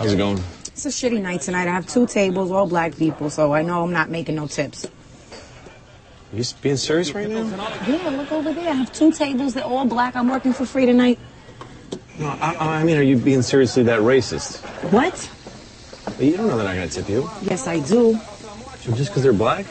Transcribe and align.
How's 0.00 0.14
it 0.14 0.16
going? 0.16 0.42
It's 0.68 0.86
a 0.86 0.88
shitty 0.88 1.20
night 1.20 1.42
tonight. 1.42 1.68
I 1.68 1.72
have 1.72 1.86
two 1.86 2.06
tables, 2.06 2.50
all 2.50 2.66
black 2.66 2.96
people, 2.96 3.28
so 3.28 3.52
I 3.52 3.60
know 3.60 3.84
I'm 3.84 3.92
not 3.92 4.08
making 4.08 4.36
no 4.36 4.46
tips. 4.46 4.86
You 6.32 6.42
being 6.62 6.78
serious 6.78 7.14
right 7.14 7.28
now? 7.28 7.42
Yeah, 7.86 8.08
look 8.08 8.32
over 8.32 8.50
there. 8.54 8.70
I 8.70 8.72
have 8.72 8.90
two 8.94 9.12
tables. 9.12 9.52
They're 9.52 9.62
all 9.62 9.84
black. 9.84 10.16
I'm 10.16 10.30
working 10.30 10.54
for 10.54 10.64
free 10.64 10.86
tonight. 10.86 11.18
No, 12.18 12.28
I, 12.28 12.78
I 12.80 12.82
mean, 12.82 12.96
are 12.96 13.02
you 13.02 13.18
being 13.18 13.42
seriously 13.42 13.82
that 13.82 14.00
racist? 14.00 14.60
What? 14.90 15.30
You 16.18 16.34
don't 16.38 16.46
know 16.46 16.56
they're 16.56 16.64
not 16.64 16.76
gonna 16.76 16.88
tip 16.88 17.10
you. 17.10 17.28
Yes, 17.42 17.66
I 17.66 17.80
do. 17.80 18.18
So 18.78 18.92
just 18.94 19.10
because 19.10 19.22
they're 19.22 19.34
black? 19.34 19.66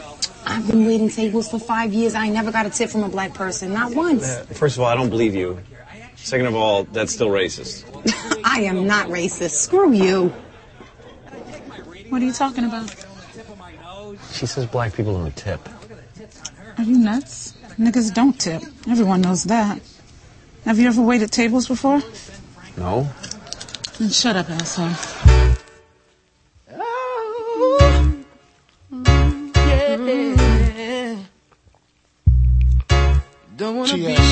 I've 0.45 0.67
been 0.67 0.85
waiting 0.85 1.09
tables 1.09 1.49
for 1.49 1.59
five 1.59 1.91
years. 1.91 2.13
I 2.13 2.29
never 2.29 2.51
got 2.51 2.67
a 2.67 2.69
tip 2.69 2.91
from 2.91 3.01
a 3.03 3.09
black 3.09 3.33
person, 3.33 3.73
not 3.73 3.95
once. 3.95 4.29
Uh, 4.29 4.45
First 4.51 4.77
of 4.77 4.81
all, 4.81 4.89
I 4.89 4.93
don't 4.93 5.09
believe 5.09 5.33
you. 5.33 5.57
Second 6.23 6.47
of 6.47 6.55
all, 6.55 6.83
that's 6.83 7.13
still 7.13 7.29
racist. 7.29 7.85
I 8.45 8.61
am 8.61 8.85
not 8.85 9.07
racist. 9.07 9.51
Screw 9.51 9.91
you. 9.93 10.33
What 12.09 12.21
are 12.21 12.25
you 12.25 12.33
talking 12.33 12.65
about? 12.65 12.93
She 14.31 14.45
says 14.45 14.65
black 14.65 14.93
people 14.93 15.13
don't 15.13 15.35
tip. 15.35 15.67
Are 16.77 16.83
you 16.83 16.97
nuts? 16.97 17.53
Niggas 17.77 18.13
don't 18.13 18.39
tip. 18.39 18.63
Everyone 18.87 19.21
knows 19.21 19.43
that. 19.45 19.81
Have 20.65 20.79
you 20.79 20.87
ever 20.87 21.01
waited 21.01 21.31
tables 21.31 21.67
before? 21.67 22.01
No? 22.77 23.09
Then 23.97 24.09
shut 24.09 24.35
up, 24.35 24.49
asshole. 24.49 24.89
Oh, 26.71 28.23
don't 33.57 33.77
wanna 33.77 33.93
be 33.95 34.28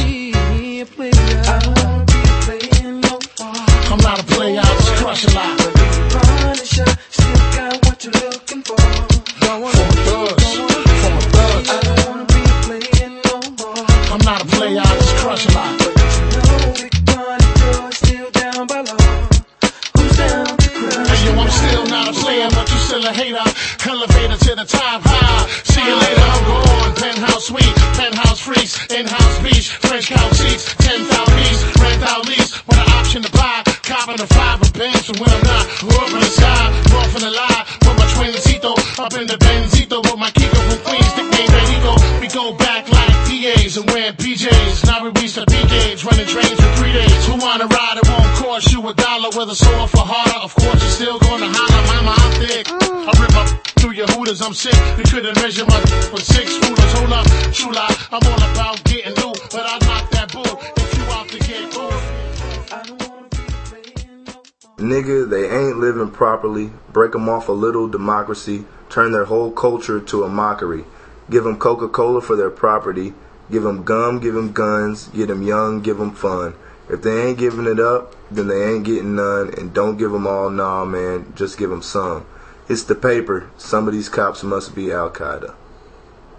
properly. 66.37 66.69
them 66.93 67.29
off 67.29 67.49
a 67.49 67.51
little 67.51 67.87
democracy. 67.87 68.63
Turn 68.89 69.11
their 69.11 69.25
whole 69.25 69.51
culture 69.51 69.99
to 69.99 70.23
a 70.23 70.29
mockery. 70.29 70.83
Give 71.31 71.43
them 71.43 71.57
Coca-Cola 71.57 72.21
for 72.21 72.35
their 72.35 72.51
property. 72.51 73.13
give 73.49 73.63
them 73.63 73.83
gum, 73.83 74.19
give 74.19 74.35
them 74.35 74.51
guns. 74.51 75.07
get 75.07 75.29
them 75.29 75.41
young, 75.41 75.81
give 75.81 75.97
them 75.97 76.11
fun. 76.11 76.53
If 76.89 77.01
they 77.01 77.27
ain't 77.27 77.39
giving 77.39 77.65
it 77.65 77.79
up, 77.79 78.15
then 78.29 78.47
they 78.47 78.71
ain't 78.71 78.83
getting 78.83 79.15
none. 79.15 79.51
And 79.57 79.73
don't 79.73 79.97
give 79.97 80.11
them 80.11 80.27
all, 80.27 80.51
nah, 80.51 80.85
man. 80.85 81.33
Just 81.35 81.57
give 81.57 81.71
them 81.71 81.81
some. 81.81 82.25
It's 82.69 82.83
the 82.83 82.95
paper. 82.95 83.49
Some 83.57 83.87
of 83.87 83.93
these 83.93 84.09
cops 84.09 84.43
must 84.43 84.75
be 84.75 84.91
Al 84.91 85.09
Qaeda. 85.09 85.55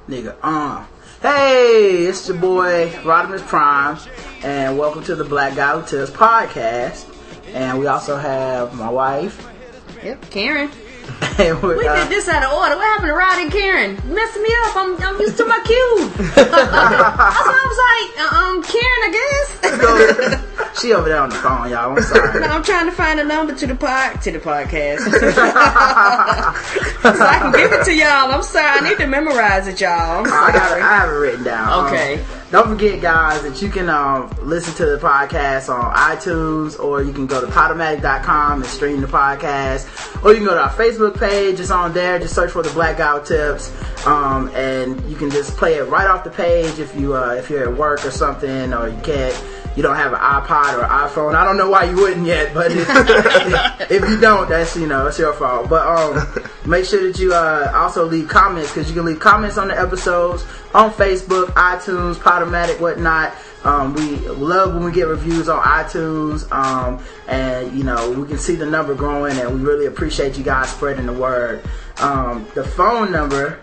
Nigga, 0.09 0.37
uh. 0.43 0.84
Hey, 1.21 2.05
it's 2.06 2.28
your 2.28 2.37
boy 2.37 2.91
Rodimus 3.03 3.44
Prime, 3.44 3.99
and 4.44 4.78
welcome 4.78 5.03
to 5.05 5.17
the 5.17 5.25
Black 5.25 5.56
Guy 5.56 5.77
Who 5.77 5.84
Tells 5.84 6.11
podcast. 6.11 7.12
And 7.53 7.81
we 7.81 7.87
also 7.87 8.17
have 8.17 8.75
my 8.75 8.89
wife. 8.91 9.48
Yep, 10.03 10.31
Karen. 10.31 10.71
We, 11.39 11.45
uh, 11.47 11.95
did 11.95 12.09
this 12.11 12.27
out 12.29 12.43
of 12.43 12.53
order. 12.53 12.75
What 12.75 12.85
happened 12.85 13.07
to 13.09 13.15
Rod 13.15 13.39
and 13.41 13.53
Karen? 13.53 13.95
Messing 14.13 14.43
me 14.43 14.49
up. 14.65 14.75
I'm, 14.77 15.01
I'm 15.03 15.21
used 15.21 15.37
to 15.37 15.45
my 15.47 15.61
cue. 15.65 16.11
That's 16.35 16.51
why 16.51 17.55
I 17.55 17.65
was 17.71 17.79
like, 17.87 18.11
um, 18.33 18.61
Karen, 18.65 19.03
I 19.05 19.11
guess. 19.15 20.81
she 20.81 20.93
over 20.93 21.09
there 21.09 21.21
on 21.21 21.29
the 21.29 21.37
phone, 21.37 21.71
y'all. 21.71 21.97
I'm 21.97 22.03
sorry. 22.03 22.41
no, 22.41 22.47
I'm 22.47 22.65
trying 22.65 22.87
to 22.87 22.93
find 22.93 23.21
a 23.21 23.25
number 23.25 23.55
to 23.55 23.67
the 23.69 23.77
pod 23.77 24.21
to 24.23 24.33
the 24.33 24.41
podcast. 24.41 24.99
so 24.99 25.11
I 27.25 27.39
can 27.39 27.53
give 27.53 27.73
it 27.73 27.85
to 27.85 27.95
y'all. 27.95 28.33
I'm 28.33 28.43
sorry. 28.43 28.81
I 28.81 28.89
need 28.89 28.99
to 28.99 29.07
memorize 29.07 29.69
it, 29.69 29.81
y'all. 29.81 30.19
I'm 30.21 30.27
I, 30.27 30.51
got 30.53 30.77
it. 30.77 30.83
I 30.83 30.97
have 30.99 31.09
it 31.09 31.13
written 31.13 31.45
down. 31.45 31.87
Okay. 31.87 32.21
Um, 32.21 32.27
don't 32.51 32.69
forget, 32.69 33.03
guys, 33.03 33.43
that 33.43 33.61
you 33.61 33.69
can 33.69 33.91
um, 33.91 34.35
listen 34.43 34.73
to 34.75 34.87
the 34.87 34.97
podcast 34.97 35.69
on 35.73 35.95
iTunes, 35.95 36.79
or 36.81 37.03
you 37.03 37.13
can 37.13 37.27
go 37.27 37.43
to 37.43 37.47
Podomatic.com 37.47 38.63
and 38.63 38.71
stream 38.71 39.03
the 39.03 39.07
podcast, 39.07 40.25
or 40.25 40.31
you 40.31 40.37
can 40.37 40.47
go 40.47 40.55
to 40.55 40.63
our 40.63 40.71
Facebook 40.71 41.19
page. 41.19 41.61
It's 41.61 41.71
on 41.71 41.93
there. 41.93 42.19
Just 42.19 42.35
search 42.35 42.53
for 42.53 42.63
the 42.63 42.71
Black 42.71 42.97
Guy 42.97 43.23
Tips, 43.23 43.71
um, 44.07 44.49
and 44.55 44.99
you 45.11 45.17
can 45.17 45.31
just 45.31 45.59
play 45.59 45.75
it 45.75 45.85
right 45.85 46.07
off 46.07 46.25
the 46.25 46.31
page 46.31 46.79
if 46.79 46.97
you 46.97 47.15
uh, 47.15 47.35
if 47.35 47.51
you're 47.51 47.69
at 47.69 47.77
work 47.77 48.05
or 48.07 48.11
something, 48.11 48.73
or 48.73 48.89
you 48.89 49.01
can't. 49.03 49.35
You 49.78 49.83
don't 49.84 49.94
have 49.94 50.12
an 50.12 50.19
iPod 50.19 50.75
or 50.75 50.89
iPhone. 50.89 51.37
I 51.37 51.44
don't 51.44 51.56
know 51.56 51.71
why 51.71 51.84
you 51.84 51.94
wouldn't 51.94 52.27
yet, 52.27 52.53
but 52.53 52.72
if, 52.72 52.89
if 53.93 54.11
you 54.11 54.21
don't, 54.21 54.49
that's 54.49 54.75
you 54.75 54.89
know 54.89 55.06
it's 55.06 55.21
your 55.21 55.33
fault. 55.33 55.69
But 55.69 55.87
um, 55.87 56.43
make 56.66 56.84
sure 56.84 57.06
that 57.06 57.21
you 57.21 57.33
uh, 57.33 57.71
also 57.72 58.05
leave 58.05 58.27
comments 58.27 58.75
because 58.75 58.88
you 58.88 58.97
can 58.97 59.05
leave 59.05 59.21
comments 59.21 59.56
on 59.56 59.69
the 59.69 59.78
episodes 59.78 60.43
on 60.75 60.91
Facebook, 60.91 61.50
iTunes, 61.50 62.17
Podomatic, 62.17 62.81
whatnot. 62.81 63.33
Um, 63.62 63.94
we 63.94 64.17
love 64.27 64.75
when 64.75 64.83
we 64.83 64.91
get 64.91 65.06
reviews 65.06 65.49
on 65.49 65.62
iTunes, 65.62 66.50
um, 66.50 67.00
and 67.28 67.72
you 67.78 67.84
know 67.84 68.11
we 68.11 68.27
can 68.27 68.37
see 68.38 68.56
the 68.56 68.67
number 68.67 68.97
growing, 68.97 69.38
and 69.38 69.55
we 69.55 69.61
really 69.61 69.87
appreciate 69.87 70.37
you 70.37 70.43
guys 70.43 70.71
spreading 70.71 71.06
the 71.06 71.12
word. 71.12 71.62
Um, 71.99 72.49
the 72.56 72.65
phone 72.65 73.12
number 73.12 73.61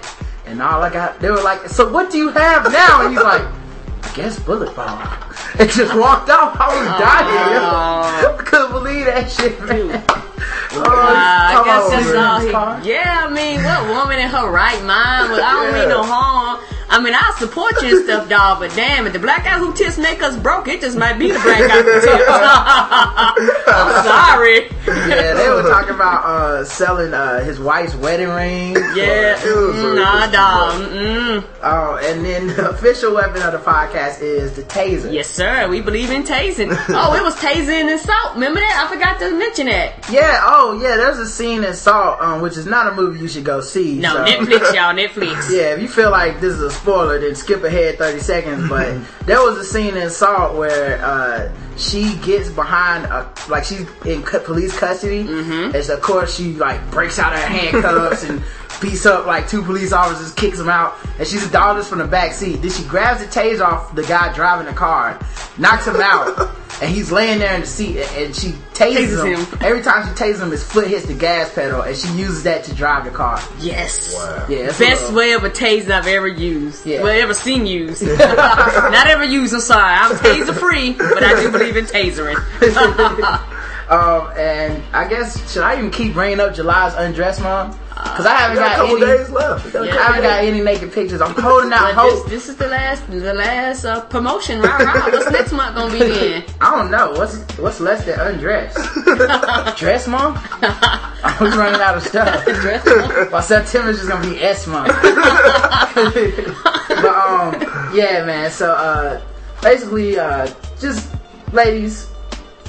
and 0.47 0.61
all 0.61 0.83
I 0.83 0.91
got, 0.93 1.21
they 1.21 1.31
were 1.31 1.43
like, 1.43 1.69
so 1.69 1.91
what 1.93 2.11
do 2.11 2.19
you 2.19 2.31
have 2.31 2.71
now? 2.73 3.03
And 3.07 3.15
he's 3.15 3.23
like, 3.23 3.47
I 4.05 4.13
guess 4.15 4.39
bullet 4.39 4.75
ball. 4.77 4.99
And 5.59 5.71
just 5.71 5.95
walked 5.97 6.31
off. 6.31 6.57
I 6.61 6.69
was 6.69 6.87
dying. 7.01 7.59
I 7.65 8.37
couldn't 8.45 8.71
believe 8.73 9.07
that 9.07 9.31
shit, 9.31 9.61
man. 9.63 10.03
Oh, 10.77 10.81
Uh, 10.83 10.91
I 10.91 11.63
guess 11.65 11.89
that's 11.89 12.55
all 12.55 12.75
he. 12.81 12.91
Yeah, 12.91 13.27
I 13.29 13.33
mean, 13.33 13.63
what 13.63 13.87
woman 13.95 14.19
in 14.19 14.29
her 14.29 14.51
right 14.51 14.83
mind? 14.83 15.31
I 15.41 15.63
don't 15.63 15.73
mean 15.73 15.89
no 15.89 16.03
harm. 16.03 16.59
I 16.89 16.95
I 16.95 17.01
mean, 17.01 17.15
I 17.15 17.35
support 17.39 17.83
you 17.83 17.97
and 17.97 18.05
stuff, 18.07 18.29
dog, 18.29 18.61
but 18.61 18.71
damn, 18.75 19.07
it, 19.07 19.13
the 19.13 19.19
black 19.19 19.45
guy 19.45 19.59
who 19.59 19.75
tips 19.75 19.99
make 19.99 20.23
us 20.23 20.37
broke, 20.37 20.69
it 20.69 20.81
just 20.81 20.97
might 20.97 21.19
be 21.19 21.31
the 21.33 21.39
black 21.41 21.69
guy 21.69 21.83
who 21.83 21.93
tips. 22.01 22.25
I'm 23.67 24.05
sorry. 24.05 24.69
Yeah, 24.87 25.35
they 25.35 25.49
were 25.51 25.63
talking 25.69 25.95
about 25.95 26.25
uh, 26.25 26.65
selling 26.65 27.13
uh, 27.13 27.43
his 27.45 27.59
wife's 27.59 27.95
wedding 27.95 28.29
ring. 28.29 28.75
Yeah, 28.95 29.37
mm, 29.41 29.97
nah, 29.97 30.31
dog. 30.31 31.45
Oh, 31.63 31.99
and 32.03 32.25
then 32.25 32.49
the 32.49 32.71
official 32.71 33.15
weapon 33.15 33.43
of 33.43 33.53
the 33.53 33.59
podcast 33.59 34.21
is 34.21 34.53
the 34.53 34.63
taser. 34.63 35.13
Yes, 35.13 35.29
sir. 35.29 35.69
We 35.69 35.81
believe 35.81 36.11
in 36.11 36.23
tasing. 36.23 36.69
Oh, 36.91 37.15
it 37.15 37.23
was 37.23 37.35
tasing 37.37 37.91
and 37.91 38.01
salt. 38.01 38.35
Remember 38.35 38.61
that? 38.61 38.87
I 38.87 38.93
forgot 38.95 39.19
to 39.21 39.37
mention 39.37 39.67
that. 39.67 40.09
Yeah, 40.11 40.41
oh 40.45 40.79
yeah, 40.81 40.97
there's 40.97 41.19
a 41.19 41.27
scene 41.27 41.65
in 41.65 41.75
Salt, 41.75 42.21
um, 42.21 42.41
which 42.41 42.57
is 42.57 42.67
not 42.67 42.93
a 42.93 42.95
movie 42.95 43.21
you 43.21 43.29
should 43.29 43.45
go 43.45 43.61
see. 43.61 43.99
No, 43.99 44.15
so- 44.15 44.25
Netflix, 44.25 44.75
y'all. 44.75 44.95
Netflix. 44.95 45.51
Yeah, 45.55 45.75
if 45.75 45.81
you 45.83 45.89
feel 45.89 46.11
like 46.11 46.41
this 46.41 46.55
is 46.55 46.61
a 46.63 46.71
spoiler, 46.75 47.19
then 47.21 47.35
skip 47.35 47.63
ahead 47.65 47.99
30 47.99 48.19
seconds. 48.21 48.69
But 48.69 49.01
there 49.27 49.41
was 49.41 49.59
a 49.59 49.65
scene 49.65 49.97
in 49.97 50.11
Salt 50.11 50.57
where 50.57 51.03
uh, 51.05 51.53
she 51.77 52.15
gets 52.25 52.49
behind, 52.51 53.05
a, 53.07 53.31
like 53.49 53.65
she's 53.65 53.81
in 54.05 54.23
police 54.23 54.77
custody, 54.79 55.25
Mm-hmm. 55.25 55.75
and 55.77 55.91
of 55.91 56.01
course 56.01 56.35
she 56.37 56.53
like 56.55 56.91
breaks 56.91 57.19
out 57.19 57.33
her 57.33 57.39
handcuffs 57.47 58.25
and 58.25 58.43
beats 58.81 59.07
up 59.07 59.27
like 59.27 59.49
two 59.49 59.63
police 59.63 59.93
officers, 59.93 60.33
kicks 60.35 60.59
them 60.59 60.69
out, 60.69 60.95
and 61.19 61.27
she's 61.27 61.51
daughters 61.51 61.89
from 61.89 61.99
the 61.99 62.07
back 62.07 62.33
seat. 62.33 62.57
Then 62.57 62.71
she 62.71 62.85
grabs 62.85 63.21
the 63.21 63.27
taser 63.27 63.63
off 63.65 63.95
the 63.95 64.03
guy 64.03 64.33
driving 64.35 64.67
the 64.67 64.73
car, 64.73 65.19
knocks 65.59 65.87
him 65.87 65.97
out. 66.01 66.51
And 66.83 66.91
he's 66.93 67.13
laying 67.13 67.39
there 67.39 67.55
in 67.55 67.61
the 67.61 67.67
seat, 67.69 67.99
and- 67.99 68.17
and 68.25 68.35
she 68.35 68.49
tases, 68.75 69.07
Tases 69.07 69.25
him. 69.25 69.45
him. 69.47 69.59
Every 69.63 69.81
time 69.81 70.09
she 70.09 70.13
tases 70.15 70.43
him, 70.43 70.51
his 70.51 70.65
foot 70.65 70.89
hits 70.89 71.07
the 71.07 71.15
gas 71.15 71.55
pedal, 71.55 71.83
and 71.83 71.97
she 71.97 72.09
uses 72.09 72.43
that 72.43 72.65
to 72.65 72.75
drive 72.75 73.05
the 73.05 73.13
car. 73.13 73.41
Yes. 73.61 74.13
Yeah, 74.49 74.57
it's 74.57 74.81
Best 74.81 75.03
little- 75.03 75.17
way 75.17 75.33
of 75.35 75.45
a 75.45 75.51
taser 75.51 75.93
I've 75.93 76.09
ever 76.09 76.27
used. 76.27 76.85
Yeah. 76.85 77.05
Well, 77.05 77.17
ever 77.23 77.33
seen 77.33 77.65
used. 77.65 78.03
Not 78.19 79.07
ever 79.07 79.23
used, 79.23 79.55
I'm 79.55 79.61
sorry. 79.61 79.95
I'm 79.95 80.17
taser 80.17 80.53
free, 80.53 80.95
but 80.95 81.23
I 81.23 81.41
do 81.41 81.53
believe 81.53 81.64
in 81.73 81.87
tasering. 81.87 82.37
Um, 83.87 84.31
and 84.35 84.83
I 84.95 85.07
guess 85.07 85.37
should 85.53 85.63
I 85.63 85.77
even 85.77 85.91
keep 85.91 86.15
bringing 86.15 86.41
up 86.41 86.55
July's 86.55 86.95
undress 86.95 87.39
mom? 87.39 87.79
Because 87.91 88.25
I 88.25 88.35
haven't 88.35 88.57
We 88.57 88.63
got 88.63 88.73
a 88.73 88.77
got 88.79 88.89
couple 88.89 88.97
any. 88.97 89.05
days 89.19 89.29
left. 89.31 89.73
Got 89.75 89.83
a 89.83 89.87
Yeah. 89.87 89.93
I 89.93 89.97
haven't 90.05 90.23
got 90.23 90.43
any 90.45 90.61
naked 90.63 90.91
pictures. 90.95 91.21
I'm 91.21 91.35
holding 91.35 91.71
out 91.71 91.95
But 91.95 92.05
this, 92.07 92.15
hope. 92.21 92.31
this 92.31 92.49
is 92.49 92.57
the 92.57 92.69
last, 92.69 93.07
the 93.11 93.35
last 93.35 93.85
uh, 93.85 94.01
promotion. 94.07 94.63
Right, 94.63 94.81
right. 94.87 95.13
What's 95.13 95.31
next 95.31 95.53
month 95.53 95.77
gonna 95.77 95.93
be 95.93 95.99
then? 95.99 96.45
I 96.63 96.75
don't 96.77 96.91
know 96.91 97.11
what's 97.13 97.37
what's 97.59 97.79
less 97.79 98.07
than 98.07 98.19
undress. 98.21 98.73
Dress 99.79 100.09
month? 100.09 100.39
I 100.63 101.37
was 101.39 101.55
running 101.55 101.83
out 101.83 101.99
of 101.99 102.05
stuff. 102.05 102.43
Dress 102.47 102.87
month? 102.87 103.31
By 103.33 103.41
September's 103.43 103.99
just 103.99 104.09
gonna 104.09 104.27
be 104.31 104.41
S 104.43 104.67
month. 104.67 104.89
but 104.89 105.05
um, 107.05 107.53
yeah, 107.95 108.25
man. 108.25 108.51
So 108.51 108.73
uh, 108.73 109.21
basically, 109.63 110.19
uh, 110.19 110.47
just 110.81 111.14
ladies, 111.55 112.09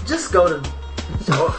just 0.05 0.31
go 0.31 0.47
to. 0.47 0.71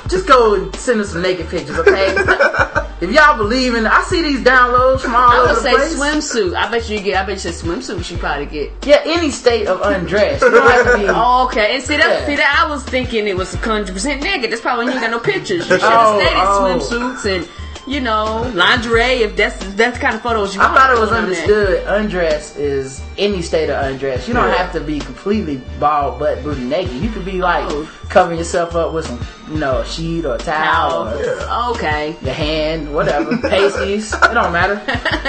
Just 0.08 0.28
go 0.28 0.54
and 0.54 0.74
send 0.76 1.00
us 1.00 1.10
some 1.10 1.22
naked 1.22 1.48
pictures, 1.48 1.76
okay? 1.80 2.14
if 3.00 3.10
y'all 3.10 3.36
believe 3.36 3.74
in, 3.74 3.84
I 3.84 4.02
see 4.02 4.22
these 4.22 4.40
downloads 4.40 5.00
from 5.00 5.14
all 5.16 5.28
the 5.28 5.32
time. 5.32 5.32
I 5.32 5.38
over 5.38 5.48
would 5.48 5.56
the 5.56 5.60
say 5.62 5.74
place. 5.74 5.94
swimsuit. 5.96 6.54
I 6.54 6.70
bet 6.70 6.88
you 6.88 7.00
get. 7.00 7.16
I 7.20 7.26
bet 7.26 7.44
you 7.44 7.50
said 7.50 7.54
swimsuit. 7.66 8.08
You 8.10 8.16
probably 8.18 8.46
get. 8.46 8.72
Yeah, 8.86 9.02
any 9.04 9.30
state 9.32 9.66
of 9.66 9.80
undress. 9.82 10.40
You 10.40 10.50
don't 10.52 10.70
have 10.70 10.86
to 10.94 10.98
be. 10.98 11.06
Oh, 11.08 11.46
okay. 11.50 11.74
And 11.74 11.82
see 11.82 11.96
that, 11.96 12.20
Yeah. 12.20 12.26
see 12.26 12.36
that 12.36 12.64
I 12.64 12.70
was 12.70 12.84
thinking 12.84 13.26
it 13.26 13.36
was 13.36 13.54
100 13.54 13.92
percent 13.92 14.22
naked. 14.22 14.52
That's 14.52 14.60
probably 14.62 14.84
when 14.84 14.94
you 14.94 15.00
ain't 15.02 15.10
got 15.10 15.18
no 15.18 15.32
pictures. 15.32 15.68
You 15.68 15.78
should 15.80 15.80
have 15.80 16.14
Oh, 16.14 16.20
stated 16.20 16.38
oh. 16.38 16.78
swimsuits 17.20 17.36
and 17.36 17.48
you 17.86 18.00
know 18.00 18.50
lingerie 18.54 19.22
if 19.22 19.36
that's 19.36 19.56
that's 19.74 19.96
the 19.96 20.02
kind 20.02 20.14
of 20.16 20.22
photos 20.22 20.54
you. 20.54 20.60
Want. 20.60 20.72
I 20.72 20.74
thought 20.76 20.96
it 20.96 21.00
was 21.00 21.08
put 21.10 21.18
on 21.18 21.30
there. 21.30 21.40
understood. 21.40 21.84
Undress 21.86 22.56
is 22.56 23.00
any 23.16 23.42
state 23.42 23.70
of 23.70 23.82
undress. 23.84 24.26
You 24.26 24.34
don't 24.34 24.48
Yeah. 24.48 24.56
have 24.56 24.72
to 24.72 24.80
be 24.80 24.98
completely 24.98 25.60
bald, 25.78 26.18
butt, 26.18 26.42
booty 26.42 26.62
naked. 26.62 26.94
You 26.96 27.10
could 27.10 27.24
be 27.24 27.40
like 27.40 27.64
Oh. 27.70 27.88
covering 28.08 28.38
yourself 28.38 28.74
up 28.74 28.92
with 28.92 29.06
some, 29.06 29.20
you 29.50 29.58
know, 29.58 29.78
a 29.78 29.86
sheet 29.86 30.24
or 30.24 30.34
a 30.34 30.38
towel, 30.38 31.08
or 31.08 31.22
Yeah. 31.24 31.68
Okay. 31.70 32.16
your 32.22 32.34
hand, 32.34 32.92
whatever, 32.94 33.36
pasties. 33.48 34.12
It 34.12 34.34
don't 34.34 34.52
matter. 34.52 34.80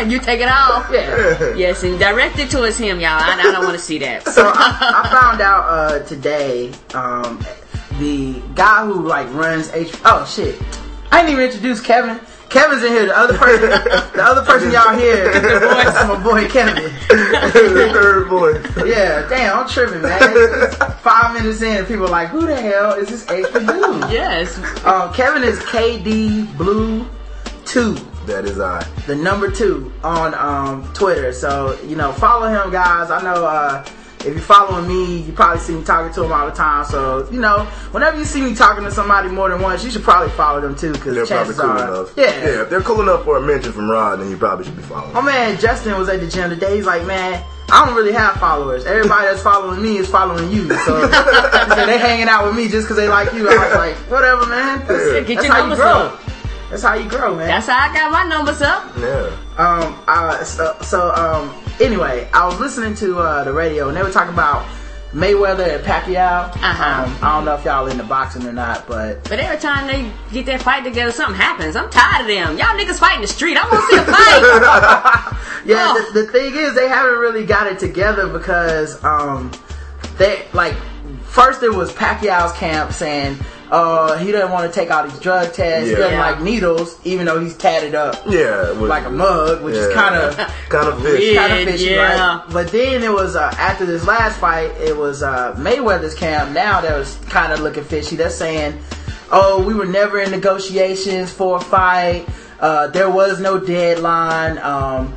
you 0.07 0.19
take 0.19 0.39
it 0.41 0.49
off. 0.49 0.89
Yeah. 0.91 1.53
Yes, 1.55 1.83
and 1.83 1.97
direct 1.99 2.39
it 2.39 2.49
towards 2.49 2.77
him, 2.77 2.99
y'all. 2.99 3.19
I, 3.21 3.33
I 3.39 3.51
don't 3.51 3.63
want 3.65 3.73
to 3.77 3.83
see 3.83 3.99
that. 3.99 4.27
So 4.27 4.51
I, 4.53 5.03
I 5.03 5.09
found 5.09 5.41
out 5.41 5.63
uh, 5.69 5.99
today 6.05 6.71
um, 6.93 7.39
the 7.99 8.41
guy 8.55 8.85
who 8.85 9.07
like 9.07 9.31
runs 9.33 9.71
H. 9.73 9.93
Oh 10.05 10.25
shit! 10.25 10.59
I 11.11 11.21
didn't 11.21 11.33
even 11.33 11.45
introduce 11.45 11.81
Kevin. 11.81 12.19
Kevin's 12.49 12.83
in 12.83 12.91
here. 12.93 13.05
The 13.07 13.17
other 13.17 13.37
person, 13.37 13.69
the 13.69 14.23
other 14.23 14.41
person 14.43 14.71
y'all 14.71 14.95
hear, 14.97 15.29
is 15.31 15.41
my 16.07 16.19
boy 16.23 16.47
Kevin. 16.47 16.91
Third 17.51 18.27
voice. 18.27 18.65
Yeah, 18.85 19.27
damn, 19.27 19.59
I'm 19.59 19.67
tripping, 19.69 20.01
man. 20.01 20.19
It's 20.21 20.75
Five 21.01 21.33
minutes 21.33 21.61
in, 21.61 21.77
and 21.77 21.87
people 21.87 22.05
are 22.05 22.09
like, 22.09 22.29
"Who 22.29 22.45
the 22.45 22.55
hell 22.55 22.93
is 22.93 23.09
this 23.09 23.29
H 23.29 23.45
for 23.47 23.59
dude?" 23.59 24.11
yes. 24.11 24.57
Um, 24.85 25.13
Kevin 25.13 25.43
is 25.43 25.59
KD 25.59 26.57
Blue 26.57 27.05
Two, 27.65 27.95
That 28.27 28.45
is 28.45 28.59
I. 28.61 28.81
the 29.07 29.15
number 29.15 29.51
two 29.51 29.91
on 30.03 30.33
um, 30.35 30.91
Twitter. 30.93 31.33
So 31.33 31.77
you 31.85 31.95
know, 31.97 32.11
follow 32.13 32.47
him, 32.47 32.71
guys. 32.71 33.11
I 33.11 33.21
know 33.21 33.45
uh, 33.45 33.83
if 34.19 34.25
you're 34.25 34.39
following 34.39 34.87
me, 34.87 35.21
you 35.21 35.31
probably 35.33 35.59
see 35.59 35.73
me 35.75 35.83
talking 35.83 36.13
to 36.13 36.23
him 36.23 36.31
all 36.31 36.45
the 36.49 36.55
time. 36.55 36.85
So 36.85 37.29
you 37.31 37.39
know, 37.39 37.65
whenever 37.91 38.17
you 38.17 38.25
see 38.25 38.41
me 38.41 38.55
talking 38.55 38.83
to 38.83 38.91
somebody 38.91 39.29
more 39.29 39.49
than 39.49 39.61
once, 39.61 39.83
you 39.83 39.91
should 39.91 40.03
probably 40.03 40.29
follow 40.31 40.59
them 40.61 40.75
too, 40.75 40.91
because 40.93 41.15
They're 41.15 41.25
probably 41.25 41.53
cool 41.55 41.69
are, 41.69 41.77
enough. 42.01 42.13
yeah. 42.17 42.23
Yeah, 42.25 42.61
if 42.63 42.69
they're 42.69 42.81
cool 42.81 43.01
enough 43.01 43.23
for 43.23 43.37
a 43.37 43.41
mention 43.41 43.71
from 43.73 43.89
Rod, 43.89 44.19
then 44.19 44.29
you 44.29 44.37
probably 44.37 44.65
should 44.65 44.75
be 44.75 44.81
following. 44.83 45.13
My 45.13 45.21
man 45.21 45.59
Justin 45.59 45.97
was 45.97 46.09
at 46.09 46.19
the 46.19 46.27
gym 46.27 46.49
today. 46.49 46.75
He's 46.77 46.85
like, 46.85 47.05
man, 47.05 47.43
I 47.69 47.85
don't 47.85 47.95
really 47.95 48.13
have 48.13 48.35
followers. 48.37 48.85
Everybody 48.85 49.25
that's 49.27 49.41
following 49.43 49.81
me 49.81 49.97
is 49.97 50.07
following 50.09 50.49
you. 50.51 50.69
So 50.79 51.05
he 51.07 51.13
said 51.13 51.85
they 51.85 51.97
hanging 51.99 52.27
out 52.27 52.45
with 52.47 52.55
me 52.55 52.67
just 52.69 52.85
because 52.87 52.97
they 52.97 53.07
like 53.09 53.31
you. 53.33 53.47
I 53.49 53.53
was 53.67 53.75
like, 53.75 53.95
whatever, 54.11 54.45
man. 54.45 54.79
That's, 54.87 55.13
Yeah. 55.13 55.19
Get 55.21 55.35
that's 55.35 55.45
your 55.47 55.53
how 55.53 55.61
you 55.63 55.69
numbers 55.69 55.79
grow. 55.79 55.91
up. 55.91 56.21
That's 56.69 56.83
how 56.83 56.93
you 56.95 57.09
grow, 57.09 57.35
man. 57.35 57.47
That's 57.47 57.67
how 57.67 57.77
I 57.89 57.93
got 57.93 58.11
my 58.11 58.23
numbers 58.23 58.61
up. 58.61 58.83
Yeah. 58.97 59.37
Um, 59.57 59.97
uh, 60.07 60.43
so, 60.43 60.75
so 60.81 61.11
um, 61.13 61.49
anyway, 61.81 62.27
I 62.33 62.45
was 62.45 62.59
listening 62.59 62.95
to 62.95 63.19
uh, 63.19 63.43
the 63.43 63.53
radio 63.53 63.87
and 63.87 63.97
they 63.97 64.03
were 64.03 64.11
talking 64.11 64.33
about 64.33 64.65
Mayweather 65.13 65.75
and 65.77 65.83
Pacquiao. 65.85 66.49
Uh-huh. 66.55 67.03
Um, 67.05 67.17
I 67.21 67.35
don't 67.35 67.45
know 67.45 67.55
if 67.55 67.63
y'all 67.65 67.87
into 67.87 68.03
boxing 68.03 68.45
or 68.45 68.51
not, 68.51 68.87
but 68.87 69.23
But 69.23 69.39
every 69.39 69.57
time 69.59 69.87
they 69.87 70.11
get 70.33 70.45
that 70.47 70.61
fight 70.61 70.83
together, 70.83 71.11
something 71.11 71.35
happens. 71.39 71.75
I'm 71.75 71.89
tired 71.89 72.21
of 72.21 72.27
them. 72.27 72.57
Y'all 72.57 72.75
niggas 72.77 72.99
fighting 72.99 73.21
the 73.21 73.27
street. 73.27 73.57
I 73.57 73.63
want 73.69 73.89
to 73.89 73.95
see 73.95 74.01
a 74.01 74.05
fight. 74.05 75.37
yeah, 75.65 75.87
Oh. 75.89 76.11
the, 76.13 76.21
the 76.21 76.27
thing 76.31 76.53
is 76.55 76.75
they 76.75 76.89
haven't 76.89 77.19
really 77.19 77.45
got 77.45 77.67
it 77.67 77.79
together 77.79 78.27
because 78.27 79.01
um, 79.03 79.51
they 80.17 80.45
like 80.53 80.75
first 81.23 81.63
it 81.63 81.73
was 81.73 81.91
Pacquiao's 81.93 82.51
camp 82.53 82.91
saying. 82.91 83.37
Uh, 83.69 84.17
he 84.17 84.31
doesn't 84.31 84.51
want 84.51 84.71
to 84.71 84.79
take 84.79 84.89
all 84.89 85.05
these 85.07 85.19
drug 85.19 85.51
tests. 85.53 85.89
He 85.89 85.95
doesn't 85.95 86.17
like 86.17 86.41
needles, 86.41 86.97
even 87.03 87.25
though 87.25 87.39
he's 87.39 87.55
tatted 87.57 87.95
up 87.95 88.15
Yeah. 88.25 88.69
it 88.69 88.77
was- 88.77 88.89
like 88.89 89.05
a 89.05 89.09
mug, 89.09 89.61
which 89.61 89.75
is 89.75 89.93
kind 89.93 90.15
of 90.15 90.37
kind 90.69 90.87
of 90.87 91.01
fishy. 91.01 91.35
Kind 91.35 91.53
of 91.53 91.73
fishy, 91.73 91.91
yeah. 91.91 92.37
right? 92.37 92.43
But 92.51 92.69
then 92.71 93.03
it 93.03 93.11
was 93.11 93.35
uh, 93.35 93.53
after 93.57 93.85
this 93.85 94.05
last 94.07 94.39
fight, 94.39 94.71
it 94.79 94.95
was 94.95 95.21
uh, 95.21 95.53
Mayweather's 95.57 96.13
camp. 96.15 96.51
Now 96.51 96.79
that 96.81 96.97
was 96.97 97.15
kind 97.29 97.51
of 97.51 97.59
looking 97.59 97.83
fishy. 97.83 98.15
They're 98.15 98.29
saying, 98.29 98.79
"Oh, 99.31 99.61
we 99.61 99.73
were 99.73 99.85
never 99.85 100.19
in 100.19 100.31
negotiations 100.31 101.31
for 101.31 101.57
a 101.57 101.61
fight. 101.61 102.25
Uh, 102.59 102.87
there 102.87 103.09
was 103.09 103.39
no 103.41 103.59
deadline." 103.59 104.57
Um, 104.59 105.13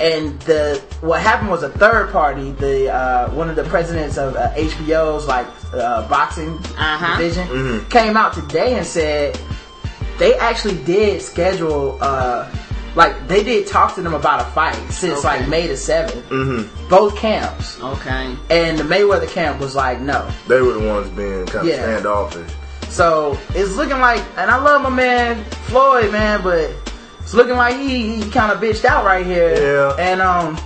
and 0.00 0.40
the 0.42 0.82
what 1.00 1.20
happened 1.20 1.50
was 1.50 1.62
a 1.62 1.68
third 1.70 2.10
party, 2.12 2.50
the 2.52 2.92
uh, 2.92 3.30
one 3.30 3.48
of 3.50 3.56
the 3.56 3.64
presidents 3.64 4.18
of 4.18 4.34
uh, 4.36 4.50
HBO's 4.54 5.26
like 5.26 5.46
uh, 5.72 6.08
boxing 6.08 6.56
Uh-huh. 6.78 7.16
division, 7.18 7.84
came 7.86 8.16
out 8.16 8.32
today 8.32 8.76
and 8.76 8.86
said 8.86 9.38
they 10.18 10.34
actually 10.36 10.82
did 10.84 11.20
schedule 11.22 11.98
uh 12.00 12.48
like 12.94 13.26
they 13.26 13.42
did 13.42 13.66
talk 13.66 13.94
to 13.94 14.02
them 14.02 14.12
about 14.12 14.40
a 14.40 14.44
fight 14.52 14.76
since 14.90 15.18
Okay. 15.20 15.28
like 15.40 15.48
May 15.48 15.66
the 15.66 15.72
7th. 15.74 16.22
Mm-hmm. 16.28 16.88
Both 16.90 17.16
camps. 17.16 17.80
okay. 17.80 18.36
And 18.50 18.78
the 18.78 18.84
Mayweather 18.84 19.26
camp 19.28 19.60
was 19.60 19.74
like, 19.74 19.98
no. 20.00 20.30
They 20.46 20.60
were 20.60 20.74
the 20.74 20.86
ones 20.86 21.08
being 21.10 21.46
kind 21.46 21.66
of 21.66 21.74
standoffish. 21.74 22.52
So 22.90 23.38
it's 23.54 23.74
looking 23.76 23.98
like, 24.00 24.22
and 24.36 24.50
I 24.50 24.62
love 24.62 24.82
my 24.82 24.90
man 24.90 25.42
Floyd, 25.70 26.12
man, 26.12 26.42
but 26.42 26.70
it's 27.22 27.34
looking 27.34 27.56
like 27.56 27.76
he, 27.76 28.16
he 28.16 28.30
kind 28.30 28.52
of 28.52 28.58
bitched 28.58 28.84
out 28.84 29.04
right 29.04 29.24
here. 29.24 29.54
Yeah. 29.54 29.96
And 29.98 30.20
um, 30.20 30.58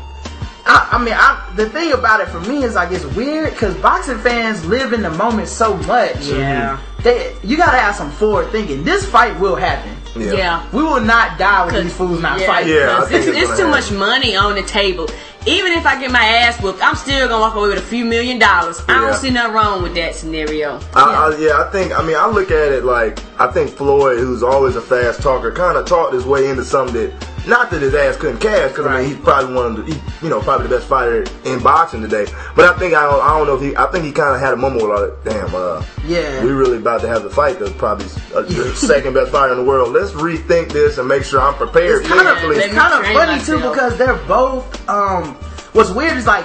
I, 0.66 0.88
I 0.92 0.98
mean, 0.98 1.14
I, 1.14 1.52
the 1.54 1.70
thing 1.70 1.92
about 1.92 2.20
it 2.20 2.28
for 2.28 2.40
me 2.40 2.64
is 2.64 2.74
like 2.74 2.90
it's 2.90 3.04
weird 3.14 3.50
because 3.50 3.76
boxing 3.76 4.18
fans 4.18 4.66
live 4.66 4.92
in 4.92 5.02
the 5.02 5.10
moment 5.10 5.48
so 5.48 5.76
much. 5.78 6.26
Yeah. 6.26 6.80
They, 7.02 7.36
you 7.44 7.56
gotta 7.56 7.78
have 7.78 7.94
some 7.94 8.10
forward 8.10 8.50
thinking. 8.50 8.82
This 8.82 9.06
fight 9.08 9.38
will 9.38 9.54
happen. 9.54 9.96
Yeah. 10.20 10.32
Yeah. 10.32 10.70
We 10.72 10.82
will 10.82 11.00
not 11.00 11.38
die 11.38 11.66
with 11.66 11.84
these 11.84 11.94
fools 11.94 12.20
not 12.20 12.40
yeah, 12.40 12.46
fighting. 12.46 12.72
Yeah, 12.72 12.96
I 12.96 13.00
because 13.00 13.08
think 13.08 13.20
it's, 13.20 13.28
it's 13.28 13.38
it's 13.38 13.60
gonna 13.60 13.62
too 13.62 13.68
much 13.68 13.92
money 13.92 14.34
on 14.34 14.54
the 14.54 14.62
table. 14.62 15.08
Even 15.46 15.72
if 15.72 15.86
I 15.86 16.00
get 16.00 16.10
my 16.10 16.24
ass 16.24 16.60
whooped, 16.60 16.82
I'm 16.82 16.96
still 16.96 17.28
gonna 17.28 17.40
walk 17.40 17.54
away 17.54 17.68
with 17.68 17.78
a 17.78 17.86
few 17.86 18.04
million 18.04 18.38
dollars. 18.38 18.80
I 18.88 19.00
don't 19.00 19.14
see 19.14 19.30
nothing 19.30 19.54
wrong 19.54 19.82
with 19.82 19.94
that 19.94 20.16
scenario. 20.16 20.80
I, 20.92 21.02
I, 21.02 21.36
yeah, 21.38 21.62
I 21.62 21.70
think. 21.70 21.96
I 21.96 22.04
mean, 22.04 22.16
I 22.16 22.26
look 22.26 22.50
at 22.50 22.72
it 22.72 22.84
like 22.84 23.20
I 23.38 23.52
think 23.52 23.70
Floyd, 23.70 24.18
who's 24.18 24.42
always 24.42 24.74
a 24.74 24.80
fast 24.80 25.22
talker, 25.22 25.52
kind 25.52 25.78
of 25.78 25.86
talked 25.86 26.14
his 26.14 26.24
way 26.24 26.48
into 26.50 26.64
something 26.64 26.94
that 26.94 27.28
Not 27.46 27.70
that 27.70 27.80
his 27.80 27.94
ass 27.94 28.16
couldn't 28.16 28.38
cash, 28.40 28.70
because 28.72 28.86
I 28.86 29.00
mean 29.02 29.10
he's 29.10 29.18
probably 29.24 29.54
one 29.54 29.66
of 29.66 29.76
the, 29.86 29.94
he, 29.94 30.00
you 30.22 30.28
know, 30.28 30.40
probably 30.40 30.66
the 30.66 30.76
best 30.76 30.88
fighter 30.88 31.24
in 31.44 31.62
boxing 31.62 32.02
today. 32.02 32.26
But 32.56 32.64
I 32.74 32.78
think 32.78 32.94
I 32.94 33.02
don't, 33.04 33.22
I 33.22 33.38
don't 33.38 33.46
know 33.46 33.54
if 33.54 33.62
he, 33.62 33.76
I 33.76 33.86
think 33.92 34.04
he 34.04 34.12
kind 34.12 34.34
of 34.34 34.40
had 34.40 34.52
a 34.52 34.56
moment 34.56 34.82
where 34.82 35.06
like, 35.08 35.24
damn, 35.24 35.54
uh, 35.54 35.84
Yeah. 36.04 36.42
we 36.44 36.50
really 36.50 36.78
about 36.78 37.02
to 37.02 37.08
have 37.08 37.22
the 37.22 37.30
fight. 37.30 37.58
That's 37.60 37.72
probably 37.72 38.06
uh, 38.34 38.42
the 38.42 38.74
second 38.76 39.14
best 39.14 39.30
fighter 39.30 39.52
in 39.52 39.58
the 39.60 39.64
world. 39.64 39.92
Let's 39.92 40.10
rethink 40.12 40.72
this 40.72 40.98
and 40.98 41.06
make 41.06 41.22
sure 41.22 41.40
I'm 41.40 41.54
prepared 41.54 42.00
It's 42.00 42.08
kind 42.08 42.26
of 42.26 42.34
mentally. 42.34 42.56
it's 42.56 42.74
kind 42.74 42.92
of 42.94 43.00
train 43.04 43.14
funny 43.16 43.42
too 43.44 43.56
because 43.58 43.96
they're 43.96 44.16
both. 44.26 44.88
Um, 44.88 45.34
what's 45.72 45.90
weird 45.90 46.16
is 46.16 46.26
like 46.26 46.44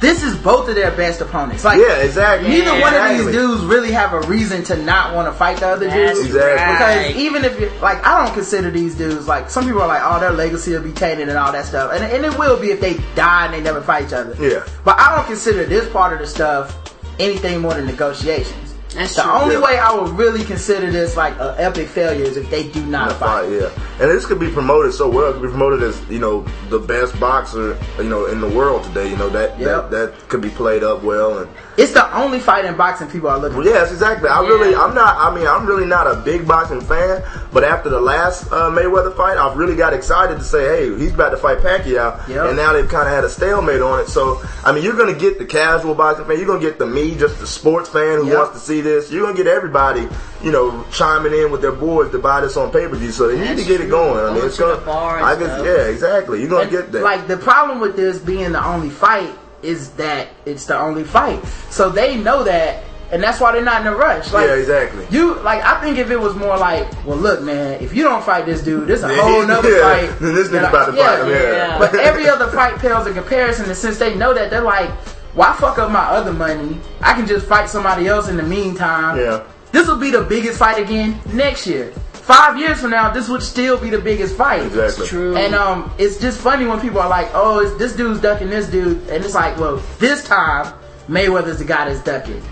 this 0.00 0.22
is 0.22 0.34
both 0.38 0.68
of 0.68 0.74
their 0.74 0.90
best 0.92 1.20
opponents. 1.20 1.62
Like 1.62 1.78
Yeah, 1.78 1.98
exactly. 1.98 2.48
neither 2.48 2.80
one 2.80 2.94
of 2.94 3.08
these 3.18 3.32
dudes 3.32 3.62
really 3.64 3.92
have 3.92 4.14
a 4.14 4.20
reason 4.22 4.64
to 4.64 4.76
not 4.82 5.14
want 5.14 5.28
to 5.28 5.32
fight 5.32 5.58
the 5.58 5.68
other 5.68 5.86
That's 5.88 6.18
dude. 6.18 6.26
Exactly. 6.26 6.40
right. 6.50 7.08
Because 7.08 7.16
even 7.22 7.44
if 7.44 7.60
you 7.60 7.68
like, 7.80 8.04
I 8.04 8.24
don't 8.24 8.34
consider 8.34 8.70
these 8.70 8.94
dudes 8.94 9.28
like 9.28 9.50
some 9.50 9.64
people 9.64 9.82
are 9.82 9.88
like, 9.88 10.02
oh, 10.02 10.18
their 10.18 10.32
legacy 10.32 10.72
will 10.72 10.82
be 10.82 10.92
tainted 10.92 11.28
and 11.28 11.36
all 11.36 11.52
that 11.52 11.66
stuff, 11.66 11.92
and, 11.92 12.02
and 12.02 12.24
it 12.24 12.38
will 12.38 12.58
be 12.58 12.70
if 12.70 12.80
they 12.80 12.94
die 13.14 13.44
and 13.46 13.54
they 13.54 13.60
never 13.60 13.82
fight 13.82 14.06
each 14.06 14.12
other. 14.12 14.34
Yeah. 14.42 14.66
But 14.84 14.98
I 14.98 15.14
don't 15.14 15.26
consider 15.26 15.64
this 15.64 15.88
part 15.90 16.12
of 16.14 16.18
the 16.18 16.26
stuff 16.26 16.76
anything 17.18 17.60
more 17.60 17.74
than 17.74 17.86
negotiations. 17.86 18.69
That's 18.94 19.14
the 19.14 19.22
true. 19.22 19.30
only 19.32 19.54
Yeah. 19.54 19.60
way 19.62 19.78
I 19.78 19.92
would 19.94 20.10
really 20.18 20.42
consider 20.44 20.90
this 20.90 21.16
like 21.16 21.34
an 21.38 21.54
epic 21.58 21.88
failure 21.88 22.24
is 22.24 22.36
if 22.36 22.50
they 22.50 22.64
do 22.64 22.84
not 22.86 23.12
fight. 23.12 23.44
fight, 23.46 23.50
yeah. 23.50 23.68
And 24.00 24.10
this 24.10 24.26
could 24.26 24.40
be 24.40 24.50
promoted 24.50 24.92
so 24.94 25.08
well. 25.08 25.30
It 25.30 25.34
could 25.34 25.42
be 25.42 25.48
promoted 25.48 25.82
as 25.82 26.00
you 26.08 26.18
know 26.18 26.44
the 26.70 26.78
best 26.78 27.18
boxer 27.20 27.76
you 27.98 28.04
know 28.04 28.26
in 28.26 28.40
the 28.40 28.48
world 28.48 28.82
today. 28.84 29.08
You 29.08 29.16
know 29.16 29.28
that 29.30 29.58
Yep. 29.58 29.68
that, 29.68 29.90
that 29.90 30.28
could 30.28 30.40
be 30.40 30.48
played 30.50 30.82
up 30.82 31.02
well. 31.04 31.38
And 31.38 31.48
It's 31.76 31.92
the 31.92 32.14
only 32.16 32.40
fight 32.40 32.64
in 32.64 32.74
boxing 32.76 33.06
people 33.08 33.28
are 33.30 33.38
looking 33.38 33.58
well, 33.58 33.66
yes, 33.66 33.92
exactly. 33.92 34.28
I 34.28 34.42
Yeah. 34.42 34.48
really, 34.48 34.74
I'm 34.74 34.94
not. 34.94 35.16
I 35.18 35.32
mean, 35.34 35.46
I'm 35.46 35.66
really 35.66 35.86
not 35.86 36.06
a 36.06 36.16
big 36.16 36.46
boxing 36.48 36.80
fan. 36.80 37.22
But 37.52 37.64
after 37.64 37.88
the 37.90 38.00
last 38.00 38.50
uh, 38.52 38.70
Mayweather 38.70 39.16
fight, 39.16 39.36
I've 39.36 39.56
really 39.56 39.74
got 39.76 39.92
excited 39.92 40.38
to 40.38 40.44
say, 40.44 40.64
hey, 40.64 40.98
he's 40.98 41.12
about 41.14 41.30
to 41.30 41.36
fight 41.36 41.58
Pacquiao. 41.58 42.28
Yep. 42.28 42.46
And 42.48 42.56
now 42.56 42.72
they've 42.72 42.88
kind 42.88 43.08
of 43.08 43.14
had 43.14 43.24
a 43.24 43.28
stalemate 43.30 43.82
on 43.82 44.00
it. 44.00 44.08
So 44.08 44.40
I 44.64 44.72
mean, 44.72 44.82
you're 44.84 44.96
gonna 44.96 45.14
get 45.14 45.38
the 45.38 45.46
casual 45.46 45.94
boxing 45.94 46.24
fan. 46.26 46.38
You're 46.38 46.46
gonna 46.46 46.60
get 46.60 46.78
the 46.78 46.86
me, 46.86 47.14
just 47.16 47.38
the 47.40 47.46
sports 47.46 47.88
fan 47.88 48.18
who 48.18 48.26
Yep. 48.28 48.36
wants 48.38 48.52
to 48.60 48.66
see 48.66 48.79
this. 48.80 49.10
You're 49.10 49.22
gonna 49.26 49.36
get 49.36 49.46
everybody, 49.46 50.08
you 50.42 50.50
know, 50.52 50.84
chiming 50.92 51.32
in 51.34 51.50
with 51.50 51.60
their 51.62 51.72
boys 51.72 52.10
to 52.12 52.18
buy 52.18 52.40
this 52.40 52.56
on 52.56 52.70
pay 52.72 52.86
per 52.88 52.96
view. 52.96 53.10
So 53.12 53.28
they 53.28 53.38
need 53.38 53.56
to 53.60 53.64
get 53.68 53.80
it 53.80 53.90
going. 53.90 54.24
I 54.24 54.34
mean, 54.34 54.44
it's 54.44 54.58
gonna. 54.58 54.80
I 54.90 55.36
guess, 55.38 55.52
stuff. 55.54 55.66
yeah, 55.66 55.84
exactly. 55.86 56.40
You're 56.40 56.48
gonna 56.50 56.62
And, 56.62 56.70
get 56.70 56.92
that. 56.92 57.02
Like 57.02 57.26
the 57.28 57.36
problem 57.36 57.80
with 57.80 57.96
this 57.96 58.18
being 58.18 58.52
the 58.52 58.64
only 58.64 58.90
fight 58.90 59.30
is 59.62 59.90
that 59.92 60.28
it's 60.46 60.66
the 60.66 60.78
only 60.78 61.04
fight. 61.04 61.44
So 61.70 61.90
they 61.90 62.16
know 62.16 62.44
that 62.44 62.84
and 63.12 63.20
that's 63.20 63.40
why 63.40 63.50
they're 63.52 63.64
not 63.64 63.80
in 63.80 63.88
a 63.88 63.94
rush. 63.96 64.32
Like 64.32 64.46
yeah, 64.46 64.54
exactly. 64.54 65.04
you 65.10 65.34
like 65.40 65.62
I 65.64 65.80
think 65.82 65.98
if 65.98 66.10
it 66.10 66.16
was 66.18 66.34
more 66.36 66.56
like, 66.56 66.88
well 67.04 67.16
look 67.18 67.42
man, 67.42 67.82
if 67.82 67.92
you 67.94 68.04
don't 68.04 68.24
fight 68.24 68.46
this 68.46 68.62
dude, 68.62 68.86
there's 68.88 69.02
a 69.02 69.08
Yeah, 69.14 69.20
whole 69.20 69.40
he- 69.42 69.46
nother 69.48 69.70
yeah. 69.76 69.82
fight. 70.08 70.18
Then 70.20 70.34
this 70.34 70.48
nigga 70.48 70.68
about 70.68 70.86
to 70.86 70.92
fight 70.92 71.20
him, 71.22 71.28
yeah. 71.28 71.42
Yeah. 71.42 71.78
But 71.78 71.94
every 71.96 72.28
other 72.28 72.46
fight 72.52 72.78
pales 72.78 73.06
in 73.06 73.14
comparison 73.14 73.66
and 73.66 73.76
since 73.76 73.98
they 73.98 74.14
know 74.14 74.32
that 74.32 74.48
they're 74.50 74.62
like, 74.62 74.90
why 75.34 75.54
fuck 75.54 75.78
up 75.78 75.90
my 75.90 76.04
other 76.04 76.32
money? 76.32 76.78
I 77.00 77.14
can 77.14 77.26
just 77.26 77.46
fight 77.46 77.68
somebody 77.68 78.06
else 78.08 78.28
in 78.28 78.36
the 78.36 78.42
meantime. 78.42 79.18
Yeah. 79.18 79.44
This 79.72 79.86
will 79.86 79.98
be 79.98 80.10
the 80.10 80.22
biggest 80.22 80.58
fight 80.58 80.82
again 80.82 81.20
next 81.32 81.66
year. 81.66 81.92
Five 82.12 82.58
years 82.58 82.80
from 82.80 82.90
now, 82.90 83.10
this 83.10 83.28
would 83.28 83.42
still 83.42 83.78
be 83.78 83.90
the 83.90 83.98
biggest 83.98 84.36
fight. 84.36 84.62
Exactly. 84.62 85.06
True. 85.06 85.36
And 85.36 85.54
um, 85.54 85.92
it's 85.98 86.18
just 86.20 86.40
funny 86.40 86.66
when 86.66 86.80
people 86.80 87.00
are 87.00 87.08
like, 87.08 87.28
"Oh, 87.32 87.60
it's, 87.60 87.76
this 87.76 87.94
dude's 87.94 88.20
ducking 88.20 88.50
this 88.50 88.68
dude," 88.68 88.98
and 89.08 89.24
it's 89.24 89.34
like, 89.34 89.58
"Well, 89.58 89.76
this 89.98 90.24
time 90.24 90.72
Mayweather's 91.08 91.58
the 91.58 91.64
guy 91.64 91.86
that's 91.88 92.02
ducking," 92.04 92.42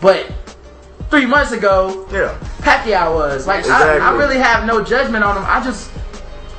but 0.00 0.26
three 1.10 1.26
months 1.26 1.52
ago, 1.52 2.06
Yeah. 2.10 2.36
Pacquiao 2.60 3.14
was 3.14 3.46
like, 3.46 3.66
I, 3.66 3.98
I 3.98 4.16
really 4.16 4.38
have 4.38 4.64
no 4.64 4.82
judgment 4.82 5.24
on 5.24 5.36
him. 5.36 5.44
I 5.46 5.62
just 5.62 5.90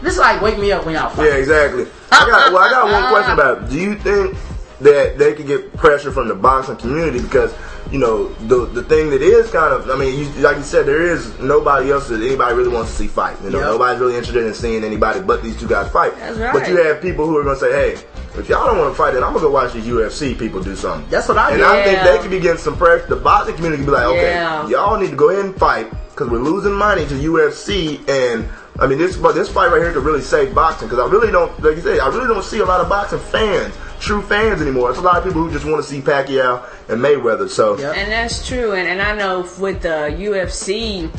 this 0.02 0.14
is 0.14 0.20
like 0.20 0.42
wake 0.42 0.60
me 0.60 0.72
up 0.72 0.86
when 0.86 0.96
y'all 0.96 1.10
fight. 1.10 1.26
Yeah, 1.28 1.36
exactly. 1.36 1.88
I 2.12 2.28
got 2.28 2.54
well, 2.54 2.62
I 2.62 2.70
got 2.70 2.92
one 2.92 3.12
question 3.12 3.34
about 3.34 3.64
it. 3.64 3.70
Do 3.70 3.80
you 3.80 3.96
think 3.96 4.38
that 4.82 5.18
they 5.18 5.34
could 5.34 5.48
get 5.48 5.76
pressure 5.78 6.12
from 6.12 6.28
the 6.28 6.36
boxing 6.36 6.76
community 6.78 7.22
because 7.22 7.54
you 7.92 8.00
know 8.00 8.30
the 8.48 8.66
the 8.68 8.84
thing 8.84 9.10
that 9.10 9.22
is 9.22 9.50
kind 9.52 9.74
of 9.74 9.90
I 9.90 9.96
mean 9.98 10.18
you, 10.20 10.26
like 10.42 10.58
you 10.58 10.64
said 10.64 10.86
there 10.86 11.02
is 11.02 11.38
nobody 11.40 11.92
else 11.92 12.08
that 12.10 12.22
anybody 12.22 12.56
really 12.56 12.70
wants 12.70 12.92
to 12.92 12.98
see 12.98 13.08
fight. 13.08 13.38
You 13.44 13.50
know 13.50 13.60
Yep. 13.60 13.68
nobody's 13.68 14.00
really 14.00 14.16
interested 14.18 14.46
in 14.46 14.54
seeing 14.54 14.84
anybody 14.84 15.22
but 15.22 15.44
these 15.44 15.60
two 15.60 15.68
guys 15.68 15.92
fight. 15.92 16.16
That's 16.18 16.38
right. 16.38 16.54
But 16.54 16.68
you 16.70 16.78
have 16.84 17.02
people 17.02 17.26
who 17.26 17.38
are 17.38 17.44
gonna 17.44 17.58
say, 17.58 17.72
hey. 17.96 18.04
If 18.34 18.48
y'all 18.48 18.66
don't 18.66 18.78
want 18.78 18.94
to 18.94 18.98
fight, 18.98 19.12
then 19.12 19.26
I'm 19.26 19.34
gonna 19.34 19.44
go 19.48 19.52
watch 19.52 19.74
the 19.74 19.80
UFC 19.82 20.40
people 20.40 20.64
do 20.64 20.74
something. 20.74 21.06
That's 21.10 21.28
what 21.28 21.38
I 21.38 21.50
And 21.52 21.58
do. 21.60 21.66
I 21.66 21.84
think 21.84 22.02
they 22.02 22.18
could 22.20 22.32
be 22.32 22.40
getting 22.40 22.60
some 22.60 22.78
pressure. 22.78 23.06
The 23.08 23.18
boxing 23.18 23.56
community 23.56 23.84
could 23.84 23.88
be 23.88 23.92
like, 23.92 24.06
okay, 24.06 24.32
Yeah. 24.32 24.70
y'all 24.70 24.98
need 24.98 25.10
to 25.10 25.18
go 25.18 25.32
ahead 25.32 25.44
and 25.44 25.54
fight 25.58 25.92
because 26.12 26.30
we're 26.30 26.40
losing 26.40 26.72
money 26.72 27.06
to 27.08 27.14
UFC. 27.16 28.00
And 28.08 28.48
I 28.80 28.88
mean, 28.88 29.00
this 29.00 29.18
but 29.18 29.36
this 29.36 29.50
fight 29.50 29.70
right 29.70 29.82
here 29.82 29.92
could 29.92 30.06
really 30.06 30.22
save 30.22 30.56
boxing 30.56 30.88
because 30.88 31.04
I 31.06 31.12
really 31.12 31.30
don't, 31.30 31.52
like 31.62 31.76
you 31.76 31.82
said, 31.82 32.00
I 32.00 32.08
really 32.08 32.28
don't 32.28 32.42
see 32.46 32.60
a 32.60 32.66
lot 32.66 32.80
of 32.80 32.88
boxing 32.88 33.20
fans, 33.20 33.76
true 34.02 34.22
fans 34.22 34.62
anymore. 34.62 34.90
It's 34.90 35.00
a 35.00 35.02
lot 35.02 35.18
of 35.18 35.24
people 35.24 35.44
who 35.44 35.52
just 35.52 35.64
want 35.66 35.78
to 35.84 35.88
see 35.90 36.02
Pacquiao 36.02 36.68
and 36.90 37.00
Mayweather. 37.02 37.50
So 37.50 37.78
Yep. 37.78 37.96
And 37.96 38.12
that's 38.12 38.46
true. 38.48 38.74
And, 38.74 38.88
and 38.88 39.02
I 39.02 39.16
know 39.16 39.48
with 39.60 39.82
the 39.84 40.10
UFC, 40.18 41.10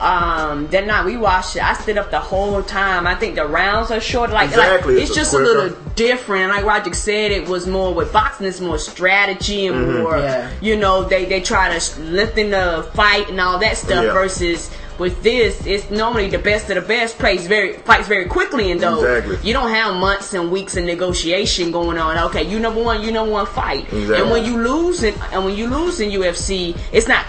um, 0.00 0.66
that 0.68 0.86
night 0.86 1.06
we 1.06 1.16
watched 1.16 1.56
it. 1.56 1.62
I 1.64 1.72
stood 1.72 1.96
up 1.96 2.10
the 2.10 2.20
whole 2.20 2.62
time. 2.62 3.06
I 3.06 3.14
think 3.14 3.34
the 3.36 3.46
rounds 3.46 3.90
are 3.90 4.00
short. 4.00 4.30
Like, 4.30 4.50
Exactly. 4.50 4.94
like 4.94 5.02
It's 5.02 5.10
it's 5.12 5.18
just 5.18 5.32
a 5.32 5.38
quicker- 5.38 5.52
little 5.62 5.78
different. 5.94 6.50
Like 6.50 6.64
Roger 6.66 6.92
said, 6.92 7.30
it 7.30 7.48
was 7.48 7.66
more 7.66 7.94
with 7.94 8.12
boxing. 8.12 8.46
It's 8.46 8.60
more 8.60 8.78
strategy 8.78 9.66
and 9.66 9.76
Mm-hmm. 9.76 10.02
more. 10.02 10.18
Yeah. 10.18 10.50
You 10.60 10.76
know, 10.76 11.04
they 11.04 11.24
they 11.24 11.40
try 11.40 11.72
to 11.72 11.80
sh- 11.80 11.96
lengthen 11.98 12.50
the 12.50 12.86
fight 12.94 13.30
and 13.30 13.40
all 13.40 13.58
that 13.60 13.78
stuff. 13.78 14.04
Yeah. 14.04 14.12
Versus 14.12 14.70
with 14.98 15.22
this, 15.22 15.66
it's 15.66 15.90
normally 15.90 16.28
the 16.28 16.38
best 16.38 16.70
of 16.70 16.76
the 16.76 16.80
best 16.80 17.18
plays 17.18 17.46
very 17.46 17.74
fights 17.78 18.08
very 18.08 18.24
quickly. 18.26 18.70
And 18.70 18.80
though 18.80 19.04
Exactly. 19.04 19.46
you 19.46 19.52
don't 19.52 19.70
have 19.70 19.94
months 19.96 20.32
and 20.32 20.50
weeks 20.50 20.76
of 20.76 20.84
negotiation 20.84 21.70
going 21.70 21.98
on. 21.98 22.16
Okay, 22.30 22.42
you 22.48 22.58
number 22.58 22.82
one, 22.82 23.02
you 23.02 23.12
number 23.12 23.32
one 23.32 23.46
fight. 23.46 23.84
Exactly. 23.92 24.16
And 24.16 24.30
when 24.30 24.44
you 24.44 24.56
lose 24.56 25.02
in, 25.02 25.14
and 25.32 25.44
when 25.44 25.54
you 25.56 25.66
lose 25.68 26.00
in 26.00 26.10
UFC, 26.10 26.78
it's 26.92 27.08
not 27.08 27.26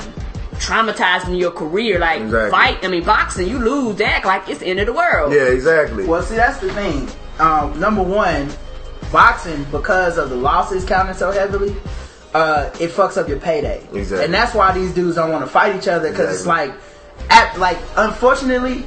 traumatizing 0.54 1.38
your 1.40 1.52
career. 1.52 2.00
Like 2.00 2.22
Exactly. 2.22 2.52
fight, 2.52 2.84
I 2.84 2.88
mean 2.88 3.04
boxing, 3.04 3.48
you 3.50 3.60
lose 3.60 3.98
that 3.98 4.26
like 4.26 4.48
it's 4.50 4.60
the 4.60 4.68
end 4.68 4.80
of 4.80 4.86
the 4.88 4.94
world. 4.94 5.34
yeah, 5.34 5.44
exactly. 5.50 6.06
Well, 6.06 6.24
see, 6.24 6.36
that's 6.36 6.60
the 6.60 6.72
thing. 6.74 7.08
Um, 7.40 7.80
number 7.80 8.02
one, 8.02 8.50
boxing 9.12 9.64
because 9.66 10.18
of 10.18 10.30
the 10.30 10.36
losses 10.36 10.84
counting 10.86 11.14
so 11.16 11.32
heavily, 11.32 11.76
uh, 12.34 12.70
it 12.80 12.90
fucks 12.92 13.18
up 13.18 13.28
your 13.30 13.40
payday. 13.40 13.86
Exactly. 13.94 14.26
And 14.26 14.34
that's 14.34 14.54
why 14.56 14.72
these 14.74 14.94
dudes 14.94 15.16
don't 15.16 15.32
want 15.32 15.46
to 15.46 15.50
fight 15.52 15.76
each 15.76 15.88
other 15.88 16.10
because 16.10 16.30
Exactly. 16.42 16.66
it's 16.70 16.72
like, 16.78 16.82
at 17.30 17.58
like, 17.60 17.78
unfortunately, 17.96 18.86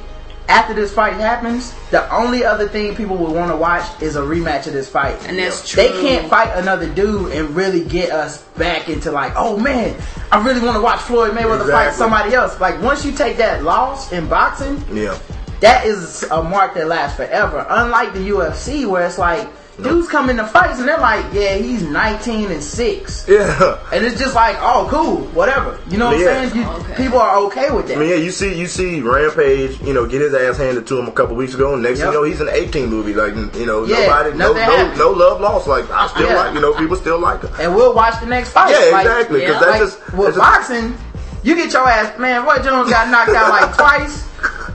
after 0.51 0.73
this 0.73 0.93
fight 0.93 1.13
happens, 1.13 1.73
the 1.91 2.13
only 2.13 2.43
other 2.43 2.67
thing 2.67 2.95
people 2.95 3.15
would 3.17 3.31
want 3.31 3.51
to 3.51 3.55
watch 3.55 4.01
is 4.01 4.17
a 4.17 4.21
rematch 4.21 4.67
of 4.67 4.73
this 4.73 4.89
fight. 4.89 5.15
And 5.27 5.37
that's 5.37 5.67
true. 5.67 5.81
They 5.81 5.89
can't 6.01 6.29
fight 6.29 6.51
another 6.57 6.93
dude 6.93 7.31
and 7.31 7.55
really 7.55 7.85
get 7.85 8.11
us 8.11 8.41
back 8.57 8.89
into 8.89 9.11
like, 9.11 9.33
oh 9.35 9.57
man, 9.57 9.99
I 10.31 10.43
really 10.45 10.59
want 10.61 10.75
to 10.75 10.81
watch 10.81 10.99
Floyd 11.01 11.31
Mayweather 11.31 11.69
fight 11.69 11.93
somebody 11.93 12.33
else. 12.33 12.59
Like 12.59 12.81
once 12.81 13.05
you 13.05 13.13
take 13.13 13.37
that 13.37 13.63
loss 13.63 14.11
in 14.11 14.27
boxing, 14.27 14.83
yeah. 14.91 15.17
that 15.61 15.85
is 15.85 16.23
a 16.23 16.43
mark 16.43 16.73
that 16.73 16.87
lasts 16.87 17.15
forever. 17.15 17.65
Unlike 17.69 18.13
the 18.13 18.29
UFC, 18.29 18.85
where 18.87 19.05
it's 19.05 19.17
like 19.17 19.47
dudes 19.83 20.07
come 20.07 20.29
into 20.29 20.45
fights 20.47 20.79
and 20.79 20.87
they're 20.87 20.97
like, 20.99 21.25
yeah, 21.33 21.55
he's 21.55 21.83
19 21.83 22.51
and 22.51 22.63
six, 22.63 23.25
Yeah. 23.27 23.79
and 23.93 24.05
it's 24.05 24.19
just 24.19 24.35
like, 24.35 24.55
oh, 24.59 24.87
cool, 24.89 25.17
whatever. 25.33 25.79
You 25.89 25.97
know 25.97 26.07
what 26.07 26.19
Yeah. 26.19 26.39
I'm 26.41 26.49
saying? 26.49 26.63
You, 26.65 26.69
Okay. 26.71 26.95
People 27.03 27.19
are 27.19 27.37
okay 27.47 27.71
with 27.71 27.87
that. 27.87 27.97
I 27.97 27.99
mean, 27.99 28.09
yeah, 28.09 28.15
you 28.15 28.31
see, 28.31 28.53
you 28.57 28.67
see 28.67 29.01
Rampage, 29.01 29.79
you 29.81 29.93
know, 29.93 30.05
get 30.05 30.21
his 30.21 30.33
ass 30.33 30.57
handed 30.57 30.87
to 30.87 30.99
him 30.99 31.07
a 31.07 31.11
couple 31.11 31.35
weeks 31.35 31.53
ago, 31.53 31.73
and 31.73 31.81
next 31.83 31.99
Yep. 31.99 32.07
thing 32.07 32.13
you 32.13 32.19
know, 32.19 32.23
he's 32.25 32.41
an 32.41 32.49
A-Team 32.49 32.89
movie. 32.89 33.13
Like, 33.13 33.35
you 33.55 33.65
know, 33.65 33.83
Yeah, 33.85 34.07
nobody, 34.07 34.37
no, 34.37 34.53
no, 34.53 34.93
no 34.95 35.09
love 35.11 35.41
lost. 35.41 35.67
Like, 35.67 35.89
I 35.91 36.07
still 36.07 36.27
Yeah. 36.27 36.35
like, 36.37 36.53
you 36.53 36.61
know, 36.61 36.73
people 36.73 36.95
still 36.95 37.19
like 37.19 37.41
him. 37.41 37.51
and 37.59 37.75
we'll 37.75 37.93
watch 37.93 38.19
the 38.19 38.25
next 38.27 38.49
fight. 38.49 38.71
Yeah, 38.71 38.91
Like, 38.91 39.05
exactly. 39.05 39.39
Because 39.41 39.53
yeah, 39.55 39.59
that's 39.59 39.71
like, 39.71 39.81
just 39.81 40.13
with 40.13 40.35
that's 40.35 40.37
just- 40.37 40.37
boxing, 40.37 40.97
you 41.43 41.55
get 41.55 41.73
your 41.73 41.87
ass, 41.89 42.17
man. 42.19 42.45
Roy 42.45 42.57
Jones 42.59 42.89
got 42.89 43.09
knocked 43.09 43.29
out 43.29 43.49
like 43.49 43.75
twice. 43.77 44.23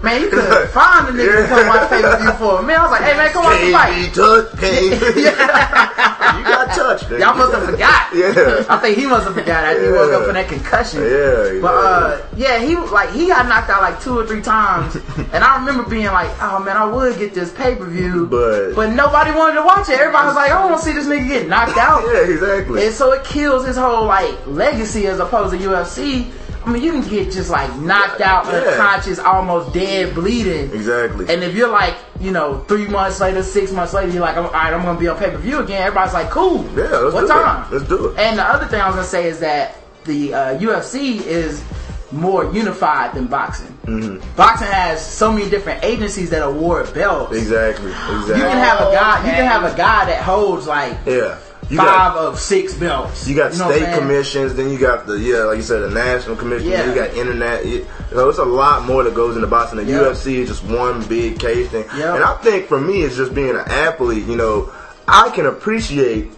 Man, 0.03 0.21
you 0.23 0.29
could 0.31 0.69
find 0.71 1.09
the 1.09 1.13
nigga 1.23 1.43
to 1.43 1.49
come 1.49 1.67
watch 1.69 1.89
pay 1.91 2.01
per 2.03 2.17
view 2.21 2.33
for. 2.33 2.63
Man, 2.63 2.79
I 2.79 2.83
was 2.83 2.91
like, 2.93 3.03
hey 3.03 3.17
man, 3.17 3.31
come 3.33 3.45
watch 3.45 3.61
the 3.61 3.73
fight. 3.73 3.95
be 3.97 4.11
touched. 4.15 4.59
Can't. 4.61 5.17
you 6.37 6.45
got 6.45 6.69
touched. 6.75 7.11
Y'all 7.11 7.35
must 7.35 7.55
have 7.55 7.65
forgot. 7.65 8.15
Yeah. 8.15 8.65
I 8.69 8.77
think 8.79 8.99
he 8.99 9.07
must 9.07 9.25
have 9.27 9.35
forgot 9.35 9.65
after 9.65 9.87
he 9.87 9.93
woke 9.93 10.13
up 10.13 10.25
from 10.25 10.35
that 10.35 10.49
concussion. 10.49 11.03
Yeah, 11.03 11.61
But 11.61 11.75
uh, 11.75 12.27
yeah, 12.37 12.59
he 12.61 12.77
like 12.77 13.11
he 13.11 13.27
got 13.29 13.47
knocked 13.49 13.71
out 13.71 13.83
like 13.83 14.01
two 14.01 14.19
or 14.19 14.27
three 14.27 14.43
times, 14.43 14.95
and 15.33 15.43
I 15.43 15.59
remember 15.59 15.89
being 15.89 16.07
like, 16.07 16.31
"Oh 16.43 16.63
man, 16.63 16.77
I 16.77 16.85
would 16.85 17.19
get 17.19 17.35
this 17.35 17.53
pay 17.53 17.75
per 17.75 17.85
view," 17.87 18.27
But- 18.27 18.75
but 18.75 18.91
nobody 18.93 19.31
wanted 19.33 19.55
to 19.55 19.63
watch 19.65 19.89
it. 19.89 19.99
Everybody 19.99 20.27
was 20.27 20.37
like, 20.37 20.51
"I 20.51 20.65
want 20.65 20.79
to 20.79 20.85
see 20.85 20.93
this 20.93 21.07
nigga 21.07 21.29
get 21.29 21.49
knocked 21.49 21.77
out," 21.79 22.03
Yeah, 22.13 22.21
exactly. 22.33 22.85
and 22.87 22.95
so 22.95 23.13
it 23.13 23.25
kills 23.25 23.67
his 23.67 23.77
whole 23.77 24.05
like 24.07 24.35
legacy 24.47 25.07
as 25.07 25.19
opposed 25.21 25.53
to 25.53 25.59
UFC. 25.59 26.31
I 26.67 26.71
mean, 26.73 26.83
you 26.83 26.91
can 26.91 27.03
get 27.09 27.31
just 27.31 27.49
like 27.49 27.75
knocked 27.77 28.21
out, 28.21 28.47
Yeah. 28.47 28.71
unconscious, 28.71 29.21
almost 29.21 29.73
dead, 29.73 30.15
bleeding. 30.17 30.73
Exactly. 30.73 31.33
And 31.33 31.45
if 31.45 31.55
you're 31.55 31.69
like, 31.71 31.95
you 32.21 32.33
know, 32.33 32.59
three 32.67 32.89
months 32.89 33.21
later, 33.21 33.43
six 33.45 33.71
months 33.71 33.95
later, 33.95 34.11
you're 34.11 34.21
like, 34.21 34.37
all 34.37 34.51
right, 34.51 34.73
I'm 34.75 34.83
gonna 34.83 34.99
be 34.99 35.07
on 35.07 35.17
pay 35.17 35.31
per 35.31 35.39
view 35.39 35.61
again. 35.61 35.83
Everybody's 35.83 36.13
like, 36.13 36.29
cool. 36.31 36.65
Yeah, 36.77 36.83
let's 36.89 37.15
what 37.15 37.21
do 37.21 37.27
it. 37.27 37.29
time? 37.29 37.73
Let's 37.73 37.85
do 37.89 38.07
it. 38.09 38.19
And 38.19 38.39
the 38.39 38.43
other 38.43 38.67
thing 38.67 38.81
I 38.81 38.87
was 38.89 38.97
gonna 38.97 39.07
say 39.07 39.29
is 39.29 39.39
that 39.41 39.77
the 40.05 40.35
uh, 40.35 40.59
UFC 40.59 41.25
is 41.25 41.63
more 42.13 42.53
unified 42.53 43.15
than 43.15 43.27
boxing. 43.27 43.67
Mm-hmm. 43.85 44.35
Boxing 44.37 44.69
has 44.69 45.05
so 45.05 45.33
many 45.33 45.49
different 45.51 45.85
agencies 45.85 46.31
that 46.31 46.43
award 46.43 46.93
belts. 46.95 47.37
Exactly. 47.37 47.91
Exactly. 47.91 48.37
You 48.37 48.43
can 48.43 48.57
have 48.57 48.81
a 48.81 48.93
guy. 48.93 49.19
You 49.25 49.31
can 49.33 49.45
have 49.47 49.65
a 49.73 49.77
guy 49.77 50.05
that 50.07 50.23
holds 50.23 50.67
like 50.67 50.97
yeah. 51.07 51.39
You 51.69 51.79
five 51.79 51.87
got 52.15 52.17
of 52.17 52.39
six 52.39 52.75
belts. 52.75 53.27
you 53.27 53.35
got 53.35 53.53
know 53.57 53.71
state 53.71 53.99
commissions, 53.99 54.55
then 54.55 54.71
you 54.71 54.79
got 54.79 55.07
the 55.07 55.15
yeah, 55.19 55.39
like 55.45 55.57
you 55.57 55.63
said, 55.63 55.81
the 55.81 55.91
national 55.91 56.37
commission. 56.37 56.69
Yeah. 56.69 56.83
Then 56.83 56.89
you 56.91 56.95
got 56.95 57.15
internet. 57.17 57.65
It, 57.67 57.87
you 58.11 58.17
know, 58.17 58.29
it's 58.29 58.39
a 58.39 58.45
lot 58.45 58.85
more 58.85 59.03
that 59.03 59.15
goes 59.15 59.35
into 59.35 59.49
boxing. 59.49 59.79
The 59.79 59.85
Yeah. 59.85 59.99
UFC 59.99 60.37
is 60.37 60.49
just 60.49 60.63
one 60.65 61.03
big 61.09 61.41
cage 61.41 61.69
thing. 61.71 61.85
Yeah. 61.97 62.15
And 62.15 62.23
I 62.23 62.37
think 62.37 62.67
for 62.69 62.81
me, 62.81 63.03
it's 63.03 63.17
just 63.17 63.35
being 63.35 63.51
an 63.51 63.57
athlete. 63.67 64.27
You 64.27 64.37
know, 64.37 64.73
I 65.09 65.31
can 65.31 65.47
appreciate 65.47 66.31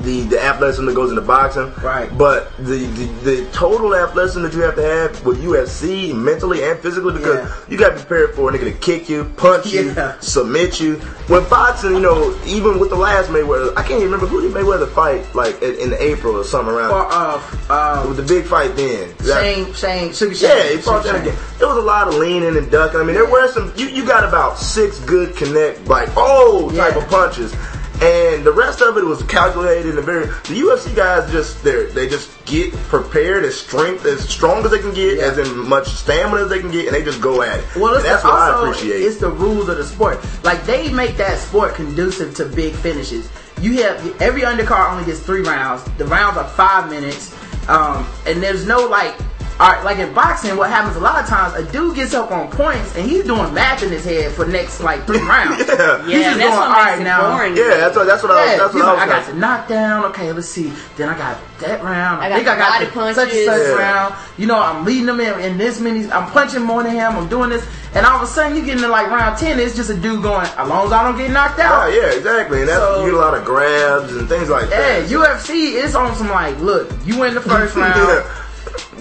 the 0.00 0.22
the 0.22 0.42
athleticism 0.42 0.86
that 0.86 0.94
goes 0.94 1.10
into 1.10 1.22
boxing. 1.22 1.72
Right. 1.82 2.08
But 2.16 2.56
the, 2.58 2.86
the 2.86 3.06
the 3.24 3.48
total 3.52 3.94
athleticism 3.94 4.42
that 4.42 4.52
you 4.54 4.60
have 4.62 4.76
to 4.76 4.82
have 4.82 5.24
with 5.24 5.42
UFC 5.42 6.14
mentally 6.14 6.62
and 6.64 6.78
physically 6.78 7.14
because 7.14 7.48
Yeah. 7.48 7.54
you 7.68 7.78
got 7.78 7.88
to 7.90 7.94
be 7.96 8.00
prepared 8.00 8.34
for 8.34 8.50
a 8.50 8.52
nigga 8.52 8.64
to 8.64 8.72
kick 8.72 9.08
you, 9.08 9.24
punch 9.36 9.66
Yeah. 9.66 9.80
you, 10.16 10.20
submit 10.20 10.80
you. 10.80 10.96
When 11.28 11.48
boxing, 11.48 11.92
you 11.92 12.00
know, 12.00 12.38
even 12.46 12.78
with 12.78 12.90
the 12.90 12.96
last 12.96 13.30
Mayweather, 13.30 13.72
I 13.76 13.82
can't 13.82 14.00
even 14.02 14.04
remember 14.12 14.26
who 14.26 14.42
did 14.42 14.52
Mayweather 14.52 14.88
fight 14.88 15.34
like 15.34 15.60
in, 15.62 15.74
in 15.76 15.94
April 15.98 16.36
or 16.36 16.44
something 16.44 16.74
around. 16.74 16.90
Or 16.90 17.06
uh, 17.10 17.42
uh, 17.70 18.04
with 18.08 18.16
the 18.18 18.22
big 18.22 18.44
fight 18.44 18.76
then. 18.76 19.14
Shane, 19.24 19.72
Shane, 19.74 20.12
Sugar 20.12 20.34
yeah, 20.34 20.62
Shane. 20.62 20.76
he 20.76 20.82
fought 20.82 21.04
that 21.04 21.12
Shane. 21.16 21.22
again. 21.32 21.36
There 21.58 21.68
was 21.68 21.78
a 21.78 21.80
lot 21.80 22.06
of 22.08 22.14
leaning 22.14 22.56
and 22.56 22.70
ducking. 22.70 23.00
I 23.00 23.02
mean, 23.02 23.14
there 23.14 23.28
were 23.30 23.48
some. 23.48 23.72
You, 23.76 23.86
you 23.86 24.06
got 24.06 24.24
about 24.24 24.58
six 24.58 25.00
good 25.00 25.34
connect, 25.36 25.86
like 25.88 26.08
oh 26.16 26.70
type 26.76 26.96
of 26.96 27.06
punches, 27.08 27.54
and 28.02 28.44
the 28.44 28.52
rest 28.52 28.80
of 28.82 28.96
it 28.96 29.04
was 29.04 29.22
calculated 29.24 29.96
and 29.96 30.04
very. 30.04 30.26
The 30.26 30.60
UFC 30.60 30.94
guys 30.94 31.30
just 31.30 31.62
they 31.64 31.86
they 31.86 32.08
just 32.08 32.30
get 32.44 32.72
prepared 32.88 33.44
as 33.44 33.58
strength 33.58 34.04
as 34.04 34.28
strong 34.28 34.64
as 34.64 34.70
they 34.70 34.78
can 34.78 34.92
get, 34.94 35.16
Yeah. 35.18 35.24
as 35.24 35.38
in 35.38 35.68
much 35.68 35.88
stamina 35.88 36.42
as 36.44 36.48
they 36.50 36.60
can 36.60 36.70
get, 36.70 36.86
and 36.86 36.94
they 36.94 37.02
just 37.02 37.20
go 37.20 37.42
at 37.42 37.58
it. 37.58 37.64
Well, 37.76 37.94
that's 38.02 38.22
the, 38.22 38.28
what 38.28 38.36
I 38.38 38.60
appreciate. 38.62 39.00
It's 39.00 39.16
the 39.18 39.30
rules 39.30 39.68
of 39.68 39.76
the 39.78 39.84
sport. 39.84 40.18
Like 40.44 40.64
they 40.64 40.92
make 40.92 41.16
that 41.16 41.38
sport 41.38 41.74
conducive 41.74 42.34
to 42.36 42.44
big 42.44 42.74
finishes. 42.74 43.30
You 43.60 43.82
have 43.82 44.20
every 44.20 44.42
undercard 44.42 44.92
only 44.92 45.04
gets 45.06 45.20
three 45.20 45.40
rounds. 45.42 45.82
The 45.96 46.04
rounds 46.04 46.36
are 46.36 46.46
five 46.48 46.90
minutes, 46.90 47.34
um, 47.68 48.06
and 48.26 48.42
there's 48.42 48.66
no 48.66 48.86
like. 48.86 49.14
All 49.58 49.72
right, 49.72 49.82
like 49.84 49.96
in 49.98 50.12
boxing, 50.12 50.54
what 50.58 50.68
happens 50.68 50.96
a 50.96 51.00
lot 51.00 51.18
of 51.22 51.26
times, 51.26 51.54
a 51.54 51.64
dude 51.72 51.96
gets 51.96 52.12
up 52.12 52.30
on 52.30 52.50
points 52.50 52.94
and 52.94 53.08
he's 53.08 53.24
doing 53.24 53.54
math 53.54 53.82
in 53.82 53.90
his 53.90 54.04
head 54.04 54.32
for 54.32 54.44
the 54.44 54.52
next 54.52 54.80
like 54.82 55.06
three 55.06 55.18
rounds. 55.22 55.64
yeah. 55.66 56.02
He's 56.04 56.12
Yeah, 56.12 56.34
just 56.34 56.38
that's 56.38 56.38
going, 56.38 56.50
what 56.50 56.68
all 56.78 56.84
makes 56.84 57.00
it 57.00 57.04
now. 57.04 57.36
boring. 57.36 57.56
Yeah, 57.56 57.68
that's 57.78 57.96
what 57.96 58.04
that's 58.06 58.22
what 58.22 58.32
I 58.32 58.34
was. 58.52 58.58
That's 58.60 58.72
he's 58.74 58.82
what 58.82 58.88
I 58.90 58.92
like, 58.92 59.06
was. 59.08 59.16
I 59.16 59.20
got 59.20 59.26
the 59.32 59.38
knockdown. 59.40 60.04
Okay, 60.12 60.32
let's 60.32 60.48
see. 60.48 60.70
Then 60.98 61.08
I 61.08 61.16
got 61.16 61.38
that 61.60 61.82
round. 61.82 62.20
I, 62.20 62.26
I 62.26 62.28
got 62.28 62.36
think 62.36 62.48
I 62.48 62.58
got 62.58 62.80
the 62.80 62.86
punches. 62.92 63.16
such 63.16 63.32
and 63.32 63.44
such 63.46 63.62
Yeah. 63.62 63.74
round. 63.80 64.14
You 64.36 64.46
know, 64.46 64.60
I'm 64.60 64.84
leading 64.84 65.06
them 65.06 65.20
in, 65.20 65.40
in 65.40 65.56
this 65.56 65.80
many. 65.80 66.04
I'm 66.12 66.30
punching 66.32 66.60
more 66.62 66.82
than 66.82 66.92
him. 66.92 67.16
I'm 67.16 67.28
doing 67.30 67.48
this, 67.48 67.66
and 67.94 68.04
all 68.04 68.16
of 68.16 68.22
a 68.24 68.26
sudden 68.26 68.58
you 68.58 68.62
get 68.62 68.76
into 68.76 68.88
like 68.88 69.06
round 69.06 69.38
ten. 69.38 69.58
It's 69.58 69.74
just 69.74 69.88
a 69.88 69.94
dude 69.96 70.22
going. 70.22 70.46
As 70.48 70.68
long 70.68 70.84
as 70.86 70.92
I 70.92 71.02
don't 71.02 71.16
get 71.16 71.30
knocked 71.30 71.60
out. 71.60 71.90
Yeah, 71.90 72.00
yeah, 72.00 72.12
exactly. 72.12 72.60
And 72.60 72.68
that's 72.68 72.78
So- 72.78 73.06
you 73.06 73.12
get 73.12 73.14
a 73.14 73.24
lot 73.24 73.32
of 73.32 73.46
grabs 73.46 74.12
and 74.14 74.28
things 74.28 74.50
like 74.50 74.68
that. 74.68 75.08
Yeah, 75.08 75.22
that. 75.22 75.38
UFC 75.40 75.76
is 75.82 75.94
on 75.96 76.14
some 76.14 76.28
like, 76.28 76.58
look, 76.60 76.92
you 77.06 77.18
win 77.18 77.32
the 77.32 77.40
first 77.40 77.74
round, 77.76 77.96
Yeah. 77.96 78.42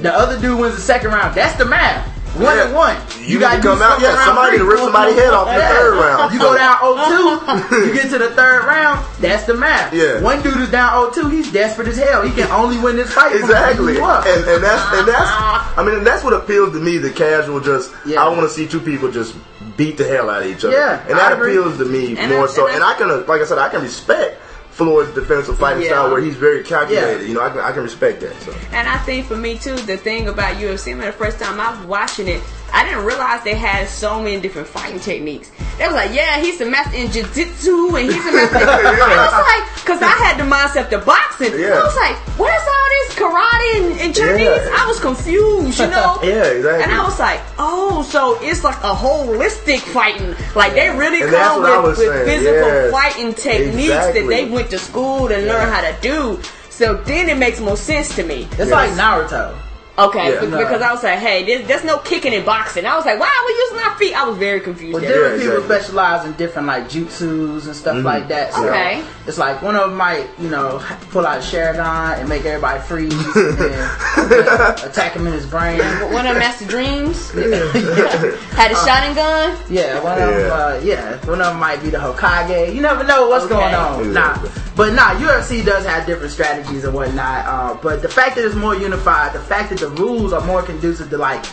The 0.02 0.14
other 0.14 0.40
dude 0.40 0.60
wins 0.60 0.76
the 0.76 0.82
second 0.82 1.12
round. 1.12 1.36
That's 1.36 1.56
the 1.58 1.66
math. 1.66 2.12
One 2.36 2.58
Yeah. 2.58 2.66
and 2.66 2.74
one. 2.76 2.98
You, 3.22 3.40
gotta 3.40 3.62
got 3.62 3.64
to 3.64 3.80
come 3.80 3.82
out. 3.82 4.02
Yeah, 4.02 4.26
somebody 4.26 4.58
to 4.58 4.66
rip 4.66 4.80
somebody's 4.80 5.16
head 5.16 5.34
off 5.34 5.48
in 5.48 5.54
the 5.56 5.60
Yeah. 5.62 5.70
third 5.70 5.94
round. 5.96 6.34
You 6.34 6.40
go 6.40 6.54
down 6.54 6.78
0-2, 6.82 7.88
you 7.88 7.94
get 7.94 8.10
to 8.12 8.18
the 8.18 8.32
third 8.32 8.66
round, 8.66 9.06
that's 9.22 9.46
the 9.46 9.54
math. 9.54 9.94
Yeah. 9.94 10.20
One 10.22 10.42
dude 10.42 10.58
is 10.58 10.70
down 10.70 11.12
0-2, 11.14 11.32
he's 11.32 11.50
desperate 11.54 11.88
as 11.88 11.98
hell. 11.98 12.24
He 12.24 12.32
can 12.34 12.52
only 12.52 12.78
win 12.78 12.98
this 12.98 13.14
fight. 13.14 13.36
Exactly, 13.38 13.94
you 13.94 14.04
and, 14.04 14.28
and 14.50 14.62
that's 14.64 14.98
and 15.00 15.08
that's 15.08 15.30
I 15.78 15.84
mean 15.86 15.96
and 15.96 16.06
that's 16.06 16.26
what 16.26 16.34
appeals 16.34 16.74
to 16.74 16.80
me. 16.82 16.98
The 16.98 17.10
casual, 17.12 17.62
just 17.62 17.94
Yeah. 18.06 18.22
I 18.22 18.28
want 18.28 18.42
to 18.42 18.50
see 18.50 18.68
two 18.68 18.82
people 18.82 19.10
just 19.10 19.34
beat 19.78 19.98
the 19.98 20.06
hell 20.06 20.30
out 20.30 20.42
of 20.44 20.48
each 20.50 20.66
other. 20.66 20.74
Yeah, 20.76 21.00
and 21.08 21.18
that 21.18 21.32
appeals 21.40 21.78
to 21.78 21.86
me 21.86 22.18
And 22.18 22.32
more 22.34 22.50
I- 22.50 22.52
so. 22.52 22.66
and 22.68 22.76
And 22.76 22.84
I- 22.84 22.96
can, 22.96 23.26
like 23.28 23.42
I 23.42 23.46
said, 23.46 23.60
I 23.60 23.70
can 23.70 23.82
respect 23.82 24.42
Floyd's 24.76 25.14
defensive 25.16 25.58
fighting 25.58 25.84
Yeah. 25.84 25.90
style 25.90 26.12
where 26.12 26.22
he's 26.22 26.36
very 26.36 26.62
calculated. 26.62 27.22
Yeah. 27.22 27.28
You 27.28 27.34
know, 27.34 27.42
I 27.42 27.50
can 27.50 27.60
I 27.60 27.72
can 27.72 27.82
respect 27.84 28.20
that. 28.22 28.34
So 28.42 28.54
And 28.74 28.88
I 28.90 28.98
think 29.00 29.26
for 29.26 29.38
me 29.38 29.58
too, 29.58 29.76
the 29.78 29.96
thing 29.96 30.28
about 30.28 30.58
UFC, 30.58 30.92
I 30.92 30.96
mean, 30.96 31.06
the 31.06 31.14
first 31.14 31.40
time 31.40 31.60
I 31.62 31.72
was 31.72 31.86
watching 31.88 32.28
it, 32.28 32.42
I 32.76 32.84
didn't 32.84 33.06
realize 33.06 33.42
they 33.44 33.56
had 33.56 33.88
so 33.88 34.22
many 34.22 34.40
different 34.42 34.68
fighting 34.68 35.00
techniques. 35.00 35.50
They 35.78 35.86
was 35.86 35.96
like, 35.96 36.14
yeah, 36.14 36.42
he's 36.42 36.60
a 36.60 36.66
master 36.66 36.98
in 36.98 37.10
jiu-jitsu 37.10 37.96
and 37.96 38.12
he's 38.12 38.26
a 38.26 38.32
master. 38.36 38.58
In 38.60 38.68
karate. 38.68 39.16
I 39.16 39.26
was 39.32 39.48
like, 39.48 39.86
cause 39.86 40.02
I 40.02 40.12
had 40.24 40.38
the 40.38 40.44
mindset 40.44 40.92
of 40.92 41.06
boxing. 41.06 41.58
Yeah. 41.58 41.80
I 41.80 41.84
was 41.84 41.96
like, 41.96 42.16
where's 42.38 42.68
all 42.68 42.88
this 42.96 43.16
karate 43.16 43.76
and, 43.80 44.00
and 44.02 44.16
Chinese? 44.16 44.40
Yeah. 44.44 44.76
I 44.78 44.86
was 44.88 45.00
confused, 45.00 45.80
you 45.80 45.88
know. 45.88 46.20
Yeah, 46.24 46.44
exactly. 46.52 46.84
And 46.84 46.92
I 46.92 47.04
was 47.04 47.18
like, 47.18 47.40
oh, 47.58 48.04
so 48.04 48.38
it's 48.42 48.64
like 48.64 48.78
a 48.78 48.94
holistic 48.94 49.80
fighting. 49.80 50.36
Like 50.54 50.74
they 50.74 50.90
really 50.90 51.22
And 51.22 51.32
come 51.32 51.64
with, 51.64 51.98
with 51.98 52.26
physical 52.26 52.68
yes. 52.68 52.92
fighting 52.92 53.34
techniques 53.34 53.88
that 53.88 54.14
they 54.28 54.46
went 54.50 54.70
to 54.72 54.80
school 54.80 55.30
to 55.30 55.38
learn 55.38 55.70
how 55.70 55.82
to 55.82 55.96
do. 56.02 56.42
So 56.70 56.96
then 57.04 57.30
it 57.30 57.38
makes 57.38 57.62
more 57.62 57.78
sense 57.78 58.14
to 58.18 58.24
me. 58.24 58.48
It's 58.60 58.70
like 58.72 58.92
Naruto. 58.92 59.58
Okay, 59.98 60.34
Yeah. 60.34 60.40
be- 60.42 60.48
because 60.48 60.82
I 60.82 60.92
was 60.92 61.04
like, 61.04 61.20
hey, 61.20 61.44
there's, 61.46 61.66
there's 61.68 61.84
no 61.86 62.00
kicking 62.00 62.34
in 62.34 62.44
boxing. 62.44 62.86
I 62.86 62.98
was 62.98 63.06
like, 63.06 63.18
why 63.18 63.28
are 63.28 63.46
we 63.46 63.54
using 63.54 63.80
our 63.88 63.98
feet? 63.98 64.14
I 64.14 64.28
was 64.28 64.38
very 64.38 64.60
confused. 64.60 64.94
Well, 64.94 65.02
there. 65.02 65.14
different 65.14 65.36
Yeah, 65.38 65.44
people 65.52 65.64
exactly. 65.64 65.78
specialize 65.84 66.26
in 66.26 66.34
different 66.34 66.68
like 66.68 66.90
jutsus 66.90 67.66
and 67.66 67.76
stuff 67.76 68.04
like 68.04 68.28
that. 68.28 68.54
So 68.54 68.68
Okay. 68.68 69.02
it's 69.26 69.38
like 69.38 69.62
one 69.62 69.76
of 69.78 69.90
them 69.90 69.98
might, 69.98 70.28
you 70.38 70.50
know, 70.50 70.84
pull 71.12 71.26
out 71.26 71.38
a 71.38 71.42
Sharingan 71.42 72.20
and 72.20 72.28
make 72.28 72.44
everybody 72.44 72.82
freeze 72.82 73.14
and 73.36 73.58
then 73.58 74.48
uh, 74.50 74.76
attack 74.84 75.14
him 75.14 75.28
in 75.28 75.34
his 75.34 75.46
brain. 75.46 75.80
One 76.12 76.26
of 76.28 76.34
them 76.34 76.40
Master 76.40 76.66
Dreams 76.66 77.32
had 78.52 78.72
a 78.72 78.76
shotting 78.86 79.16
gun. 79.16 79.58
Yeah, 79.70 80.04
one 80.04 80.22
of 80.22 80.30
them, 80.30 80.40
Yeah. 80.42 80.54
uh, 80.54 80.82
yeah, 80.84 81.26
one 81.26 81.40
of 81.40 81.48
them 81.48 81.60
might 81.60 81.82
be 81.82 81.90
the 81.90 82.00
Hokage. 82.00 82.74
You 82.76 82.82
never 82.82 83.04
know 83.06 83.30
what's 83.30 83.46
Okay. 83.46 83.54
going 83.56 83.74
on. 83.74 84.06
Exactly. 84.06 84.50
Nah, 84.50 84.75
but 84.76 84.94
nah, 84.94 85.16
UFC 85.16 85.64
does 85.66 85.86
have 85.86 86.06
different 86.06 86.32
strategies 86.32 86.84
and 86.84 86.94
whatnot. 86.94 87.46
Uh, 87.46 87.78
but 87.82 88.02
the 88.02 88.10
fact 88.10 88.36
that 88.36 88.46
it's 88.46 88.56
more 88.56 88.76
unified, 88.76 89.34
the 89.34 89.40
fact 89.40 89.70
that 89.70 89.80
the 89.80 89.90
rules 89.90 90.34
are 90.34 90.46
more 90.46 90.62
conducive 90.62 91.10
to 91.10 91.18
like, 91.18 91.46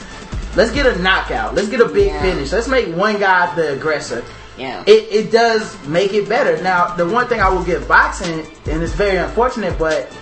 let's 0.56 0.72
get 0.72 0.87
a 0.87 1.00
knockout, 1.00 1.54
let's 1.54 1.68
get 1.68 1.80
a 1.80 1.87
big 1.88 2.08
Yeah. 2.08 2.20
finish, 2.22 2.52
let's 2.52 2.68
make 2.68 2.94
one 2.94 3.18
guy 3.18 3.54
the 3.54 3.74
aggressor. 3.74 4.24
Yeah. 4.58 4.82
It, 4.87 5.08
it 5.11 5.30
does 5.32 5.76
make 5.87 6.12
it 6.12 6.28
better. 6.28 6.61
Now, 6.62 6.94
the 6.94 7.08
one 7.08 7.26
thing 7.28 7.40
I 7.40 7.48
will 7.48 7.64
give 7.64 7.87
boxing, 7.88 8.40
and 8.66 8.82
it's 8.82 8.92
very 8.92 9.16
unfortunate, 9.18 9.78
but 9.78 10.12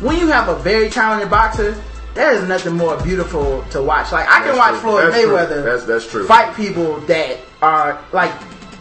when 0.00 0.18
you 0.18 0.26
have 0.28 0.48
a 0.48 0.56
very 0.56 0.90
talented 0.90 1.30
boxer, 1.30 1.80
there 2.14 2.32
is 2.32 2.48
nothing 2.48 2.74
more 2.74 2.96
beautiful 3.02 3.62
to 3.70 3.82
watch. 3.82 4.10
Like 4.12 4.26
I 4.28 4.40
can 4.42 4.56
watch 4.56 4.72
true. 4.72 4.80
Floyd 4.80 5.12
That's 5.12 5.22
true. 5.22 5.30
Mayweather 5.32 5.62
That's- 5.62 5.84
that's 5.84 6.10
true. 6.10 6.26
fight 6.26 6.56
people 6.56 6.98
that 7.00 7.38
are 7.60 8.02
like 8.12 8.32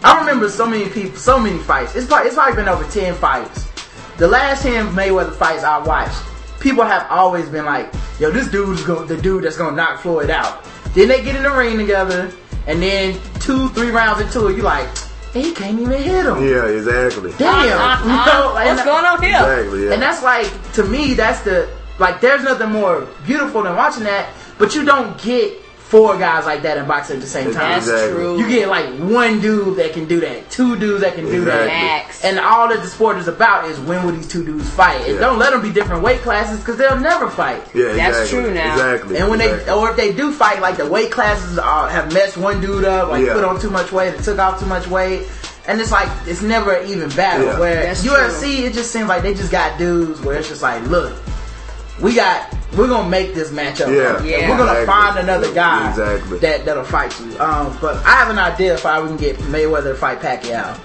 I 0.03 0.19
remember 0.19 0.49
so 0.49 0.65
many 0.67 0.88
people, 0.89 1.17
so 1.17 1.39
many 1.39 1.57
fights. 1.59 1.95
It's 1.95 2.05
probably, 2.07 2.27
it's 2.27 2.35
probably 2.35 2.55
been 2.55 2.69
over 2.69 2.83
ten 2.91 3.13
fights. 3.15 3.64
The 4.17 4.28
last 4.28 4.63
ten 4.63 4.88
Mayweather 4.89 5.34
fights 5.36 5.63
I 5.63 5.80
watched, 5.80 6.17
people 6.60 6.84
have 6.84 7.06
always 7.10 7.47
been 7.49 7.65
like, 7.65 7.93
"Yo, 8.19 8.32
this 8.32 8.47
dude's 8.47 8.82
go- 8.84 9.04
the 9.04 9.17
dude 9.17 9.43
that's 9.43 9.58
gonna 9.58 9.75
knock 9.75 10.01
Floyd 10.01 10.30
out." 10.30 10.63
Then 10.93 11.10
they 11.10 11.21
get 11.21 11.36
in 11.36 11.43
the 11.43 11.51
ring 11.51 11.78
together, 11.78 12.32
and 12.67 12.82
then 12.82 13.19
two, 13.39 13.67
three 13.69 13.91
rounds 13.91 14.21
into 14.21 14.47
it, 14.47 14.56
you're 14.56 14.63
like, 14.63 14.88
he 15.34 15.51
can't 15.51 15.78
even 15.80 16.01
hit 16.01 16.25
him. 16.25 16.47
yeah, 16.47 16.63
exactly. 16.63 17.34
Damn, 17.38 17.63
you 17.63 17.69
know, 18.15 18.51
What's 18.54 18.69
and- 18.69 18.86
going 18.86 19.06
on 19.06 19.21
here? 19.21 19.32
Exactly. 19.36 19.86
Yeah. 19.88 19.93
and 19.93 20.01
that's 20.01 20.23
like 20.23 20.49
to 20.73 20.84
me, 20.84 21.13
that's 21.13 21.41
the 21.41 21.67
like. 21.99 22.21
There's 22.21 22.43
nothing 22.43 22.69
more 22.71 23.06
beautiful 23.25 23.63
than 23.63 23.75
watching 23.75 24.06
that, 24.06 24.28
but 24.58 24.73
you 24.75 24.86
don't 24.86 25.21
get 25.21 25.51
four 25.88 26.17
guys 26.17 26.45
like 26.45 26.63
that 26.63 26.78
in 26.80 26.88
boxing 26.88 27.17
at 27.17 27.21
the 27.21 27.28
same 27.28 27.45
time. 27.54 27.69
That's 27.80 27.88
Exactly. 27.88 28.13
true. 28.15 28.39
You 28.39 28.50
get 28.50 28.67
like 28.69 28.88
one 28.98 29.39
dude 29.39 29.78
that 29.78 29.93
can 29.93 30.06
do 30.08 30.19
that, 30.21 30.50
two 30.50 30.76
dudes 30.78 31.02
that 31.02 31.13
can 31.13 31.26
do 31.26 31.43
Exactly. 31.43 31.67
that, 31.67 32.04
Max. 32.06 32.24
and 32.24 32.39
all 32.39 32.67
that 32.69 32.82
the 32.82 32.88
sport 32.88 33.17
is 33.17 33.28
about 33.28 33.65
is 33.69 33.80
when 33.82 34.04
will 34.04 34.12
these 34.12 34.28
two 34.28 34.43
dudes 34.43 34.67
fight, 34.71 35.02
and 35.06 35.13
Yeah. 35.15 35.19
don't 35.19 35.38
let 35.38 35.52
them 35.52 35.62
be 35.62 35.69
different 35.71 36.02
weight 36.02 36.21
classes 36.24 36.60
because 36.60 36.78
they'll 36.78 36.98
never 37.00 37.30
fight. 37.30 37.62
yeah, 37.76 37.93
That's 37.93 38.17
exactly. 38.21 38.41
true 38.41 38.54
now. 38.54 38.74
Exactly. 38.74 39.17
And 39.17 39.30
when 39.30 39.41
exactly. 39.41 39.65
they, 39.65 39.71
or 39.71 39.89
if 39.91 39.95
they 39.95 40.12
do 40.12 40.32
fight, 40.32 40.60
like 40.60 40.78
the 40.78 40.88
weight 40.88 41.12
classes 41.12 41.60
uh, 41.60 41.88
have 41.88 42.12
messed 42.12 42.36
one 42.36 42.60
dude 42.62 42.84
up, 42.86 43.10
like 43.10 43.24
Yeah. 43.26 43.34
put 43.34 43.43
on 43.43 43.60
too 43.62 43.69
much 43.69 43.91
weight, 43.91 44.15
or 44.15 44.21
took 44.24 44.39
off 44.39 44.60
too 44.60 44.65
much 44.65 44.88
weight, 44.88 45.28
and 45.67 45.80
it's 45.80 45.91
like 45.91 46.10
it's 46.26 46.41
never 46.41 46.71
an 46.74 46.89
even 46.89 47.10
battle. 47.10 47.45
Yeah. 47.45 47.60
Where 47.60 47.84
That's 47.84 48.04
UFC, 48.04 48.63
it 48.65 48.74
just 48.74 48.91
seems 48.91 49.08
like 49.08 49.21
they 49.21 49.36
just 49.36 49.52
got 49.52 49.78
dudes 49.78 50.19
where 50.21 50.36
it's 50.36 50.50
just 50.50 50.63
like, 50.63 50.82
look, 50.88 51.13
we 52.02 52.13
got, 52.15 52.52
we're 52.77 52.88
gonna 52.88 53.09
make 53.09 53.33
this 53.33 53.49
matchup. 53.51 53.93
Yeah. 53.95 54.21
Yeah. 54.23 54.49
we're 54.49 54.57
gonna 54.57 54.79
Exactly. 54.79 54.85
find 54.85 55.19
another 55.19 55.53
guy 55.53 55.89
Exactly. 55.89 56.39
that 56.39 56.65
that'll 56.65 56.83
fight 56.83 57.17
you. 57.19 57.39
Um, 57.39 57.77
but 57.81 57.97
I 58.05 58.11
have 58.11 58.29
an 58.29 58.39
idea 58.39 58.73
if 58.73 58.85
I 58.85 58.99
we 59.01 59.07
can 59.07 59.17
get 59.17 59.38
Mayweather 59.38 59.91
to 59.91 59.95
fight 59.95 60.19
Pacquiao. 60.19 60.77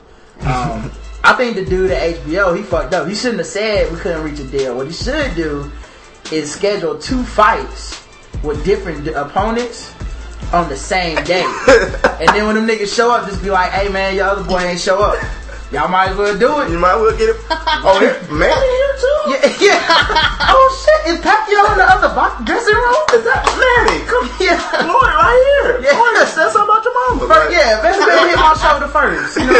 Um, 0.46 0.90
I 1.24 1.34
think 1.34 1.56
the 1.56 1.64
dude 1.64 1.90
at 1.90 2.16
HBO 2.16 2.56
he 2.56 2.62
fucked 2.62 2.94
up. 2.94 3.06
He 3.08 3.14
shouldn't 3.14 3.38
have 3.38 3.46
said 3.46 3.92
we 3.92 3.98
couldn't 3.98 4.22
reach 4.22 4.40
a 4.40 4.44
deal. 4.44 4.76
What 4.76 4.86
he 4.86 4.92
should 4.92 5.34
do 5.34 5.70
is 6.32 6.50
schedule 6.52 6.98
two 6.98 7.22
fights 7.22 8.02
with 8.42 8.64
different 8.64 9.04
d- 9.04 9.12
opponents 9.12 9.92
on 10.52 10.68
the 10.68 10.76
same 10.76 11.22
day. 11.24 11.42
and 11.68 12.28
then 12.30 12.46
when 12.46 12.54
them 12.56 12.66
niggas 12.66 12.94
show 12.94 13.10
up, 13.10 13.28
just 13.28 13.42
be 13.42 13.50
like, 13.50 13.70
hey 13.72 13.88
man, 13.90 14.14
your 14.14 14.26
other 14.26 14.44
boy 14.44 14.60
ain't 14.60 14.80
show 14.80 15.00
up. 15.02 15.22
Y'all 15.70 15.86
might 15.86 16.10
as 16.10 16.16
well 16.18 16.34
do 16.36 16.50
it. 16.66 16.70
You 16.74 16.78
might 16.82 16.98
as 16.98 17.02
well 17.02 17.16
get 17.16 17.30
it. 17.30 17.38
Oh, 17.80 17.96
yeah, 17.96 18.12
man, 18.28 18.52
here 18.52 18.92
too. 19.00 19.20
Yeah, 19.32 19.72
yeah. 19.72 19.80
oh 20.52 20.68
shit, 20.84 21.16
is 21.16 21.18
Pacquiao 21.24 21.72
in 21.72 21.78
the 21.80 21.88
other 21.88 22.12
box 22.12 22.36
dressing 22.44 22.76
room? 22.76 23.04
Is 23.16 23.24
that 23.24 23.40
Manny? 23.56 24.04
Come 24.04 24.28
Yeah. 24.36 24.60
Lloyd 24.84 25.08
right 25.16 25.32
here. 25.32 25.80
Yeah. 25.86 25.96
Lloyd, 25.96 26.28
say 26.28 26.44
something 26.52 26.68
about 26.68 26.84
your 26.84 26.92
mama. 26.92 27.24
First, 27.24 27.56
yeah, 27.56 27.80
best 27.80 28.04
man 28.04 28.28
hit 28.28 28.36
my 28.36 28.52
shoulder 28.60 28.84
first. 28.92 29.40
You 29.40 29.48
know, 29.48 29.56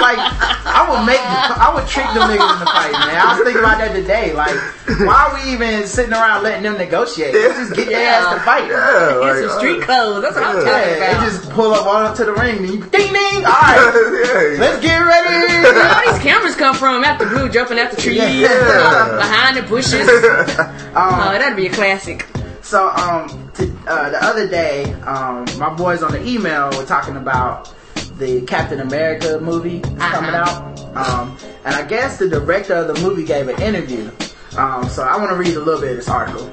like 0.00 0.16
I 0.64 0.80
would 0.88 1.04
make, 1.04 1.20
I 1.20 1.68
would 1.76 1.84
trick 1.84 2.08
them 2.16 2.24
niggas 2.24 2.40
in 2.40 2.60
the 2.64 2.70
fight, 2.72 2.94
man. 2.96 3.20
I 3.20 3.36
was 3.36 3.44
thinking 3.44 3.60
about 3.60 3.84
that 3.84 3.92
today. 3.92 4.32
Like, 4.32 4.56
why 5.04 5.28
are 5.28 5.32
we 5.36 5.52
even 5.52 5.84
sitting 5.84 6.16
around 6.16 6.40
letting 6.40 6.64
them 6.64 6.80
negotiate? 6.80 7.36
Let's 7.36 7.68
just 7.68 7.76
get 7.76 7.92
your 7.92 8.00
ass 8.00 8.32
to 8.32 8.40
fight. 8.48 8.64
Yeah, 8.64 9.12
Get 9.12 9.28
like, 9.28 9.44
some 9.44 9.58
street 9.60 9.80
uh, 9.84 9.84
clothes. 9.84 10.22
That's 10.24 10.40
what 10.40 10.44
I'm 10.48 10.64
talking 10.64 10.72
about. 10.72 11.04
they 11.04 11.12
just 11.28 11.52
pull 11.52 11.76
up 11.76 11.84
all 11.84 12.00
up 12.08 12.16
to 12.16 12.24
the 12.24 12.32
ring 12.32 12.64
and 12.64 12.68
you 12.72 12.80
ding 12.88 13.12
ding. 13.12 13.44
All 13.44 13.52
right, 13.60 14.56
yeah. 14.56 14.56
let's 14.56 14.80
get 14.80 14.96
ready. 15.04 15.47
Where 15.48 15.94
all 15.94 16.12
these 16.12 16.22
cameras 16.22 16.54
come 16.56 16.74
from? 16.74 17.04
After 17.04 17.26
blue 17.28 17.48
jumping 17.48 17.78
after 17.78 17.96
trees, 18.00 18.16
Yeah. 18.18 19.16
behind 19.16 19.56
the 19.56 19.62
bushes. 19.62 20.08
Um, 20.98 21.14
Oh, 21.14 21.30
that'd 21.32 21.56
be 21.56 21.66
a 21.66 21.70
classic. 21.72 22.26
So 22.62 22.88
um, 22.90 23.50
t- 23.54 23.70
uh, 23.86 24.10
the 24.10 24.24
other 24.24 24.48
day, 24.48 24.92
um, 25.02 25.44
my 25.58 25.72
boys 25.74 26.02
on 26.02 26.12
the 26.12 26.26
email 26.26 26.70
were 26.76 26.84
talking 26.84 27.16
about 27.16 27.72
the 28.18 28.40
Captain 28.42 28.80
America 28.80 29.38
movie 29.40 29.78
that's 29.78 30.14
coming 30.14 30.34
out, 30.34 30.80
um, 30.96 31.36
and 31.64 31.74
I 31.74 31.84
guess 31.86 32.18
the 32.18 32.28
director 32.28 32.74
of 32.74 32.88
the 32.94 33.00
movie 33.02 33.24
gave 33.24 33.48
an 33.48 33.60
interview. 33.62 34.10
Um, 34.56 34.88
so 34.88 35.02
I 35.04 35.16
want 35.18 35.30
to 35.30 35.36
read 35.36 35.54
a 35.56 35.60
little 35.60 35.80
bit 35.80 35.90
of 35.92 35.96
this 35.96 36.08
article. 36.08 36.50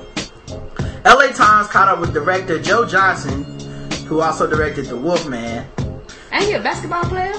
LA 1.05 1.27
Times 1.31 1.67
caught 1.67 1.87
up 1.87 1.99
with 1.99 2.13
director 2.13 2.59
Joe 2.61 2.85
Johnson, 2.85 3.43
who 4.07 4.21
also 4.21 4.47
directed 4.47 4.85
The 4.85 4.97
Wolfman. 4.97 5.65
Ain't 6.31 6.43
he 6.43 6.53
a 6.53 6.61
basketball 6.61 7.03
player? 7.05 7.33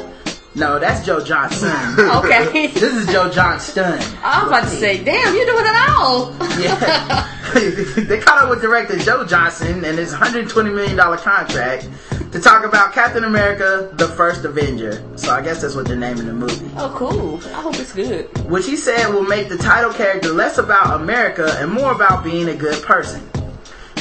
No, 0.57 0.79
that's 0.79 1.05
Joe 1.05 1.23
Johnson. 1.23 1.71
Okay. 2.17 2.69
this 2.69 2.83
is 2.95 3.07
Joe 3.13 3.31
Johnston. 3.31 4.01
I 4.23 4.43
was 4.43 4.49
about 4.49 4.65
to 4.65 4.71
say, 4.71 5.05
damn, 5.05 5.35
you're 5.35 5.45
doing 5.45 5.67
it 5.67 5.77
all. 5.91 6.35
Yeah. 6.59 7.29
they 8.05 8.19
caught 8.19 8.43
up 8.43 8.49
with 8.49 8.63
director 8.63 8.97
Joe 8.99 9.27
Johnson 9.27 9.85
and 9.85 9.99
his 9.99 10.15
$120 10.15 10.75
million 10.75 10.97
contract 11.19 11.89
to 12.33 12.41
talk 12.41 12.65
about 12.65 12.95
Captain 12.95 13.25
America, 13.25 13.91
the 13.95 14.09
first 14.09 14.45
Avenger. 14.45 15.05
So 15.17 15.31
I 15.31 15.43
guess 15.43 15.61
that's 15.61 15.75
what 15.75 15.87
they're 15.87 15.97
naming 15.97 16.27
the 16.27 16.33
movie. 16.33 16.71
Oh, 16.77 16.93
cool. 16.97 17.39
I 17.55 17.61
hope 17.61 17.75
it's 17.77 17.93
good. 17.93 18.27
Which 18.49 18.67
he 18.67 18.77
said 18.77 19.09
will 19.09 19.23
make 19.23 19.49
the 19.51 19.59
title 19.59 19.93
character 19.93 20.31
less 20.33 20.57
about 20.57 21.01
America 21.01 21.55
and 21.59 21.71
more 21.71 21.93
about 21.93 22.25
being 22.25 22.49
a 22.49 22.57
good 22.57 22.83
person. 22.83 23.23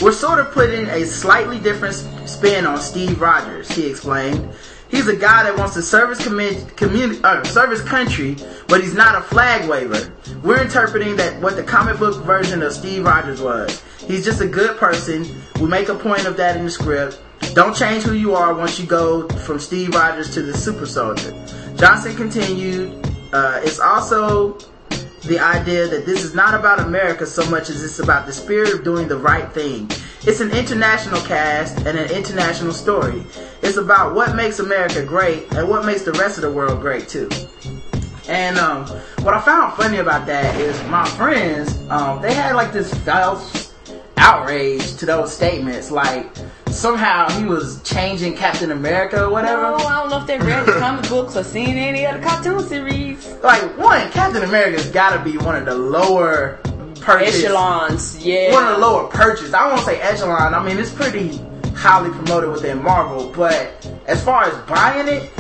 We're 0.02 0.14
sort 0.14 0.40
of 0.40 0.52
putting 0.52 0.88
a 0.88 1.06
slightly 1.06 1.60
different 1.60 1.96
spin 2.28 2.66
on 2.66 2.80
Steve 2.80 3.20
Rogers, 3.20 3.70
he 3.70 3.88
explained. 3.88 4.54
He's 4.90 5.08
a 5.08 5.16
guy 5.16 5.44
that 5.44 5.58
wants 5.58 5.74
to 5.74 5.82
serve 5.82 6.10
his 6.10 6.20
commu- 6.20 6.64
communi- 6.76 7.24
uh, 7.24 7.44
serve 7.44 7.72
his 7.72 7.82
country, 7.82 8.38
but 8.68 8.82
he's 8.82 8.94
not 8.94 9.16
a 9.16 9.22
flag 9.22 9.68
waver. 9.68 10.14
We're 10.44 10.62
interpreting 10.62 11.16
that 11.18 11.42
what 11.42 11.56
the 11.56 11.64
comic 11.64 12.00
book 12.00 12.24
version 12.24 12.62
of 12.62 12.72
Steve 12.72 13.06
Rogers 13.06 13.42
was. 13.42 13.84
He's 14.08 14.24
just 14.24 14.42
a 14.42 14.48
good 14.48 14.78
person. 14.78 15.26
We 15.60 15.68
make 15.68 15.90
a 15.90 15.96
point 15.96 16.26
of 16.26 16.38
that 16.38 16.56
in 16.56 16.66
the 16.66 16.72
script. 16.72 17.20
Don't 17.54 17.76
change 17.76 18.04
who 18.04 18.14
you 18.14 18.36
are 18.36 18.54
once 18.54 18.80
you 18.80 18.86
go 18.86 19.28
from 19.30 19.60
Steve 19.60 19.96
Rogers 19.96 20.34
to 20.36 20.42
the 20.42 20.56
super 20.56 20.86
soldier. 20.86 21.34
Johnson 21.78 22.16
continued, 22.16 23.06
uh, 23.34 23.62
it's 23.64 23.80
also 23.80 24.58
the 25.24 25.40
idea 25.40 25.88
that 25.88 26.06
this 26.06 26.24
is 26.24 26.36
not 26.36 26.54
about 26.54 26.80
America 26.80 27.26
so 27.26 27.50
much 27.50 27.70
as 27.70 27.84
it's 27.84 28.00
about 28.00 28.28
the 28.28 28.34
spirit 28.34 28.74
of 28.74 28.84
doing 28.84 29.08
the 29.08 29.18
right 29.18 29.52
thing. 29.54 29.90
It's 30.28 30.40
an 30.40 30.52
international 30.52 31.22
cast 31.22 31.78
and 31.86 32.00
an 32.00 32.10
international 32.10 32.74
story. 32.74 33.24
It's 33.62 33.78
about 33.78 34.16
what 34.16 34.36
makes 34.36 34.58
America 34.58 35.04
great 35.04 35.54
and 35.54 35.70
what 35.70 35.86
makes 35.86 36.02
the 36.02 36.14
rest 36.14 36.40
of 36.40 36.42
the 36.42 36.52
world 36.52 36.82
great 36.82 37.08
too. 37.08 37.30
And 38.28 38.58
um, 38.58 38.88
what 39.22 39.36
I 39.36 39.42
found 39.42 39.74
funny 39.78 39.98
about 39.98 40.26
that 40.26 40.60
is 40.60 40.82
my 40.86 41.06
friends, 41.10 41.78
um, 41.92 42.24
they 42.24 42.34
had 42.34 42.56
like 42.56 42.74
this 42.74 42.92
false 43.04 43.72
outrage 44.18 44.96
to 44.96 45.06
those 45.06 45.32
statements, 45.32 45.92
like 45.92 46.28
somehow 46.70 47.30
he 47.38 47.46
was 47.46 47.84
changing 47.84 48.36
Captain 48.36 48.72
America 48.72 49.26
or 49.26 49.30
whatever. 49.30 49.62
No, 49.62 49.76
I 49.76 50.02
don't 50.02 50.10
know 50.10 50.22
if 50.22 50.26
they 50.26 50.40
read 50.40 50.66
the 50.66 50.74
comic 50.80 51.08
books 51.08 51.38
or 51.38 51.44
seen 51.44 51.78
any 51.78 52.04
of 52.08 52.20
the 52.20 52.28
cartoon 52.28 52.62
series. 52.68 53.28
Like 53.44 53.78
one, 53.78 54.10
Captain 54.10 54.42
America's 54.42 54.90
got 54.90 55.16
to 55.16 55.24
be 55.24 55.38
one 55.38 55.56
of 55.56 55.66
the 55.66 55.76
lower 55.76 56.60
purchase 57.06 57.44
Echelons, 57.44 58.26
yeah. 58.26 58.52
one 58.52 58.66
of 58.66 58.72
the 58.72 58.78
lower 58.80 59.08
purchase. 59.08 59.54
I 59.54 59.68
won't 59.68 59.86
say 59.86 60.02
echelon. 60.02 60.54
I 60.56 60.64
mean, 60.64 60.80
it's 60.80 60.92
pretty 60.92 61.40
highly 61.76 62.10
promoted 62.10 62.50
within 62.50 62.82
Marvel, 62.82 63.32
but 63.36 63.88
as 64.08 64.24
far 64.24 64.46
as 64.46 64.58
buying 64.68 65.08
it, 65.08 65.32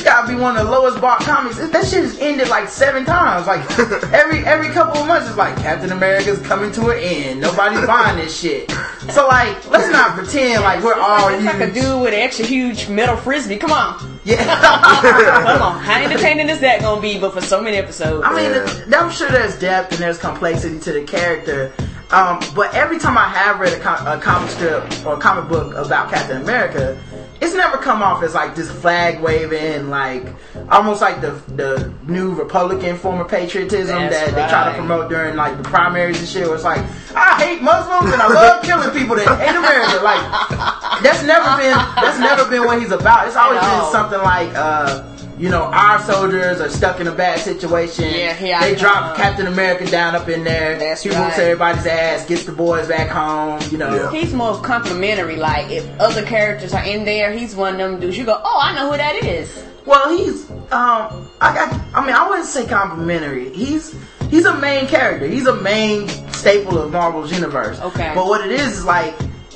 it's 0.00 0.08
gotta 0.08 0.26
be 0.28 0.34
one 0.34 0.56
of 0.56 0.64
the 0.66 0.70
lowest 0.72 1.00
bought 1.00 1.20
comics. 1.20 1.58
It- 1.58 1.72
That 1.72 1.86
shit 1.86 2.02
has 2.02 2.18
ended 2.18 2.48
like 2.48 2.68
seven 2.68 3.04
times. 3.04 3.46
Like 3.46 3.60
every 4.12 4.44
every 4.46 4.68
couple 4.70 5.00
of 5.02 5.06
months, 5.06 5.28
it's 5.28 5.36
like 5.36 5.56
Captain 5.56 5.92
America's 5.92 6.40
coming 6.40 6.72
to 6.72 6.88
an 6.90 6.98
end. 6.98 7.40
Nobody's 7.40 7.86
buying 7.86 8.16
this 8.16 8.38
shit. 8.40 8.70
So 9.10 9.26
like, 9.28 9.68
let's 9.70 9.90
not 9.90 10.16
pretend 10.16 10.62
like 10.62 10.82
we're 10.82 10.94
all 10.98 11.28
It's 11.28 11.44
like 11.44 11.60
a 11.60 11.70
dude 11.72 12.00
with 12.02 12.14
an 12.14 12.20
extra 12.20 12.46
huge 12.46 12.88
metal 12.88 13.16
frisbee. 13.16 13.56
Come 13.58 13.72
on. 13.72 14.18
Yeah. 14.24 14.36
Come 14.42 15.62
on. 15.62 15.80
How 15.82 16.00
entertaining 16.02 16.48
is 16.48 16.60
that 16.60 16.80
gonna 16.80 17.00
be? 17.00 17.18
But 17.18 17.32
for 17.34 17.40
so 17.40 17.60
many 17.60 17.76
episodes. 17.76 18.24
I 18.26 18.34
mean, 18.34 18.52
th- 18.52 18.94
I'm 18.94 19.10
sure 19.10 19.30
there's 19.30 19.58
depth 19.58 19.92
and 19.92 20.00
there's 20.00 20.18
complexity 20.18 20.78
to 20.80 20.92
the 20.92 21.02
character. 21.04 21.72
Um, 22.10 22.40
but 22.56 22.74
every 22.74 22.98
time 22.98 23.16
I 23.16 23.28
have 23.28 23.60
read 23.60 23.72
a, 23.72 23.78
com- 23.78 24.04
a 24.06 24.20
comic 24.20 24.50
strip 24.50 24.82
or 25.06 25.14
a 25.14 25.18
comic 25.18 25.48
book 25.48 25.74
about 25.76 26.10
Captain 26.10 26.42
America, 26.42 26.98
it's 27.40 27.54
never 27.54 27.78
come 27.78 28.02
off 28.02 28.22
as 28.22 28.34
like 28.34 28.54
this 28.54 28.70
flag 28.70 29.20
waving, 29.20 29.88
like 29.88 30.26
almost 30.70 31.00
like 31.00 31.20
the 31.20 31.30
the 31.54 31.92
new 32.06 32.34
Republican 32.34 32.96
form 32.96 33.20
of 33.20 33.28
patriotism 33.28 33.96
That's 33.96 34.14
that 34.14 34.34
they 34.34 34.48
try 34.48 34.70
to 34.70 34.74
promote 34.76 35.08
during 35.08 35.36
like 35.36 35.56
the 35.56 35.62
primaries 35.62 36.18
and 36.18 36.28
shit. 36.28 36.46
Where 36.46 36.54
it's 36.54 36.64
like 36.64 36.84
I 37.14 37.42
hate 37.42 37.62
Muslims 37.62 38.12
and 38.12 38.20
I 38.20 38.28
love 38.28 38.62
killing 38.64 38.90
people 38.90 39.16
that 39.16 39.26
hate 39.40 39.56
America. 39.56 40.04
Like 40.04 41.02
that's 41.02 41.22
never 41.22 41.56
been 41.56 41.76
that's 41.96 42.18
never 42.18 42.48
been 42.48 42.64
what 42.66 42.78
he's 42.80 42.92
about. 42.92 43.26
It's 43.26 43.36
always 43.36 43.60
been 43.60 43.92
something 43.92 44.18
like. 44.20 44.54
uh 44.54 45.06
you 45.40 45.48
know, 45.48 45.62
our 45.64 45.98
soldiers 46.02 46.60
are 46.60 46.68
stuck 46.68 47.00
in 47.00 47.06
a 47.06 47.12
bad 47.14 47.38
situation. 47.40 48.04
Yeah, 48.04 48.34
here 48.34 48.54
I 48.56 48.70
they 48.72 48.78
drop 48.78 49.16
come. 49.16 49.16
Captain 49.16 49.46
America 49.46 49.90
down 49.90 50.14
up 50.14 50.28
in 50.28 50.44
there. 50.44 50.78
That's 50.78 51.02
he 51.02 51.08
whoops 51.08 51.38
everybody's 51.38 51.86
ass, 51.86 52.26
gets 52.26 52.44
the 52.44 52.52
boys 52.52 52.88
back 52.88 53.08
home. 53.08 53.58
You 53.72 53.78
know, 53.78 53.94
Yeah. 53.94 54.10
He's 54.10 54.34
more 54.34 54.60
complimentary. 54.60 55.36
Like 55.36 55.70
if 55.70 55.88
other 55.98 56.24
characters 56.26 56.74
are 56.74 56.84
in 56.84 57.06
there, 57.06 57.32
he's 57.32 57.56
one 57.56 57.74
of 57.74 57.78
them 57.90 58.00
dudes. 58.00 58.18
You 58.18 58.26
go, 58.26 58.38
oh, 58.44 58.60
I 58.62 58.74
know 58.74 58.90
who 58.90 58.96
that 58.98 59.24
is. 59.24 59.64
well, 59.86 60.14
he's 60.14 60.50
um, 60.72 61.26
I 61.40 61.54
got. 61.54 61.72
I 61.94 62.04
mean, 62.06 62.14
I 62.14 62.28
wouldn't 62.28 62.46
say 62.46 62.66
complimentary. 62.66 63.48
He's 63.54 63.96
he's 64.30 64.44
a 64.44 64.56
main 64.58 64.86
character. 64.88 65.26
He's 65.26 65.46
a 65.46 65.56
main 65.62 66.06
staple 66.32 66.78
of 66.78 66.92
Marvel's 66.92 67.32
universe. 67.32 67.80
Okay. 67.80 68.12
but 68.14 68.26
what 68.26 68.44
it 68.46 68.52
is 68.52 68.78
is 68.78 68.84
like 68.84 69.14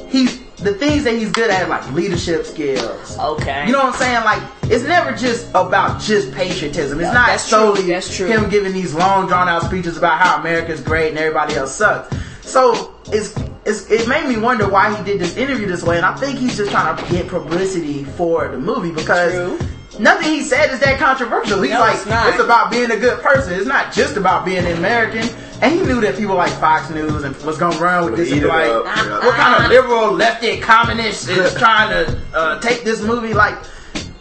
he's 0.09 0.41
the 0.59 0.75
things 0.75 1.05
that 1.05 1.15
he's 1.15 1.31
good 1.31 1.51
at, 1.51 1.69
like 1.69 1.91
leadership 1.93 2.47
skills. 2.47 3.19
Okay. 3.19 3.67
You 3.67 3.73
know 3.73 3.79
what 3.79 3.95
I'm 3.95 4.01
saying? 4.01 4.25
Like, 4.25 4.43
it's 4.65 4.85
never 4.85 5.13
just 5.15 5.49
about 5.51 6.01
just 6.01 6.33
patriotism. 6.33 7.01
It's 7.01 7.07
Yeah, 7.09 7.13
not 7.13 7.27
that's 7.29 7.49
true. 7.49 7.59
solely 7.59 7.83
That's 7.91 8.15
true. 8.15 8.27
him 8.29 8.49
giving 8.49 8.73
these 8.73 8.95
long, 8.95 9.27
drawn 9.27 9.49
out 9.49 9.63
speeches 9.65 9.97
about 9.97 10.21
how 10.21 10.39
America's 10.41 10.81
great 10.81 11.11
and 11.11 11.19
everybody 11.19 11.55
else 11.55 11.75
sucks. 11.75 12.17
So 12.43 12.95
it's, 13.07 13.35
it's 13.65 13.91
it 13.91 14.07
made 14.09 14.29
me 14.29 14.37
wonder 14.37 14.69
why 14.69 14.95
he 14.97 15.03
did 15.05 15.19
this 15.21 15.37
interview 15.37 15.67
this 15.67 15.83
way, 15.83 15.97
and 15.97 16.07
I 16.07 16.15
think 16.15 16.39
he's 16.39 16.57
just 16.57 16.71
trying 16.71 16.97
to 16.97 17.11
get 17.13 17.29
publicity 17.29 18.05
for 18.05 18.49
the 18.49 18.59
movie 18.59 18.91
because. 18.93 19.33
True. 19.33 19.69
Nothing 19.97 20.33
he 20.33 20.43
said 20.43 20.73
is 20.73 20.81
that 20.81 20.99
controversial. 20.99 21.63
He's 21.63 21.71
No, 21.71 21.79
like, 21.79 21.95
it's 21.95 22.05
it's 22.05 22.41
about 22.41 22.69
being 22.73 22.91
a 22.91 22.97
good 22.97 23.23
person. 23.23 23.53
It's 23.55 23.65
not 23.65 23.93
just 23.93 24.17
about 24.17 24.45
being 24.45 24.67
an 24.67 24.77
American. 24.77 25.21
And 25.65 25.81
he 25.81 25.87
knew 25.87 25.99
that 26.03 26.19
people 26.19 26.35
like 26.35 26.53
Fox 26.61 26.91
News 26.91 27.25
and 27.25 27.35
was 27.37 27.57
gonna 27.57 27.79
run 27.79 28.05
with 28.05 28.17
this 28.17 28.31
and 28.31 28.43
be 28.43 28.47
like, 28.47 28.69
up, 28.69 28.85
yeah. 28.85 29.25
what 29.25 29.35
kind 29.35 29.65
of 29.65 29.71
liberal 29.71 30.13
lefty 30.13 30.61
communist 30.61 31.27
is 31.31 31.55
trying 31.59 31.89
to 31.89 32.21
uh, 32.35 32.61
take 32.61 32.85
this 32.85 33.01
movie? 33.01 33.33
Like, 33.33 33.57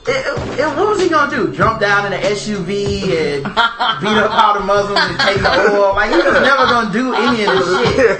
it, 0.07 0.59
it, 0.59 0.67
what 0.77 0.87
was 0.87 1.01
he 1.01 1.09
gonna 1.09 1.35
do? 1.35 1.53
Jump 1.53 1.81
down 1.81 2.05
in 2.05 2.13
an 2.13 2.21
SUV 2.21 3.03
and 3.11 3.43
beat 4.01 4.07
up 4.07 4.31
all 4.31 4.53
the 4.53 4.61
Muslims 4.61 5.01
and 5.01 5.19
take 5.19 5.41
the 5.41 5.51
oil? 5.73 5.93
Like, 5.93 6.11
he 6.11 6.15
was 6.15 6.33
never 6.33 6.63
gonna 6.63 6.93
do 6.93 7.13
any 7.13 7.43
of 7.43 7.57
this 7.57 7.93
shit. 7.93 8.17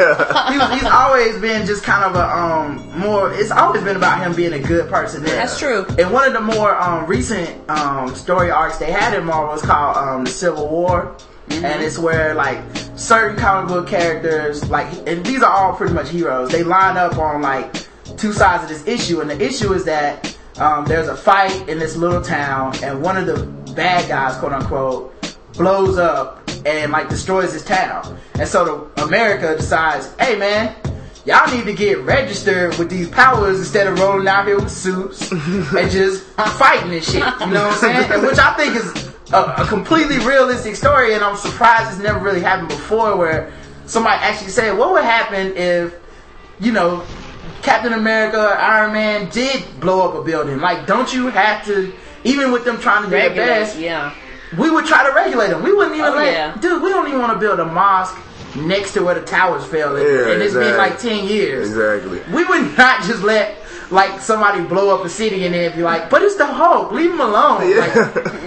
He 0.51 0.57
was, 0.57 0.73
he's 0.73 0.91
always 0.91 1.39
been 1.39 1.65
just 1.65 1.83
kind 1.83 2.03
of 2.03 2.15
a 2.15 2.25
um 2.25 2.99
more. 2.99 3.33
It's 3.33 3.51
always 3.51 3.83
been 3.83 3.95
about 3.95 4.19
him 4.19 4.36
being 4.36 4.51
a 4.51 4.59
good 4.59 4.89
person. 4.89 5.23
There. 5.23 5.33
That's 5.33 5.57
true. 5.57 5.86
And 5.97 6.12
one 6.12 6.27
of 6.27 6.33
the 6.33 6.41
more 6.41 6.75
um, 6.77 7.05
recent 7.05 7.69
um, 7.69 8.13
story 8.15 8.51
arcs 8.51 8.79
they 8.79 8.91
had 8.91 9.17
in 9.17 9.23
Marvel 9.23 9.55
is 9.55 9.62
called 9.62 9.95
um, 9.95 10.25
the 10.25 10.31
Civil 10.31 10.67
War, 10.67 11.15
and 11.49 11.82
it's 11.82 11.97
where 11.97 12.34
like 12.34 12.60
certain 12.95 13.38
comic 13.38 13.69
book 13.69 13.88
characters, 13.88 14.69
like, 14.69 14.88
and 15.08 15.25
these 15.25 15.41
are 15.41 15.51
all 15.51 15.75
pretty 15.75 15.93
much 15.93 16.10
heroes. 16.10 16.51
They 16.51 16.63
line 16.63 16.97
up 16.97 17.17
on 17.17 17.41
like 17.41 17.73
two 18.17 18.34
sides 18.34 18.63
of 18.63 18.69
this 18.69 18.88
issue, 18.88 19.21
and 19.21 19.29
the 19.29 19.41
issue 19.41 19.73
is 19.73 19.86
that 19.86 20.36
um, 20.58 20.86
there's 20.86 21.08
a 21.08 21.15
fight 21.15 21.67
in 21.67 21.79
this 21.79 21.95
little 21.95 22.21
town, 22.21 22.75
and 22.84 23.01
one 23.01 23.17
of 23.17 23.25
the 23.25 23.45
bad 23.73 24.08
guys, 24.08 24.38
quote 24.38 24.53
unquote, 24.53 25.13
blows 25.53 25.97
up 25.97 26.41
and 26.65 26.91
like 26.91 27.10
destroys 27.10 27.53
this 27.53 27.65
town. 27.65 28.17
And 28.36 28.47
so 28.47 28.89
the, 28.95 29.03
America 29.03 29.56
decides, 29.56 30.13
hey 30.19 30.38
man, 30.38 30.75
y'all 31.25 31.53
need 31.56 31.65
to 31.65 31.73
get 31.73 31.99
registered 31.99 32.77
with 32.77 32.89
these 32.89 33.10
powers 33.10 33.60
instead 33.60 33.88
of 33.88 33.99
rolling 33.99 34.27
out 34.27 34.45
here 34.45 34.60
with 34.60 34.71
suits 34.71 35.32
and 35.32 35.91
just 35.91 36.23
fighting 36.23 36.93
and 36.93 37.03
shit. 37.03 37.15
You 37.15 37.21
know 37.21 37.67
what 37.67 37.73
I'm 37.73 37.79
saying? 37.79 38.12
And 38.12 38.23
which 38.23 38.38
I 38.38 38.53
think 38.56 38.75
is 38.75 39.10
a, 39.33 39.63
a 39.63 39.65
completely 39.67 40.19
realistic 40.19 40.75
story, 40.75 41.13
and 41.15 41.23
I'm 41.23 41.35
surprised 41.37 41.91
it's 41.91 42.01
never 42.01 42.19
really 42.19 42.41
happened 42.41 42.69
before 42.69 43.15
where 43.17 43.51
somebody 43.85 44.17
actually 44.21 44.49
said, 44.51 44.77
what 44.77 44.91
would 44.93 45.03
happen 45.03 45.55
if, 45.57 45.93
you 46.59 46.71
know, 46.71 47.03
Captain 47.61 47.93
America 47.93 48.39
or 48.39 48.57
Iron 48.57 48.93
Man 48.93 49.29
did 49.29 49.63
blow 49.79 50.07
up 50.07 50.15
a 50.15 50.23
building? 50.23 50.59
Like, 50.59 50.85
don't 50.85 51.13
you 51.13 51.27
have 51.27 51.65
to, 51.65 51.93
even 52.23 52.51
with 52.51 52.65
them 52.65 52.79
trying 52.79 53.03
to 53.03 53.09
do 53.09 53.15
their 53.15 53.29
best, 53.35 53.77
yeah. 53.79 54.13
we 54.57 54.69
would 54.69 54.85
try 54.85 55.07
to 55.07 55.13
regulate 55.15 55.49
them. 55.49 55.63
We 55.63 55.73
wouldn't 55.73 55.95
even 55.95 56.13
Oh, 56.13 56.15
let, 56.15 56.31
yeah. 56.33 56.55
dude. 56.61 56.81
We 56.81 56.89
don't 56.89 57.07
even 57.07 57.19
want 57.19 57.33
to 57.33 57.39
build 57.39 57.59
a 57.59 57.65
mosque 57.65 58.17
next 58.55 58.93
to 58.93 59.03
where 59.03 59.15
the 59.15 59.25
towers 59.25 59.65
fell, 59.65 59.95
and, 59.95 60.05
Yeah, 60.05 60.33
and 60.33 60.41
it's 60.41 60.53
been 60.53 60.77
like 60.77 60.99
ten 60.99 61.25
years. 61.25 61.69
Exactly. 61.69 62.21
We 62.33 62.45
would 62.45 62.77
not 62.77 63.01
just 63.03 63.23
let 63.23 63.57
like 63.93 64.19
somebody 64.19 64.62
blow 64.63 64.93
up 64.97 65.06
a 65.06 65.10
city 65.10 65.45
and 65.45 65.53
then 65.53 65.75
be 65.75 65.84
like, 65.84 66.10
"But 66.10 66.23
it's 66.23 66.36
the 66.36 66.45
Hulk, 66.45 66.91
leave 66.91 67.12
him 67.12 67.21
alone." 67.21 67.77
Like, 67.77 67.95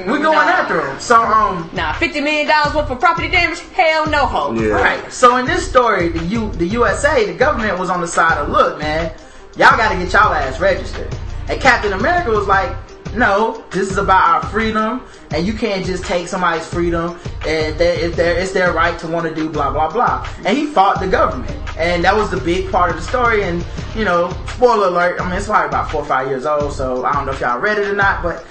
we're 0.07 0.19
going 0.31 0.49
after 0.49 0.85
him. 0.85 0.99
So 0.99 1.23
um, 1.23 1.71
Now, 1.73 1.93
fifty 1.95 2.21
million 2.21 2.49
dollars 2.49 2.75
worth 2.75 2.91
of 2.91 2.99
property 2.99 3.29
damage? 3.29 3.61
Hell 3.73 4.09
no, 4.11 4.27
hope. 4.27 4.57
Yeah. 4.59 4.69
Right. 4.69 5.13
So 5.13 5.37
in 5.37 5.47
this 5.47 5.69
story, 5.69 6.09
the 6.09 6.25
U, 6.27 6.51
the 6.53 6.67
USA, 6.67 7.25
the 7.25 7.35
government 7.35 7.79
was 7.79 7.91
on 7.91 8.01
the 8.01 8.09
side 8.09 8.39
of 8.39 8.49
look, 8.49 8.79
man, 8.79 9.13
y'all 9.57 9.77
got 9.77 9.93
to 9.93 9.99
get 9.99 10.13
y'all 10.13 10.35
ass 10.35 10.59
registered. 10.61 11.15
And 11.49 11.61
Captain 11.61 11.93
America 11.93 12.31
was 12.31 12.49
like, 12.49 12.77
no, 13.17 13.65
this 13.71 13.91
is 13.91 13.99
about 13.99 14.45
our 14.45 14.51
freedom, 14.51 15.03
and 15.31 15.47
you 15.47 15.55
can't 15.55 15.85
just 15.85 16.05
take 16.05 16.29
somebody's 16.29 16.67
freedom, 16.67 17.19
and 17.47 17.79
they, 17.79 17.97
if 18.01 18.15
they're, 18.15 18.39
it's 18.39 18.53
their 18.53 18.73
right 18.73 18.99
to 19.01 19.07
want 19.07 19.27
to 19.27 19.35
do 19.35 19.49
blah 19.49 19.73
blah 19.73 19.91
blah. 19.91 20.29
And 20.45 20.57
he 20.57 20.67
fought 20.67 21.01
the 21.01 21.09
government, 21.09 21.51
and 21.79 22.05
that 22.05 22.15
was 22.15 22.31
the 22.31 22.37
big 22.39 22.71
part 22.71 22.91
of 22.91 22.97
the 22.97 23.03
story. 23.03 23.43
And 23.45 23.65
you 23.95 24.05
know, 24.05 24.31
spoiler 24.49 24.89
alert. 24.89 25.21
I 25.21 25.25
mean, 25.25 25.39
it's 25.39 25.47
probably 25.47 25.69
about 25.69 25.91
four 25.91 26.03
or 26.03 26.07
five 26.07 26.29
years 26.29 26.47
old, 26.47 26.73
so 26.73 27.05
I 27.05 27.13
don't 27.15 27.27
know 27.27 27.33
if 27.33 27.41
y'all 27.41 27.59
read 27.59 27.79
it 27.79 27.89
or 27.89 27.97
not, 27.97 28.23
but 28.23 28.45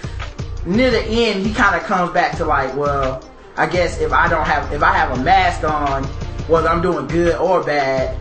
near 0.66 0.90
the 0.90 1.04
end, 1.04 1.46
he 1.46 1.54
kind 1.54 1.76
of 1.76 1.84
comes 1.84 2.12
back 2.12 2.36
to 2.38 2.46
like, 2.46 2.76
well, 2.76 3.24
I 3.58 3.68
guess 3.68 4.00
if 4.00 4.12
I 4.12 4.28
don't 4.28 4.46
have, 4.46 4.74
if 4.74 4.84
I 4.84 4.94
have 4.94 5.18
a 5.18 5.24
mask 5.24 5.64
on, 5.64 6.04
whether 6.48 6.68
I'm 6.68 6.82
doing 6.82 7.08
good 7.08 7.36
or 7.36 7.64
bad, 7.64 8.18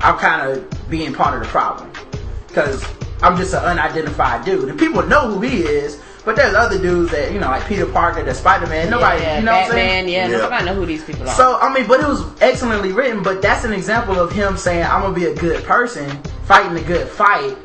I'm 0.00 0.16
kind 0.18 0.50
of 0.50 0.88
being 0.88 1.12
part 1.12 1.34
of 1.34 1.42
the 1.42 1.48
problem 1.48 1.90
because 2.46 2.84
I'm 3.22 3.36
just 3.36 3.54
an 3.54 3.64
unidentified 3.64 4.44
dude, 4.44 4.68
and 4.68 4.78
people 4.78 5.02
know 5.02 5.28
who 5.32 5.40
he 5.40 5.62
is. 5.62 6.00
But 6.24 6.36
there's 6.36 6.54
other 6.54 6.78
dudes 6.78 7.10
that 7.12 7.32
you 7.32 7.40
know, 7.40 7.46
like 7.48 7.66
Peter 7.66 7.86
Parker, 7.86 8.22
the 8.22 8.34
Spider 8.34 8.66
Man. 8.66 8.90
Nobody, 8.90 9.22
yeah, 9.22 9.38
you 9.38 9.44
know, 9.44 9.52
what 9.52 9.64
I'm 9.64 9.70
saying? 9.70 9.88
Batman, 9.88 10.08
yeah, 10.12 10.28
Yeah. 10.28 10.36
nobody 10.42 10.64
know 10.66 10.74
who 10.74 10.84
these 10.86 11.02
people 11.02 11.26
are. 11.28 11.34
So 11.34 11.58
I 11.58 11.72
mean, 11.72 11.86
but 11.86 12.00
it 12.00 12.06
was 12.06 12.22
excellently 12.42 12.92
written. 12.92 13.22
But 13.22 13.40
that's 13.40 13.64
an 13.64 13.72
example 13.72 14.18
of 14.18 14.30
him 14.30 14.56
saying, 14.56 14.84
"I'm 14.84 15.00
gonna 15.00 15.14
be 15.14 15.26
a 15.26 15.34
good 15.34 15.64
person, 15.64 16.10
fighting 16.44 16.76
a 16.76 16.82
good 16.82 17.08
fight, 17.08 17.56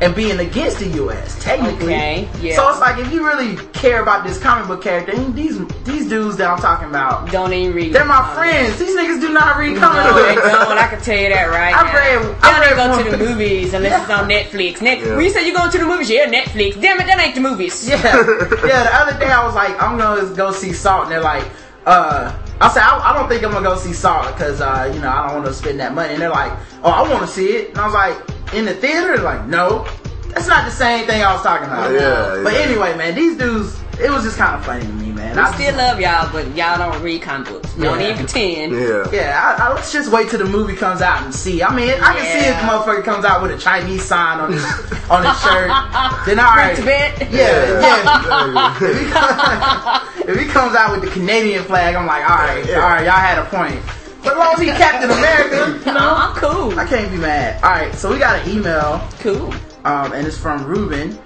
and 0.00 0.14
being 0.14 0.38
against 0.40 0.78
the 0.78 0.88
U.S." 1.02 1.42
Technically, 1.42 1.94
Okay, 1.94 2.28
yeah. 2.40 2.56
So 2.56 2.68
it's 2.70 2.80
like 2.80 2.98
if 2.98 3.12
you 3.12 3.24
really 3.26 3.56
care 3.72 4.02
about 4.02 4.24
this 4.24 4.38
comic 4.38 4.66
book 4.66 4.82
character, 4.82 5.14
these 5.32 5.58
these 5.84 6.08
dudes 6.08 6.36
that 6.38 6.50
I'm 6.50 6.58
talking 6.58 6.88
about, 6.88 7.30
don't 7.30 7.52
even 7.52 7.74
read. 7.74 7.92
they're 7.92 8.04
my 8.04 8.16
comics. 8.16 8.36
friends. 8.38 8.78
These 8.78 8.96
niggas 8.96 9.20
do 9.20 9.32
not 9.32 9.56
read 9.56 9.76
comic 9.78 10.04
No, 10.04 10.14
they 10.26 10.34
books. 10.34 10.46
don't. 10.48 10.78
I 10.78 10.88
can 10.88 11.00
tell 11.00 11.16
you 11.18 11.28
that 11.28 11.44
right 11.50 11.74
I 11.76 11.82
now. 11.82 11.94
read- 11.94 12.34
They 12.34 12.48
I 12.48 12.50
don't 12.52 12.60
read 12.60 12.70
even 12.72 13.04
go 13.04 13.10
to 13.10 13.16
the 13.16 13.24
movies 13.32 13.74
unless 13.74 14.02
it's 14.02 14.10
on 14.10 14.28
Netflix. 14.28 14.80
Net- 14.82 14.98
Yeah. 15.00 15.16
When 15.16 15.24
you 15.24 15.30
say 15.30 15.46
you 15.46 15.54
going 15.54 15.70
to 15.70 15.78
the 15.78 15.86
movies, 15.86 16.10
yeah, 16.10 16.26
Netflix. 16.26 16.80
Damn 16.80 17.00
it, 17.00 17.06
that 17.06 17.18
ain't 17.20 17.34
the 17.34 17.40
movies. 17.40 17.86
Yeah, 17.88 17.96
yeah. 18.02 18.84
The 18.84 18.94
other 18.94 19.18
day 19.18 19.26
I 19.30 19.44
was 19.44 19.54
like, 19.54 19.80
I'm 19.82 19.98
gonna 19.98 20.34
go 20.34 20.52
see 20.52 20.72
Salt, 20.72 21.04
and 21.04 21.12
they're 21.12 21.20
like, 21.22 21.44
uh, 21.86 22.34
I 22.60 22.68
said 22.68 22.82
I, 22.82 23.10
I 23.10 23.12
don't 23.18 23.28
think 23.28 23.42
I'm 23.44 23.52
gonna 23.52 23.66
go 23.68 23.76
see 23.76 23.92
Salt 23.92 24.26
because 24.34 24.60
uh, 24.60 24.90
you 24.94 25.00
know 25.00 25.08
I 25.10 25.26
don't 25.26 25.34
want 25.36 25.46
to 25.46 25.52
spend 25.54 25.78
that 25.80 25.92
money. 25.94 26.14
And 26.14 26.22
they're 26.22 26.30
like, 26.30 26.52
Oh, 26.82 26.90
I 26.90 27.02
want 27.08 27.20
to 27.22 27.26
see 27.28 27.48
it, 27.48 27.70
and 27.70 27.78
I 27.78 27.84
was 27.86 27.94
like, 27.94 28.16
in 28.52 28.64
the 28.64 28.74
theater, 28.74 29.16
They're 29.16 29.24
like, 29.24 29.46
no, 29.46 29.86
that's 30.28 30.46
not 30.48 30.64
the 30.64 30.70
same 30.70 31.06
thing 31.06 31.22
I 31.22 31.32
was 31.32 31.42
talking 31.42 31.66
about. 31.66 31.92
Yeah, 31.92 32.40
But 32.42 32.52
yeah. 32.54 32.58
anyway, 32.60 32.96
man, 32.96 33.14
these 33.14 33.36
dudes, 33.36 33.78
it 34.00 34.10
was 34.10 34.24
just 34.24 34.36
kind 34.36 34.56
of 34.56 34.64
funny 34.66 34.82
to 34.82 34.88
me, 34.92 35.12
man. 35.12 35.38
I 35.38 35.48
I 35.48 35.54
still 35.54 35.76
love 35.76 36.00
y'all, 36.00 36.28
but 36.32 36.44
y'all 36.56 36.76
don't 36.78 37.00
read 37.02 37.22
comic 37.22 37.48
books. 37.48 37.72
Don't 37.74 38.00
Yeah. 38.00 38.06
even 38.06 38.16
pretend. 38.18 38.72
Yeah. 38.72 39.04
Yeah, 39.12 39.56
I, 39.58 39.64
I, 39.68 39.74
let's 39.74 39.92
just 39.92 40.10
wait 40.10 40.28
till 40.30 40.40
the 40.40 40.44
movie 40.46 40.74
comes 40.74 41.00
out 41.00 41.22
and 41.24 41.32
see. 41.34 41.62
I 41.62 41.72
mean, 41.74 41.90
I 41.90 42.14
can 42.14 42.24
see 42.24 42.48
if 42.48 42.56
the 42.60 42.66
motherfucker 42.66 43.04
comes 43.04 43.24
out 43.24 43.40
with 43.42 43.52
a 43.52 43.58
Chinese 43.58 44.02
sign 44.04 44.40
on 44.40 44.52
his 44.52 44.64
on 45.10 45.24
his 45.24 45.40
shirt. 45.40 45.70
Then 46.26 46.38
all 46.40 46.56
right, 46.56 46.74
Tibet. 46.74 47.30
yeah, 47.30 47.80
yeah. 47.80 48.76
if, 48.80 48.98
he 48.98 49.10
comes, 49.12 50.28
if 50.28 50.38
he 50.40 50.46
comes 50.46 50.74
out 50.74 50.90
with 50.92 51.02
the 51.02 51.10
Canadian 51.10 51.62
flag, 51.64 51.94
I'm 51.94 52.06
like, 52.06 52.28
all 52.28 52.36
right, 52.36 52.64
Yeah. 52.66 52.76
all 52.76 52.88
right, 52.88 53.04
y'all 53.04 53.12
had 53.12 53.38
a 53.38 53.44
point. 53.44 53.78
But 54.24 54.36
long 54.38 54.54
as 54.54 54.60
he 54.60 54.66
Captain 54.68 55.10
America, 55.10 55.78
you 55.80 55.84
No, 55.86 55.92
know, 56.00 56.14
I'm 56.16 56.34
cool. 56.36 56.78
I 56.78 56.86
can't 56.86 57.10
be 57.10 57.18
mad. 57.18 57.62
All 57.62 57.70
right, 57.70 57.94
so 57.94 58.10
we 58.10 58.18
got 58.18 58.40
an 58.46 58.50
email, 58.56 59.06
Cool. 59.20 59.52
um, 59.84 60.12
and 60.12 60.26
it's 60.26 60.38
from 60.38 60.64
Ruben. 60.64 61.18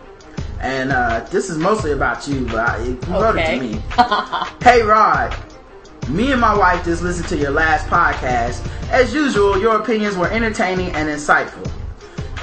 And 0.61 0.91
uh, 0.91 1.21
this 1.31 1.49
is 1.51 1.57
mostly 1.59 1.93
about 1.93 2.27
you, 2.27 2.45
but 2.47 2.57
I, 2.69 2.83
you 2.85 2.95
wrote 3.09 3.37
it 3.37 3.47
to 3.47 3.61
me. 3.61 3.81
hey 4.63 4.83
Rod, 4.83 5.37
me 6.09 6.33
and 6.33 6.41
my 6.41 6.57
wife 6.57 6.85
just 6.85 7.01
listened 7.03 7.29
to 7.29 7.37
your 7.37 7.53
last 7.53 7.87
podcast. 7.87 8.69
As 8.91 9.15
usual, 9.15 9.61
your 9.61 9.77
opinions 9.81 10.17
were 10.17 10.29
entertaining 10.29 10.91
and 10.93 11.09
insightful. 11.09 11.71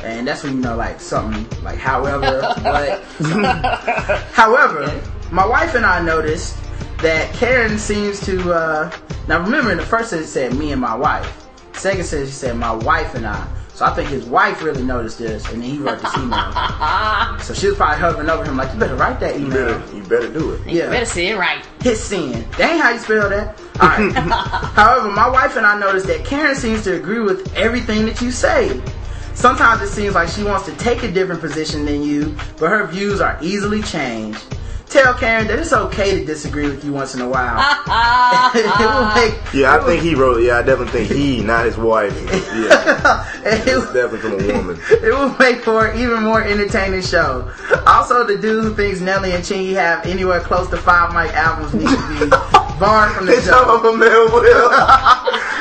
And 0.06 0.26
that's 0.28 0.44
when 0.44 0.54
you 0.54 0.60
know, 0.62 0.78
like 0.78 1.02
something 1.02 1.46
like 1.64 1.78
however, 1.78 2.42
but 2.64 3.04
however, 4.32 5.02
my 5.32 5.46
wife 5.46 5.76
and 5.76 5.86
I 5.86 6.02
noticed 6.02 6.56
that 7.02 7.34
Karen 7.34 7.78
seems 7.78 8.20
to. 8.26 8.54
Uh, 8.54 8.92
now 9.28 9.42
remember, 9.42 9.72
in 9.72 9.78
the 9.78 9.86
first 9.86 10.10
sentence 10.10 10.30
it 10.30 10.34
said 10.34 10.56
me 10.56 10.72
and 10.72 10.82
my 10.82 10.96
wife. 10.96 11.46
Second 11.74 12.06
sentence 12.06 12.30
she 12.32 12.36
said 12.36 12.58
my 12.58 12.72
wife 12.74 13.16
and 13.16 13.26
I. 13.26 13.48
So 13.74 13.84
I 13.84 13.94
think 13.94 14.08
his 14.10 14.24
wife 14.26 14.64
really 14.64 14.84
noticed 14.84 15.20
this, 15.20 15.46
and 15.52 15.62
then 15.62 15.70
he 15.70 15.78
wrote 15.80 16.00
this 16.02 16.16
email. 16.16 16.50
so 17.42 17.54
she 17.54 17.68
was 17.68 17.76
probably 17.76 18.00
hovering 18.00 18.30
over 18.30 18.46
him 18.46 18.56
like, 18.56 18.74
"You 18.74 18.80
better 18.80 18.96
write 18.96 19.20
that 19.20 19.38
You 19.38 19.48
email." 19.48 19.78
better, 19.80 19.96
you 19.98 20.04
better 20.04 20.30
do 20.32 20.52
it. 20.54 20.66
You 20.70 20.80
Yeah. 20.80 20.90
better 20.90 21.06
say 21.06 21.28
it 21.28 21.38
right. 21.38 21.62
his 21.82 22.02
sin. 22.02 22.46
That 22.58 22.72
ain't 22.72 22.82
how 22.82 22.92
you 22.92 23.00
spell 23.00 23.30
that. 23.30 23.60
Alright. 23.82 24.14
However, 24.76 25.12
my 25.12 25.28
wife 25.30 25.58
and 25.58 25.66
I 25.66 25.78
noticed 25.78 26.08
that 26.08 26.24
Karen 26.24 26.56
seems 26.56 26.84
to 26.86 26.94
agree 26.96 27.20
with 27.20 27.54
everything 27.58 28.06
that 28.06 28.22
you 28.22 28.32
say. 28.32 28.82
Sometimes 29.34 29.82
it 29.82 29.90
seems 29.90 30.16
like 30.16 30.30
she 30.30 30.44
wants 30.44 30.66
to 30.68 30.72
take 30.78 31.04
a 31.04 31.12
different 31.12 31.42
position 31.42 31.84
than 31.84 32.02
you, 32.02 32.34
but 32.58 32.70
her 32.70 32.88
views 32.88 33.20
are 33.20 33.38
easily 33.42 33.82
changed. 33.82 34.55
Tell 34.96 35.14
Karen 35.14 35.46
that 35.48 35.60
it's 35.60 35.74
okay 35.74 36.20
to 36.20 36.26
disagree 36.26 36.70
with 36.70 36.86
you 36.86 36.94
once 36.94 37.16
in 37.16 37.20
a 37.20 37.28
while. 37.28 37.60
it 38.56 38.64
will 38.80 39.14
make 39.14 39.36
Yeah, 39.54 39.76
I 39.76 39.84
think 39.86 40.02
he 40.02 40.16
wrote. 40.16 40.42
Yeah, 40.42 40.60
I 40.60 40.62
definitely 40.62 41.06
think 41.06 41.12
he, 41.12 41.44
not 41.44 41.66
his 41.66 41.78
wife. 41.78 42.14
Yeah, 42.56 43.28
it, 43.44 43.68
it's 43.68 43.92
definitely 43.92 44.20
from 44.20 44.34
a 44.40 44.54
woman. 44.58 44.80
it 44.90 45.12
will 45.14 45.36
make 45.38 45.58
for 45.64 45.88
an 45.88 46.00
even 46.00 46.24
more 46.24 46.42
entertaining 46.42 47.02
show. 47.02 47.52
Also, 47.86 48.26
the 48.26 48.38
dude 48.38 48.64
who 48.64 48.74
thinks 48.74 49.02
Nelly 49.02 49.34
and 49.34 49.44
Chingy 49.44 49.74
have 49.74 50.06
anywhere 50.06 50.40
close 50.40 50.70
to 50.70 50.78
five 50.78 51.14
mic 51.14 51.34
albums 51.36 51.74
needs 51.74 51.92
to 51.92 52.20
be 52.20 52.30
barred 52.80 53.12
from 53.12 53.26
the 53.26 53.34
It's 53.34 53.46
show. 53.48 53.76
of 53.76 53.84
a 53.84 53.98
man 53.98 54.32
will. 54.32 54.70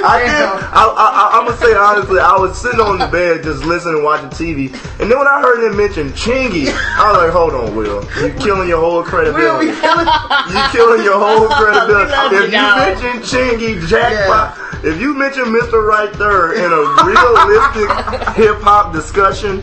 I 0.06 0.20
did. 0.22 0.30
I, 0.30 0.84
I, 0.84 0.84
I, 0.84 1.38
I'm 1.38 1.46
gonna 1.46 1.56
say 1.58 1.74
honestly, 1.74 2.20
I 2.20 2.36
was 2.36 2.60
sitting 2.60 2.80
on 2.80 2.98
the 2.98 3.06
bed 3.08 3.42
just 3.42 3.64
listening, 3.64 4.04
watching 4.04 4.28
TV, 4.30 4.72
and 5.00 5.10
then 5.10 5.18
when 5.18 5.26
I 5.26 5.40
heard 5.40 5.66
him 5.66 5.76
mention 5.76 6.10
Chingy, 6.10 6.68
I 6.68 7.10
was 7.10 7.18
like, 7.18 7.32
"Hold 7.32 7.54
on, 7.54 7.74
Will, 7.74 8.06
you're 8.20 8.38
killing 8.38 8.68
your 8.68 8.80
whole 8.80 8.94
We'll 8.94 9.04
credibility. 9.32 9.70
be 9.70 9.80
killing. 9.80 10.06
You 10.54 10.60
killing 10.72 11.02
your 11.04 11.18
whole 11.18 11.48
credibility. 11.58 12.36
if 12.36 12.52
you, 12.52 12.60
mention 12.60 13.22
Chingy, 13.22 13.86
Jackpot, 13.86 14.84
if 14.84 15.00
you 15.00 15.14
mention 15.14 15.44
Mr. 15.44 15.82
Right 15.86 16.10
Third 16.14 16.56
in 16.58 16.64
a 16.70 16.82
realistic 17.04 17.88
hip 18.36 18.60
hop 18.60 18.92
discussion." 18.92 19.62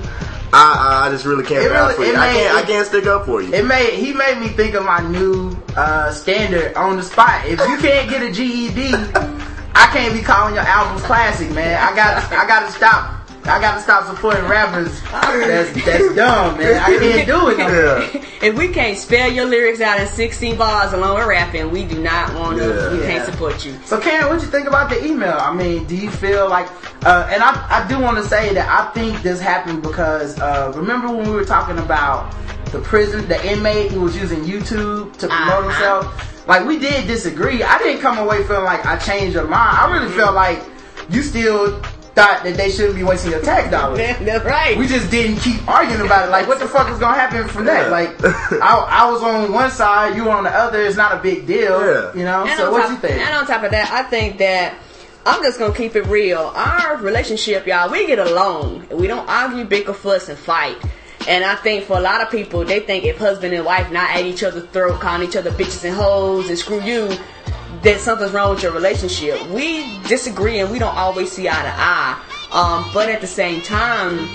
I, 0.54 1.06
I 1.08 1.10
just 1.12 1.24
really 1.24 1.46
can't 1.46 1.64
It 1.64 1.70
really- 1.70 1.94
for 1.96 2.04
you. 2.04 2.12
it 2.12 2.18
I 2.18 2.28
made- 2.34 2.40
can't. 2.40 2.58
I 2.58 2.62
can't 2.64 2.86
stick 2.88 3.06
up 3.06 3.26
for 3.26 3.42
you. 3.42 3.54
It 3.54 3.66
made 3.66 3.94
he 3.94 4.12
made 4.14 4.38
me 4.40 4.50
think 4.50 4.74
of 4.76 4.84
my 4.84 5.00
new 5.08 5.56
uh, 5.78 6.12
standard 6.12 6.74
on 6.76 6.98
the 6.98 7.04
spot. 7.04 7.46
If 7.46 7.60
you 7.62 7.78
can't 7.78 8.10
get 8.10 8.22
a 8.22 8.32
GED, 8.34 8.92
I 9.74 9.88
can't 9.94 10.14
be 10.14 10.20
calling 10.22 10.56
your 10.56 10.64
albums 10.66 11.04
classic, 11.04 11.52
man. 11.52 11.80
I 11.82 11.96
got 11.96 12.30
I 12.34 12.46
got 12.48 12.66
to 12.66 12.72
stop. 12.74 13.21
I 13.44 13.60
got 13.60 13.76
to 13.76 13.82
stop 13.82 14.06
supporting 14.08 14.46
rappers. 14.46 15.02
That's 15.12 15.74
that's 15.86 16.16
dumb, 16.16 16.58
man. 16.58 16.76
I 16.82 16.98
can't 16.98 17.28
do 17.28 17.50
it. 17.50 17.58
No 17.58 18.22
If 18.42 18.56
we 18.58 18.68
can't 18.70 18.98
spell 18.98 19.32
your 19.32 19.46
lyrics 19.46 19.82
out 19.82 20.00
in 20.00 20.08
16 20.08 20.58
bars 20.58 20.94
along 20.94 21.18
with 21.18 21.28
rapping, 21.28 21.72
we 21.72 21.84
do 21.86 22.00
not 22.02 22.34
want 22.36 22.58
to. 22.60 22.68
Yeah. 22.68 22.92
We 22.94 23.00
Yeah. 23.02 23.08
can't 23.08 23.26
support 23.32 23.66
you. 23.66 23.78
So, 23.86 24.00
Karen, 24.00 24.30
what 24.30 24.42
you 24.42 24.48
think 24.48 24.68
about 24.68 24.90
the 24.90 25.04
email? 25.06 25.34
I 25.40 25.54
mean, 25.54 25.86
do 25.86 25.96
you 25.96 26.10
feel 26.12 26.48
like? 26.50 26.68
Uh, 27.06 27.28
and 27.32 27.42
I 27.44 27.52
I 27.84 27.88
do 27.88 28.00
want 28.00 28.18
to 28.18 28.24
say 28.24 28.54
that 28.54 28.68
I 28.70 28.92
think 28.94 29.22
this 29.24 29.40
happened 29.42 29.82
because 29.82 30.40
uh, 30.40 30.72
remember 30.76 31.08
when 31.10 31.28
we 31.28 31.36
were 31.36 31.46
talking 31.46 31.80
about 31.80 32.34
the 32.72 32.80
prison, 32.80 33.28
the 33.28 33.40
inmate 33.52 33.92
who 33.92 34.02
was 34.02 34.16
using 34.16 34.42
YouTube 34.44 35.18
to 35.18 35.28
promote 35.28 35.50
Uh-huh. 35.50 35.62
himself. 35.64 36.48
Like 36.48 36.66
we 36.66 36.78
did 36.80 37.08
disagree. 37.08 37.64
I 37.64 37.78
didn't 37.80 38.02
come 38.02 38.18
away 38.20 38.44
feeling 38.44 38.66
like 38.66 38.86
I 38.86 38.98
changed 38.98 39.34
your 39.36 39.48
mind. 39.48 39.78
I 39.78 39.92
really 39.92 40.12
felt 40.14 40.36
like 40.36 40.60
you 41.10 41.22
still 41.24 41.82
thought 42.16 42.44
that 42.44 42.58
they 42.58 42.70
shouldn't 42.70 42.96
be 42.96 43.04
wasting 43.04 43.32
your 43.32 43.42
tax 43.42 43.72
dollars. 43.72 43.98
That's 44.20 44.44
right. 44.46 44.78
We 44.78 44.88
just 44.88 45.10
didn't 45.10 45.38
keep 45.38 45.66
arguing 45.68 46.02
about 46.06 46.28
it. 46.28 46.32
Like, 46.32 46.48
what 46.48 46.60
the 46.60 46.68
fuck 46.68 46.90
is 46.92 47.00
gonna 47.00 47.16
happen 47.18 47.48
from 47.48 47.66
that? 47.66 47.86
Yeah. 47.86 47.92
Like, 47.92 48.62
I, 48.62 48.86
I 48.90 49.12
was 49.12 49.24
on 49.24 49.52
one 49.52 49.72
side, 49.72 50.16
you 50.16 50.26
were 50.26 50.32
on 50.32 50.44
the 50.44 50.50
other. 50.50 50.82
It's 50.82 50.98
not 50.98 51.14
a 51.18 51.22
big 51.22 51.48
deal, 51.48 51.80
Yeah. 51.80 52.14
you 52.14 52.26
know. 52.26 52.46
And 52.46 52.58
so, 52.58 52.68
on 52.68 52.72
what 52.74 52.82
top, 52.84 52.92
you 52.92 52.98
think? 52.98 53.22
And 53.22 53.36
on 53.36 53.48
top 53.48 53.64
of 53.64 53.72
that, 53.72 53.92
I 53.92 54.04
think 54.04 54.38
that 54.40 54.76
I'm 55.26 55.42
just 55.44 55.60
gonna 55.60 55.74
keep 55.74 55.96
it 55.96 56.06
real. 56.08 56.52
Our 56.56 56.98
relationship, 56.98 57.66
y'all, 57.68 57.90
we 57.92 58.08
get 58.08 58.20
along. 58.20 58.88
We 58.92 59.08
don't 59.08 59.28
argue, 59.30 59.64
bicker, 59.66 59.94
fuss, 59.94 60.30
and 60.30 60.38
fight. 60.38 60.78
And 61.28 61.44
I 61.46 61.56
think 61.56 61.86
for 61.86 61.98
a 61.98 62.02
lot 62.02 62.22
of 62.22 62.32
people, 62.32 62.66
they 62.66 62.80
think 62.80 63.06
if 63.06 63.20
husband 63.20 63.54
and 63.54 63.64
wife 63.64 63.92
not 63.92 64.10
at 64.10 64.26
each 64.26 64.42
other's 64.44 64.66
throat, 64.70 65.00
calling 65.00 65.28
each 65.28 65.36
other 65.36 65.52
bitches 65.52 65.86
and 65.86 65.94
hoes 65.96 66.50
and 66.50 66.58
screw 66.58 66.82
you, 66.82 67.16
that 67.84 68.00
something's 68.00 68.32
wrong 68.32 68.52
with 68.52 68.64
your 68.64 68.72
relationship. 68.72 69.46
We 69.50 70.00
disagree 70.08 70.60
and 70.60 70.72
we 70.72 70.80
don't 70.80 70.96
always 70.96 71.32
see 71.32 71.48
eye 71.48 71.52
to 71.52 71.74
eye. 71.74 72.22
Um, 72.52 72.90
but 72.94 73.10
at 73.10 73.22
the 73.22 73.28
same 73.28 73.62
time, 73.62 74.30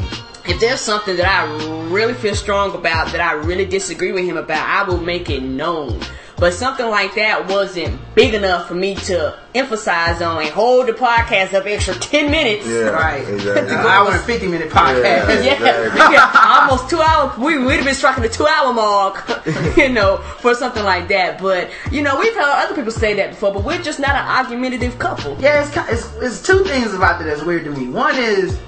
if 0.47 0.61
there's 0.61 0.81
something 0.81 1.17
that 1.17 1.27
I 1.27 1.89
really 1.89 2.15
feel 2.15 2.35
strong 2.35 2.75
about, 2.75 3.13
that 3.13 3.21
I 3.21 3.33
really 3.33 3.67
disagree 3.67 4.13
with 4.13 4.25
him 4.25 4.37
about, 4.37 4.67
I 4.67 4.89
will 4.89 5.01
make 5.01 5.29
it 5.29 5.43
known. 5.43 6.01
But 6.39 6.53
something 6.53 6.87
like 6.91 7.15
that 7.15 7.49
wasn't 7.49 7.99
big 8.15 8.35
enough 8.35 8.69
for 8.69 8.75
me 8.75 8.95
to 8.95 9.39
emphasize 9.55 10.21
on 10.21 10.43
and 10.43 10.51
hold 10.51 10.87
the 10.87 10.93
podcast 10.93 11.55
up 11.55 11.65
extra 11.65 11.95
10 11.95 12.31
minutes. 12.31 12.67
Yeah, 12.67 12.91
Right. 12.91 13.27
exactly. 13.27 13.73
An 13.75 13.81
hour 13.81 14.11
and 14.11 14.21
50 14.23 14.47
minute 14.49 14.69
podcast. 14.69 15.43
Yeah. 15.43 15.59
Yeah, 15.59 16.11
yeah, 16.11 16.31
almost 16.61 16.91
two 16.91 17.01
hours. 17.01 17.39
We 17.39 17.57
would 17.57 17.77
have 17.77 17.87
been 17.87 17.95
striking 17.95 18.23
the 18.23 18.29
two 18.29 18.47
hour 18.47 18.71
mark, 18.75 19.25
you 19.79 19.89
know, 19.89 20.19
for 20.41 20.55
something 20.55 20.85
like 20.85 21.09
that. 21.09 21.41
But 21.41 21.71
you 21.91 22.03
know, 22.03 22.19
we've 22.19 22.35
heard 22.35 22.45
other 22.45 22.75
people 22.75 22.93
say 22.93 23.15
that 23.15 23.31
before, 23.31 23.55
but 23.55 23.65
we're 23.65 23.81
just 23.81 23.99
not 23.99 24.11
an 24.11 24.27
argumentative 24.27 24.99
couple. 24.99 25.39
Yeah, 25.41 25.65
it's, 25.67 25.75
it's, 25.91 26.15
it's 26.17 26.43
two 26.43 26.65
things 26.65 26.93
about 26.93 27.19
that 27.19 27.25
that's 27.25 27.43
weird 27.45 27.65
to 27.65 27.71
me. 27.71 27.89
One 27.89 28.15
is, 28.15 28.59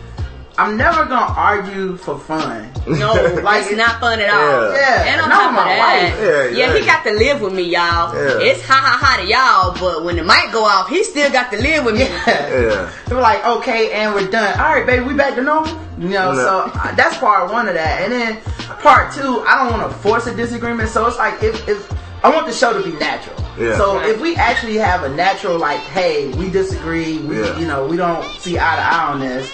I'm 0.59 0.77
never 0.77 1.05
gonna 1.07 1.33
argue 1.37 1.97
for 1.97 2.19
fun. 2.19 2.71
No, 2.87 3.13
like 3.45 3.65
it's 3.67 3.77
not 3.77 4.01
fun 4.01 4.19
at 4.21 4.29
all. 4.29 4.73
Yeah. 4.73 4.77
yeah. 4.77 5.13
And 5.13 5.21
on 5.23 5.29
Not 5.29 5.39
top 5.39 5.51
of 5.51 5.65
that, 5.65 5.79
wife. 5.79 6.53
Yeah, 6.53 6.67
yeah, 6.67 6.79
he 6.79 6.85
got 6.85 7.05
to 7.05 7.13
live 7.13 7.41
with 7.41 7.55
me, 7.55 7.63
y'all. 7.63 8.13
Yeah. 8.13 8.41
It's 8.51 8.63
ha 8.67 8.75
ha 8.75 8.99
ha 9.01 9.23
to 9.23 9.27
y'all, 9.29 9.73
but 9.79 10.05
when 10.05 10.17
the 10.17 10.25
mic 10.25 10.51
go 10.53 10.65
off, 10.65 10.89
he 10.89 11.05
still 11.05 11.31
got 11.31 11.53
to 11.53 11.59
live 11.59 11.85
with 11.85 11.95
me. 11.95 12.01
Yeah. 12.01 12.61
Yeah. 12.61 12.93
They 13.07 13.15
were 13.15 13.21
like, 13.21 13.45
okay, 13.47 13.93
and 13.93 14.15
we're 14.15 14.29
done. 14.29 14.59
All 14.59 14.75
right, 14.75 14.85
baby, 14.85 15.05
we 15.05 15.15
back 15.15 15.37
to 15.37 15.43
normal. 15.43 15.73
You 15.99 16.09
know, 16.11 16.33
No. 16.33 16.39
so 16.39 16.71
uh, 16.75 16.95
that's 16.97 17.17
part 17.19 17.51
one 17.53 17.69
of 17.69 17.75
that. 17.75 18.03
And 18.03 18.13
then 18.13 18.41
part 18.83 19.13
two, 19.15 19.41
I 19.47 19.63
don't 19.69 19.79
want 19.79 19.91
to 19.91 19.97
force 19.99 20.27
a 20.27 20.35
disagreement. 20.35 20.89
So 20.89 21.07
it's 21.07 21.19
like, 21.19 21.43
if, 21.43 21.69
if 21.69 21.91
I 22.25 22.35
want 22.35 22.47
the 22.47 22.53
show 22.53 22.73
to 22.73 22.83
be 22.83 22.97
natural. 22.99 23.37
Yeah. 23.59 23.77
So 23.77 24.01
if 24.01 24.21
we 24.21 24.37
actually 24.37 24.77
have 24.77 25.03
a 25.05 25.09
natural, 25.09 25.59
like, 25.59 25.81
hey, 25.81 26.29
we 26.35 26.51
disagree, 26.51 27.19
we, 27.19 27.41
Yeah. 27.41 27.59
you 27.59 27.67
know, 27.67 27.87
we 27.87 27.97
don't 27.97 28.25
see 28.41 28.57
eye 28.59 28.77
to 28.77 28.83
eye 28.83 29.09
on 29.13 29.21
this, 29.21 29.51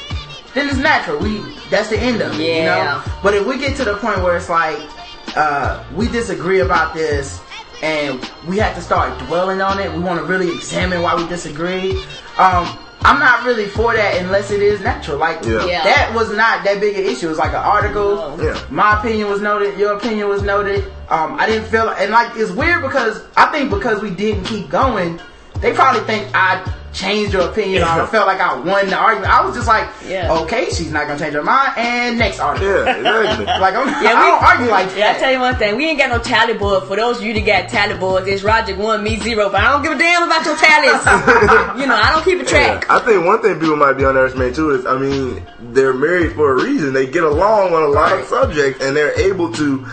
then 0.54 0.68
it's 0.68 0.78
natural. 0.78 1.18
We 1.18 1.42
that's 1.70 1.88
the 1.90 1.98
end 1.98 2.20
of 2.20 2.32
it. 2.34 2.40
You 2.40 2.46
Yeah. 2.64 2.84
know? 3.04 3.12
But 3.22 3.34
if 3.34 3.46
we 3.46 3.58
get 3.58 3.76
to 3.76 3.84
the 3.84 3.96
point 3.96 4.22
where 4.22 4.36
it's 4.36 4.48
like, 4.48 4.78
uh, 5.36 5.82
we 5.94 6.08
disagree 6.08 6.60
about 6.60 6.94
this 6.94 7.40
and 7.82 8.20
we 8.46 8.58
have 8.58 8.74
to 8.76 8.80
start 8.82 9.18
dwelling 9.26 9.60
on 9.60 9.78
it, 9.80 9.92
we 9.92 9.98
want 10.00 10.20
to 10.20 10.24
really 10.26 10.50
examine 10.54 11.02
why 11.02 11.14
we 11.14 11.26
disagree. 11.26 11.92
Um, 12.38 12.78
I'm 13.06 13.18
not 13.18 13.44
really 13.44 13.66
for 13.66 13.94
that 13.94 14.16
unless 14.22 14.50
it 14.50 14.62
is 14.62 14.80
natural. 14.80 15.18
Like 15.18 15.44
Yeah. 15.44 15.64
Yeah. 15.66 15.84
that 15.84 16.14
was 16.14 16.30
not 16.30 16.64
that 16.64 16.80
big 16.80 16.96
an 16.96 17.04
issue. 17.04 17.26
It 17.26 17.30
was 17.30 17.38
like 17.38 17.50
an 17.50 17.56
article. 17.56 18.36
No. 18.38 18.42
Yeah. 18.42 18.58
My 18.70 18.98
opinion 18.98 19.28
was 19.28 19.40
noted. 19.42 19.78
Your 19.78 19.92
opinion 19.94 20.28
was 20.28 20.42
noted. 20.42 20.84
Um, 21.10 21.36
I 21.38 21.46
didn't 21.46 21.66
feel 21.68 21.90
and 21.90 22.10
like 22.12 22.34
it's 22.36 22.50
weird 22.50 22.80
because 22.82 23.20
I 23.36 23.46
think 23.46 23.70
because 23.70 24.00
we 24.02 24.10
didn't 24.10 24.44
keep 24.44 24.70
going, 24.70 25.20
they 25.60 25.72
probably 25.74 26.00
think 26.02 26.28
I 26.34 26.64
changed 26.94 27.32
your 27.32 27.50
opinion 27.50 27.82
or 27.82 27.86
I 27.86 28.06
felt 28.06 28.26
like 28.26 28.40
I 28.40 28.54
won 28.54 28.88
the 28.88 28.96
argument. 28.96 29.30
I 29.32 29.44
was 29.44 29.54
just 29.54 29.66
like, 29.66 29.88
Yeah. 30.06 30.32
okay, 30.42 30.66
she's 30.70 30.92
not 30.92 31.06
gonna 31.08 31.18
change 31.18 31.34
her 31.34 31.42
mind. 31.42 31.72
And 31.76 32.18
next 32.18 32.38
argument. 32.38 32.86
Yeah, 32.86 32.96
exactly. 33.20 33.44
Like 33.64 33.74
I'm, 33.74 33.88
Yeah, 34.02 34.12
I 34.12 34.14
we- 34.14 34.30
don't 34.30 34.42
argue 34.42 34.66
like 34.70 34.88
that. 34.90 34.98
Yeah, 34.98 35.10
I 35.16 35.18
tell 35.18 35.32
you 35.32 35.40
one 35.40 35.56
thing, 35.56 35.76
we 35.76 35.86
ain't 35.86 35.98
got 35.98 36.08
no 36.10 36.18
tally 36.20 36.54
board. 36.54 36.84
For 36.84 36.96
those 36.96 37.18
of 37.18 37.24
you 37.24 37.34
that 37.34 37.44
got 37.44 37.68
tally 37.68 37.98
boards, 37.98 38.26
it's 38.28 38.42
Roger 38.44 38.76
one, 38.76 39.02
me 39.02 39.18
zero. 39.18 39.50
But 39.50 39.60
I 39.62 39.72
don't 39.72 39.82
give 39.82 39.92
a 39.92 39.98
damn 39.98 40.22
about 40.22 40.44
your 40.46 40.56
tallies. 40.56 41.02
you 41.80 41.86
know, 41.86 41.96
I 41.96 42.10
don't 42.12 42.24
keep 42.24 42.40
a 42.40 42.44
track. 42.44 42.88
I 42.88 43.00
think 43.00 43.24
one 43.26 43.42
thing 43.42 43.58
people 43.58 43.76
might 43.76 43.94
be 43.94 44.04
underestimating 44.04 44.54
too 44.54 44.70
is, 44.70 44.86
I 44.86 44.96
mean, 44.96 45.44
they're 45.60 45.92
married 45.92 46.32
for 46.34 46.52
a 46.52 46.62
reason. 46.62 46.92
They 46.92 47.06
get 47.06 47.24
along 47.24 47.72
on 47.74 47.82
a 47.82 47.88
lot 47.88 48.12
of 48.18 48.24
subjects, 48.26 48.82
and 48.84 48.94
they're 48.96 49.18
able 49.18 49.52
to 49.54 49.84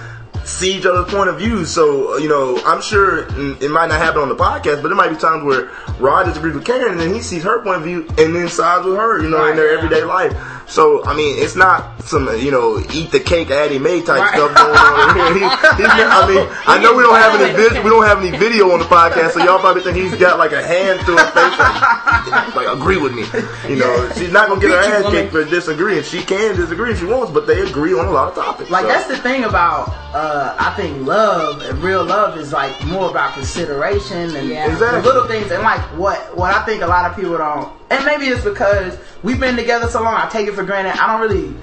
see 0.46 0.78
each 0.78 0.86
other's 0.86 1.12
point 1.14 1.30
of 1.30 1.38
view. 1.38 1.66
So, 1.66 2.18
you 2.18 2.30
know, 2.30 2.62
I'm 2.66 2.82
sure 2.82 3.28
it 3.62 3.72
might 3.72 3.88
not 3.88 4.00
happen 4.00 4.22
on 4.22 4.30
the 4.30 4.36
podcast, 4.36 4.82
but 4.82 4.90
there 4.90 4.96
might 4.96 5.10
be 5.10 5.18
times 5.18 5.44
where 5.44 5.72
Rod 6.00 6.26
disagrees 6.26 6.56
with 6.56 6.66
Karen, 6.66 6.92
and 6.92 7.00
then 7.00 7.14
he 7.14 7.22
sees 7.22 7.44
her 7.44 7.62
point 7.62 7.78
of 7.78 7.84
view, 7.84 8.08
and 8.18 8.36
then 8.36 8.48
sides 8.48 8.86
with 8.86 8.98
her, 8.98 9.22
you 9.22 9.30
know, 9.30 9.46
in 9.48 9.56
their 9.56 9.72
yeah. 9.72 9.78
everyday 9.78 10.04
life. 10.04 10.36
So, 10.72 11.04
I 11.04 11.14
mean, 11.14 11.38
it's 11.38 11.58
not 11.58 12.02
some, 12.04 12.30
you 12.40 12.50
know, 12.50 12.80
eat 12.94 13.12
the 13.12 13.20
cake 13.20 13.52
Anna 13.52 13.78
Mae 13.78 14.02
type 14.02 14.22
Right. 14.22 14.34
stuff 14.36 14.56
going 14.56 14.78
on 14.78 15.16
here. 15.18 15.34
He, 15.34 15.40
not, 15.84 16.00
I 16.24 16.28
mean, 16.28 16.48
I 16.66 16.82
know 16.82 16.96
we 16.96 17.04
don't 17.04 17.20
have 17.20 17.42
any 17.42 17.52
vid- 17.54 17.84
we 17.84 17.90
don't 17.90 18.06
have 18.06 18.24
any 18.24 18.32
video 18.38 18.72
on 18.72 18.80
the 18.80 18.86
podcast, 18.86 19.32
so 19.32 19.44
y'all 19.44 19.60
probably 19.60 19.84
think 19.84 19.98
he's 19.98 20.16
got 20.16 20.40
like 20.40 20.54
a 20.54 20.66
hand 20.66 21.02
through 21.02 21.18
his 21.18 21.30
face, 21.32 21.60
like, 21.60 22.56
like 22.56 22.68
agree 22.68 22.96
with 22.96 23.14
me. 23.14 23.28
You 23.68 23.76
know, 23.84 24.10
she's 24.16 24.32
not 24.32 24.48
gonna 24.48 24.62
get 24.62 24.72
her 24.72 24.78
ass 24.78 25.12
kicked 25.12 25.34
for 25.34 25.44
disagreeing. 25.44 26.04
She 26.04 26.24
can 26.24 26.56
disagree 26.56 26.92
if 26.92 27.00
she 27.00 27.06
wants, 27.06 27.34
but 27.34 27.48
they 27.48 27.60
agree 27.68 27.94
on 27.94 28.06
a 28.06 28.12
lot 28.12 28.30
of 28.30 28.36
topics. 28.36 28.70
Like 28.70 28.84
so. 28.84 28.88
that's 28.88 29.08
the 29.08 29.18
thing 29.18 29.44
about 29.44 29.90
uh, 30.14 30.31
I 30.60 30.74
think 30.76 31.06
love 31.06 31.62
and 31.62 31.78
real 31.84 32.04
love 32.04 32.38
is 32.38 32.52
like 32.54 32.84
more 32.86 33.10
about 33.10 33.34
consideration 33.34 34.36
and 34.36 34.50
Yeah. 34.50 34.72
Exactly. 34.72 35.02
the 35.02 35.08
little 35.08 35.28
things 35.28 35.52
and 35.52 35.62
like 35.64 35.82
what 35.98 36.36
what 36.38 36.54
I 36.54 36.64
think 36.66 36.82
a 36.84 36.88
lot 36.88 37.10
of 37.10 37.16
people 37.16 37.38
don't 37.38 37.72
and 37.90 38.06
maybe 38.06 38.26
it's 38.28 38.44
because 38.44 38.98
we've 39.24 39.40
been 39.40 39.56
together 39.56 39.88
so 39.88 40.02
long 40.04 40.16
I 40.16 40.30
take 40.30 40.48
it 40.48 40.54
for 40.54 40.64
granted 40.64 41.00
I 41.02 41.08
don't 41.12 41.22
really 41.22 41.54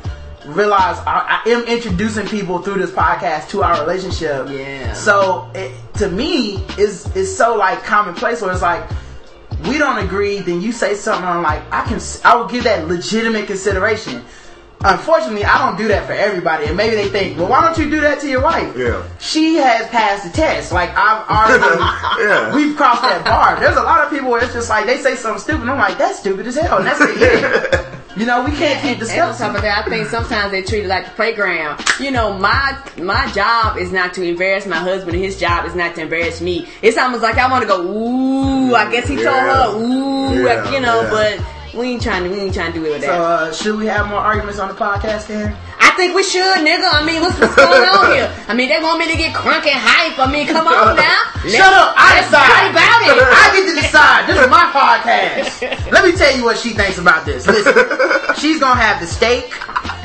realize 0.46 0.96
I, 1.06 1.42
I 1.44 1.50
am 1.50 1.64
introducing 1.64 2.26
people 2.26 2.60
through 2.60 2.78
this 2.78 2.90
podcast 2.90 3.48
to 3.50 3.62
our 3.62 3.80
relationship 3.80 4.48
Yeah. 4.48 4.92
so 4.92 5.50
it, 5.54 5.72
to 5.94 6.08
me 6.10 6.64
is 6.78 7.14
is 7.16 7.34
so 7.36 7.56
like 7.56 7.82
commonplace 7.84 8.40
where 8.40 8.52
it's 8.52 8.62
like 8.62 8.88
we 9.68 9.76
don't 9.76 9.98
agree, 9.98 10.38
then 10.38 10.60
you 10.60 10.70
say 10.70 10.94
something 10.94 11.24
I'm 11.24 11.42
like, 11.42 11.60
I 11.72 11.84
can, 11.84 11.98
I 12.24 12.36
will 12.36 12.46
give 12.46 12.62
that 12.62 12.86
legitimate 12.86 13.48
consideration. 13.48 14.24
Unfortunately, 14.84 15.44
I 15.44 15.58
don't 15.58 15.76
do 15.76 15.88
that 15.88 16.06
for 16.06 16.12
everybody, 16.12 16.66
and 16.66 16.76
maybe 16.76 16.94
they 16.94 17.08
think, 17.08 17.36
well, 17.36 17.48
why 17.48 17.62
don't 17.62 17.76
you 17.78 17.90
do 17.90 18.00
that 18.00 18.20
to 18.20 18.28
your 18.28 18.42
wife? 18.42 18.76
Yeah. 18.76 19.02
She 19.18 19.56
has 19.56 19.88
passed 19.88 20.24
the 20.24 20.30
test. 20.30 20.70
Like 20.70 20.90
I've 20.94 21.26
already, 21.28 22.22
Yeah. 22.22 22.54
we've 22.56 22.76
crossed 22.76 23.02
that 23.02 23.24
bar. 23.24 23.58
There's 23.58 23.76
a 23.76 23.82
lot 23.82 24.04
of 24.04 24.10
people 24.10 24.30
where 24.30 24.42
it's 24.44 24.52
just 24.52 24.68
like 24.68 24.86
they 24.86 24.98
say 24.98 25.16
something 25.16 25.40
stupid. 25.40 25.62
and 25.62 25.70
I'm 25.72 25.78
like, 25.78 25.98
that's 25.98 26.20
stupid 26.20 26.46
as 26.46 26.56
hell, 26.56 26.78
and 26.78 26.86
that's 26.86 26.98
the 27.00 27.76
end. 27.76 27.84
You 28.16 28.26
know, 28.26 28.44
we 28.44 28.50
can't 28.50 28.82
keep 28.82 29.00
And 29.08 29.20
on 29.20 29.36
top 29.36 29.54
of 29.54 29.62
that, 29.62 29.86
I 29.86 29.88
think 29.88 30.08
sometimes 30.08 30.50
they 30.50 30.62
treat 30.62 30.82
it 30.84 30.88
like 30.88 31.04
the 31.04 31.10
playground. 31.12 31.80
You 32.00 32.10
know, 32.10 32.36
my 32.36 32.76
my 32.96 33.30
job 33.30 33.76
is 33.76 33.92
not 33.92 34.12
to 34.14 34.24
embarrass 34.24 34.66
my 34.66 34.78
husband, 34.78 35.14
and 35.14 35.24
his 35.24 35.38
job 35.38 35.66
is 35.66 35.76
not 35.76 35.94
to 35.94 36.00
embarrass 36.00 36.40
me. 36.40 36.66
It's 36.82 36.98
almost 36.98 37.22
like 37.22 37.36
I 37.36 37.48
want 37.48 37.62
to 37.62 37.68
go, 37.68 37.80
ooh, 37.80 38.74
I 38.74 38.90
guess 38.90 39.06
he 39.06 39.14
told 39.14 39.26
her, 39.36 39.72
ooh, 39.76 40.44
Yeah, 40.44 40.68
you 40.72 40.80
know, 40.80 41.02
yeah. 41.02 41.10
but 41.38 41.46
we 41.74 41.88
ain't 41.92 42.02
trying 42.02 42.24
to 42.24 42.30
we 42.30 42.40
ain't 42.40 42.54
trying 42.54 42.72
to 42.72 42.78
do 42.78 42.84
it 42.86 42.90
with 42.92 43.02
So, 43.02 43.08
that. 43.08 43.20
uh, 43.20 43.52
should 43.52 43.76
we 43.76 43.86
have 43.86 44.08
more 44.08 44.20
arguments 44.20 44.58
on 44.58 44.68
the 44.68 44.74
podcast, 44.74 45.26
then? 45.28 45.56
I 45.80 45.90
think 45.98 46.14
we 46.14 46.22
should, 46.22 46.42
nigga. 46.62 46.86
I 46.92 47.02
mean, 47.04 47.20
what's, 47.20 47.38
what's 47.40 47.56
going 47.56 47.82
on 47.82 48.12
here? 48.14 48.30
I 48.46 48.54
mean, 48.54 48.68
they 48.68 48.78
want 48.80 49.00
me 49.00 49.10
to 49.10 49.16
get 49.18 49.34
crunk 49.34 49.66
and 49.66 49.74
hype. 49.78 50.18
I 50.18 50.30
mean, 50.30 50.46
come 50.46 50.66
on 50.68 50.94
now. 50.96 51.22
Shut 51.42 51.72
up! 51.72 51.94
I 51.96 52.18
let's 52.22 52.26
decide. 52.30 52.46
talk 52.46 52.70
about 52.70 52.98
it. 53.02 53.18
I 53.34 53.46
get 53.54 53.64
to 53.74 53.80
decide. 53.80 54.26
This 54.28 54.38
is 54.38 54.50
my 54.50 54.64
podcast. 54.70 55.92
Let 55.92 56.04
me 56.04 56.12
tell 56.16 56.36
you 56.36 56.44
what 56.44 56.58
she 56.58 56.70
thinks 56.70 56.98
about 56.98 57.24
this. 57.26 57.46
Listen, 57.46 57.74
she's 58.36 58.58
gonna 58.60 58.78
have 58.80 59.00
the 59.00 59.06
steak 59.06 59.52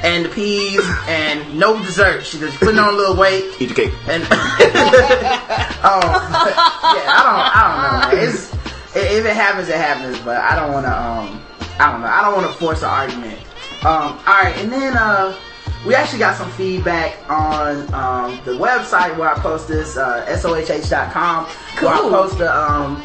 and 0.04 0.26
the 0.26 0.30
peas 0.30 0.82
and 1.08 1.58
no 1.60 1.78
dessert. 1.84 2.26
She's 2.26 2.40
just 2.40 2.58
putting 2.60 2.80
on 2.80 2.94
a 2.94 2.98
little 2.98 3.16
weight. 3.16 3.46
Eat 3.60 3.68
the 3.70 3.76
cake. 3.76 3.94
And 4.08 4.24
oh, 4.30 6.00
yeah, 6.00 7.06
I 7.10 7.20
don't, 7.24 7.42
I 7.56 8.12
don't 8.12 8.18
know. 8.18 8.24
It's 8.30 8.54
if 8.96 9.26
it 9.26 9.36
happens, 9.36 9.70
it 9.70 9.76
happens. 9.76 10.20
But 10.20 10.38
I 10.38 10.56
don't 10.56 10.72
want 10.72 10.86
to. 10.86 10.98
Um, 11.02 11.42
I 11.80 11.92
don't 11.92 12.02
know. 12.02 12.08
I 12.08 12.22
don't 12.22 12.36
want 12.36 12.52
to 12.52 12.54
force 12.60 12.84
an 12.84 12.90
argument. 12.90 13.40
Um, 13.84 14.20
all 14.20 14.44
right, 14.44 14.56
and 14.58 14.72
then 14.72 14.96
uh, 14.96 15.38
we 15.86 15.96
actually 15.96 16.20
got 16.20 16.38
some 16.38 16.50
feedback 16.52 17.18
on 17.30 17.94
um, 17.94 18.40
the 18.46 18.52
website 18.52 19.18
where 19.18 19.30
I 19.30 19.38
post 19.40 19.68
this, 19.68 19.98
uh, 19.98 20.26
sohh.com. 20.38 21.46
Where 21.46 21.94
I 21.94 22.00
post 22.00 22.38
the, 22.38 22.56
um, 22.56 23.04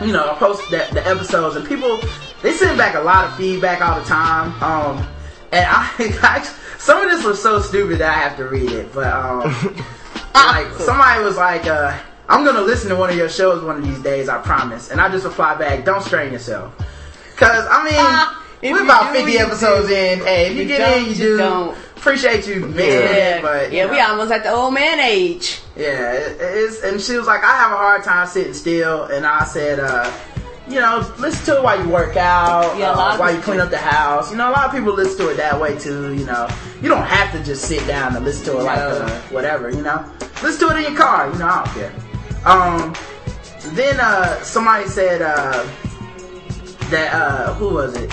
you 0.00 0.12
know, 0.12 0.30
I 0.30 0.34
post 0.34 0.70
the, 0.70 0.86
the 0.92 1.06
episodes, 1.06 1.56
and 1.56 1.66
people 1.66 2.00
they 2.42 2.52
send 2.52 2.76
back 2.76 2.94
a 2.94 3.00
lot 3.00 3.24
of 3.24 3.36
feedback 3.36 3.80
all 3.80 3.98
the 3.98 4.06
time. 4.06 4.50
Um, 4.62 5.06
and 5.52 5.66
I, 5.68 5.90
I 6.22 6.42
some 6.78 7.00
of 7.02 7.10
this 7.10 7.24
was 7.24 7.40
so 7.40 7.60
stupid 7.60 7.98
that 7.98 8.10
I 8.10 8.20
have 8.20 8.36
to 8.36 8.44
read 8.44 8.70
it, 8.70 8.92
but 8.92 9.12
um, 9.12 9.42
like 10.34 10.72
somebody 10.74 11.22
was 11.22 11.36
like, 11.36 11.66
uh, 11.66 11.96
"I'm 12.28 12.44
gonna 12.44 12.60
listen 12.62 12.88
to 12.90 12.96
one 12.96 13.10
of 13.10 13.16
your 13.16 13.28
shows 13.28 13.62
one 13.62 13.76
of 13.76 13.84
these 13.84 14.00
days, 14.00 14.28
I 14.28 14.40
promise." 14.42 14.90
And 14.90 15.00
I 15.00 15.08
just 15.08 15.24
reply 15.24 15.56
back, 15.56 15.84
"Don't 15.84 16.02
strain 16.02 16.32
yourself," 16.32 16.74
because 17.34 17.66
I 17.70 17.84
mean, 17.84 17.94
Ah, 17.96 18.44
we're 18.62 18.84
about 18.84 19.12
do, 19.12 19.18
50 19.20 19.38
episodes 19.38 19.88
do. 19.88 19.94
in. 19.94 20.18
Hey, 20.20 20.46
if 20.50 20.54
you, 20.56 20.62
You 20.62 20.68
get 20.68 20.78
don't, 20.78 21.02
in, 21.02 21.08
you 21.10 21.14
do. 21.14 21.36
don't. 21.38 21.78
Appreciate 21.96 22.46
you 22.48 22.60
mentioning 22.60 22.82
Yeah, 22.82 23.40
but 23.42 23.70
yeah, 23.72 23.84
you 23.84 23.90
we 23.92 24.00
almost 24.00 24.32
at 24.32 24.42
the 24.42 24.50
old 24.50 24.74
man 24.74 24.98
age. 24.98 25.60
Yeah, 25.76 26.12
it, 26.12 26.36
it's 26.40 26.82
and 26.82 27.00
she 27.00 27.16
was 27.16 27.26
like, 27.28 27.44
I 27.44 27.52
have 27.56 27.70
a 27.72 27.76
hard 27.76 28.02
time 28.02 28.26
sitting 28.26 28.54
still, 28.54 29.04
and 29.04 29.24
I 29.24 29.44
said, 29.44 29.78
uh, 29.78 30.10
you 30.68 30.80
know, 30.80 31.08
listen 31.20 31.44
to 31.46 31.56
it 31.60 31.62
while 31.64 31.80
you 31.80 31.88
work 31.88 32.16
out, 32.16 32.76
Yeah, 32.76 32.90
uh, 32.90 33.16
while 33.18 33.32
you 33.34 33.40
clean 33.40 33.60
up 33.60 33.70
the 33.70 33.78
house. 33.78 34.30
You 34.32 34.36
know, 34.36 34.48
a 34.48 34.52
lot 34.52 34.66
of 34.66 34.72
people 34.72 34.94
listen 34.94 35.18
to 35.26 35.30
it 35.30 35.36
that 35.36 35.60
way 35.60 35.78
too. 35.78 36.12
You 36.14 36.24
know, 36.24 36.48
you 36.80 36.88
don't 36.88 37.04
have 37.06 37.30
to 37.32 37.42
just 37.44 37.66
sit 37.66 37.86
down 37.86 38.16
and 38.16 38.24
listen 38.24 38.46
to 38.46 38.58
it 38.60 38.62
like 38.64 38.78
uh, 38.78 39.08
whatever. 39.30 39.70
You 39.70 39.82
know, 39.82 40.04
listen 40.42 40.68
to 40.68 40.74
it 40.76 40.78
in 40.84 40.92
your 40.92 41.00
car. 41.00 41.30
You 41.32 41.38
know, 41.38 41.46
I 41.48 41.64
don't 41.64 41.74
care. 41.74 41.92
Um, 42.44 43.74
then 43.74 43.98
uh, 44.00 44.40
somebody 44.42 44.88
said. 44.88 45.22
That 46.92 47.14
uh 47.14 47.54
who 47.54 47.70
was 47.70 47.96
it? 47.96 48.12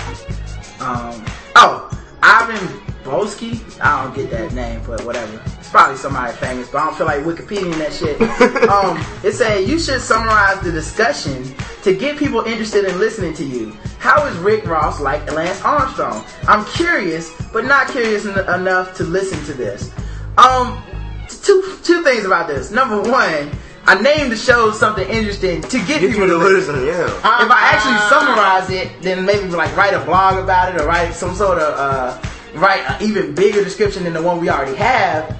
Um 0.79 1.25
oh 1.57 1.89
Ivan 2.23 2.65
Boski. 3.03 3.59
I 3.81 4.03
don't 4.03 4.15
get 4.15 4.31
that 4.31 4.53
name, 4.53 4.81
but 4.87 5.03
whatever. 5.03 5.41
It's 5.57 5.69
probably 5.69 5.97
somebody 5.97 6.31
famous, 6.37 6.69
but 6.69 6.77
I 6.77 6.85
don't 6.85 6.95
feel 6.95 7.07
like 7.07 7.23
Wikipedia 7.23 7.75
that 7.77 7.91
shit. 7.91 8.21
um, 8.69 8.97
it 9.21 9.33
said 9.33 9.67
you 9.67 9.79
should 9.79 9.99
summarize 9.99 10.61
the 10.61 10.71
discussion 10.71 11.53
to 11.83 11.93
get 11.93 12.17
people 12.17 12.41
interested 12.41 12.85
in 12.85 12.97
listening 12.99 13.33
to 13.33 13.43
you. 13.43 13.71
How 13.97 14.25
is 14.25 14.37
Rick 14.37 14.65
Ross 14.65 15.01
like 15.01 15.29
Lance 15.31 15.61
Armstrong? 15.61 16.23
I'm 16.47 16.63
curious, 16.65 17.33
but 17.51 17.65
not 17.65 17.89
curious 17.89 18.25
en- 18.25 18.61
enough 18.61 18.95
to 18.95 19.03
listen 19.03 19.43
to 19.45 19.53
this. 19.53 19.91
Um, 20.37 20.81
two 21.27 21.77
two 21.83 22.01
things 22.03 22.23
about 22.23 22.47
this. 22.47 22.71
Number 22.71 23.01
one, 23.01 23.51
I 23.89 23.99
named 24.01 24.31
the 24.31 24.35
show 24.37 24.71
something 24.71 25.07
interesting 25.09 25.61
to 25.63 25.77
get, 25.79 25.87
Get 25.87 26.01
people 26.01 26.21
you 26.21 26.27
to 26.27 26.33
to 26.33 26.37
listen. 26.37 26.75
listen, 26.75 26.87
yeah. 26.87 27.05
If 27.07 27.49
I 27.51 27.61
actually 27.73 27.97
summarize 28.07 28.69
it, 28.69 29.01
then 29.01 29.25
maybe 29.25 29.47
like 29.49 29.75
write 29.75 29.93
a 29.95 29.99
blog 30.05 30.37
about 30.43 30.75
it 30.75 30.79
or 30.79 30.85
write 30.85 31.13
some 31.13 31.33
sort 31.33 31.57
of 31.57 31.73
uh, 31.73 32.21
write 32.59 32.81
an 32.87 33.01
even 33.01 33.33
bigger 33.33 33.63
description 33.63 34.03
than 34.03 34.13
the 34.13 34.21
one 34.21 34.39
we 34.39 34.47
already 34.49 34.75
have. 34.75 35.31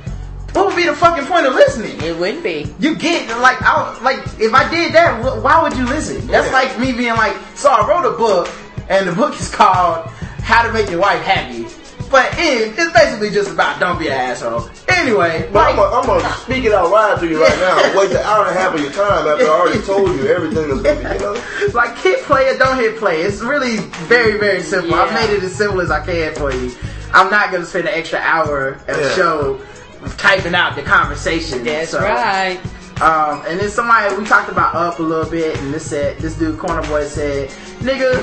What 0.54 0.66
would 0.66 0.76
be 0.76 0.86
the 0.88 0.96
fucking 0.96 1.26
point 1.28 1.46
of 1.46 1.54
listening? 1.54 2.02
It 2.02 2.18
wouldn't 2.18 2.44
be. 2.44 2.74
You 2.80 2.96
get 2.96 3.30
like 3.40 3.62
I 3.62 4.00
like 4.02 4.18
if 4.40 4.52
I 4.54 4.68
did 4.72 4.94
that, 4.94 5.22
why 5.44 5.62
would 5.62 5.78
you 5.78 5.86
listen? 5.86 6.26
That's 6.26 6.48
Yeah. 6.48 6.54
like 6.54 6.80
me 6.80 6.92
being 6.92 7.14
like, 7.14 7.36
so 7.56 7.70
I 7.70 7.88
wrote 7.88 8.12
a 8.12 8.18
book, 8.18 8.50
and 8.90 9.08
the 9.08 9.12
book 9.14 9.40
is 9.40 9.48
called 9.54 10.08
How 10.42 10.64
to 10.66 10.74
Make 10.74 10.90
Your 10.90 11.02
Wife 11.02 11.22
Happy. 11.22 11.59
But 12.12 12.34
it, 12.40 12.74
it's 12.78 12.92
basically 12.94 13.30
just 13.30 13.52
about 13.52 13.80
don't 13.80 14.00
be 14.00 14.08
an 14.08 14.14
asshole. 14.14 14.70
Anyway, 14.88 15.48
But 15.54 15.76
like, 15.78 15.94
I'm 15.94 16.06
gonna 16.06 16.30
speak 16.38 16.64
it 16.66 16.74
out 16.74 16.90
loud 16.90 17.20
to 17.20 17.28
you 17.28 17.42
right 17.42 17.58
now. 17.60 18.00
Waste 18.00 18.14
an 18.14 18.18
hour 18.24 18.48
and 18.48 18.58
a 18.58 18.60
half 18.60 18.74
of 18.74 18.82
your 18.82 18.92
time 18.92 19.28
after 19.28 19.46
I 19.46 19.50
already 19.50 19.82
told 19.82 20.10
you 20.16 20.26
everything 20.28 20.70
that's 20.70 20.82
gonna 20.82 20.96
be, 21.10 21.14
you 21.14 21.20
know? 21.20 21.44
like 21.74 21.96
hit 22.00 22.24
play 22.24 22.50
or 22.50 22.58
don't 22.58 22.78
hit 22.78 22.98
play. 22.98 23.22
It's 23.22 23.42
really 23.42 23.78
very, 24.08 24.40
very 24.40 24.62
simple. 24.64 24.96
I've 24.96 25.14
made 25.14 25.30
it 25.36 25.44
as 25.44 25.54
simple 25.54 25.82
as 25.82 25.92
I 25.92 26.04
can 26.04 26.34
for 26.36 26.52
you. 26.52 26.72
I'm 27.14 27.30
not 27.30 27.52
gonna 27.52 27.66
spend 27.66 27.88
an 27.88 27.94
extra 27.94 28.20
hour 28.20 28.80
at 28.88 28.98
a 28.98 29.02
Yeah. 29.04 29.16
show 29.16 29.62
typing 30.18 30.56
out 30.56 30.76
the 30.76 30.82
conversation. 30.82 31.64
That's 31.64 31.92
So, 31.92 32.00
right. 32.02 32.60
Um, 33.02 33.44
and 33.48 33.60
then 33.60 33.70
somebody 33.70 34.14
we 34.16 34.26
talked 34.26 34.50
about 34.52 34.76
up 34.76 35.00
a 35.00 35.02
little 35.04 35.30
bit, 35.30 35.58
and 35.60 35.74
this 35.74 35.90
said 35.90 36.18
this 36.20 36.36
dude 36.36 36.58
Corner 36.60 36.82
Boy 36.88 37.06
said, 37.06 37.50
"Nigga, 37.80 38.20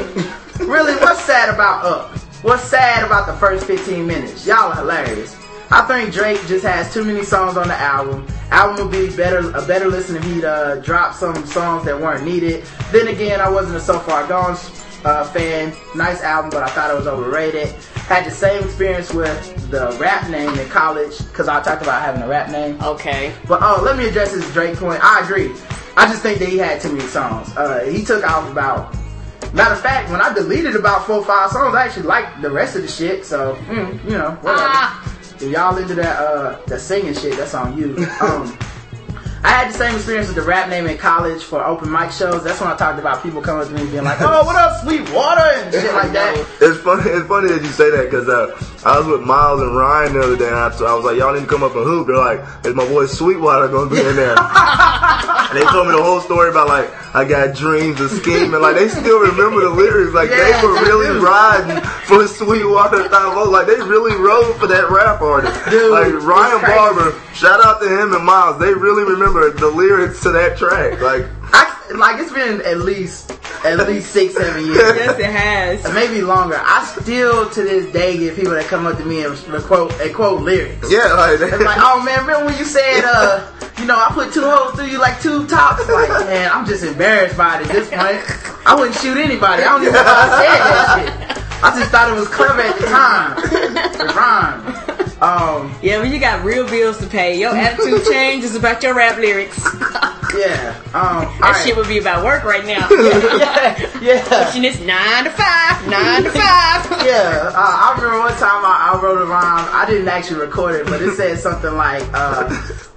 really, 0.69 0.95
what's 0.97 1.23
sad 1.25 1.49
about 1.49 1.85
up? 1.87 2.19
What's 2.47 2.63
sad 2.63 3.05
about 3.05 3.27
the 3.27 3.33
first 3.33 3.67
15 3.67 4.07
minutes? 4.07 4.47
Y'all 4.47 4.71
are 4.71 4.77
hilarious. 4.77 5.37
I 5.69 5.85
think 5.89 6.15
Drake 6.15 6.39
just 6.47 6.65
has 6.65 6.95
too 6.95 7.03
many 7.03 7.25
songs 7.25 7.57
on 7.57 7.67
the 7.67 7.75
album. 7.75 8.25
Album 8.53 8.87
would 8.87 8.93
be 8.93 9.17
better 9.17 9.51
a 9.51 9.67
better 9.67 9.89
listen 9.89 10.15
if 10.15 10.23
he'd 10.23 10.45
uh, 10.45 10.77
dropped 10.77 11.17
some 11.17 11.35
songs 11.45 11.85
that 11.87 12.01
weren't 12.01 12.25
needed. 12.25 12.65
Then 12.93 13.09
again, 13.09 13.41
I 13.41 13.49
wasn't 13.49 13.79
a 13.79 13.81
So 13.81 13.99
Far 13.99 14.29
Gone 14.29 14.57
uh, 15.05 15.25
fan. 15.25 15.75
Nice 15.97 16.23
album, 16.23 16.53
but 16.53 16.63
I 16.63 16.69
thought 16.69 16.93
it 16.93 16.97
was 16.97 17.09
overrated. 17.09 17.67
Had 18.07 18.25
the 18.25 18.31
same 18.31 18.63
experience 18.63 19.13
with 19.13 19.69
the 19.73 19.97
rap 20.01 20.31
name 20.31 20.57
in 20.57 20.69
college 20.69 21.19
because 21.19 21.49
I 21.49 21.61
talked 21.65 21.83
about 21.83 22.01
having 22.01 22.23
a 22.23 22.29
rap 22.29 22.53
name. 22.53 22.81
Okay. 22.81 23.35
But 23.49 23.59
oh, 23.61 23.83
let 23.85 23.99
me 23.99 24.07
address 24.07 24.33
this 24.33 24.49
Drake 24.53 24.77
point. 24.77 25.03
I 25.03 25.25
agree. 25.25 25.51
I 25.97 26.07
just 26.07 26.23
think 26.23 26.39
that 26.39 26.49
he 26.49 26.59
had 26.59 26.81
too 26.81 26.93
many 26.93 27.09
songs. 27.09 27.49
Uh, 27.57 27.81
he 27.87 28.05
took 28.05 28.23
off 28.23 28.49
about. 28.53 28.97
Matter 29.57 29.73
of 29.73 29.81
fact, 29.81 30.11
when 30.11 30.21
I 30.21 30.35
deleted 30.35 30.77
about 30.77 31.07
four 31.07 31.17
or 31.17 31.25
five 31.25 31.51
songs, 31.51 31.75
I 31.75 31.87
actually 31.87 32.03
liked 32.03 32.43
the 32.43 32.51
rest 32.51 32.77
of 32.77 32.83
the 32.83 32.89
shit. 32.89 33.25
So, 33.25 33.55
mm, 33.69 34.05
you 34.05 34.11
know, 34.11 34.33
whatever. 34.43 34.69
Ah. 34.69 35.17
If 35.37 35.43
y'all 35.45 35.77
into 35.79 35.95
that 35.95 36.19
uh 36.21 36.59
that 36.67 36.79
singing 36.81 37.15
shit, 37.15 37.37
that's 37.39 37.55
on 37.55 37.77
you. 37.77 37.97
Um, 38.21 38.57
I 39.45 39.49
had 39.49 39.69
the 39.69 39.79
same 39.79 39.95
experience 39.95 40.27
with 40.27 40.37
the 40.37 40.43
rap 40.43 40.69
name 40.69 40.87
in 40.87 40.99
college 40.99 41.43
for 41.43 41.65
open 41.65 41.91
mic 41.91 42.11
shows. 42.11 42.43
That's 42.45 42.61
when 42.61 42.69
I 42.69 42.77
talked 42.77 42.99
about 42.99 43.23
people 43.23 43.41
coming 43.41 43.63
up 43.63 43.69
to 43.69 43.75
me 43.75 43.91
being 43.91 44.05
like, 44.05 44.21
"Oh, 44.21 44.45
what 44.45 44.57
up, 44.57 44.83
sweet 44.83 45.09
water?" 45.11 45.41
and 45.41 45.73
shit 45.73 45.95
like 45.95 46.13
that. 46.13 46.37
It's 46.61 46.81
funny. 46.81 47.11
It's 47.11 47.27
funny 47.27 47.49
that 47.49 47.63
you 47.63 47.69
say 47.69 47.91
that 47.91 48.11
because 48.11 48.29
uh, 48.29 48.59
I 48.85 48.99
was 48.99 49.07
with 49.07 49.23
Miles 49.23 49.63
and 49.63 49.75
Ryan 49.75 50.15
the 50.15 50.21
other 50.21 50.37
day, 50.37 50.49
and 50.49 50.57
I, 50.57 50.67
I 50.67 50.95
was 50.95 51.05
like, 51.05 51.17
"Y'all 51.17 51.33
need 51.33 51.41
to 51.41 51.47
come 51.47 51.63
up 51.63 51.75
and 51.77 51.85
hoop." 51.85 52.09
They're 52.09 52.17
like, 52.17 52.41
"Is 52.67 52.75
my 52.75 52.87
boy 52.89 53.07
Sweetwater 53.07 53.69
gonna 53.69 53.89
be 53.89 54.01
in 54.01 54.17
there?" 54.17 54.37
and 55.57 55.65
they 55.67 55.73
told 55.73 55.89
me 55.89 55.95
the 55.97 56.03
whole 56.03 56.21
story 56.21 56.51
about 56.51 56.69
like 56.69 56.93
I 57.15 57.25
got 57.25 57.55
dreams 57.55 58.01
of 58.01 58.11
scheming. 58.11 58.61
Like 58.61 58.77
they 58.77 58.89
still 58.89 59.21
remember 59.21 59.61
the 59.61 59.71
lyrics. 59.71 60.13
Like 60.13 60.29
Yeah, 60.29 60.61
they 60.61 60.67
were 60.67 60.75
really 60.85 61.19
riding 61.19 61.81
for 62.05 62.27
Sweetwater 62.27 63.09
Thavo. 63.09 63.51
Like 63.51 63.67
they 63.67 63.81
really 63.81 64.15
rode 64.17 64.57
for 64.59 64.67
that 64.67 64.91
rap 64.91 65.23
artist. 65.23 65.59
Dude, 65.71 65.91
like 65.91 66.13
Ryan. 66.23 66.61
Barber. 66.61 67.19
Shout 67.35 67.65
out 67.65 67.81
to 67.81 67.89
him 67.89 68.13
and 68.13 68.25
Miles. 68.25 68.59
They 68.59 68.75
really 68.75 69.05
remember 69.05 69.51
the 69.51 69.69
lyrics 69.69 70.21
to 70.23 70.31
that 70.33 70.59
track. 70.59 71.01
Like 71.01 71.27
I, 71.53 71.73
like 71.95 72.21
it's 72.21 72.33
been 72.33 72.61
at 72.63 72.79
least 72.79 73.31
at 73.65 73.79
least 73.89 74.11
six, 74.13 74.35
seven 74.35 74.65
years. 74.67 74.77
Yes, 74.97 75.19
it 75.19 75.27
has. 75.27 75.95
Maybe 75.95 76.21
longer. 76.23 76.57
I 76.59 76.85
still 77.01 77.49
to 77.51 77.63
this 77.63 77.93
day 77.93 78.17
get 78.19 78.37
people 78.37 78.53
that 78.55 78.67
come 78.67 78.87
up 78.87 78.97
to 78.99 79.05
me 79.05 79.25
and 79.25 79.37
quote 79.65 79.93
and 80.01 80.15
quote 80.15 80.43
lyrics. 80.43 80.91
yeah, 80.91 81.13
like, 81.15 81.41
It's 81.41 81.63
like, 81.63 81.79
oh 81.81 82.03
man, 82.05 82.21
remember 82.21 82.47
when 82.47 82.59
you 82.59 82.65
said, 82.65 83.03
uh, 83.05 83.51
you 83.79 83.85
know, 83.87 83.97
I 83.97 84.09
put 84.13 84.33
two 84.33 84.43
holes 84.43 84.75
through 84.75 84.87
you 84.87 84.99
like 84.99 85.21
two 85.21 85.47
tops? 85.47 85.89
Like, 85.89 86.09
man, 86.27 86.51
I'm 86.53 86.67
just 86.67 86.85
embarrassed 86.85 87.37
by 87.37 87.61
it 87.61 87.67
at 87.67 87.73
this 87.73 87.89
point. 87.89 88.21
I 88.67 88.75
wouldn't 88.75 88.97
shoot 88.97 89.17
anybody. 89.17 89.63
I 89.63 89.67
don't 89.67 89.83
even 89.83 89.95
know 89.95 90.03
why 90.03 90.27
I 90.27 90.43
said 90.43 90.59
that 90.65 91.37
shit. 91.37 91.63
I 91.63 91.79
just 91.79 91.91
thought 91.91 92.11
it 92.11 92.19
was 92.19 92.29
clever 92.29 92.61
at 92.61 92.79
the 92.79 92.87
time. 92.87 93.37
It 93.95 94.15
rhymed. 94.15 94.83
Um, 95.23 95.75
Yeah, 95.83 95.99
but 96.01 96.09
you 96.11 96.19
got 96.21 96.45
real 96.45 96.67
bills 96.69 96.99
to 96.99 97.07
pay, 97.07 97.39
your 97.41 97.57
attitude 97.57 98.05
changes 98.11 98.55
about 98.55 98.83
your 98.83 98.95
rap 98.95 99.17
lyrics. 99.19 99.57
yeah. 100.37 100.77
Um, 100.93 101.25
That 101.25 101.39
alright. 101.43 101.65
shit 101.65 101.77
would 101.77 101.89
be 101.89 101.99
about 101.99 102.25
work 102.25 102.45
right 102.45 102.65
now. 102.67 102.87
yeah, 102.91 104.01
yeah. 104.03 104.55
And 104.55 104.65
it's 104.65 104.79
nine 104.81 105.25
to 105.25 105.31
five, 105.31 105.87
nine 105.89 106.25
to 106.25 106.31
five. 106.31 106.85
Yeah, 107.07 107.53
uh, 107.55 107.57
I 107.57 107.95
remember 107.97 108.19
one 108.19 108.33
time 108.33 108.65
I, 108.65 108.93
I 108.95 109.01
wrote 109.01 109.23
a 109.23 109.27
rhyme. 109.27 109.69
I 109.73 109.87
didn't 109.89 110.09
actually 110.09 110.41
record 110.41 110.75
it, 110.75 110.87
but 110.87 111.01
it 111.01 111.15
said 111.17 111.39
something 111.39 111.73
like, 111.75 112.03
uh, 112.13 112.49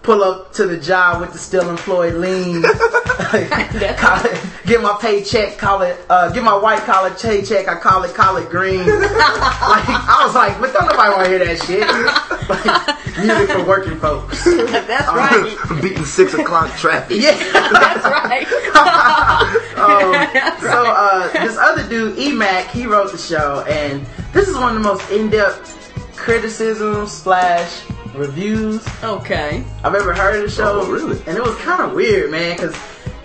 "Pull 0.10 0.24
up 0.24 0.52
to 0.54 0.66
the 0.66 0.76
job 0.76 1.22
with 1.22 1.34
the 1.34 1.38
still 1.38 1.70
employed 1.70 2.16
lean, 2.16 2.64
call 2.64 4.26
it, 4.26 4.42
get 4.66 4.82
my 4.82 4.98
paycheck, 5.00 5.60
call 5.60 5.84
it, 5.84 6.04
uh, 6.10 6.32
get 6.32 6.44
my 6.44 6.58
white 6.58 6.80
collar 6.80 7.12
paycheck, 7.12 7.68
I 7.68 7.76
call 7.76 8.04
it 8.04 8.16
collard 8.16 8.50
green." 8.50 8.80
like 8.88 9.86
I 9.88 10.24
was 10.26 10.34
like, 10.34 10.60
but 10.60 10.74
don't 10.74 10.88
nobody 10.88 11.14
want 11.14 11.26
to 11.26 11.30
hear 11.30 11.46
that 11.46 11.62
shit. 11.62 11.86
like 12.50 13.20
music 13.20 13.56
for 13.56 13.64
working 13.66 14.00
folks. 14.00 14.44
That's 14.46 15.08
right. 15.10 15.56
beating 15.80 16.06
six 16.06 16.34
o'clock 16.34 16.76
traffic. 16.76 17.22
Yeah. 17.22 17.38
That's 17.54 18.04
right. 18.04 18.48
um, 19.78 20.60
so 20.60 20.86
uh, 20.88 21.32
this 21.34 21.56
other 21.56 21.88
dude, 21.88 22.18
Emac, 22.18 22.72
he 22.72 22.88
wrote 22.88 23.12
the 23.12 23.18
show, 23.20 23.64
and 23.68 24.04
this 24.34 24.48
is 24.48 24.56
one 24.56 24.76
of 24.76 24.82
the 24.82 24.90
most 24.90 25.08
in-depth 25.12 25.79
criticisms 26.20 27.12
slash 27.12 27.84
reviews 28.14 28.86
Okay. 29.04 29.64
I've 29.84 29.96
ever 29.96 30.14
heard 30.14 30.36
of 30.36 30.44
the 30.44 30.50
show. 30.50 30.82
Oh, 30.82 30.92
really? 30.92 31.18
And 31.26 31.38
it 31.38 31.42
was 31.42 31.56
kind 31.58 31.82
of 31.82 31.94
weird, 31.94 32.30
man, 32.30 32.56
because 32.58 32.76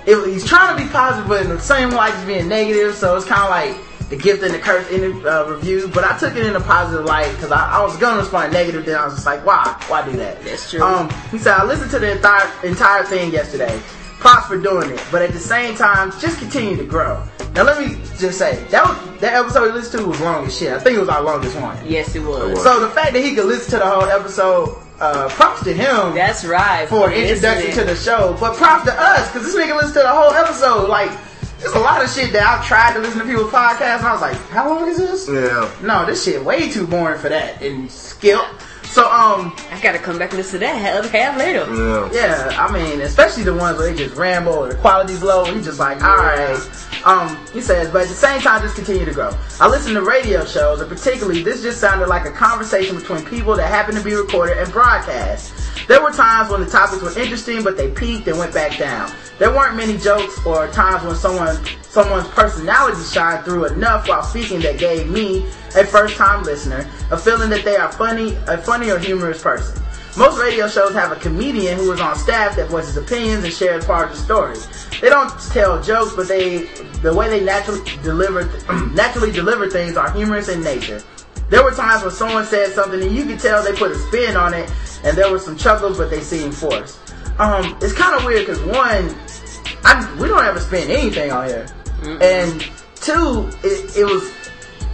he's 0.05 0.47
trying 0.47 0.77
to 0.77 0.83
be 0.83 0.89
positive, 0.91 1.29
but 1.29 1.43
in 1.43 1.49
the 1.49 1.61
same 1.61 1.91
light 1.91 2.15
as 2.15 2.25
being 2.25 2.49
negative. 2.49 2.95
So 2.95 3.17
it's 3.17 3.27
kind 3.27 3.43
of 3.43 3.51
like 3.51 4.09
the 4.09 4.17
gift 4.17 4.43
and 4.43 4.55
the 4.55 4.59
curse 4.59 4.89
in 4.91 5.01
the 5.01 5.29
uh, 5.29 5.51
review. 5.51 5.91
But 5.93 6.05
I 6.05 6.17
took 6.19 6.37
it 6.37 6.47
in 6.47 6.55
a 6.55 6.61
positive 6.61 7.05
light 7.05 7.31
because 7.33 7.51
I, 7.51 7.79
I 7.79 7.83
was 7.83 7.97
gonna 7.97 8.21
respond 8.21 8.53
negative. 8.53 8.85
Then 8.87 8.97
I 8.97 9.05
was 9.07 9.15
just 9.15 9.27
like, 9.27 9.45
why? 9.45 9.77
Why 9.89 10.09
do 10.09 10.17
that? 10.19 10.43
That's 10.43 10.71
true. 10.71 10.83
Um, 10.83 11.11
he 11.31 11.39
said 11.39 11.55
I 11.55 11.65
listened 11.65 11.91
to 11.93 11.99
the 11.99 12.13
entire 12.13 12.49
entire 12.65 13.03
thing 13.05 13.33
yesterday. 13.33 13.81
Props 14.19 14.47
for 14.47 14.57
doing 14.59 14.91
it, 14.91 15.03
but 15.11 15.21
at 15.23 15.33
the 15.33 15.39
same 15.39 15.75
time, 15.77 16.11
just 16.19 16.39
continue 16.39 16.77
to 16.77 16.85
grow. 16.85 17.23
Now 17.55 17.63
let 17.65 17.79
me 17.79 17.97
just 18.19 18.39
say 18.39 18.65
that 18.71 18.85
was, 18.85 19.21
that 19.21 19.35
episode 19.35 19.63
we 19.67 19.73
listened 19.73 20.03
to 20.03 20.09
was 20.09 20.21
long 20.21 20.47
as 20.47 20.57
shit. 20.59 20.73
I 20.73 20.79
think 20.79 20.97
it 20.97 21.01
was 21.01 21.09
our 21.09 21.23
longest 21.23 21.61
one. 21.61 21.77
Yes, 21.87 22.15
it 22.15 22.21
was. 22.21 22.63
So 22.63 22.81
the 22.81 22.89
fact 22.89 23.13
that 23.13 23.23
he 23.23 23.35
could 23.35 23.45
listen 23.47 23.73
to 23.73 23.79
the 23.79 23.87
whole 23.87 24.05
episode, 24.05 24.77
uh, 25.01 25.29
props 25.29 25.63
to 25.65 25.73
him 25.73 26.15
That's 26.15 26.45
right. 26.45 26.89
for 26.89 27.11
an 27.11 27.15
introduction 27.15 27.73
to 27.73 27.85
the 27.85 27.97
show. 27.97 28.37
But 28.41 28.57
props 28.57 28.85
to 28.87 28.93
us, 28.99 29.31
because 29.33 29.47
this 29.53 29.57
nigga 29.57 29.75
listened 29.75 29.95
to 29.95 30.01
the 30.01 30.09
whole 30.09 30.33
episode. 30.33 30.89
Like, 30.89 31.11
there's 31.59 31.75
a 31.75 31.81
lot 31.81 32.03
of 32.03 32.11
shit 32.11 32.33
that 32.33 32.45
I've 32.47 32.67
tried 32.67 32.95
to 32.95 33.01
listen 33.01 33.21
to 33.21 33.27
people's 33.27 33.51
podcasts, 33.53 33.99
and 33.99 34.07
I 34.07 34.13
was 34.13 34.21
like, 34.21 34.37
how 34.49 34.69
long 34.69 34.89
is 34.89 34.97
this? 34.99 35.29
Yeah. 35.29 35.71
No, 35.83 36.07
this 36.07 36.25
shit 36.25 36.43
way 36.45 36.71
too 36.71 36.87
boring 36.87 37.19
for 37.19 37.29
that. 37.29 37.63
And 37.63 37.91
skip. 37.91 38.41
So, 38.95 39.11
um, 39.11 39.53
I 39.73 39.81
gotta 39.83 39.99
come 39.99 40.21
back 40.21 40.31
and 40.31 40.39
listen 40.39 40.61
to 40.61 40.67
that 40.67 40.97
other 40.97 41.09
half 41.09 41.37
later. 41.37 41.67
Yeah. 41.67 42.11
yeah, 42.13 42.57
I 42.57 42.73
mean, 42.73 43.01
especially 43.01 43.43
the 43.43 43.53
ones 43.53 43.77
where 43.77 43.91
they 43.91 43.99
just 43.99 44.15
ramble 44.15 44.53
or 44.53 44.69
the 44.69 44.77
quality's 44.77 45.21
low, 45.21 45.45
He's 45.47 45.65
just 45.65 45.81
like, 45.81 46.01
alright. 46.01 46.61
Um, 47.05 47.37
he 47.53 47.61
says, 47.61 47.91
but 47.91 48.03
at 48.03 48.09
the 48.09 48.15
same 48.15 48.41
time, 48.41 48.63
just 48.63 48.77
continue 48.77 49.05
to 49.05 49.13
grow. 49.13 49.37
I 49.61 49.67
listen 49.69 49.95
to 49.95 50.03
radio 50.03 50.45
shows, 50.45 50.81
and 50.81 50.89
particularly, 50.89 51.43
this 51.43 51.61
just 51.61 51.81
sounded 51.81 52.07
like 52.07 52.25
a 52.25 52.31
conversation 52.31 52.95
between 52.95 53.25
people 53.25 53.57
that 53.57 53.67
happen 53.67 53.97
to 53.97 54.01
be 54.01 54.15
recorded 54.15 54.59
and 54.59 54.71
broadcast. 54.71 55.53
There 55.89 56.03
were 56.03 56.13
times 56.13 56.51
when 56.51 56.61
the 56.61 56.67
topics 56.67 57.03
were 57.03 57.19
interesting, 57.19 57.63
but 57.63 57.77
they 57.77 57.91
peaked 57.91 58.27
and 58.29 58.39
went 58.39 58.55
back 58.55 58.79
down. 58.79 59.13
There 59.39 59.51
weren't 59.51 59.77
many 59.77 59.99
jokes 59.99 60.39
or 60.47 60.69
times 60.69 61.05
when 61.05 61.17
someone 61.17 61.59
someone's 61.83 62.27
personality 62.29 63.03
shined 63.05 63.45
through 63.45 63.67
enough 63.67 64.09
while 64.09 64.23
speaking 64.23 64.61
that 64.61 64.79
gave 64.79 65.09
me, 65.09 65.47
a 65.77 65.85
first 65.85 66.17
time 66.17 66.43
listener, 66.43 66.89
a 67.11 67.17
feeling 67.17 67.51
that 67.51 67.65
they 67.65 67.77
are 67.77 67.93
funny, 67.93 68.35
a 68.49 68.59
funny 68.59 68.91
or 68.91 68.99
humorous 68.99 69.43
person. 69.43 69.81
most 70.17 70.41
radio 70.41 70.67
shows 70.69 70.93
have 70.93 71.13
a 71.13 71.17
comedian 71.17 71.77
who 71.79 71.93
is 71.93 72.01
on 72.01 72.17
staff 72.17 72.57
that 72.57 72.69
voices 72.69 72.97
opinions 72.97 73.45
and 73.45 73.53
shares 73.53 73.85
part 73.85 74.11
of 74.11 74.17
the 74.17 74.23
story. 74.23 74.57
They 75.01 75.09
don't 75.09 75.31
tell 75.53 75.83
jokes, 75.83 76.15
but 76.15 76.29
they 76.29 76.65
the 77.03 77.15
way 77.15 77.29
they 77.29 77.45
naturally 77.45 77.83
deliver 78.03 78.45
naturally 78.95 79.31
deliver 79.31 79.69
things 79.69 79.97
are 79.97 80.11
humorous 80.13 80.49
in 80.49 80.63
nature. 80.63 81.03
There 81.51 81.63
were 81.63 81.73
times 81.73 82.03
when 82.03 82.13
someone 82.13 82.45
said 82.45 82.73
something 82.73 83.03
and 83.03 83.15
you 83.15 83.25
could 83.25 83.39
tell 83.39 83.63
they 83.63 83.73
put 83.75 83.91
a 83.91 83.99
spin 83.99 84.37
on 84.37 84.55
it, 84.55 84.71
and 85.05 85.17
there 85.17 85.31
were 85.31 85.39
some 85.39 85.57
chuckles, 85.57 85.99
but 85.99 86.11
they 86.11 86.21
seemed 86.21 86.55
forced. 86.55 86.99
Um, 87.39 87.77
it's 87.83 87.93
kind 87.93 88.17
of 88.17 88.25
weird 88.25 88.47
because 88.47 88.61
one, 88.63 89.15
I, 89.85 90.17
we 90.21 90.29
don't 90.29 90.45
ever 90.45 90.61
spend 90.61 90.91
anything 90.91 91.31
on 91.33 91.49
here, 91.49 91.67
and 92.21 92.61
two, 92.97 93.51
it, 93.63 93.97
it 93.97 94.05
was 94.05 94.31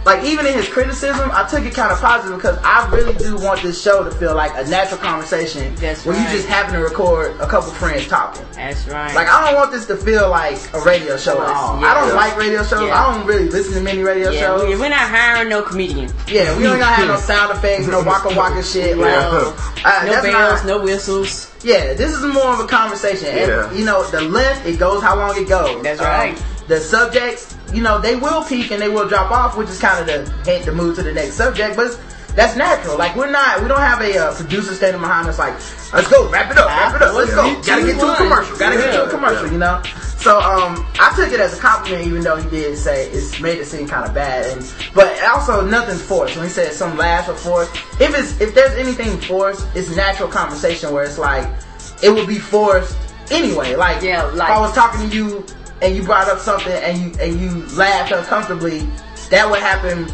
like 0.05 0.23
even 0.23 0.45
in 0.47 0.53
his 0.53 0.67
criticism, 0.67 1.29
I 1.31 1.47
took 1.47 1.63
it 1.63 1.73
kind 1.75 1.91
of 1.91 1.99
positive 2.01 2.37
because 2.37 2.57
I 2.63 2.89
really 2.89 3.13
do 3.13 3.35
want 3.37 3.61
this 3.61 3.79
show 3.81 4.03
to 4.03 4.09
feel 4.09 4.33
like 4.35 4.51
a 4.55 4.67
natural 4.67 4.99
conversation 4.99 5.75
That's 5.75 6.03
where 6.05 6.15
right. 6.15 6.31
you 6.31 6.35
just 6.37 6.47
happen 6.47 6.73
to 6.73 6.79
record 6.79 7.39
a 7.39 7.45
couple 7.47 7.69
friends 7.71 8.07
talking. 8.07 8.43
That's 8.53 8.87
right. 8.87 9.13
Like 9.13 9.27
I 9.27 9.45
don't 9.45 9.55
want 9.55 9.71
this 9.71 9.85
to 9.87 9.95
feel 9.97 10.29
like 10.29 10.57
a 10.73 10.81
radio 10.81 11.17
show 11.17 11.39
at 11.41 11.47
all. 11.49 11.83
I 11.85 11.93
don't 11.93 12.15
like 12.15 12.35
radio 12.35 12.63
shows. 12.63 12.87
Yeah. 12.87 12.99
I 12.99 13.15
don't 13.15 13.27
really 13.27 13.47
listen 13.49 13.73
to 13.75 13.81
many 13.81 14.01
radio 14.01 14.31
yeah, 14.31 14.39
shows. 14.39 14.63
we, 14.67 14.75
we're 14.75 14.89
not 14.89 15.07
hiring 15.07 15.49
no 15.49 15.61
comedian. 15.61 16.11
Yeah, 16.27 16.57
we 16.57 16.63
don't 16.63 16.79
gonna 16.79 16.85
have 16.85 17.07
no 17.07 17.17
sound 17.17 17.51
effects, 17.55 17.87
no 17.87 18.01
waka 18.03 18.29
waka 18.35 18.63
shit. 18.71 18.97
Like, 18.97 19.11
Yeah. 19.11 19.53
uh, 19.85 20.03
No 20.07 20.21
bells, 20.23 20.63
not- 20.63 20.65
no 20.65 20.81
whistles. 20.83 21.51
Yeah, 21.63 21.93
this 21.93 22.11
is 22.11 22.23
more 22.23 22.53
of 22.53 22.59
a 22.59 22.65
conversation. 22.67 23.27
And, 23.27 23.77
you 23.77 23.85
know, 23.85 24.03
the 24.09 24.21
length, 24.21 24.65
it 24.65 24.79
goes 24.79 25.03
how 25.03 25.15
long 25.15 25.37
it 25.39 25.47
goes. 25.47 25.83
That's 25.83 25.99
Um, 25.99 26.07
right. 26.07 26.43
The 26.67 26.79
subjects, 26.79 27.50
you 27.73 27.81
know, 27.81 27.99
they 27.99 28.15
will 28.15 28.43
peak 28.43 28.71
and 28.71 28.81
they 28.81 28.89
will 28.89 29.07
drop 29.07 29.31
off, 29.31 29.57
which 29.57 29.69
is 29.69 29.79
kind 29.79 29.99
of 29.99 30.07
the 30.07 30.31
hint 30.49 30.65
to 30.65 30.71
move 30.71 30.95
to 30.97 31.03
the 31.03 31.13
next 31.13 31.33
subject, 31.35 31.75
but 31.75 31.99
that's 32.35 32.55
natural. 32.55 32.97
Like, 32.97 33.15
we're 33.15 33.29
not, 33.29 33.61
we 33.61 33.67
don't 33.67 33.79
have 33.81 34.01
a 34.01 34.17
uh, 34.17 34.33
producer 34.35 34.73
standing 34.73 35.01
behind 35.01 35.27
us 35.27 35.37
like, 35.37 35.53
let's 35.93 36.09
go, 36.09 36.29
wrap 36.29 36.51
it 36.51 36.57
up, 36.57 36.67
wrap 36.67 36.95
it 36.95 37.01
up, 37.01 37.13
let's 37.13 37.33
go. 37.33 37.61
Gotta 37.61 37.83
get 37.83 37.99
to 37.99 38.13
a 38.13 38.15
commercial, 38.15 38.57
gotta 38.57 38.77
get 38.77 38.91
to 38.93 39.05
a 39.05 39.09
commercial, 39.09 39.51
you 39.51 39.57
know? 39.57 39.81
So, 40.17 40.39
um, 40.39 40.85
I 40.99 41.11
took 41.15 41.33
it 41.33 41.39
as 41.39 41.57
a 41.57 41.61
compliment, 41.61 42.05
even 42.05 42.21
though 42.21 42.35
he 42.37 42.47
did 42.49 42.77
say 42.77 43.09
it's 43.09 43.39
made 43.41 43.57
it 43.57 43.65
seem 43.65 43.87
kind 43.87 44.07
of 44.07 44.13
bad, 44.13 44.55
and 44.55 44.73
but 44.93 45.19
also 45.23 45.65
nothing's 45.65 46.01
forced. 46.01 46.35
When 46.35 46.45
he 46.45 46.51
said 46.51 46.73
some 46.73 46.95
laughs 46.95 47.27
are 47.27 47.33
forced, 47.35 47.73
if 47.99 48.15
it's 48.15 48.39
if 48.39 48.53
there's 48.53 48.73
anything 48.77 49.19
forced, 49.21 49.65
it's 49.75 49.95
natural 49.95 50.29
conversation 50.29 50.93
where 50.93 51.03
it's 51.05 51.17
like 51.17 51.49
it 52.03 52.11
would 52.11 52.27
be 52.27 52.37
forced 52.37 52.95
anyway. 53.31 53.75
Like, 53.75 54.03
Yeah, 54.03 54.25
like- 54.25 54.51
if 54.51 54.55
I 54.55 54.59
was 54.59 54.73
talking 54.73 55.09
to 55.09 55.15
you 55.15 55.45
and 55.81 55.95
you 55.95 56.03
brought 56.03 56.29
up 56.29 56.39
something 56.39 56.71
and 56.71 56.97
you 56.97 57.19
and 57.19 57.39
you 57.39 57.65
laughed 57.75 58.11
uncomfortably, 58.11 58.87
that 59.29 59.49
would 59.49 59.59
happen 59.59 60.07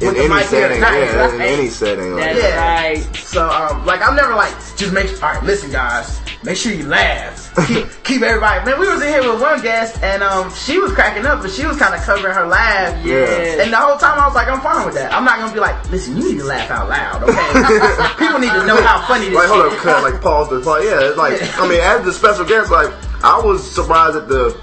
In 0.00 0.14
any 0.16 0.42
setting, 0.44 0.76
tonight, 0.76 0.98
yeah, 1.00 1.34
in 1.34 1.40
any 1.40 1.68
setting. 1.68 2.12
Like 2.12 2.36
That's 2.36 2.40
that. 2.42 2.50
Yeah. 2.54 3.02
right. 3.02 3.16
So, 3.16 3.48
um, 3.50 3.84
like, 3.84 4.00
I'm 4.00 4.14
never 4.14 4.34
like, 4.34 4.54
just 4.76 4.92
make 4.92 5.10
all 5.22 5.32
right, 5.32 5.42
listen, 5.42 5.72
guys, 5.72 6.20
make 6.44 6.56
sure 6.56 6.72
you 6.72 6.86
laugh. 6.86 7.52
keep, 7.66 7.86
keep 8.04 8.22
everybody. 8.22 8.64
Man, 8.64 8.78
we 8.78 8.88
was 8.88 9.02
in 9.02 9.08
here 9.08 9.28
with 9.28 9.40
one 9.42 9.60
guest, 9.60 10.00
and 10.02 10.22
um, 10.22 10.54
she 10.54 10.78
was 10.78 10.92
cracking 10.92 11.26
up, 11.26 11.42
but 11.42 11.50
she 11.50 11.66
was 11.66 11.76
kind 11.76 11.94
of 11.94 12.00
covering 12.02 12.32
her 12.32 12.46
laugh. 12.46 13.04
Yeah. 13.04 13.60
And 13.60 13.72
the 13.72 13.76
whole 13.76 13.98
time 13.98 14.20
I 14.20 14.26
was 14.26 14.36
like, 14.36 14.46
I'm 14.46 14.60
fine 14.60 14.86
with 14.86 14.94
that. 14.94 15.12
I'm 15.12 15.24
not 15.24 15.40
gonna 15.40 15.52
be 15.52 15.58
like, 15.58 15.90
listen, 15.90 16.16
you 16.16 16.30
need 16.32 16.38
to 16.38 16.44
laugh 16.44 16.70
out 16.70 16.88
loud, 16.88 17.24
okay? 17.24 18.14
People 18.24 18.38
need 18.38 18.52
to 18.52 18.64
know 18.66 18.80
how 18.82 19.04
funny 19.08 19.26
this 19.26 19.34
Like, 19.34 19.48
hold 19.48 19.72
up, 19.72 19.78
cut, 19.78 20.02
like, 20.04 20.22
pause 20.22 20.48
the 20.48 20.60
play. 20.60 20.84
Yeah, 20.84 21.08
it's 21.08 21.18
like, 21.18 21.42
I 21.58 21.68
mean, 21.68 21.80
as 21.80 22.04
the 22.04 22.12
special 22.12 22.44
guest, 22.44 22.70
like, 22.70 22.92
I 23.24 23.40
was 23.44 23.68
surprised 23.68 24.16
at 24.16 24.28
the 24.28 24.54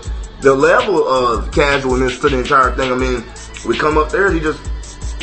the 0.41 0.53
level 0.53 1.07
of 1.07 1.51
casualness 1.51 2.19
to 2.19 2.29
the 2.29 2.39
entire 2.39 2.71
thing. 2.75 2.91
I 2.91 2.95
mean, 2.95 3.23
we 3.67 3.77
come 3.77 3.97
up 3.97 4.11
there, 4.11 4.31
he 4.31 4.39
just, 4.39 4.59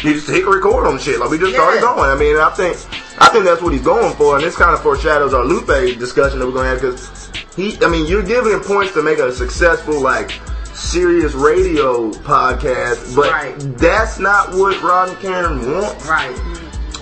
he 0.00 0.14
just 0.14 0.28
hit 0.28 0.44
a 0.44 0.50
record 0.50 0.86
on 0.86 0.98
shit. 0.98 1.20
Like, 1.20 1.30
we 1.30 1.38
just 1.38 1.52
started 1.54 1.76
Yeah. 1.76 1.94
going. 1.94 2.10
I 2.10 2.16
mean, 2.16 2.36
I 2.36 2.50
think, 2.50 2.76
I 3.18 3.28
think 3.28 3.44
that's 3.44 3.62
what 3.62 3.72
he's 3.72 3.82
going 3.82 4.14
for, 4.16 4.36
and 4.36 4.44
this 4.44 4.56
kind 4.56 4.72
of 4.74 4.82
foreshadows 4.82 5.32
our 5.34 5.44
Lupe 5.44 5.98
discussion 5.98 6.38
that 6.40 6.46
we're 6.46 6.52
going 6.52 6.64
to 6.64 6.70
have, 6.70 6.80
because 6.80 7.30
he, 7.54 7.78
I 7.84 7.88
mean, 7.88 8.06
you're 8.06 8.22
giving 8.22 8.52
him 8.52 8.60
points 8.60 8.92
to 8.94 9.02
make 9.02 9.18
a 9.18 9.32
successful, 9.32 10.00
like, 10.00 10.32
serious 10.74 11.34
radio 11.34 12.10
podcast, 12.10 13.14
but 13.14 13.30
Right. 13.30 13.54
that's 13.78 14.18
not 14.18 14.52
what 14.54 14.80
Rod 14.82 15.10
and 15.10 15.18
Karen 15.20 15.70
want. 15.72 16.04
Right. 16.08 16.34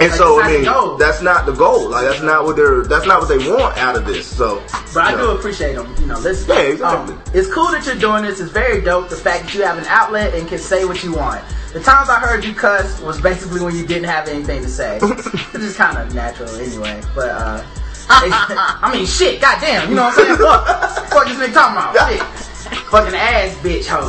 And 0.00 0.12
so 0.12 0.40
I 0.40 0.50
mean, 0.50 0.98
that's 0.98 1.20
not 1.20 1.44
the 1.44 1.52
goal. 1.52 1.90
Like 1.90 2.06
that's 2.06 2.22
not 2.22 2.44
what 2.44 2.56
they're. 2.56 2.82
That's 2.84 3.06
not 3.06 3.20
what 3.20 3.28
they 3.28 3.36
want 3.38 3.76
out 3.76 3.96
of 3.96 4.06
this. 4.06 4.26
So, 4.26 4.62
But 4.94 5.04
I 5.04 5.10
you 5.12 5.18
do 5.18 5.30
appreciate 5.32 5.74
them. 5.74 5.94
You 6.00 6.06
know, 6.06 6.18
listen. 6.18 6.48
Yeah, 6.48 6.62
exactly. 6.62 7.14
um, 7.14 7.22
it's 7.34 7.52
cool 7.52 7.70
that 7.72 7.84
you're 7.84 7.96
doing 7.96 8.22
this. 8.24 8.40
It's 8.40 8.50
very 8.50 8.80
dope. 8.80 9.10
The 9.10 9.16
fact 9.16 9.44
that 9.44 9.54
you 9.54 9.62
have 9.62 9.76
an 9.76 9.84
outlet 9.84 10.34
and 10.34 10.48
can 10.48 10.58
say 10.58 10.84
what 10.86 11.04
you 11.04 11.12
want. 11.14 11.44
The 11.74 11.80
times 11.80 12.08
I 12.08 12.18
heard 12.18 12.44
you 12.44 12.54
cuss 12.54 13.00
was 13.02 13.20
basically 13.20 13.60
when 13.60 13.76
you 13.76 13.86
didn't 13.86 14.08
have 14.08 14.26
anything 14.26 14.62
to 14.62 14.68
say. 14.68 14.98
It's 15.02 15.52
just 15.52 15.76
kind 15.76 15.98
of 15.98 16.14
natural 16.14 16.48
anyway. 16.56 17.00
But 17.14 17.28
uh, 17.28 17.64
I 18.08 18.90
mean, 18.94 19.06
shit. 19.06 19.40
Goddamn. 19.40 19.90
You 19.90 19.96
know 19.96 20.04
what 20.04 20.18
I'm 20.18 20.24
saying? 20.24 20.38
Fuck, 20.38 21.10
fuck 21.10 21.26
this 21.28 21.36
nigga 21.36 21.52
talking 21.52 21.76
about 21.76 22.10
shit. 22.10 22.49
Fucking 22.90 23.14
ass 23.14 23.56
bitch 23.58 23.86
hoe. 23.86 24.08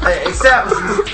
Uh, 0.00 0.28
except 0.28 0.70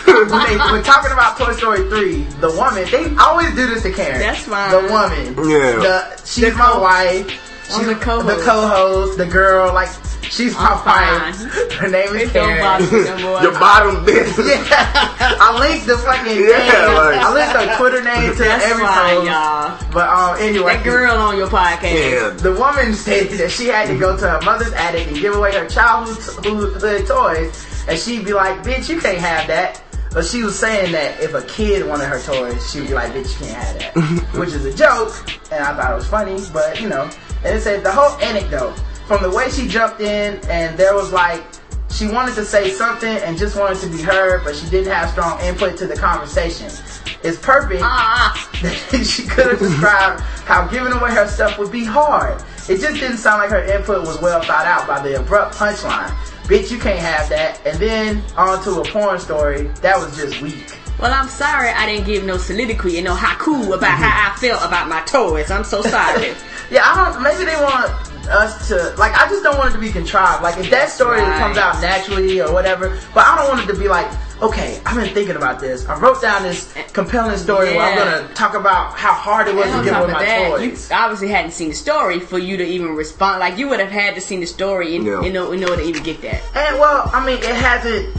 when, 0.06 0.28
they, 0.28 0.56
when 0.72 0.82
talking 0.82 1.12
about 1.12 1.38
Toy 1.38 1.52
Story 1.52 1.88
3, 1.88 2.22
the 2.40 2.50
woman, 2.50 2.84
they 2.90 3.14
always 3.16 3.54
do 3.54 3.66
this 3.66 3.82
to 3.82 3.92
Karen. 3.92 4.20
That's 4.20 4.40
fine. 4.42 4.70
The 4.70 4.92
woman. 4.92 5.48
Yeah. 5.48 5.76
The, 5.76 6.22
she's 6.24 6.54
my 6.54 6.78
wife. 6.78 7.53
She's 7.66 7.86
the 7.86 7.94
co-host. 7.94 8.26
The 8.38 8.42
co-host, 8.44 9.18
the 9.18 9.26
girl, 9.26 9.72
like 9.74 9.88
she's 10.22 10.54
my 10.54 10.60
I'm 10.68 10.84
fine. 10.84 11.32
wife. 11.50 11.72
Her 11.72 11.88
name 11.88 12.08
is 12.14 12.28
It 12.30 12.32
don't 12.34 12.48
Karen. 12.48 12.82
me. 12.92 13.22
Your 13.42 13.52
bottom 13.58 13.96
bitch. 14.06 14.36
Yeah, 14.46 15.36
I 15.40 15.56
linked 15.58 15.86
the 15.86 15.96
fucking 15.98 16.36
Yeah, 16.36 16.58
name. 16.58 16.94
like- 16.94 17.16
I 17.18 17.32
linked 17.32 17.56
her 17.56 17.76
Twitter 17.78 18.02
name 18.04 18.32
to 18.32 18.38
That's 18.38 18.64
fine, 18.80 19.26
y'all. 19.26 19.78
But 19.92 20.08
um, 20.08 20.36
anyway, 20.40 20.74
That 20.76 20.84
girl 20.84 21.16
on 21.16 21.36
your 21.36 21.48
podcast. 21.48 22.10
Yeah. 22.12 22.28
the 22.30 22.52
woman 22.52 22.94
stated 22.94 23.38
that 23.38 23.50
she 23.50 23.66
had 23.68 23.88
to 23.88 23.98
go 23.98 24.16
to 24.16 24.28
her 24.28 24.40
mother's 24.42 24.72
attic 24.74 25.06
and 25.08 25.16
give 25.16 25.34
away 25.34 25.52
her 25.54 25.66
childhood 25.68 26.18
hood 26.80 27.06
toys, 27.06 27.66
and 27.88 27.98
she'd 27.98 28.24
be 28.24 28.34
like, 28.34 28.62
"Bitch, 28.62 28.88
you 28.88 29.00
can't 29.00 29.18
have 29.18 29.46
that." 29.48 29.80
But 30.12 30.24
she 30.24 30.44
was 30.44 30.56
saying 30.56 30.92
that 30.92 31.20
if 31.20 31.34
a 31.34 31.42
kid 31.42 31.84
wanted 31.88 32.04
her 32.06 32.20
toys, 32.20 32.70
she'd 32.70 32.86
be 32.86 32.94
like, 32.94 33.12
"Bitch, 33.12 33.40
you 33.40 33.46
can't 33.46 33.82
have 33.82 33.94
that," 33.94 34.28
which 34.38 34.50
is 34.50 34.64
a 34.64 34.72
joke, 34.72 35.12
and 35.50 35.64
I 35.64 35.74
thought 35.74 35.90
it 35.92 35.96
was 35.96 36.06
funny. 36.06 36.40
But 36.52 36.80
you 36.80 36.88
know, 36.88 37.10
and 37.44 37.56
it 37.56 37.60
said 37.60 37.84
the 37.84 37.92
whole 37.92 38.18
anecdote 38.20 38.74
from 39.06 39.22
the 39.22 39.30
way 39.30 39.50
she 39.50 39.68
jumped 39.68 40.00
in, 40.00 40.40
and 40.48 40.76
there 40.78 40.94
was 40.94 41.12
like. 41.12 41.42
She 41.90 42.08
wanted 42.08 42.34
to 42.34 42.44
say 42.44 42.70
something 42.70 43.18
and 43.18 43.38
just 43.38 43.56
wanted 43.56 43.78
to 43.78 43.86
be 43.86 44.02
heard, 44.02 44.42
but 44.42 44.56
she 44.56 44.68
didn't 44.68 44.92
have 44.92 45.10
strong 45.10 45.40
input 45.42 45.76
to 45.76 45.86
the 45.86 45.94
conversation. 45.94 46.66
It's 47.22 47.38
perfect 47.38 47.82
Ah, 47.84 48.50
she 49.04 49.22
could 49.22 49.46
have 49.46 49.60
described 49.60 50.20
how 50.44 50.66
giving 50.66 50.92
away 50.92 51.12
her 51.12 51.28
stuff 51.28 51.56
would 51.58 51.70
be 51.70 51.84
hard. 51.84 52.42
It 52.68 52.80
just 52.80 53.00
didn't 53.00 53.18
sound 53.18 53.42
like 53.42 53.50
her 53.50 53.62
input 53.62 54.06
was 54.06 54.20
well 54.20 54.42
thought 54.42 54.66
out 54.66 54.88
by 54.88 55.00
the 55.00 55.20
abrupt 55.20 55.54
punchline. 55.54 56.10
Bitch, 56.44 56.70
you 56.70 56.78
can't 56.78 56.98
have 56.98 57.28
that. 57.30 57.64
And 57.64 57.78
then 57.78 58.22
on 58.36 58.62
to 58.64 58.80
a 58.80 58.84
porn 58.84 59.18
story. 59.20 59.68
That 59.80 59.98
was 59.98 60.16
just 60.16 60.42
weak. 60.42 60.73
Well, 61.04 61.12
I'm 61.12 61.28
sorry 61.28 61.68
I 61.68 61.84
didn't 61.84 62.06
give 62.06 62.24
no 62.24 62.38
soliloquy 62.38 62.96
and 62.96 63.04
no 63.04 63.14
haiku 63.14 63.74
about 63.76 63.90
how 63.98 64.32
I 64.32 64.36
felt 64.38 64.64
about 64.64 64.88
my 64.88 65.02
toys. 65.02 65.50
I'm 65.50 65.64
so 65.64 65.82
sorry. 65.82 66.32
Yeah, 66.70 66.80
I 66.82 67.12
don't. 67.12 67.22
Maybe 67.22 67.44
they 67.44 67.56
want 67.56 67.90
us 68.26 68.68
to 68.68 68.94
like. 68.96 69.12
I 69.12 69.28
just 69.28 69.44
don't 69.44 69.58
want 69.58 69.68
it 69.70 69.72
to 69.74 69.78
be 69.78 69.90
contrived. 69.92 70.42
Like 70.42 70.56
if 70.56 70.70
that 70.70 70.88
story 70.88 71.20
Right. 71.20 71.38
comes 71.38 71.58
out 71.58 71.78
naturally 71.82 72.40
or 72.40 72.50
whatever. 72.54 72.98
But 73.12 73.26
I 73.26 73.36
don't 73.36 73.48
want 73.54 73.68
it 73.68 73.72
to 73.72 73.78
be 73.78 73.86
like. 73.86 74.10
Okay, 74.40 74.80
I've 74.86 74.96
been 74.96 75.12
thinking 75.12 75.36
about 75.36 75.60
this. 75.60 75.86
I 75.86 75.98
wrote 76.00 76.22
down 76.22 76.42
this 76.42 76.72
compelling 76.94 77.36
story 77.36 77.68
where 77.76 77.80
I'm 77.82 77.96
gonna 77.98 78.34
talk 78.34 78.54
about 78.54 78.94
how 78.94 79.12
hard 79.12 79.46
it 79.48 79.54
was 79.54 79.66
And 79.66 79.72
to 79.72 79.78
on 79.78 79.84
give 79.84 79.92
top 79.92 80.02
away 80.04 80.12
of 80.12 80.18
my 80.18 80.24
that, 80.24 80.60
you 80.62 80.70
toys. 80.70 80.90
obviously 80.90 81.28
hadn't 81.28 81.50
seen 81.52 81.68
the 81.68 81.74
story 81.74 82.18
for 82.18 82.38
you 82.38 82.56
to 82.56 82.64
even 82.64 82.96
respond. 82.96 83.40
Like 83.40 83.58
you 83.58 83.68
would 83.68 83.78
have 83.80 83.90
had 83.92 84.14
to 84.14 84.20
seen 84.22 84.40
the 84.40 84.46
story 84.46 84.96
in, 84.96 85.04
Yeah. 85.04 85.22
in, 85.22 85.36
order, 85.36 85.54
in 85.54 85.62
order 85.64 85.76
to 85.82 85.82
even 85.88 86.02
get 86.02 86.22
that. 86.22 86.40
And 86.54 86.78
well, 86.80 87.10
I 87.12 87.24
mean, 87.24 87.38
it 87.38 87.44
hasn't. 87.54 88.16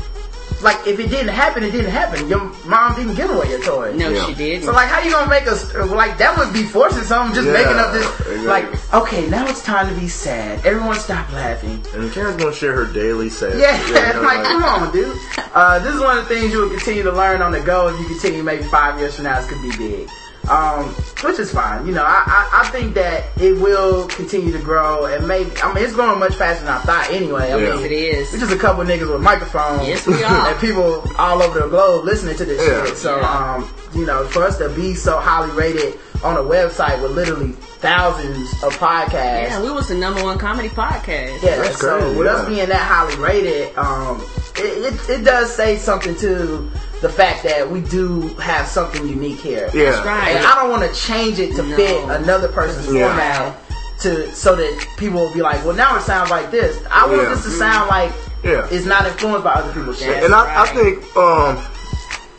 Like, 0.66 0.88
if 0.88 0.99
it 0.99 1.09
didn't 1.11 1.28
happen, 1.30 1.63
it 1.63 1.72
didn't 1.72 1.91
happen. 1.91 2.28
Your 2.28 2.41
mom 2.66 2.95
didn't 2.95 3.13
give 3.16 3.30
away 3.30 3.49
your 3.51 3.61
toy. 3.61 3.93
No, 3.95 4.09
Yeah. 4.09 4.26
she 4.26 4.34
did. 4.34 4.63
So 4.63 4.72
like, 4.72 4.89
how 4.89 4.99
you 5.01 5.11
gonna 5.11 5.30
make 5.30 5.45
us 5.47 5.72
like 5.76 6.18
that? 6.18 6.36
Would 6.39 6.51
be 6.53 6.63
forcing 6.63 7.03
something, 7.03 7.36
just 7.36 7.45
Yeah, 7.47 7.53
making 7.53 7.78
up 7.78 7.93
this. 7.93 8.05
exactly. 8.20 8.45
Like, 8.47 8.93
okay, 8.93 9.28
now 9.28 9.45
it's 9.47 9.61
time 9.61 9.88
to 9.93 9.95
be 10.01 10.07
sad. 10.07 10.66
Everyone 10.66 10.95
stop 10.97 11.32
laughing. 11.34 11.86
And 11.93 12.11
Karen's 12.11 12.36
gonna 12.41 12.51
share 12.51 12.74
her 12.74 12.86
daily 12.86 13.30
sad. 13.30 13.59
Yeah, 13.59 14.20
like, 14.22 14.43
come 14.43 14.63
on, 14.63 14.91
dude. 14.91 15.16
Uh, 15.53 15.78
this 15.80 15.93
is 15.93 16.01
one 16.01 16.18
of 16.18 16.28
the 16.28 16.34
things 16.36 16.51
you 16.51 16.59
will 16.61 16.70
continue 16.70 17.03
to 17.03 17.11
learn 17.11 17.43
on 17.43 17.51
the 17.51 17.61
go. 17.61 17.88
If 17.89 17.99
you 17.99 18.07
continue, 18.07 18.41
maybe 18.41 18.63
five 18.63 18.99
years 18.99 19.16
from 19.16 19.26
now, 19.26 19.39
this 19.39 19.47
could 19.49 19.61
be 19.61 19.72
big. 19.78 20.09
Um, 20.49 20.89
which 21.23 21.39
is 21.39 21.51
fine. 21.51 21.87
You 21.87 21.93
know, 21.93 22.03
I, 22.03 22.23
I, 22.27 22.61
I 22.61 22.69
think 22.69 22.93
that 22.95 23.23
it 23.41 23.53
will 23.59 24.07
continue 24.09 24.51
to 24.51 24.59
grow, 24.59 25.05
and 25.05 25.27
maybe 25.27 25.49
I 25.63 25.73
mean 25.73 25.83
it's 25.83 25.93
growing 25.93 26.19
much 26.19 26.35
faster 26.35 26.63
than 26.65 26.73
I 26.73 26.79
thought. 26.81 27.09
Anyway, 27.09 27.51
I 27.51 27.57
Yeah. 27.57 27.71
mean, 27.75 27.81
Yes, 27.81 27.83
it 27.83 27.91
is. 27.91 28.33
We're 28.33 28.39
just 28.41 28.51
a 28.53 28.57
couple 28.57 28.83
niggas 28.83 29.11
with 29.11 29.21
microphones. 29.21 29.87
Yes, 29.87 30.05
we 30.05 30.23
are. 30.23 30.49
and 30.49 30.59
people 30.59 31.03
all 31.17 31.41
over 31.41 31.59
the 31.61 31.67
globe 31.67 32.05
listening 32.05 32.35
to 32.37 32.45
this 32.45 32.61
Yeah. 32.67 32.85
shit. 32.85 32.97
So, 32.97 33.17
Yeah. 33.17 33.55
um, 33.55 33.73
you 33.95 34.05
know, 34.05 34.25
for 34.27 34.43
us 34.43 34.57
to 34.59 34.69
be 34.69 34.93
so 34.93 35.17
highly 35.19 35.49
rated 35.51 35.97
on 36.23 36.37
a 36.37 36.41
website 36.41 37.01
with 37.01 37.11
literally 37.11 37.53
thousands 37.79 38.51
of 38.63 38.75
podcasts. 38.77 39.13
Yeah, 39.49 39.61
we 39.61 39.71
was 39.71 39.87
the 39.87 39.95
number 39.95 40.23
one 40.23 40.37
comedy 40.37 40.69
podcast. 40.69 41.41
Yeah, 41.41 41.57
That's 41.57 41.79
so 41.79 41.99
crazy, 41.99 42.17
with 42.17 42.27
yeah. 42.27 42.33
us 42.33 42.47
being 42.47 42.69
that 42.69 42.77
highly 42.81 43.15
rated, 43.17 43.75
um, 43.77 44.23
it, 44.57 44.93
it, 44.93 45.09
it 45.09 45.23
does 45.23 45.53
say 45.55 45.77
something 45.77 46.15
to 46.17 46.69
the 47.05 47.11
fact 47.11 47.43
that 47.43 47.69
we 47.69 47.81
do 47.81 48.21
have 48.39 48.65
something 48.67 49.07
unique 49.07 49.39
here. 49.39 49.69
Yeah. 49.75 49.91
That's 49.91 50.05
right. 50.07 50.29
And 50.37 50.43
I 50.43 50.55
don't 50.55 50.71
want 50.71 50.91
to 50.91 50.99
change 50.99 51.37
it 51.37 51.55
to 51.55 51.61
No. 51.61 51.75
fit 51.75 52.03
another 52.09 52.47
person's 52.47 52.91
Yeah. 52.91 53.07
format. 53.09 53.61
to 54.01 54.29
so 54.35 54.57
that 54.57 54.87
people 54.97 55.21
will 55.21 55.33
be 55.33 55.41
like, 55.41 55.63
well, 55.63 55.73
now 55.73 55.95
it 55.95 56.01
sounds 56.01 56.29
like 56.29 56.51
this. 56.51 56.77
I 56.91 57.05
want 57.05 57.21
Yeah. 57.21 57.29
this 57.29 57.43
to 57.45 57.49
sound 57.51 57.87
like 57.89 58.11
Yeah. 58.43 58.67
it's 58.69 58.85
not 58.85 59.05
influenced 59.07 59.45
by 59.45 59.53
other 59.53 59.71
people's 59.71 59.99
shit. 59.99 60.21
and 60.21 60.35
I, 60.35 60.63
I 60.63 60.65
think, 60.67 61.15
um, 61.15 61.57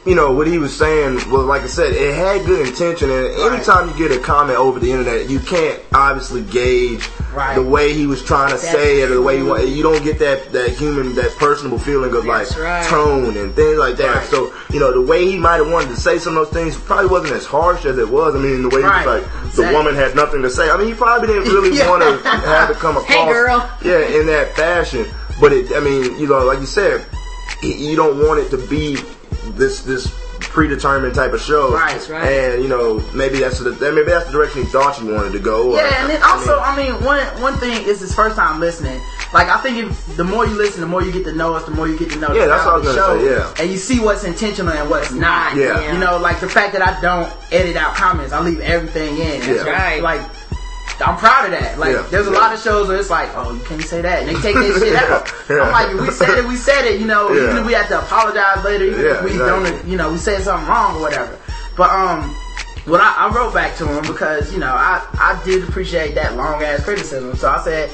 you 0.07 0.15
know, 0.15 0.33
what 0.33 0.47
he 0.47 0.59
was 0.59 0.77
saying 0.77 1.15
was, 1.31 1.45
like 1.47 1.63
I 1.63 1.67
said, 1.67 1.93
it 1.93 2.15
had 2.15 2.47
good 2.47 2.67
intention. 2.67 3.11
And 3.11 3.27
anytime 3.53 3.89
you 3.89 3.97
get 4.09 4.17
a 4.17 4.21
comment 4.21 4.59
over 4.59 4.79
the 4.79 4.91
internet, 4.91 5.29
you 5.29 5.41
can't 5.41 5.81
obviously 5.93 6.43
gauge 6.43 7.09
Right. 7.35 7.55
the 7.55 7.63
way 7.63 7.93
he 7.93 8.07
was 8.07 8.25
trying 8.25 8.51
to 8.53 8.57
say 8.59 9.03
it 9.03 9.11
or 9.11 9.15
the 9.17 9.21
way 9.23 9.37
you 9.37 9.45
want. 9.45 9.69
You 9.69 9.83
don't 9.83 10.03
get 10.03 10.19
that 10.21 10.53
that 10.53 10.71
human, 10.71 11.15
that 11.17 11.37
personable 11.37 11.79
feeling 11.79 12.15
of 12.15 12.25
like 12.25 12.49
right. 12.57 12.83
tone 12.89 13.37
and 13.37 13.53
things 13.55 13.77
like 13.77 13.97
that. 13.99 14.15
Right. 14.15 14.27
So 14.29 14.55
you 14.71 14.81
know, 14.81 14.91
the 14.91 15.03
way 15.03 15.27
he 15.27 15.37
might 15.37 15.57
have 15.57 15.71
wanted 15.71 15.91
to 15.91 15.97
say 16.01 16.17
some 16.17 16.35
of 16.39 16.47
those 16.47 16.55
things 16.55 16.79
probably 16.79 17.09
wasn't 17.11 17.35
as 17.35 17.45
harsh 17.45 17.85
as 17.85 17.99
it 17.99 18.09
was. 18.09 18.35
I 18.35 18.39
mean, 18.39 18.63
the 18.63 18.71
way 18.71 18.81
Right. 18.81 19.03
he 19.03 19.07
was 19.07 19.23
like, 19.23 19.53
the 19.55 19.71
woman 19.77 19.95
had 19.95 20.17
nothing 20.17 20.41
to 20.43 20.51
say. 20.51 20.71
I 20.71 20.79
mean, 20.79 20.87
he 20.89 20.95
probably 20.95 21.27
didn't 21.29 21.53
really 21.53 21.77
Yeah. 21.77 21.91
want 21.91 22.03
to 22.05 22.27
have 22.27 22.71
it 22.71 22.79
come 22.79 22.97
across. 22.97 23.09
Hey, 23.11 23.27
girl. 23.31 23.71
Yeah, 23.85 23.99
in 24.19 24.25
that 24.29 24.55
fashion. 24.57 25.05
But 25.39 25.53
it, 25.53 25.73
I 25.77 25.81
mean, 25.81 26.19
you 26.19 26.27
know, 26.29 26.43
like 26.47 26.61
you 26.61 26.67
said, 26.67 27.05
you 27.63 27.97
don't 27.97 28.17
want 28.27 28.41
it 28.41 28.49
to 28.51 28.57
be 28.69 28.97
this 29.57 29.83
this 29.83 30.07
predetermined 30.41 31.15
type 31.15 31.33
of 31.33 31.41
show. 31.41 31.73
Right, 31.75 32.09
right. 32.09 32.23
And 32.29 32.63
you 32.63 32.69
know, 32.69 32.99
maybe 33.15 33.39
that's 33.41 33.59
the 33.59 33.73
maybe 33.93 34.05
that's 34.11 34.27
the 34.27 34.33
direction 34.33 34.63
he 34.63 34.69
thought 34.69 35.01
you 35.01 35.13
wanted 35.15 35.33
to 35.33 35.39
go. 35.39 35.73
or- 35.73 35.77
Yeah, 35.77 36.03
and 36.03 36.11
then 36.11 36.23
I 36.23 36.33
also, 36.33 36.57
mean, 36.57 36.93
I 36.93 36.93
mean, 36.99 37.05
one 37.05 37.21
one 37.43 37.55
thing 37.59 37.85
is 37.87 38.01
his 38.01 38.15
first 38.15 38.37
time 38.37 38.61
listening. 38.61 39.01
Like, 39.35 39.49
I 39.49 39.59
think 39.61 39.79
if 39.79 40.17
the 40.17 40.25
more 40.25 40.47
you 40.47 40.55
listen, 40.55 40.81
the 40.81 40.87
more 40.87 41.03
you 41.03 41.11
get 41.13 41.25
to 41.25 41.33
know 41.33 41.55
us, 41.55 41.65
the 41.65 41.73
more 41.73 41.89
you 41.89 41.99
get 41.99 42.11
to 42.13 42.19
know 42.19 42.33
Yeah, 42.33 42.47
that's 42.47 42.65
what 42.65 42.75
I 42.75 42.79
was 42.79 42.87
the 42.87 42.95
gonna 43.01 43.21
show, 43.21 43.27
say, 43.27 43.31
yeah. 43.59 43.63
and 43.63 43.71
you 43.73 43.77
see 43.77 43.99
what's 43.99 44.23
intentional 44.25 44.73
and 44.73 44.89
what's 44.89 45.11
not. 45.11 45.57
Yeah. 45.57 45.93
You 45.93 45.99
know, 45.99 46.17
like 46.19 46.39
the 46.41 46.49
fact 46.49 46.73
that 46.75 46.83
I 46.83 46.99
don't 47.01 47.31
edit 47.53 47.77
out 47.77 47.95
comments, 47.97 48.33
I 48.33 48.41
leave 48.41 48.61
everything 48.61 49.19
in. 49.19 49.41
That's 49.41 49.65
right. 49.65 50.01
Like, 50.03 50.21
I'm 51.01 51.17
proud 51.19 51.45
of 51.47 51.51
that. 51.53 51.79
Like, 51.79 51.93
Yeah. 51.95 52.07
there's 52.11 52.27
a 52.27 52.31
lot 52.31 52.55
of 52.55 52.61
shows 52.61 52.89
where 52.89 52.97
it's 52.99 53.11
like, 53.11 53.29
oh, 53.35 53.53
you 53.53 53.61
can't 53.65 53.83
say 53.83 54.01
that, 54.01 54.23
and 54.23 54.29
they 54.29 54.41
take 54.41 54.55
that 54.55 54.79
shit 54.81 54.97
out. 54.97 55.31
Yeah. 55.49 55.63
I'm 55.63 55.73
like, 55.73 56.07
we 56.07 56.11
said 56.13 56.39
it, 56.39 56.45
we 56.47 56.57
said 56.57 56.85
it. 56.87 57.01
You 57.01 57.07
know, 57.07 57.33
even 57.35 57.57
if 57.59 57.67
we 57.67 57.73
have 57.75 57.89
to 57.89 57.99
apologize 58.01 58.65
later, 58.65 58.85
even 58.87 59.01
if 59.01 59.23
we 59.25 59.33
exactly. 59.33 59.71
don't, 59.71 59.87
you 59.87 59.97
know, 59.97 60.11
we 60.13 60.19
said 60.19 60.43
something 60.43 60.69
wrong 60.69 60.97
or 60.97 61.01
whatever. 61.03 61.39
But 61.77 61.91
um, 61.91 62.35
well, 62.87 63.01
I, 63.03 63.27
I 63.29 63.35
wrote 63.35 63.53
back 63.53 63.77
to 63.79 63.87
him 63.87 64.03
because 64.11 64.53
you 64.53 64.59
know 64.59 64.73
I 64.73 65.05
I 65.15 65.41
did 65.45 65.69
appreciate 65.69 66.15
that 66.15 66.37
long 66.37 66.63
ass 66.63 66.85
criticism. 66.85 67.37
So 67.37 67.49
I 67.51 67.63
said. 67.63 67.91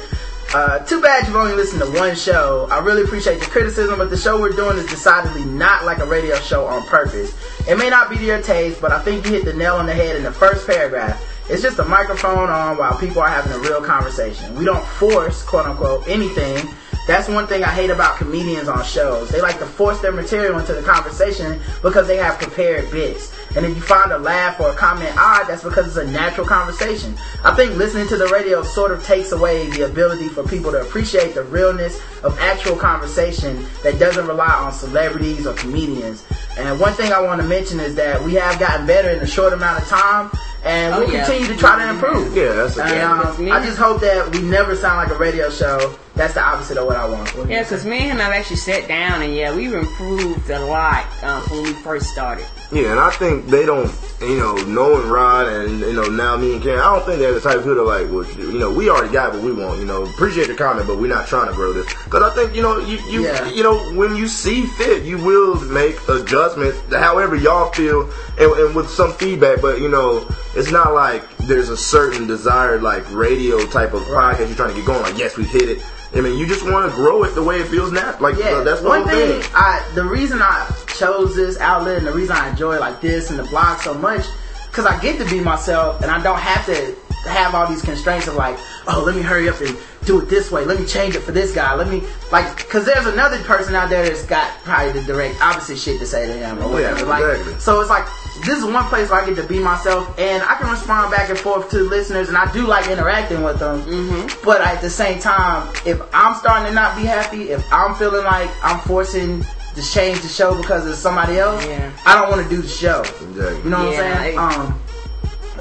Uh, 0.54 0.78
too 0.80 1.00
bad 1.00 1.26
you've 1.26 1.34
only 1.34 1.54
listened 1.54 1.80
to 1.80 1.90
one 1.98 2.14
show. 2.14 2.68
I 2.70 2.80
really 2.80 3.04
appreciate 3.04 3.40
the 3.40 3.46
criticism, 3.46 3.96
but 3.96 4.10
the 4.10 4.18
show 4.18 4.38
we're 4.38 4.50
doing 4.52 4.76
is 4.76 4.84
decidedly 4.84 5.46
not 5.46 5.86
like 5.86 5.96
a 5.96 6.04
radio 6.04 6.36
show 6.36 6.66
on 6.66 6.82
purpose. 6.88 7.32
It 7.66 7.78
may 7.78 7.88
not 7.88 8.10
be 8.10 8.18
to 8.18 8.22
your 8.22 8.42
taste, 8.42 8.78
but 8.78 8.92
I 8.92 9.00
think 9.00 9.24
you 9.24 9.30
hit 9.32 9.46
the 9.46 9.54
nail 9.54 9.76
on 9.76 9.86
the 9.86 9.94
head 9.94 10.14
in 10.14 10.22
the 10.22 10.30
first 10.32 10.66
paragraph. 10.66 11.18
It's 11.48 11.62
just 11.62 11.78
a 11.78 11.84
microphone 11.84 12.48
on 12.48 12.78
while 12.78 12.96
people 12.98 13.20
are 13.20 13.28
having 13.28 13.52
a 13.52 13.58
real 13.58 13.82
conversation. 13.82 14.54
We 14.54 14.64
don't 14.64 14.84
force, 14.84 15.42
quote 15.42 15.66
unquote, 15.66 16.06
anything. 16.08 16.68
That's 17.06 17.28
one 17.28 17.48
thing 17.48 17.64
I 17.64 17.70
hate 17.70 17.90
about 17.90 18.16
comedians 18.16 18.68
on 18.68 18.84
shows. 18.84 19.28
They 19.28 19.40
like 19.40 19.58
to 19.58 19.66
force 19.66 20.00
their 20.00 20.12
material 20.12 20.58
into 20.58 20.72
the 20.72 20.82
conversation 20.82 21.60
because 21.82 22.06
they 22.06 22.16
have 22.16 22.38
prepared 22.38 22.90
bits. 22.92 23.31
And 23.56 23.66
if 23.66 23.76
you 23.76 23.82
find 23.82 24.12
a 24.12 24.18
laugh 24.18 24.58
or 24.60 24.70
a 24.70 24.74
comment 24.74 25.14
odd, 25.18 25.44
that's 25.46 25.62
because 25.62 25.86
it's 25.86 25.96
a 25.96 26.10
natural 26.10 26.46
conversation. 26.46 27.14
I 27.44 27.54
think 27.54 27.76
listening 27.76 28.08
to 28.08 28.16
the 28.16 28.26
radio 28.28 28.62
sort 28.62 28.92
of 28.92 29.04
takes 29.04 29.32
away 29.32 29.68
the 29.70 29.82
ability 29.86 30.28
for 30.28 30.42
people 30.42 30.72
to 30.72 30.80
appreciate 30.80 31.34
the 31.34 31.42
realness 31.44 32.00
of 32.22 32.38
actual 32.38 32.76
conversation 32.76 33.64
that 33.82 33.98
doesn't 33.98 34.26
rely 34.26 34.48
on 34.52 34.72
celebrities 34.72 35.46
or 35.46 35.54
comedians. 35.54 36.24
And 36.58 36.78
one 36.80 36.92
thing 36.94 37.12
I 37.12 37.20
want 37.20 37.40
to 37.42 37.46
mention 37.46 37.80
is 37.80 37.94
that 37.96 38.22
we 38.22 38.34
have 38.34 38.58
gotten 38.58 38.86
better 38.86 39.10
in 39.10 39.20
a 39.20 39.26
short 39.26 39.52
amount 39.52 39.82
of 39.82 39.88
time, 39.88 40.30
and 40.64 40.94
Oh, 40.94 41.00
we'll 41.00 41.10
yeah. 41.12 41.24
continue 41.26 41.48
to 41.48 41.56
try 41.58 41.82
to 41.84 41.90
improve. 41.90 42.36
Yeah, 42.36 42.52
that's 42.52 42.76
a 42.78 42.84
And, 42.84 42.94
yeah. 42.94 43.20
um, 43.20 43.52
I 43.52 43.64
just 43.64 43.78
hope 43.78 44.00
that 44.02 44.30
we 44.32 44.42
never 44.42 44.76
sound 44.76 44.96
like 44.98 45.10
a 45.10 45.18
radio 45.18 45.50
show. 45.50 45.94
That's 46.14 46.34
the 46.34 46.42
opposite 46.42 46.76
of 46.76 46.86
what 46.86 46.96
I 46.96 47.08
want. 47.08 47.34
What 47.36 47.48
Yeah, 47.48 47.62
because 47.62 47.84
me 47.84 47.98
and 47.98 48.12
him 48.12 48.18
have 48.18 48.32
actually 48.32 48.56
sat 48.56 48.86
down 48.86 49.22
and 49.22 49.34
yeah, 49.34 49.54
we've 49.54 49.72
improved 49.74 50.48
a 50.50 50.60
lot 50.60 51.04
from 51.14 51.40
when 51.50 51.62
we 51.64 51.72
first 51.82 52.06
started. 52.10 52.46
Yeah, 52.72 52.92
and 52.92 52.98
I 53.00 53.10
think 53.10 53.46
they 53.48 53.66
don't, 53.66 53.92
you 54.22 54.38
know, 54.38 54.54
knowing 54.64 55.06
Rod 55.08 55.46
and 55.46 55.80
you 55.80 55.92
know 55.92 56.04
now 56.08 56.36
me 56.38 56.54
and 56.54 56.62
Karen, 56.62 56.80
I 56.80 56.94
don't 56.96 57.04
think 57.04 57.18
they're 57.18 57.34
the 57.34 57.40
type 57.40 57.56
of 57.58 57.64
people 57.64 57.74
that 57.74 57.82
like, 57.82 58.10
well, 58.10 58.24
you 58.52 58.58
know, 58.58 58.72
we 58.72 58.88
already 58.88 59.12
got 59.12 59.34
what 59.34 59.42
we 59.42 59.52
want. 59.52 59.78
You 59.78 59.84
know, 59.84 60.04
appreciate 60.04 60.46
the 60.46 60.54
comment, 60.54 60.86
but 60.86 60.96
we're 60.98 61.12
not 61.14 61.26
trying 61.26 61.48
to 61.48 61.52
grow 61.54 61.72
this 61.74 61.86
because 62.04 62.22
I 62.22 62.34
think 62.34 62.54
you 62.56 62.62
know, 62.62 62.78
you 62.78 62.98
you 63.10 63.24
Yeah. 63.24 63.46
you 63.50 63.62
know, 63.62 63.76
when 63.94 64.16
you 64.16 64.26
see 64.26 64.64
fit, 64.64 65.02
you 65.02 65.18
will 65.18 65.60
make 65.66 65.96
adjustments, 66.08 66.78
however 66.90 67.36
y'all 67.36 67.70
feel, 67.72 68.10
and, 68.38 68.50
and 68.52 68.74
with 68.74 68.88
some 68.88 69.12
feedback. 69.12 69.60
But 69.60 69.78
you 69.80 69.88
know, 69.90 70.26
it's 70.56 70.70
not 70.70 70.94
like 70.94 71.36
there's 71.38 71.68
a 71.68 71.76
certain 71.76 72.26
desired 72.26 72.82
like 72.82 73.04
radio 73.12 73.66
type 73.66 73.92
of 73.92 74.00
podcast 74.04 74.46
you're 74.46 74.56
trying 74.56 74.70
to 74.70 74.76
get 74.76 74.86
going. 74.86 75.02
Like, 75.02 75.18
yes, 75.18 75.36
we 75.36 75.44
hit 75.44 75.68
it. 75.68 75.82
I 76.14 76.20
mean, 76.20 76.36
you 76.38 76.46
just 76.46 76.62
want 76.62 76.90
to 76.90 76.94
grow 76.94 77.24
it 77.24 77.34
the 77.34 77.42
way 77.42 77.56
it 77.60 77.68
feels 77.68 77.90
now. 77.90 78.14
Like, 78.20 78.36
Yeah, 78.36 78.62
that's 78.62 78.82
the 78.82 78.88
one 78.88 79.00
whole 79.00 79.08
thing. 79.10 79.40
thing. 79.40 79.50
I 79.54 79.82
the 79.94 80.04
reason 80.04 80.42
I 80.42 80.70
chose 80.88 81.34
this 81.34 81.58
outlet 81.58 81.96
and 81.98 82.06
the 82.06 82.12
reason 82.12 82.36
I 82.36 82.54
enjoy 82.62 82.78
like 82.78 83.00
this 83.00 83.30
and 83.30 83.38
the 83.38 83.44
blog 83.44 83.80
so 83.80 83.94
much, 83.94 84.24
because 84.70 84.86
I 84.86 85.00
get 85.00 85.18
to 85.18 85.28
be 85.28 85.40
myself 85.40 86.00
and 86.02 86.10
I 86.10 86.22
don't 86.22 86.38
have 86.38 86.64
to 86.66 86.94
have 87.28 87.54
all 87.54 87.66
these 87.68 87.82
constraints 87.82 88.26
of 88.26 88.34
like, 88.34 88.56
oh, 88.86 89.02
let 89.04 89.14
me 89.14 89.22
hurry 89.22 89.48
up 89.48 89.60
and 89.60 89.76
do 90.04 90.20
it 90.20 90.28
this 90.28 90.50
way. 90.50 90.64
Let 90.64 90.80
me 90.80 90.86
change 90.86 91.14
it 91.14 91.20
for 91.20 91.32
this 91.32 91.54
guy. 91.54 91.74
Let 91.74 91.88
me 91.88 92.02
like, 92.30 92.56
because 92.56 92.84
there's 92.84 93.06
another 93.06 93.38
person 93.44 93.74
out 93.74 93.90
there 93.90 94.04
that's 94.04 94.24
got 94.26 94.48
probably 94.62 94.92
the 94.92 95.06
direct 95.06 95.40
opposite 95.40 95.78
shit 95.78 96.00
to 96.00 96.06
say 96.06 96.26
to 96.26 96.32
him 96.32 96.58
or 96.58 96.68
whatever. 96.68 97.00
Yeah, 97.00 97.06
like, 97.06 97.22
exactly. 97.22 97.60
so 97.60 97.80
it's 97.80 97.90
like 97.90 98.06
this 98.44 98.58
is 98.58 98.64
one 98.64 98.84
place 98.86 99.10
where 99.10 99.22
I 99.22 99.26
get 99.26 99.36
to 99.36 99.46
be 99.46 99.58
myself 99.58 100.18
and 100.18 100.42
I 100.42 100.54
can 100.54 100.70
respond 100.70 101.12
back 101.12 101.30
and 101.30 101.38
forth 101.38 101.70
to 101.70 101.78
listeners 101.78 102.28
and 102.28 102.36
I 102.36 102.50
do 102.52 102.66
like 102.66 102.88
interacting 102.88 103.42
with 103.42 103.58
them. 103.58 103.82
Mm-hmm. 103.82 104.44
But 104.44 104.60
at 104.60 104.80
the 104.80 104.90
same 104.90 105.20
time, 105.20 105.72
if 105.86 106.00
I'm 106.12 106.34
starting 106.36 106.68
to 106.68 106.72
not 106.72 106.96
be 106.96 107.04
happy, 107.04 107.50
if 107.50 107.64
I'm 107.72 107.94
feeling 107.94 108.24
like 108.24 108.50
I'm 108.62 108.80
forcing 108.80 109.44
to 109.74 109.82
change 109.82 110.20
the 110.20 110.28
show 110.28 110.54
because 110.60 110.86
of 110.86 110.94
somebody 110.96 111.38
else, 111.38 111.64
Yeah. 111.66 111.90
I 112.04 112.14
don't 112.20 112.30
want 112.30 112.42
to 112.48 112.54
do 112.54 112.60
the 112.62 112.68
show. 112.68 113.00
Exactly. 113.00 113.56
You 113.64 113.70
know 113.70 113.84
what 113.84 113.92
Yeah, 113.94 114.02
I'm 114.02 114.18
saying? 114.22 114.38
I- 114.38 114.54
Um, 114.54 114.80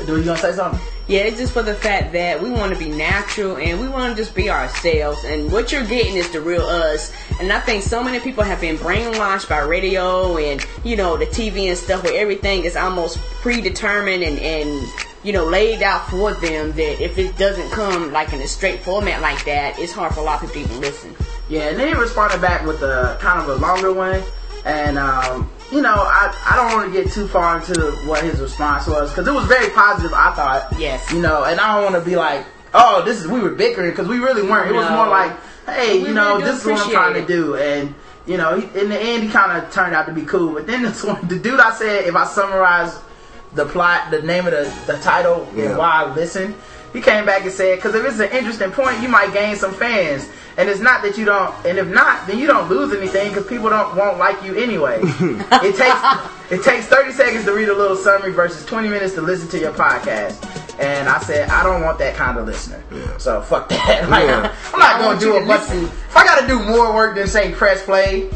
do 0.05 0.18
you 0.18 0.24
gonna 0.24 0.38
say 0.39 0.53
something? 0.53 0.80
Yeah, 1.07 1.22
it's 1.22 1.38
just 1.38 1.51
for 1.53 1.62
the 1.64 1.74
fact 1.74 2.14
that 2.14 2.41
we 2.41 2.49
want 2.49 2.74
to 2.74 2.80
be 2.80 2.89
natural 2.89 3.57
and 3.57 3.80
we 3.82 3.88
want 3.88 4.16
to 4.16 4.22
just 4.24 4.34
be 4.34 4.49
ourselves. 4.49 5.24
And 5.26 5.51
what 5.51 5.72
you're 5.72 5.84
getting 5.84 6.16
is 6.16 6.30
the 6.30 6.39
real 6.39 6.62
us. 6.66 7.12
And 7.39 7.51
I 7.51 7.59
think 7.59 7.84
so 7.84 8.01
many 8.01 8.20
people 8.20 8.43
have 8.43 8.62
been 8.62 8.78
brainwashed 8.78 9.49
by 9.49 9.59
radio 9.59 10.38
and, 10.38 10.66
you 10.84 10.95
know, 10.95 11.18
the 11.18 11.26
TV 11.26 11.68
and 11.68 11.78
stuff 11.78 12.03
where 12.03 12.16
everything 12.20 12.64
is 12.66 12.76
almost 12.76 13.18
predetermined 13.41 14.24
and, 14.24 14.39
and 14.39 14.88
you 15.24 15.34
know, 15.34 15.45
laid 15.45 15.84
out 15.84 16.09
for 16.09 16.34
them 16.34 16.72
that 16.72 17.03
if 17.03 17.18
it 17.20 17.38
doesn't 17.38 17.70
come 17.72 18.12
like 18.12 18.34
in 18.34 18.41
a 18.41 18.47
straight 18.47 18.80
format 18.80 19.22
like 19.22 19.43
that, 19.45 19.78
it's 19.78 19.91
hard 19.91 20.14
for 20.14 20.22
a 20.22 20.24
lot 20.24 20.41
of 20.41 20.51
people 20.51 20.70
to 20.70 20.74
even 20.76 20.82
listen. 20.82 21.16
Yeah, 21.52 21.64
and 21.70 21.78
then 21.78 21.89
he 21.89 21.93
responded 21.93 22.39
back 22.39 22.66
with 22.66 22.82
a 22.82 23.18
kind 23.20 23.39
of 23.41 23.49
a 23.49 23.56
longer 23.56 23.91
one, 23.91 24.24
and 24.64 24.97
um, 24.97 25.52
you 25.70 25.82
know, 25.82 25.93
I, 25.95 26.34
I 26.49 26.56
don't 26.56 26.72
want 26.78 26.93
to 26.93 27.04
get 27.04 27.12
too 27.12 27.28
far 27.28 27.58
into 27.58 27.91
what 28.08 28.24
his 28.24 28.39
response 28.39 28.88
was 28.88 29.10
because 29.12 29.28
it 29.28 29.34
was 29.34 29.45
very 29.47 29.70
positive. 29.72 30.14
I 30.14 30.34
thought, 30.34 30.74
Yes. 30.80 31.12
you 31.12 31.22
know, 31.22 31.43
and 31.43 31.60
I 31.60 31.74
don't 31.76 31.91
want 31.91 32.02
to 32.04 32.10
be 32.10 32.16
like, 32.16 32.45
oh, 32.74 33.04
this 33.04 33.20
is 33.20 33.28
we 33.28 33.41
were 33.41 33.49
bickering 33.52 33.89
because 33.89 34.08
we 34.08 34.20
really 34.20 34.43
weren't. 34.43 34.70
It 34.72 34.74
was 34.74 34.89
more 34.91 35.08
like, 35.10 35.34
hey, 35.66 36.02
We 36.02 36.08
you 36.10 36.14
know, 36.14 36.38
really 36.38 36.45
this 36.45 36.62
is 36.62 36.66
what 36.66 36.86
I'm 36.86 36.89
trying 36.91 37.16
it. 37.18 37.22
to 37.22 37.28
do, 37.28 37.56
and 37.58 37.93
you 38.26 38.38
know, 38.38 38.58
he, 38.58 38.80
in 38.80 38.88
the 38.88 38.97
end, 38.97 39.24
he 39.24 39.30
kind 39.30 39.52
of 39.62 39.70
turned 39.74 39.93
out 39.93 40.06
to 40.06 40.14
be 40.14 40.22
cool. 40.24 40.54
But 40.54 40.68
then 40.68 40.84
this 40.88 41.04
one, 41.04 41.28
the 41.28 41.38
dude 41.38 41.60
I 41.60 41.74
said, 41.74 42.06
if 42.06 42.16
I 42.16 42.26
summarize 42.26 42.97
the 43.56 43.66
plot, 43.66 44.10
the 44.10 44.22
name 44.22 44.45
of 44.47 44.54
the, 44.54 44.74
the 44.93 44.97
title, 44.99 45.45
Yeah. 45.54 45.66
and 45.72 45.78
why 45.78 46.04
I 46.06 46.14
listen. 46.16 46.56
He 46.94 47.02
came 47.02 47.26
back 47.26 47.44
and 47.44 47.52
said, 47.52 47.78
because 47.78 47.96
if 47.96 48.06
it's 48.06 48.20
an 48.20 48.30
interesting 48.38 48.72
point, 48.72 49.02
you 49.02 49.08
might 49.08 49.34
gain 49.34 49.56
some 49.56 49.74
fans. 49.74 50.30
And 50.58 50.70
it's 50.70 50.82
not 50.82 51.02
that 51.04 51.18
you 51.18 51.24
don't, 51.24 51.56
and 51.66 51.78
if 51.78 51.88
not, 51.88 52.28
then 52.28 52.38
you 52.38 52.46
don't 52.46 52.70
lose 52.70 52.94
anything 52.94 53.30
because 53.30 53.48
people 53.48 53.70
don't 53.70 53.96
won't 53.96 54.18
like 54.18 54.44
you 54.44 54.54
anyway. 54.56 55.00
it 55.02 55.76
takes 55.78 56.52
it 56.52 56.64
takes 56.64 56.86
30 56.88 57.14
seconds 57.14 57.46
to 57.46 57.54
read 57.54 57.70
a 57.70 57.74
little 57.74 57.96
summary 57.96 58.34
versus 58.34 58.66
20 58.66 58.89
minutes 58.89 59.14
to 59.14 59.22
listen 59.22 59.48
to 59.50 59.60
your 59.60 59.72
podcast. 59.72 60.36
And 60.78 61.08
I 61.08 61.20
said, 61.20 61.50
I 61.50 61.64
don't 61.64 61.82
want 61.82 62.00
that 62.00 62.16
kind 62.16 62.38
of 62.38 62.46
listener. 62.46 62.84
So 63.18 63.42
fuck 63.42 63.70
that. 63.70 64.06
Like, 64.10 64.24
Yeah. 64.26 64.54
I'm 64.74 64.80
not 64.80 65.00
gonna 65.00 65.20
do 65.20 65.28
you 65.28 65.38
a 65.38 65.39
to 65.39 65.46
bunch. 65.48 65.62
listen. 65.62 65.86
If 65.86 66.18
I 66.18 66.26
gotta 66.26 66.46
do 66.48 66.60
more 66.66 66.94
work 66.94 67.16
than 67.16 67.28
say 67.28 67.54
press 67.54 67.82
play 67.86 68.30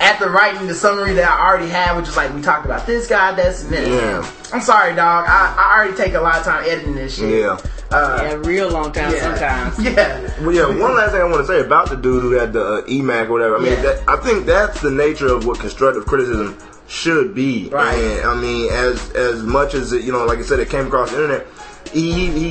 after 0.00 0.30
writing 0.30 0.66
the 0.68 0.74
summary 0.74 1.12
that 1.14 1.30
I 1.30 1.46
already 1.46 1.68
had, 1.68 1.96
which 1.98 2.08
is 2.08 2.16
like 2.16 2.32
we 2.34 2.40
talked 2.40 2.64
about 2.64 2.86
this 2.86 3.06
guy, 3.08 3.32
this 3.34 3.62
and 3.64 3.72
this. 3.72 3.88
Yeah. 3.88 4.30
I'm 4.54 4.62
sorry, 4.62 4.94
dog. 4.94 5.26
I, 5.28 5.54
I 5.58 5.76
already 5.76 5.96
take 5.96 6.14
a 6.14 6.20
lot 6.20 6.36
of 6.38 6.44
time 6.44 6.64
editing 6.64 6.94
this 6.94 7.18
shit. 7.18 7.40
Yeah. 7.42 7.60
Uh, 7.90 8.20
Yeah, 8.22 8.34
real 8.48 8.68
long 8.70 8.92
time 8.92 9.12
yeah. 9.12 9.20
sometimes. 9.20 9.78
Yeah. 9.82 10.44
Well, 10.44 10.52
yeah. 10.52 10.66
One 10.66 10.94
last 10.96 11.12
thing 11.12 11.20
I 11.20 11.24
want 11.24 11.40
to 11.40 11.46
say 11.46 11.60
about 11.60 11.88
the 11.88 11.96
dude 11.96 12.22
who 12.22 12.32
had 12.32 12.52
the 12.52 12.64
uh, 12.64 12.82
EMAC 12.82 13.28
or 13.28 13.32
whatever. 13.32 13.56
I 13.56 13.60
mean, 13.60 13.72
Yeah. 13.72 13.82
that, 13.82 14.08
I 14.08 14.16
think 14.16 14.46
that's 14.46 14.80
the 14.80 14.90
nature 14.90 15.28
of 15.28 15.46
what 15.46 15.58
constructive 15.58 16.04
criticism 16.06 16.58
should 16.86 17.34
be. 17.34 17.68
Right. 17.70 17.94
And 17.94 18.26
I 18.26 18.34
mean, 18.34 18.70
as 18.72 19.10
as 19.12 19.42
much 19.42 19.74
as 19.74 19.92
it, 19.92 20.04
you 20.04 20.12
know, 20.12 20.24
like 20.26 20.38
I 20.38 20.42
said, 20.42 20.58
it 20.60 20.68
came 20.70 20.86
across 20.86 21.10
the 21.10 21.16
internet. 21.22 21.46
He, 21.92 22.12
he, 22.30 22.50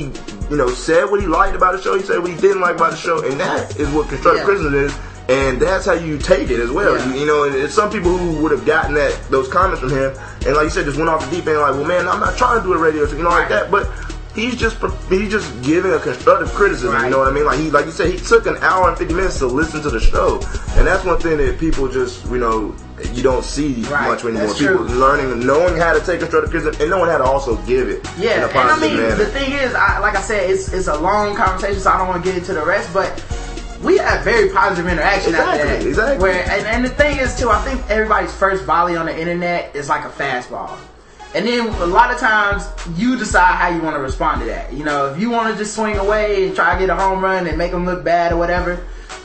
you 0.50 0.56
know, 0.56 0.68
said 0.70 1.04
what 1.04 1.20
he 1.20 1.26
liked 1.28 1.54
about 1.54 1.76
the 1.76 1.80
show. 1.82 1.96
He 1.96 2.02
said 2.02 2.18
what 2.18 2.30
he 2.30 2.36
didn't 2.36 2.60
like 2.60 2.74
about 2.74 2.90
the 2.90 2.96
show, 2.96 3.22
and 3.24 3.38
that 3.38 3.78
is 3.78 3.88
what 3.90 4.08
constructive 4.08 4.40
Yeah. 4.40 4.44
criticism 4.44 4.74
is. 4.74 4.98
And 5.28 5.60
that's 5.60 5.84
how 5.84 5.92
you 5.92 6.18
take 6.18 6.50
it 6.50 6.58
as 6.58 6.70
well. 6.72 6.96
Yeah. 6.98 7.12
You, 7.14 7.20
you 7.20 7.26
know, 7.26 7.44
and 7.44 7.54
it's 7.54 7.74
some 7.74 7.90
people 7.90 8.16
who 8.16 8.42
would 8.42 8.50
have 8.50 8.64
gotten 8.66 8.94
that 8.94 9.12
those 9.30 9.46
comments 9.46 9.80
from 9.80 9.90
him, 9.90 10.10
and 10.46 10.54
like 10.56 10.64
you 10.64 10.70
said, 10.70 10.86
just 10.86 10.96
went 10.96 11.08
off 11.10 11.28
the 11.30 11.36
deep 11.36 11.46
end, 11.46 11.60
like, 11.60 11.74
well, 11.74 11.84
man, 11.84 12.08
I'm 12.08 12.18
not 12.18 12.36
trying 12.38 12.58
to 12.60 12.66
do 12.66 12.72
a 12.72 12.78
radio 12.78 13.06
show, 13.06 13.16
you 13.16 13.22
know, 13.22 13.28
like 13.30 13.48
that. 13.50 13.70
But 13.70 13.86
he's 14.38 14.56
just 14.56 14.76
he's 15.08 15.30
just 15.30 15.62
giving 15.62 15.92
a 15.92 15.98
constructive 15.98 16.48
criticism. 16.54 16.92
Right. 16.92 17.04
You 17.04 17.10
know 17.10 17.18
what 17.18 17.28
I 17.28 17.32
mean? 17.32 17.44
Like 17.44 17.58
he 17.58 17.70
like 17.70 17.86
you 17.86 17.92
said, 17.92 18.10
he 18.10 18.18
took 18.18 18.46
an 18.46 18.56
hour 18.58 18.88
and 18.88 18.96
fifty 18.96 19.14
minutes 19.14 19.38
to 19.40 19.46
listen 19.46 19.82
to 19.82 19.90
the 19.90 20.00
show, 20.00 20.36
and 20.78 20.86
that's 20.86 21.04
one 21.04 21.18
thing 21.18 21.38
that 21.38 21.58
people 21.58 21.88
just 21.88 22.24
you 22.30 22.38
know 22.38 22.74
you 23.12 23.22
don't 23.22 23.44
see 23.44 23.82
Right. 23.82 24.08
much 24.08 24.24
anymore. 24.24 24.46
That's 24.46 24.58
People 24.58 24.76
true. 24.86 24.96
learning, 24.96 25.46
knowing 25.46 25.76
how 25.76 25.92
to 25.92 26.00
take 26.04 26.18
constructive 26.20 26.50
criticism, 26.50 26.80
and 26.82 26.90
knowing 26.90 27.10
how 27.10 27.18
to 27.18 27.24
also 27.24 27.56
give 27.66 27.88
it 27.88 28.04
in 28.16 28.22
Yeah, 28.22 28.44
and 28.48 28.56
I 28.58 28.78
mean, 28.80 28.96
manner. 28.96 29.14
the 29.14 29.26
thing 29.26 29.52
is, 29.52 29.72
I, 29.74 29.98
like 30.00 30.16
I 30.16 30.20
said, 30.22 30.50
it's 30.50 30.72
it's 30.72 30.88
a 30.88 30.96
long 30.98 31.36
conversation, 31.36 31.80
so 31.80 31.90
I 31.90 31.98
don't 31.98 32.08
want 32.08 32.24
to 32.24 32.28
get 32.30 32.38
into 32.38 32.54
the 32.54 32.64
rest. 32.64 32.92
But 32.92 33.22
we 33.82 33.96
had 33.98 34.22
very 34.24 34.50
positive 34.50 34.88
interaction 34.90 35.36
after 35.36 35.52
Exactly, 35.52 35.78
that. 35.84 35.86
exactly. 35.88 36.22
Where 36.22 36.42
and, 36.50 36.66
and 36.66 36.84
the 36.84 36.88
thing 36.90 37.18
is 37.18 37.38
too, 37.38 37.48
I 37.50 37.60
think 37.62 37.88
everybody's 37.88 38.34
first 38.34 38.64
volley 38.64 38.96
on 38.96 39.06
the 39.06 39.16
internet 39.16 39.76
is 39.76 39.88
like 39.88 40.04
a 40.04 40.08
fastball. 40.10 40.76
And 41.34 41.46
then 41.46 41.68
a 41.68 41.86
lot 41.86 42.10
of 42.10 42.18
times 42.18 42.66
you 42.96 43.16
decide 43.16 43.56
how 43.56 43.68
you 43.68 43.82
want 43.82 43.96
to 43.96 44.00
respond 44.00 44.40
to 44.40 44.46
that. 44.46 44.72
You 44.72 44.84
know, 44.84 45.12
if 45.12 45.20
you 45.20 45.30
want 45.30 45.52
to 45.52 45.58
just 45.58 45.74
swing 45.74 45.96
away 45.98 46.46
and 46.46 46.56
try 46.56 46.72
to 46.74 46.78
get 46.80 46.88
a 46.90 46.94
home 46.94 47.22
run 47.22 47.46
and 47.46 47.58
make 47.58 47.70
them 47.70 47.84
look 47.84 48.02
bad 48.02 48.32
or 48.32 48.36
whatever, 48.36 48.84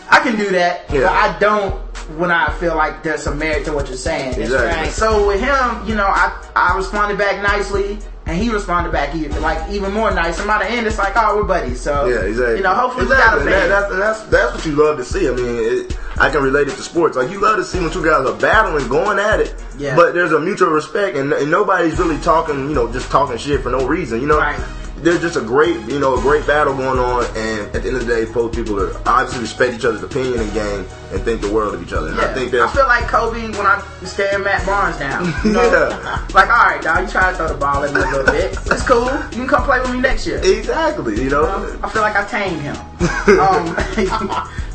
I 0.10 0.20
can 0.20 0.36
do 0.36 0.50
that. 0.52 0.86
Yeah. 0.92 1.02
But 1.02 1.12
I 1.12 1.40
don't 1.40 1.74
when 2.18 2.32
I 2.32 2.52
feel 2.60 2.76
like 2.76 3.04
there's 3.04 3.24
some 3.24 3.40
merit 3.40 3.66
to 3.66 3.74
what 3.74 3.88
you're 3.88 3.98
saying. 3.98 4.40
Exactly. 4.40 4.84
right. 4.84 4.92
So 4.92 5.28
with 5.28 5.40
him, 5.40 5.88
you 5.88 5.96
know, 5.96 6.08
I 6.08 6.46
I 6.56 6.76
responded 6.76 7.18
back 7.18 7.42
nicely, 7.42 8.00
and 8.26 8.42
he 8.42 8.50
responded 8.50 8.92
back 8.92 9.16
even 9.16 9.42
like 9.42 9.70
even 9.70 9.92
more 9.92 10.14
nice. 10.14 10.40
And 10.40 10.48
by 10.48 10.60
the 10.60 10.70
end, 10.70 10.88
it's 10.88 10.98
like, 10.98 11.14
oh, 11.16 11.36
we're 11.38 11.44
buddies. 11.44 11.82
So 11.82 12.08
Yeah, 12.08 12.22
exactly. 12.22 12.58
You 12.58 12.64
know, 12.64 12.74
hopefully 12.74 13.06
exactly. 13.06 13.46
we 13.46 13.52
got 13.52 13.58
a 13.58 13.62
fan. 13.62 13.70
that, 13.70 13.90
that's, 13.90 14.20
that's 14.20 14.30
that's 14.30 14.56
what 14.56 14.66
you 14.66 14.72
love 14.76 14.98
to 14.98 15.06
see. 15.06 15.28
I 15.28 15.32
mean, 15.32 15.46
it, 15.46 15.98
I 16.18 16.30
can 16.30 16.42
relate 16.44 16.68
it 16.68 16.76
to 16.76 16.82
sports. 16.82 17.18
Like 17.18 17.30
you 17.30 17.42
love 17.42 17.58
to 17.58 17.66
see 17.66 17.80
when 17.80 17.92
two 17.92 18.04
guys 18.04 18.26
are 18.26 18.38
battling, 18.40 18.88
going 18.88 19.20
at 19.20 19.40
it. 19.40 19.56
Yeah. 19.78 19.96
But 19.96 20.14
there's 20.14 20.32
a 20.32 20.40
mutual 20.40 20.70
respect, 20.70 21.18
and, 21.18 21.34
and 21.34 21.52
nobody's 21.52 21.98
really 21.98 22.20
talking. 22.20 22.70
You 22.70 22.76
know, 22.76 22.92
just 22.92 23.10
talking 23.10 23.38
shit 23.38 23.62
for 23.62 23.72
no 23.72 23.86
reason. 23.88 24.22
You 24.22 24.28
know. 24.28 24.40
Right. 24.40 24.60
There's 25.04 25.20
just 25.22 25.36
a 25.36 25.42
great, 25.42 25.76
you 25.82 26.00
know, 26.00 26.18
a 26.18 26.22
great 26.22 26.48
battle 26.48 26.74
going 26.76 26.98
on, 26.98 27.26
and 27.36 27.76
at 27.76 27.82
the 27.84 27.90
end 27.90 27.98
of 27.98 28.06
the 28.08 28.16
day, 28.16 28.26
both 28.32 28.56
people 28.56 28.80
are 28.80 28.96
obviously 29.06 29.42
respect 29.42 29.74
each 29.76 29.84
other's 29.84 30.02
opinion 30.02 30.40
and 30.40 30.54
game, 30.54 30.86
and 31.12 31.22
think 31.24 31.42
the 31.42 31.52
world 31.52 31.74
of 31.76 31.84
each 31.84 31.92
other. 31.92 32.08
And 32.08 32.18
Yeah. 32.18 32.24
I 32.30 32.34
think 32.34 32.54
I 32.54 32.68
feel 32.72 32.88
like 32.88 33.08
Kobe 33.08 33.42
when 33.58 33.66
I 33.66 33.84
stare 34.04 34.40
Matt 34.40 34.66
Barnes 34.66 34.98
down. 34.98 35.26
You 35.44 35.52
know? 35.52 35.62
Yeah. 35.72 36.26
Like, 36.34 36.50
all 36.50 36.66
right, 36.68 36.82
dog, 36.82 37.04
you 37.06 37.12
try 37.12 37.32
to 37.32 37.38
throw 37.38 37.48
the 37.50 37.56
ball 37.56 37.84
at 37.84 37.94
me 37.94 38.00
a 38.02 38.06
little 38.06 38.26
bit. 38.26 38.58
It's 38.74 38.88
cool. 38.88 39.06
You 39.06 39.44
can 39.44 39.48
come 39.48 39.64
play 39.64 39.80
with 39.82 39.92
me 39.92 40.00
next 40.00 40.26
year. 40.26 40.38
exactly. 40.44 41.22
You 41.22 41.30
know. 41.30 41.46
I 41.84 41.90
feel 41.90 42.02
like 42.02 42.16
I 42.16 42.26
tamed 42.26 42.62
him. 42.62 42.76
um, 43.40 43.76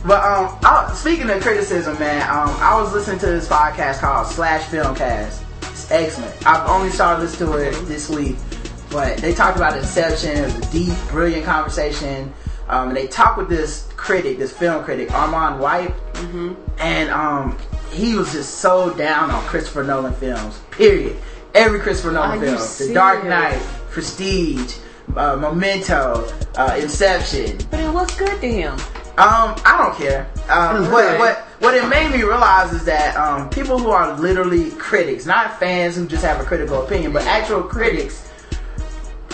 but 0.07 0.23
um, 0.23 0.59
I, 0.63 0.93
speaking 0.95 1.29
of 1.31 1.41
criticism, 1.43 1.99
man, 1.99 2.23
um, 2.31 2.55
I 2.61 2.79
was 2.81 2.93
listening 2.93 3.19
to 3.21 3.27
this 3.27 3.49
podcast 3.49 4.01
called 4.01 4.27
Slash 4.29 4.63
Filmcast. 4.67 5.43
It's 5.63 5.91
excellent. 5.91 6.47
I've 6.47 6.69
only 6.69 6.91
started 6.91 7.23
listening 7.23 7.51
to 7.53 7.59
it 7.59 7.73
this 7.89 8.09
week, 8.09 8.37
but 8.91 9.19
they 9.19 9.35
talked 9.35 9.57
about 9.57 9.77
Inception. 9.77 10.37
It 10.37 10.43
was 10.45 10.57
a 10.57 10.73
deep, 10.73 10.95
brilliant 11.11 11.45
conversation. 11.45 12.33
Um, 12.69 12.89
and 12.89 12.97
they 12.97 13.07
talked 13.07 13.39
with 13.39 13.49
this 13.49 13.89
critic, 13.97 14.39
this 14.39 14.53
film 14.53 14.85
critic, 14.85 15.09
Armond 15.09 15.59
White, 15.59 15.95
and 16.79 17.11
um, 17.11 17.57
he 17.91 18.15
was 18.15 18.33
just 18.33 18.57
so 18.57 18.93
down 18.95 19.31
on 19.31 19.43
Christopher 19.45 19.85
Nolan 19.85 20.13
films. 20.15 20.61
Period. 20.71 21.17
Every 21.55 21.81
Christopher 21.81 22.13
Nolan 22.13 22.39
Are 22.43 22.57
film, 22.59 22.89
The 22.89 22.95
Dark? 22.95 23.25
Knight, 23.25 23.59
Prestige, 23.91 24.77
uh, 25.17 25.37
Memento, 25.37 26.31
uh, 26.57 26.77
Inception. 26.79 27.59
But 27.71 27.81
it 27.81 27.91
what's 27.93 28.15
good 28.17 28.39
to 28.41 28.47
him? 28.49 28.75
Um, 29.17 29.57
I 29.65 29.75
don't 29.79 29.97
care. 29.97 30.29
Um, 30.51 30.85
Okay. 30.85 30.93
what 30.93 31.19
what 31.19 31.37
what 31.61 31.75
it 31.75 31.89
made 31.89 32.13
me 32.13 32.23
realize 32.23 32.73
is 32.73 32.85
that 32.85 33.17
um, 33.17 33.49
people 33.51 33.79
who 33.79 33.91
are 33.91 34.17
literally 34.21 34.71
critics, 34.73 35.27
not 35.27 35.59
fans 35.59 35.97
who 35.97 36.07
just 36.07 36.23
have 36.25 36.39
a 36.41 36.45
critical 36.45 36.85
opinion, 36.85 37.13
but 37.13 37.23
actual 37.27 37.63
critics, 37.63 38.28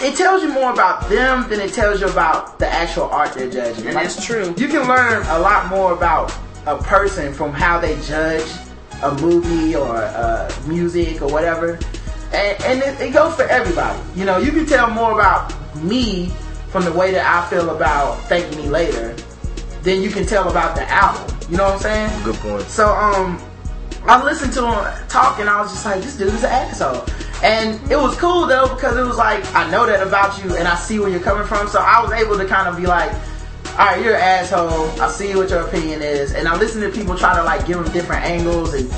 it 0.03 0.17
tells 0.17 0.43
you 0.43 0.53
more 0.53 0.73
about 0.73 1.09
them 1.09 1.49
than 1.49 1.61
it 1.61 1.73
tells 1.73 2.01
you 2.01 2.09
about 2.09 2.59
the 2.59 2.67
actual 2.67 3.05
art 3.05 3.33
they're 3.33 3.51
judging. 3.51 3.87
And 3.87 3.97
that's 3.97 4.25
true. 4.25 4.55
You 4.57 4.69
can 4.69 4.89
learn 4.89 5.25
a 5.27 5.39
lot 5.39 5.69
more 5.69 5.93
about 5.93 6.35
a 6.67 6.77
person 6.79 7.33
from 7.33 7.53
how 7.53 7.79
they 7.79 8.01
judge 8.03 8.51
a 9.03 9.15
movie 9.15 9.77
or 9.77 9.97
uh, 9.97 10.53
music 10.67 11.23
or 11.23 11.29
whatever. 11.29 11.79
And, 12.33 12.63
and 12.65 12.83
it, 12.83 13.01
it 13.01 13.13
goes 13.13 13.35
for 13.37 13.45
everybody. 13.45 14.01
You 14.17 14.25
know, 14.25 14.39
you 14.39 14.51
can 14.51 14.67
tell 14.67 14.91
more 14.91 15.13
about 15.13 15.53
me 15.77 16.33
from 16.69 16.85
the 16.85 16.93
way 16.93 17.13
that 17.13 17.25
I 17.25 17.49
feel 17.49 17.71
about 17.71 18.21
Thank 18.25 18.57
Me 18.57 18.69
Later 18.69 19.15
than 19.83 20.03
you 20.03 20.11
can 20.11 20.27
tell 20.27 20.51
about 20.51 20.75
the 20.75 20.91
album. 20.91 21.37
You 21.49 21.59
know 21.59 21.65
what 21.65 21.75
I'm 21.75 21.81
saying? 21.81 22.25
Good 22.25 22.37
point. 22.37 22.63
So 22.63 22.89
um, 22.89 23.41
I 24.07 24.23
listened 24.25 24.53
to 24.55 24.67
him 24.67 25.09
talk, 25.09 25.39
and 25.39 25.49
I 25.49 25.61
was 25.61 25.71
just 25.71 25.85
like, 25.85 26.03
this 26.03 26.17
dude's 26.17 26.43
an 26.43 26.51
asshole. 26.51 27.05
And 27.45 27.79
it 27.93 27.97
was 27.97 28.17
cool 28.17 28.47
though 28.47 28.75
because 28.75 28.97
it 28.97 29.05
was 29.05 29.19
like 29.19 29.45
I 29.55 29.71
know 29.71 29.85
that 29.85 30.05
about 30.05 30.43
you, 30.43 30.57
and 30.57 30.67
I 30.67 30.77
see 30.77 30.99
where 30.99 31.11
you're 31.11 31.21
coming 31.21 31.47
from. 31.47 31.69
So 31.69 31.79
I 31.79 32.01
was 32.03 32.11
able 32.13 32.39
to 32.39 32.47
kind 32.47 32.67
of 32.67 32.77
be 32.79 32.87
like, 32.87 33.13
all 33.73 33.87
right, 33.87 34.03
you're 34.03 34.15
an 34.15 34.23
asshole. 34.23 34.89
I 34.99 35.11
see 35.11 35.37
what 35.37 35.51
your 35.51 35.61
opinion 35.61 36.01
is, 36.01 36.33
and 36.33 36.49
I 36.49 36.57
listen 36.57 36.81
to 36.81 36.89
people 36.89 37.19
try 37.19 37.37
to 37.37 37.45
like 37.45 37.67
give 37.67 37.77
them 37.77 37.93
different 37.93 38.25
angles 38.25 38.73
and 38.73 38.91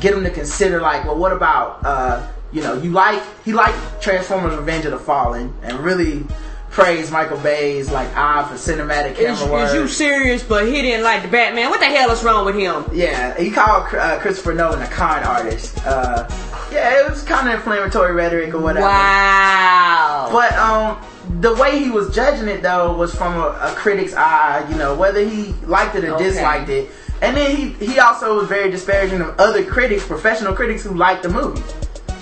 get 0.00 0.14
them 0.14 0.22
to 0.22 0.30
consider 0.30 0.80
like, 0.80 1.04
well, 1.06 1.16
what 1.16 1.32
about 1.32 1.84
uh, 1.84 2.24
you 2.52 2.62
know, 2.62 2.80
you 2.80 2.92
like 2.92 3.20
he 3.44 3.52
liked 3.52 3.76
Transformers: 4.00 4.56
Revenge 4.56 4.84
of 4.84 4.92
the 4.92 4.98
Fallen, 5.00 5.52
and 5.62 5.80
really 5.80 6.24
praised 6.78 7.10
Michael 7.12 7.38
Bay's 7.38 7.90
like 7.90 8.08
eye 8.16 8.46
for 8.48 8.54
cinematic 8.54 9.16
camera 9.16 9.32
Is, 9.32 9.42
work. 9.48 9.68
is 9.68 9.74
you 9.74 9.88
serious? 9.88 10.42
But 10.42 10.66
he 10.66 10.80
didn't 10.82 11.02
like 11.02 11.22
the 11.22 11.28
Batman. 11.28 11.70
What 11.70 11.80
the 11.80 11.86
hell 11.86 12.10
is 12.10 12.22
wrong 12.22 12.44
with 12.46 12.54
him? 12.54 12.84
Yeah, 12.92 13.36
he 13.38 13.50
called 13.50 13.92
uh, 13.94 14.18
Christopher 14.20 14.54
Nolan 14.54 14.80
a 14.82 14.86
con 14.86 15.22
artist. 15.24 15.76
Uh, 15.84 16.28
yeah, 16.72 17.00
it 17.04 17.10
was 17.10 17.22
kind 17.22 17.48
of 17.48 17.54
inflammatory 17.54 18.12
rhetoric 18.14 18.54
or 18.54 18.60
whatever. 18.60 18.86
Wow. 18.86 20.28
But 20.30 20.52
um, 20.54 21.40
the 21.40 21.54
way 21.56 21.78
he 21.82 21.90
was 21.90 22.14
judging 22.14 22.48
it 22.48 22.62
though 22.62 22.94
was 22.96 23.14
from 23.14 23.34
a, 23.34 23.48
a 23.60 23.72
critic's 23.76 24.14
eye. 24.14 24.66
You 24.70 24.76
know, 24.76 24.94
whether 24.94 25.20
he 25.26 25.52
liked 25.66 25.96
it 25.96 26.04
or 26.04 26.14
Okay. 26.14 26.24
disliked 26.24 26.68
it. 26.68 26.90
And 27.20 27.36
then 27.36 27.56
he 27.56 27.70
he 27.84 27.98
also 27.98 28.36
was 28.38 28.46
very 28.46 28.70
disparaging 28.70 29.20
of 29.20 29.36
other 29.40 29.64
critics, 29.64 30.06
professional 30.06 30.54
critics 30.54 30.84
who 30.84 30.94
liked 30.94 31.24
the 31.24 31.28
movie. 31.28 31.60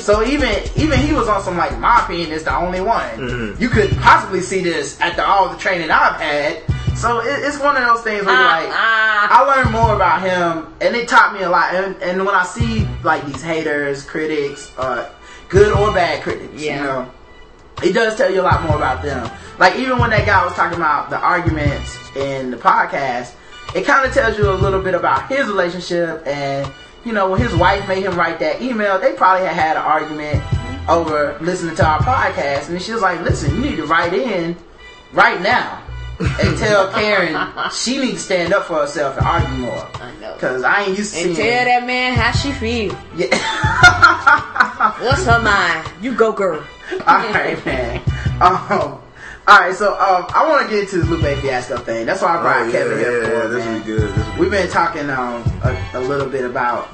So 0.06 0.22
even 0.24 0.54
even 0.76 1.00
he 1.00 1.12
was 1.12 1.26
on 1.26 1.42
some 1.42 1.56
like 1.56 1.76
my 1.80 2.04
opinion 2.04 2.30
is 2.30 2.44
the 2.44 2.56
only 2.56 2.80
one. 2.80 3.10
Mm-hmm. 3.18 3.60
You 3.60 3.68
could 3.68 3.90
possibly 3.96 4.40
see 4.40 4.62
this 4.62 5.00
after 5.00 5.22
all 5.22 5.48
the 5.48 5.58
training 5.58 5.90
I've 5.90 6.20
had. 6.20 6.62
So 6.96 7.18
it, 7.18 7.44
it's 7.44 7.58
one 7.58 7.76
of 7.76 7.82
those 7.82 8.02
things 8.02 8.24
where 8.24 8.32
you're 8.36 8.44
like, 8.44 8.68
Uh-uh. 8.68 9.26
I 9.30 9.54
learned 9.56 9.72
more 9.72 9.96
about 9.96 10.22
him, 10.22 10.72
and 10.80 10.94
it 10.94 11.08
taught 11.08 11.34
me 11.34 11.42
a 11.42 11.50
lot. 11.50 11.74
And, 11.74 12.00
and 12.00 12.24
when 12.24 12.36
I 12.36 12.44
see 12.44 12.86
like 13.02 13.26
these 13.26 13.42
haters, 13.42 14.04
critics, 14.04 14.72
uh, 14.78 15.10
good 15.48 15.72
or 15.76 15.92
bad 15.92 16.22
critics, 16.22 16.54
Yeah. 16.62 16.76
you 16.78 16.84
know, 16.84 17.10
it 17.82 17.92
does 17.92 18.16
tell 18.16 18.32
you 18.32 18.42
a 18.42 18.46
lot 18.46 18.62
more 18.62 18.76
about 18.76 19.02
them. 19.02 19.28
Like 19.58 19.74
even 19.74 19.98
when 19.98 20.10
that 20.10 20.24
guy 20.24 20.44
was 20.44 20.54
talking 20.54 20.78
about 20.78 21.10
the 21.10 21.18
arguments 21.18 21.98
in 22.14 22.52
the 22.52 22.56
podcast, 22.56 23.34
it 23.74 23.84
kind 23.84 24.06
of 24.06 24.14
tells 24.14 24.38
you 24.38 24.48
a 24.48 24.54
little 24.54 24.80
bit 24.80 24.94
about 24.94 25.28
his 25.28 25.48
relationship 25.48 26.22
and 26.26 26.72
you 27.06 27.12
know 27.12 27.30
when 27.30 27.40
his 27.40 27.54
wife 27.54 27.86
made 27.88 28.02
him 28.02 28.16
write 28.16 28.40
that 28.40 28.60
email, 28.60 28.98
they 28.98 29.12
probably 29.14 29.46
had 29.46 29.54
had 29.54 29.76
an 29.76 29.82
argument 29.84 30.42
over 30.88 31.38
listening 31.40 31.74
to 31.76 31.86
our 31.86 32.00
podcast, 32.00 32.68
and 32.68 32.82
she 32.82 32.92
was 32.92 33.00
like, 33.00 33.20
"Listen, 33.20 33.54
you 33.54 33.60
need 33.70 33.76
to 33.76 33.86
write 33.86 34.12
in 34.12 34.56
right 35.12 35.40
now." 35.40 35.82
and 36.18 36.58
tell 36.58 36.90
Karen 36.94 37.36
she 37.70 37.98
needs 37.98 38.14
to 38.14 38.20
stand 38.20 38.52
up 38.54 38.64
for 38.64 38.76
herself 38.80 39.18
and 39.18 39.26
argue 39.26 39.48
more. 39.58 39.86
I 39.96 40.12
know. 40.20 40.34
Cause 40.38 40.64
I 40.64 40.84
ain't 40.84 40.96
used 40.98 41.12
to 41.14 41.20
And 41.20 41.36
seeing 41.36 41.36
tell 41.36 41.64
that 41.66 41.86
man 41.86 42.14
how 42.14 42.32
she 42.32 42.52
feel. 42.52 42.98
Yeah. 43.14 43.36
What's 45.04 45.24
her 45.26 45.42
mind? 45.42 45.92
You 46.02 46.14
go, 46.14 46.32
girl. 46.32 46.64
all 46.92 46.98
right, 47.06 47.64
man. 47.66 48.02
Um, 48.40 49.00
all 49.48 49.60
right, 49.60 49.74
so 49.74 49.92
um, 49.92 50.26
I 50.34 50.44
want 50.48 50.68
to 50.68 50.74
get 50.74 50.84
into 50.84 50.98
the 50.98 51.04
Lupe 51.04 51.38
Fiasco 51.40 51.76
thing. 51.78 52.04
That's 52.04 52.20
why 52.20 52.36
I 52.36 52.42
brought 52.42 52.62
Oh, 52.62 52.64
yeah, 52.66 52.72
Kevin 52.72 52.98
here 52.98 53.22
yeah, 53.22 53.28
for, 53.28 53.34
yeah, 53.34 53.46
this 53.48 53.78
be 53.78 53.84
good. 53.84 54.14
This 54.14 54.38
We've 54.38 54.50
been 54.50 54.68
talking 54.68 55.08
um, 55.08 55.44
a, 55.62 55.90
a 55.94 56.00
little 56.00 56.28
bit 56.28 56.44
about 56.44 56.88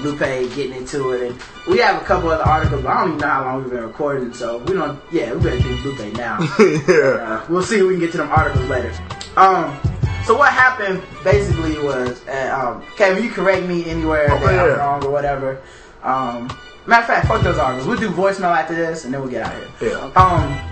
Lupe 0.00 0.18
getting 0.18 0.72
into 0.72 1.12
it, 1.12 1.30
and 1.30 1.42
we 1.68 1.78
have 1.78 2.02
a 2.02 2.04
couple 2.04 2.30
other 2.30 2.42
articles, 2.42 2.82
but 2.82 2.90
I 2.90 3.00
don't 3.02 3.10
even 3.10 3.20
know 3.20 3.28
how 3.28 3.44
long 3.44 3.62
we've 3.62 3.72
been 3.72 3.84
recording, 3.84 4.34
so 4.34 4.58
we 4.58 4.72
don't. 4.72 5.00
Yeah, 5.12 5.32
we 5.34 5.44
better 5.44 5.60
do 5.60 5.76
Lupe 5.84 6.16
now. 6.16 6.38
yeah. 6.58 6.94
Uh, 6.94 7.46
we'll 7.48 7.62
see 7.62 7.76
if 7.76 7.82
we 7.86 7.90
can 7.94 8.00
get 8.00 8.10
to 8.12 8.18
them 8.18 8.30
articles 8.30 8.68
later. 8.68 8.92
Um, 9.36 9.78
so 10.24 10.36
what 10.36 10.52
happened 10.52 11.02
basically 11.22 11.78
was, 11.78 12.26
uh, 12.26 12.74
um, 12.74 12.84
Kevin, 12.96 13.22
you 13.22 13.30
correct 13.30 13.66
me 13.66 13.84
anywhere 13.88 14.26
Oh, 14.28 14.40
that 14.40 14.58
I'm 14.58 14.78
wrong 14.78 15.04
or 15.04 15.10
whatever. 15.12 15.62
Um, 16.02 16.48
matter 16.86 17.02
of 17.02 17.06
fact, 17.06 17.28
fuck 17.28 17.42
those 17.42 17.58
articles. 17.58 17.86
We'll 17.86 18.00
do 18.00 18.10
voicemail 18.10 18.56
after 18.56 18.74
this, 18.74 19.04
and 19.04 19.14
then 19.14 19.20
we'll 19.20 19.30
get 19.30 19.46
out 19.46 19.54
of 19.54 19.78
here. 19.78 19.90
Yeah. 19.90 20.12
Um, 20.16 20.71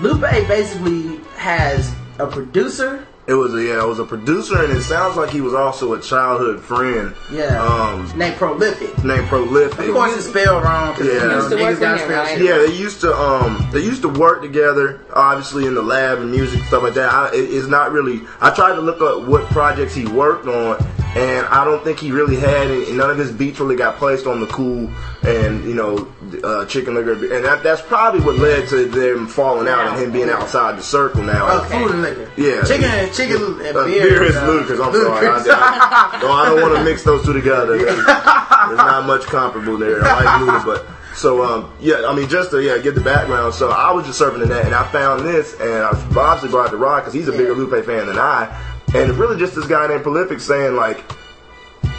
Lupe 0.00 0.20
basically 0.46 1.18
has 1.36 1.94
a 2.18 2.26
producer. 2.26 3.06
It 3.26 3.34
was 3.34 3.52
a 3.52 3.62
yeah, 3.62 3.82
it 3.82 3.86
was 3.86 3.98
a 3.98 4.06
producer, 4.06 4.62
and 4.64 4.72
it 4.72 4.80
sounds 4.82 5.16
like 5.18 5.28
he 5.28 5.42
was 5.42 5.52
also 5.52 5.92
a 5.92 6.00
childhood 6.00 6.62
friend. 6.62 7.14
Yeah. 7.30 7.62
Um, 7.62 8.10
named 8.16 8.36
Prolyfic. 8.36 9.04
named 9.04 9.26
Prolyfic. 9.28 9.86
Of 9.86 9.92
course, 9.94 10.16
it's 10.16 10.26
spelled 10.28 10.64
wrong. 10.64 10.94
'cause, 10.94 11.06
Yeah. 11.06 11.12
you 11.12 11.18
know, 11.28 11.34
Used 11.36 11.50
to 11.50 11.56
work 11.56 11.76
niggas 11.76 11.80
gotta 11.80 12.14
right? 12.14 12.40
Yeah, 12.40 12.56
they 12.56 12.72
used 12.72 13.00
to 13.02 13.14
um 13.14 13.68
they 13.70 13.80
used 13.80 14.00
to 14.02 14.08
work 14.08 14.40
together, 14.40 15.00
obviously 15.12 15.66
in 15.66 15.74
the 15.74 15.82
lab 15.82 16.20
and 16.20 16.30
music 16.30 16.62
stuff 16.68 16.82
like 16.84 16.94
that. 16.94 17.12
I, 17.12 17.28
it, 17.34 17.40
it's 17.52 17.66
not 17.66 17.92
really. 17.92 18.22
I 18.40 18.48
tried 18.50 18.76
to 18.76 18.80
look 18.80 19.02
up 19.02 19.28
what 19.28 19.44
projects 19.50 19.94
he 19.94 20.06
worked 20.06 20.46
on, 20.46 20.78
and 21.18 21.46
I 21.48 21.64
don't 21.64 21.82
think 21.82 21.98
he 21.98 22.12
really 22.12 22.36
had 22.36 22.68
any, 22.70 22.92
none 22.92 23.10
of 23.10 23.18
his 23.18 23.32
beats 23.32 23.58
really 23.60 23.76
got 23.76 23.96
placed 23.96 24.26
on 24.26 24.40
the 24.40 24.46
cool 24.46 24.90
and 25.22 25.64
you 25.64 25.74
know 25.74 26.06
uh, 26.44 26.64
chicken 26.66 26.94
liquor, 26.94 27.12
and 27.12 27.44
that, 27.44 27.62
that's 27.62 27.82
probably 27.82 28.20
what 28.20 28.36
led 28.36 28.68
to 28.68 28.86
them 28.86 29.26
falling 29.26 29.66
out 29.68 29.88
and 29.88 29.98
him 30.00 30.12
being 30.12 30.30
outside 30.30 30.78
the 30.78 30.82
circle 30.82 31.22
now. 31.22 31.46
Oh, 31.50 31.64
food 31.64 31.90
and 31.90 32.02
liquor. 32.02 32.30
Yeah. 32.36 32.62
Chicken, 32.64 33.12
chicken 33.12 33.60
and 33.66 33.76
Uh, 33.76 33.84
beer. 33.86 34.02
beer 34.08 34.22
is 34.24 34.36
uh, 34.36 34.42
Ludacris. 34.46 34.84
I'm 34.86 34.92
Ludacris. 34.92 35.44
sorry. 35.44 35.60
I, 35.60 36.10
I, 36.14 36.20
no, 36.22 36.30
I 36.32 36.44
don't 36.46 36.62
want 36.62 36.76
to 36.76 36.84
mix 36.84 37.02
those 37.02 37.24
two 37.24 37.32
together. 37.32 37.76
There's 37.78 38.06
not 38.06 39.06
much 39.06 39.22
comparable 39.24 39.76
there. 39.76 40.02
I 40.04 40.22
like 40.22 40.48
Luda, 40.48 40.64
but 40.64 40.86
so 41.16 41.42
um, 41.42 41.72
yeah. 41.80 42.04
I 42.06 42.14
mean, 42.14 42.28
just 42.28 42.50
to 42.52 42.62
yeah 42.62 42.78
get 42.78 42.94
the 42.94 43.00
background. 43.00 43.54
So 43.54 43.70
I 43.70 43.90
was 43.92 44.06
just 44.06 44.20
surfing 44.20 44.38
the 44.40 44.46
net, 44.46 44.66
and 44.66 44.74
I 44.74 44.86
found 44.92 45.24
this, 45.26 45.54
and 45.58 45.70
I 45.82 45.88
obviously 45.90 46.50
brought 46.50 46.68
it 46.68 46.70
to 46.72 46.76
Rod 46.76 47.00
because 47.00 47.12
he's 47.14 47.26
a 47.28 47.32
bigger 47.32 47.54
Lupe 47.54 47.84
fan 47.84 48.06
than 48.06 48.18
I, 48.18 48.46
and 48.94 49.16
really 49.18 49.38
just 49.38 49.54
this 49.54 49.66
guy 49.66 49.86
named 49.86 50.04
Prolyfic 50.04 50.40
saying 50.40 50.74
like 50.74 51.04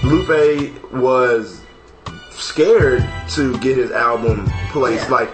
Lupe 0.04 0.92
was 0.94 1.62
scared 2.32 3.08
to 3.30 3.58
get 3.60 3.78
his 3.78 3.92
album 3.92 4.46
placed. 4.72 5.06
Yeah. 5.06 5.16
Like, 5.16 5.30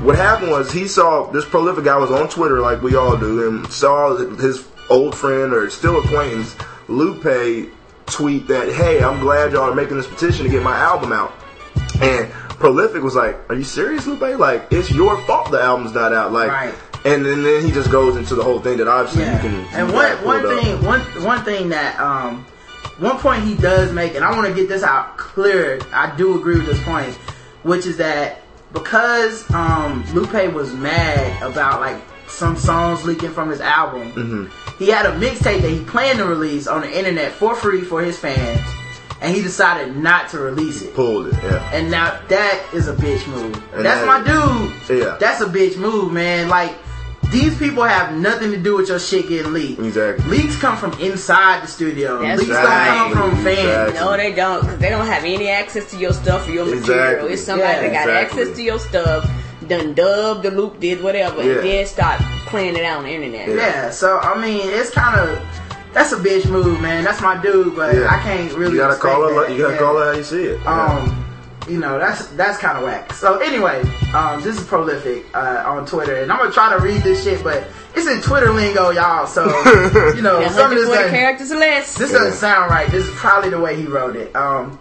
what 0.00 0.16
happened 0.16 0.50
was 0.50 0.72
he 0.72 0.86
saw 0.86 1.30
this 1.30 1.44
Prolyfic 1.44 1.84
guy 1.84 1.96
was 1.96 2.10
on 2.10 2.28
Twitter, 2.28 2.60
like 2.60 2.82
we 2.82 2.96
all 2.96 3.16
do, 3.16 3.48
and 3.48 3.66
saw 3.72 4.16
his 4.16 4.66
old 4.90 5.14
friend 5.14 5.52
or 5.52 5.70
still 5.70 5.98
acquaintance 6.00 6.56
Lupe 6.88 7.70
tweet 8.06 8.48
that, 8.48 8.72
"Hey, 8.72 9.02
I'm 9.02 9.20
glad 9.20 9.52
y'all 9.52 9.70
are 9.70 9.74
making 9.74 9.96
this 9.96 10.06
petition 10.06 10.44
to 10.44 10.50
get 10.50 10.62
my 10.62 10.76
album 10.76 11.12
out." 11.12 11.32
And 12.00 12.28
Prolyfic 12.58 13.02
was 13.02 13.14
like, 13.14 13.38
"Are 13.48 13.54
you 13.54 13.64
serious, 13.64 14.06
Lupe? 14.06 14.38
Like, 14.38 14.66
it's 14.72 14.90
your 14.90 15.20
fault 15.22 15.50
the 15.50 15.60
album's 15.60 15.94
not 15.94 16.12
out." 16.12 16.32
Like, 16.32 16.50
Right. 16.50 16.74
and 17.04 17.24
then, 17.24 17.42
then 17.42 17.64
he 17.64 17.70
just 17.70 17.90
goes 17.90 18.16
into 18.16 18.34
the 18.34 18.42
whole 18.42 18.60
thing 18.60 18.78
that 18.78 18.88
obviously 18.88 19.24
you 19.24 19.38
can. 19.38 19.66
and 19.72 19.88
you 19.88 19.94
one 19.94 20.12
one 20.24 20.46
up. 20.46 20.62
thing 20.62 20.84
one 20.84 21.00
one 21.24 21.42
thing 21.44 21.68
that 21.70 21.98
um 22.00 22.44
one 22.98 23.16
point 23.18 23.44
he 23.44 23.54
does 23.54 23.92
make, 23.92 24.14
and 24.16 24.24
I 24.24 24.32
want 24.34 24.48
to 24.48 24.54
get 24.54 24.68
this 24.68 24.82
out 24.82 25.16
clear. 25.16 25.78
I 25.92 26.14
do 26.16 26.36
agree 26.38 26.56
with 26.56 26.66
this 26.66 26.82
point, 26.82 27.14
which 27.62 27.86
is 27.86 27.96
that 27.98 28.42
because 28.72 29.48
um 29.52 30.04
Lupe 30.12 30.52
was 30.52 30.72
mad 30.74 31.42
about 31.42 31.80
like 31.80 32.02
some 32.26 32.56
songs 32.56 33.04
leaking 33.04 33.30
from 33.30 33.48
his 33.50 33.60
album, 33.60 34.12
Mm-hmm. 34.12 34.74
he 34.84 34.88
had 34.90 35.06
a 35.06 35.12
mixtape 35.12 35.62
that 35.62 35.70
he 35.70 35.80
planned 35.84 36.18
to 36.18 36.24
release 36.26 36.66
on 36.66 36.80
the 36.82 36.98
internet 36.98 37.32
for 37.32 37.54
free 37.54 37.82
for 37.82 38.02
his 38.02 38.18
fans, 38.18 38.60
and 39.20 39.34
he 39.34 39.42
decided 39.42 39.96
not 39.96 40.28
to 40.30 40.38
release 40.38 40.82
it. 40.82 40.94
pulled 40.94 41.28
it. 41.28 41.34
Yeah. 41.42 41.70
And 41.72 41.90
now 41.90 42.20
that 42.28 42.64
is 42.72 42.88
a 42.88 42.94
bitch 42.94 43.26
move. 43.28 43.54
And 43.74 43.84
That's 43.84 44.00
that- 44.00 44.06
my 44.06 44.22
dude. 44.88 44.98
Yeah. 45.02 45.16
That's 45.18 45.40
a 45.40 45.46
bitch 45.46 45.76
move, 45.76 46.12
man. 46.12 46.48
Like 46.48 46.74
these 47.32 47.58
people 47.58 47.82
have 47.82 48.16
nothing 48.16 48.50
to 48.52 48.56
do 48.56 48.76
with 48.76 48.88
your 48.88 48.98
shit 48.98 49.28
getting 49.28 49.52
leaked. 49.52 49.80
Exactly. 49.80 50.24
Leaks 50.38 50.56
come 50.56 50.76
from 50.78 50.92
inside 51.00 51.62
the 51.62 51.66
studio. 51.66 52.22
That's 52.22 52.40
Leaks 52.40 52.52
right. 52.54 52.86
don't 52.86 53.12
come 53.12 53.30
from 53.32 53.44
fans. 53.44 53.58
Exactly. 53.90 53.94
No, 54.00 54.16
they 54.16 54.32
don't, 54.32 54.60
because 54.62 54.78
they 54.78 54.88
don't 54.88 55.06
have 55.06 55.24
any 55.24 55.48
access 55.50 55.90
to 55.90 55.98
your 55.98 56.12
stuff 56.14 56.48
or 56.48 56.52
your 56.52 56.64
material. 56.64 56.80
Exactly. 56.94 57.32
It's 57.34 57.42
somebody 57.44 57.70
Yeah, 57.72 57.80
that 57.82 57.92
got 57.92 58.08
exactly. 58.08 58.40
access 58.42 58.56
to 58.56 58.62
your 58.62 58.78
stuff, 58.78 59.30
done 59.66 59.92
dubbed 59.94 60.44
the 60.44 60.50
loop, 60.52 60.80
did 60.80 61.02
whatever, 61.02 61.42
Yeah. 61.42 61.56
and 61.56 61.64
then 61.64 61.86
start 61.86 62.20
playing 62.46 62.76
it 62.76 62.84
out 62.84 62.98
on 62.98 63.04
the 63.04 63.10
internet. 63.10 63.48
Yeah. 63.50 63.90
So 63.90 64.18
I 64.20 64.40
mean, 64.40 64.62
it's 64.64 64.90
kind 64.90 65.20
of 65.20 65.38
that's 65.92 66.12
a 66.12 66.16
bitch 66.16 66.48
move, 66.50 66.80
man. 66.80 67.04
That's 67.04 67.20
my 67.20 67.40
dude, 67.40 67.74
but 67.76 67.94
Yeah. 67.94 68.08
I 68.10 68.18
can't 68.22 68.52
really. 68.54 68.72
You 68.72 68.78
gotta 68.78 68.96
call 68.96 69.24
it. 69.26 69.30
that. 69.30 69.36
like- 69.36 69.50
You 69.50 69.58
gotta 69.58 69.74
Yeah. 69.74 69.78
call 69.80 69.98
it 70.02 70.04
how 70.06 70.12
you 70.12 70.22
see 70.24 70.44
it. 70.44 70.60
Yeah. 70.62 70.84
Um, 70.84 71.24
you 71.68 71.78
know 71.78 71.98
that's 71.98 72.26
that's 72.28 72.56
kind 72.58 72.78
of 72.78 72.84
whack. 72.84 73.12
So 73.12 73.38
anyway, 73.40 73.82
um, 74.14 74.40
this 74.42 74.56
is 74.58 74.64
Prolyfic 74.66 75.24
uh, 75.34 75.68
on 75.68 75.84
Twitter, 75.84 76.16
and 76.16 76.32
I'm 76.32 76.38
gonna 76.38 76.50
try 76.50 76.74
to 76.74 76.82
read 76.82 77.02
this 77.02 77.24
shit, 77.24 77.42
but 77.44 77.64
it's 77.94 78.06
in 78.06 78.22
Twitter 78.22 78.50
lingo, 78.52 78.88
y'all. 78.90 79.26
So 79.26 79.44
you 80.16 80.22
know, 80.22 80.40
Yeah, 80.40 80.48
some 80.50 80.70
of 80.72 80.78
this 80.78 80.88
doesn't- 80.88 81.10
characters 81.10 81.52
or 81.52 81.56
less. 81.58 81.94
This 81.94 82.10
doesn't 82.12 82.32
sound 82.34 82.70
right. 82.70 82.90
This 82.90 83.04
is 83.06 83.14
probably 83.16 83.50
the 83.50 83.58
way 83.60 83.76
he 83.76 83.84
wrote 83.86 84.16
it. 84.16 84.34
Um, 84.34 84.78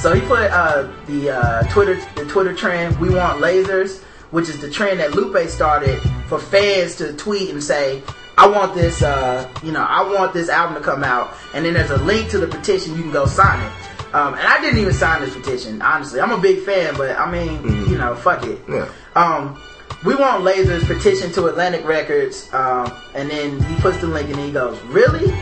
so 0.00 0.14
he 0.14 0.20
put 0.20 0.42
uh, 0.52 0.86
the 1.08 1.30
uh, 1.30 1.62
Twitter 1.72 1.98
the 2.14 2.24
Twitter 2.26 2.54
trend. 2.54 2.96
We 3.00 3.10
want 3.10 3.40
lasers, 3.40 4.00
which 4.30 4.48
is 4.48 4.60
the 4.60 4.70
trend 4.70 5.00
that 5.00 5.16
Lupe 5.16 5.48
started 5.48 6.00
for 6.28 6.38
fans 6.38 6.94
to 6.96 7.12
tweet 7.14 7.50
and 7.50 7.62
say, 7.64 8.04
"I 8.38 8.46
want 8.46 8.74
this. 8.74 9.02
Uh, 9.02 9.48
you 9.62 9.72
know, 9.72 9.82
I 9.82 10.02
want 10.02 10.32
this 10.32 10.48
album 10.48 10.76
to 10.76 10.82
come 10.82 11.04
out." 11.04 11.34
And 11.54 11.64
then 11.64 11.74
there's 11.74 11.90
a 11.90 11.98
link 11.98 12.30
to 12.30 12.38
the 12.38 12.46
petition. 12.46 12.96
You 12.96 13.02
can 13.02 13.12
go 13.12 13.26
sign 13.26 13.60
it. 13.60 13.72
Um, 14.14 14.34
and 14.34 14.42
I 14.46 14.60
didn't 14.62 14.78
even 14.78 14.94
sign 14.94 15.20
this 15.20 15.34
petition. 15.34 15.82
Honestly, 15.82 16.20
I'm 16.20 16.30
a 16.30 16.38
big 16.38 16.60
fan, 16.60 16.96
but 16.96 17.18
I 17.18 17.30
mean, 17.30 17.62
you 17.88 17.98
know, 17.98 18.14
fuck 18.14 18.42
it. 18.44 18.58
Yeah. 18.66 18.88
Um, 19.14 19.60
we 20.04 20.14
want 20.14 20.44
lasers 20.44 20.86
petition 20.86 21.30
to 21.32 21.46
Atlantic 21.46 21.84
Records, 21.84 22.48
um, 22.54 22.90
and 23.14 23.28
then 23.28 23.60
he 23.60 23.74
puts 23.82 23.98
the 23.98 24.06
link 24.06 24.30
and 24.30 24.38
he 24.38 24.50
goes, 24.50 24.80
"Really? 24.84 25.34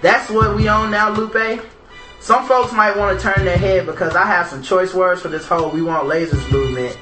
That's 0.00 0.30
what 0.30 0.56
we 0.56 0.68
own 0.68 0.90
now, 0.90 1.10
Lupe." 1.10 1.62
Some 2.20 2.48
folks 2.48 2.72
might 2.72 2.96
want 2.96 3.20
to 3.20 3.22
turn 3.22 3.44
their 3.44 3.58
head 3.58 3.84
because 3.84 4.16
I 4.16 4.24
have 4.24 4.48
some 4.48 4.62
choice 4.62 4.94
words 4.94 5.20
for 5.20 5.28
this 5.28 5.46
whole 5.46 5.70
"We 5.70 5.82
Want 5.82 6.08
Lasers" 6.08 6.50
movement, 6.50 6.96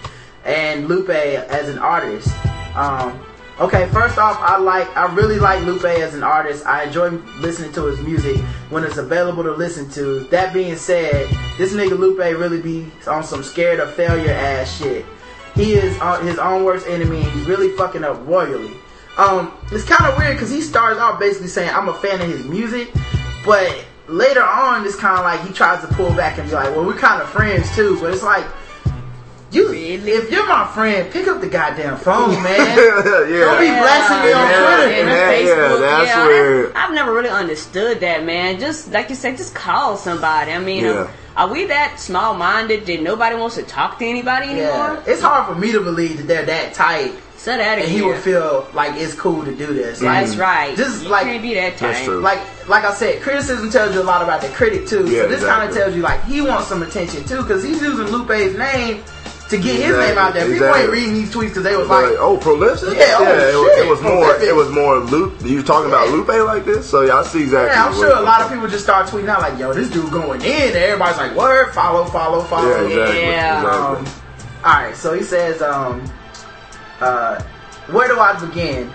and 0.45 0.89
Lupe 0.89 1.09
as 1.09 1.69
an 1.69 1.79
artist. 1.79 2.29
Um, 2.75 3.25
okay, 3.63 3.89
first 3.91 4.19
off, 4.19 4.37
I 4.41 4.59
like, 4.59 4.89
I 4.97 5.13
really 5.15 5.39
like 5.39 5.65
Lupe 5.65 5.85
as 5.85 6.15
an 6.15 6.25
artist. 6.25 6.67
I 6.67 6.85
enjoy 6.85 7.11
listening 7.39 7.73
to 7.75 7.85
his 7.87 8.01
music 8.01 8.39
when 8.71 8.83
it's 8.83 8.97
available 8.97 9.45
to 9.45 9.53
listen 9.53 9.89
to. 9.91 10.21
That 10.31 10.53
being 10.53 10.77
said, 10.77 11.29
this 11.59 11.73
nigga 11.73 11.97
Lupe 11.97 12.19
really 12.19 12.61
be 12.61 12.91
on 13.07 13.23
some 13.23 13.45
scared 13.45 13.79
of 13.79 13.95
failure 13.95 14.33
ass 14.33 14.79
shit. 14.79 15.07
He 15.55 15.75
is 15.75 15.97
on 16.01 16.27
his 16.27 16.39
own 16.39 16.65
worst 16.65 16.89
enemy 16.89 17.23
and 17.23 17.31
he's 17.31 17.47
really 17.47 17.71
fucking 17.77 18.03
up 18.03 18.27
royally. 18.27 18.73
Um, 19.17 19.53
it's 19.71 19.85
kind 19.85 20.11
of 20.11 20.19
weird 20.19 20.37
because 20.37 20.51
he 20.51 20.61
starts 20.61 20.99
off 20.99 21.21
basically 21.21 21.49
saying, 21.49 21.71
I'm 21.73 21.89
a 21.89 21.95
fan 21.95 22.21
of 22.21 22.29
his 22.29 22.45
music, 22.45 22.91
but 23.45 23.85
later 24.09 24.43
on, 24.43 24.85
it's 24.85 24.97
kind 24.97 25.19
of 25.19 25.25
like 25.25 25.41
he 25.47 25.53
tries 25.53 25.83
to 25.83 25.95
pull 25.95 26.13
back 26.17 26.39
and 26.39 26.49
be 26.49 26.55
like, 26.55 26.75
well, 26.75 26.85
we're 26.85 26.99
kind 26.99 27.23
of 27.23 27.29
friends 27.29 27.73
too, 27.77 27.97
but 28.01 28.13
it's 28.13 28.25
like, 28.25 28.45
you, 29.53 29.73
if 29.73 30.31
you're 30.31 30.47
my 30.49 30.67
friend, 30.75 31.11
pick 31.13 31.27
up 31.29 31.41
the 31.41 31.49
goddamn 31.49 31.97
phone, 31.99 32.31
man. 32.43 32.57
yeah. 32.57 33.03
Don't 33.05 33.61
be 33.61 33.67
blasting 33.69 34.27
me 34.27 34.33
on 34.33 34.49
Yeah. 34.49 34.77
Twitter. 34.77 34.93
And 34.93 35.09
Yeah, 35.09 35.31
yeah, 35.55 35.77
that's 35.81 36.09
yeah, 36.09 36.27
where- 36.27 36.77
I've 36.77 36.93
never 36.95 37.13
really 37.13 37.29
understood 37.29 38.01
that, 38.01 38.25
man. 38.25 38.59
Just 38.61 38.91
like 38.93 39.11
you 39.11 39.15
said, 39.17 39.37
just 39.37 39.55
call 39.55 39.97
somebody. 39.97 40.53
I 40.53 40.59
mean, 40.59 40.85
Yeah. 40.85 40.91
um, 41.03 41.09
are 41.37 41.49
we 41.49 41.65
that 41.67 41.99
small 42.01 42.35
minded 42.35 42.87
that 42.87 43.03
nobody 43.03 43.37
wants 43.37 43.57
to 43.57 43.63
talk 43.63 43.99
to 43.99 44.05
anybody 44.07 44.49
anymore? 44.51 45.01
Yeah, 45.07 45.13
it's 45.13 45.23
hard 45.23 45.47
for 45.47 45.55
me 45.61 45.73
to 45.73 45.81
believe 45.81 46.17
that 46.19 46.27
they're 46.29 46.45
that 46.47 46.75
tight, 46.75 47.13
So 47.39 47.57
that 47.57 47.79
and 47.79 47.89
he 47.89 47.99
here. 47.99 48.07
would 48.09 48.19
feel 48.21 48.69
like 48.75 48.97
it's 48.97 49.15
cool 49.15 49.43
to 49.45 49.55
do 49.55 49.67
this. 49.67 50.01
Like, 50.03 50.25
That's 50.27 50.37
right. 50.37 50.77
Just 50.77 51.03
you 51.05 51.09
like 51.09 51.25
can't 51.25 51.43
be 51.43 51.55
that 51.55 51.77
That's 51.79 51.99
tight. 52.01 52.05
true. 52.05 52.21
like 52.21 52.39
like 52.69 52.85
I 52.85 52.93
said, 52.95 53.21
criticism 53.23 53.71
tells 53.71 53.95
you 53.95 54.01
a 54.03 54.05
lot 54.05 54.23
about 54.23 54.41
the 54.43 54.49
critic 54.49 54.87
too. 54.87 55.07
Yeah, 55.11 55.23
so 55.23 55.29
this 55.29 55.45
kind 55.45 55.69
of 55.69 55.75
tells 55.75 55.95
you 55.97 56.03
like 56.03 56.23
he 56.25 56.41
wants 56.43 56.69
some 56.69 56.83
attention 56.83 57.25
too 57.25 57.43
because 57.43 57.63
he's 57.65 57.81
using 57.83 58.07
Lupe's 58.07 58.57
name 58.57 59.03
to 59.53 59.59
get 59.59 59.77
his 59.77 59.97
name 59.97 60.19
out 60.19 60.35
there. 60.35 60.45
People 60.45 60.67
exactly. 60.67 60.83
ain't 60.83 60.93
reading 60.93 61.15
these 61.15 61.31
tweets 61.33 61.49
because 61.49 61.63
they 61.63 61.77
was 61.77 61.89
Like, 61.89 62.11
like, 62.11 62.19
oh, 62.19 62.39
Prolyfic. 62.39 62.97
Yeah, 62.97 63.17
oh, 63.19 63.25
it, 63.25 63.57
was- 63.57 63.79
it 63.79 63.89
was 63.89 64.03
more. 64.03 64.25
Prolyfic. 64.25 64.49
It 64.49 64.55
was 64.55 64.71
more 64.71 64.99
Lupe. 64.99 65.43
You 65.43 65.63
talking 65.63 65.91
about 65.91 66.09
Yeah. 66.09 66.15
Lupe 66.15 66.29
like 66.47 66.65
this? 66.65 66.89
So 66.89 67.03
yeah, 67.03 67.19
I 67.19 67.23
see 67.23 67.43
exactly. 67.43 67.71
yeah, 67.71 67.87
I'm 67.87 67.95
sure 67.95 68.17
a 68.17 68.21
lot 68.21 68.41
of 68.41 68.51
people 68.51 68.67
just 68.69 68.85
start 68.85 69.07
tweeting 69.07 69.29
out 69.29 69.41
like, 69.41 69.59
yo, 69.59 69.73
this 69.73 69.91
dude 69.91 70.11
going 70.11 70.41
in. 70.41 70.69
And 70.69 70.77
everybody's 70.77 71.19
like, 71.19 71.37
word, 71.37 71.73
follow, 71.73 72.05
follow, 72.07 72.43
follow. 72.43 72.69
Yeah, 72.69 72.87
exactly. 72.87 73.21
Yeah. 73.21 73.61
exactly. 73.61 74.07
Um, 74.09 74.23
all 74.65 74.83
right, 74.83 74.97
so 74.97 75.13
he 75.13 75.23
says, 75.23 75.61
um, 75.61 76.05
uh, 77.01 77.43
where 77.91 78.09
do 78.09 78.19
I 78.19 78.39
begin? 78.39 78.91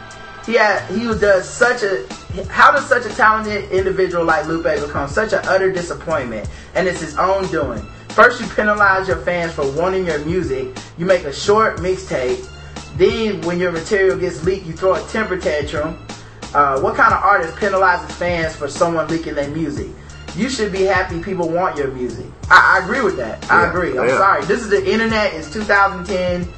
He 0.45 0.53
had, 0.53 0.89
he 0.89 1.03
does 1.03 1.47
such 1.47 1.84
a 1.84 2.08
how 2.49 2.72
does 2.72 2.86
such 2.86 3.05
a 3.05 3.10
talented 3.10 3.70
individual 3.72 4.24
like 4.24 4.45
Lupe 4.47 4.64
become 4.64 5.10
such 5.10 5.34
an 5.34 5.41
utter 5.45 5.72
disappointment? 5.72 6.49
And 6.76 6.88
it's 6.88 7.01
his 7.01 7.18
own 7.18 7.47
doing. 7.47 7.86
First, 8.18 8.41
you 8.41 8.47
penalize 8.47 9.07
your 9.07 9.18
fans 9.18 9.53
for 9.53 9.72
wanting 9.74 10.07
your 10.07 10.18
music. 10.26 10.76
You 10.97 11.05
make 11.05 11.26
a 11.26 11.32
short 11.32 11.78
mixtape. 11.78 12.49
Then, 12.97 13.41
when 13.41 13.59
your 13.59 13.72
material 13.72 14.18
gets 14.18 14.43
leaked, 14.43 14.65
you 14.65 14.74
throw 14.74 14.95
a 14.95 15.07
temper 15.09 15.38
tantrum. 15.38 16.03
Uh, 16.51 16.80
what 16.80 16.95
kind 16.95 17.13
of 17.13 17.22
artist 17.22 17.53
penalizes 17.57 18.09
fans 18.13 18.55
for 18.55 18.68
someone 18.68 19.07
leaking 19.07 19.36
their 19.36 19.49
music? 19.49 19.89
You 20.36 20.49
should 20.49 20.72
be 20.72 20.82
happy 20.82 21.22
people 21.22 21.47
want 21.47 21.78
your 21.78 21.89
music. 21.89 22.26
I, 22.49 22.80
I 22.80 22.86
agree 22.86 23.03
with 23.03 23.18
that. 23.18 23.51
I 23.51 23.68
agree. 23.68 23.95
I'm 23.99 24.07
yeah. 24.07 24.18
sorry. 24.18 24.45
This 24.45 24.63
is 24.63 24.70
the 24.70 24.84
internet. 24.91 25.36
It's 25.36 25.53
2010. 25.53 26.51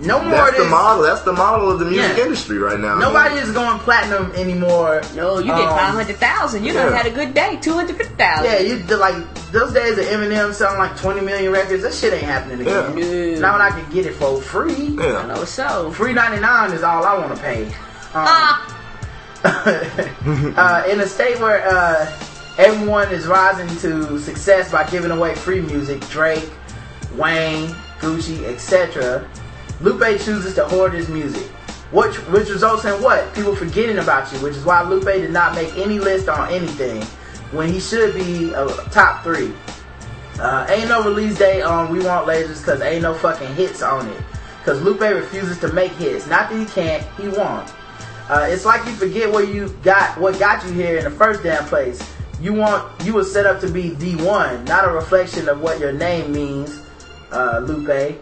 No 0.00 0.22
more 0.22 0.30
That's 0.30 0.50
of 0.58 0.64
the 0.64 0.70
model. 0.70 1.02
That's 1.02 1.22
the 1.22 1.32
model 1.32 1.72
of 1.72 1.80
the 1.80 1.84
music 1.86 2.16
Yeah. 2.16 2.22
industry 2.24 2.58
right 2.58 2.78
now. 2.78 2.94
Nobody 2.98 3.34
is 3.36 3.50
going 3.50 3.80
platinum 3.80 4.30
anymore. 4.36 5.02
No, 5.16 5.38
you 5.38 5.46
get 5.46 5.58
Um, 5.58 5.76
500,000. 5.76 6.64
You 6.64 6.72
done 6.72 6.92
yeah. 6.92 6.96
had 6.96 7.06
a 7.06 7.10
good 7.10 7.34
day. 7.34 7.58
250,000. 7.60 8.44
Yeah, 8.44 8.58
you 8.60 8.78
the, 8.78 8.96
like 8.96 9.16
those 9.50 9.72
days 9.72 9.98
of 9.98 10.04
Eminem 10.04 10.54
selling 10.54 10.78
like 10.78 10.96
20 10.96 11.20
million 11.22 11.50
records. 11.52 11.82
That 11.82 11.92
shit 11.94 12.12
ain't 12.12 12.22
happening 12.22 12.60
again. 12.60 12.96
Yeah. 12.96 13.38
Now 13.40 13.52
when 13.54 13.62
I 13.62 13.70
can 13.70 13.90
get 13.92 14.06
it 14.06 14.14
for 14.14 14.40
free, 14.40 14.96
I 15.00 15.26
know 15.26 15.44
so. 15.44 15.90
free 15.90 16.12
99 16.12 16.72
is 16.72 16.82
all 16.84 17.04
I 17.04 17.18
want 17.18 17.34
to 17.34 17.42
pay. 17.42 17.64
Um, 17.66 17.72
Ah, 18.14 18.74
uh, 19.44 20.84
in 20.88 21.00
a 21.00 21.06
state 21.06 21.38
where 21.40 21.66
uh, 21.68 22.06
everyone 22.58 23.08
is 23.10 23.26
rising 23.26 23.68
to 23.78 24.18
success 24.18 24.70
by 24.70 24.88
giving 24.90 25.10
away 25.10 25.34
free 25.34 25.60
music, 25.60 26.00
Drake, 26.08 26.48
Wayne, 27.16 27.68
Gucci, 28.00 28.44
etc., 28.44 29.28
Lupe 29.80 30.18
chooses 30.20 30.54
to 30.54 30.66
hoard 30.66 30.92
his 30.92 31.08
music. 31.08 31.46
Which, 31.90 32.16
which 32.28 32.48
results 32.48 32.84
in 32.84 33.02
what? 33.02 33.34
People 33.34 33.56
forgetting 33.56 33.98
about 33.98 34.30
you, 34.32 34.38
which 34.40 34.56
is 34.56 34.64
why 34.64 34.82
Lupe 34.82 35.04
did 35.04 35.30
not 35.30 35.54
make 35.54 35.74
any 35.76 35.98
list 35.98 36.28
on 36.28 36.50
anything. 36.50 37.02
when 37.52 37.72
he 37.72 37.80
should 37.80 38.14
be 38.14 38.52
a 38.52 38.66
top 38.90 39.22
three. 39.22 39.52
Uh, 40.38 40.66
ain't 40.68 40.88
no 40.88 41.02
release 41.02 41.38
date 41.38 41.62
on 41.62 41.90
We 41.90 42.04
Want 42.04 42.26
Lasers 42.26 42.58
because 42.58 42.80
ain't 42.80 43.02
no 43.02 43.14
fucking 43.14 43.54
hits 43.54 43.82
on 43.82 44.06
it. 44.08 44.22
Because 44.60 44.82
Lupe 44.82 45.00
refuses 45.00 45.58
to 45.60 45.72
make 45.72 45.92
hits. 45.92 46.26
Not 46.26 46.50
that 46.50 46.58
he 46.58 46.66
can't, 46.66 47.02
he 47.18 47.28
won't. 47.28 47.72
Uh, 48.28 48.46
it's 48.48 48.66
like 48.66 48.84
you 48.86 48.92
forget 48.92 49.30
where 49.32 49.42
you 49.42 49.70
got 49.82 50.18
what 50.20 50.38
got 50.38 50.62
you 50.64 50.72
here 50.72 50.98
in 50.98 51.04
the 51.04 51.10
first 51.10 51.42
damn 51.42 51.64
place. 51.64 52.02
You 52.40 52.52
want 52.52 53.02
you 53.04 53.14
were 53.14 53.24
set 53.24 53.46
up 53.46 53.60
to 53.62 53.68
be 53.68 53.90
D1, 53.90 54.68
not 54.68 54.84
a 54.84 54.92
reflection 54.92 55.48
of 55.48 55.60
what 55.60 55.80
your 55.80 55.92
name 55.92 56.32
means, 56.32 56.82
uh, 57.32 57.60
Lupe. 57.64 58.18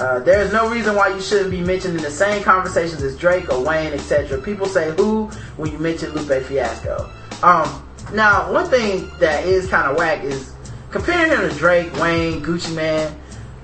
Uh, 0.00 0.18
there 0.20 0.40
is 0.40 0.50
no 0.52 0.70
reason 0.70 0.96
why 0.96 1.08
you 1.08 1.20
shouldn't 1.20 1.50
be 1.50 1.60
mentioned 1.60 1.94
in 1.96 2.02
the 2.02 2.10
same 2.10 2.42
conversations 2.42 3.02
as 3.02 3.16
Drake 3.18 3.52
or 3.52 3.62
Wayne, 3.62 3.92
etc. 3.92 4.40
People 4.40 4.66
say 4.66 4.90
who 4.96 5.26
when 5.58 5.70
you 5.70 5.78
mention 5.78 6.10
Lupe 6.12 6.42
Fiasco. 6.44 7.10
Um, 7.42 7.86
now, 8.14 8.50
one 8.52 8.66
thing 8.70 9.10
that 9.18 9.44
is 9.44 9.68
kind 9.68 9.90
of 9.90 9.96
whack 9.96 10.24
is 10.24 10.52
comparing 10.90 11.30
him 11.30 11.48
to 11.48 11.54
Drake, 11.56 11.92
Wayne, 12.00 12.42
Gucci 12.42 12.74
Mane. 12.74 13.14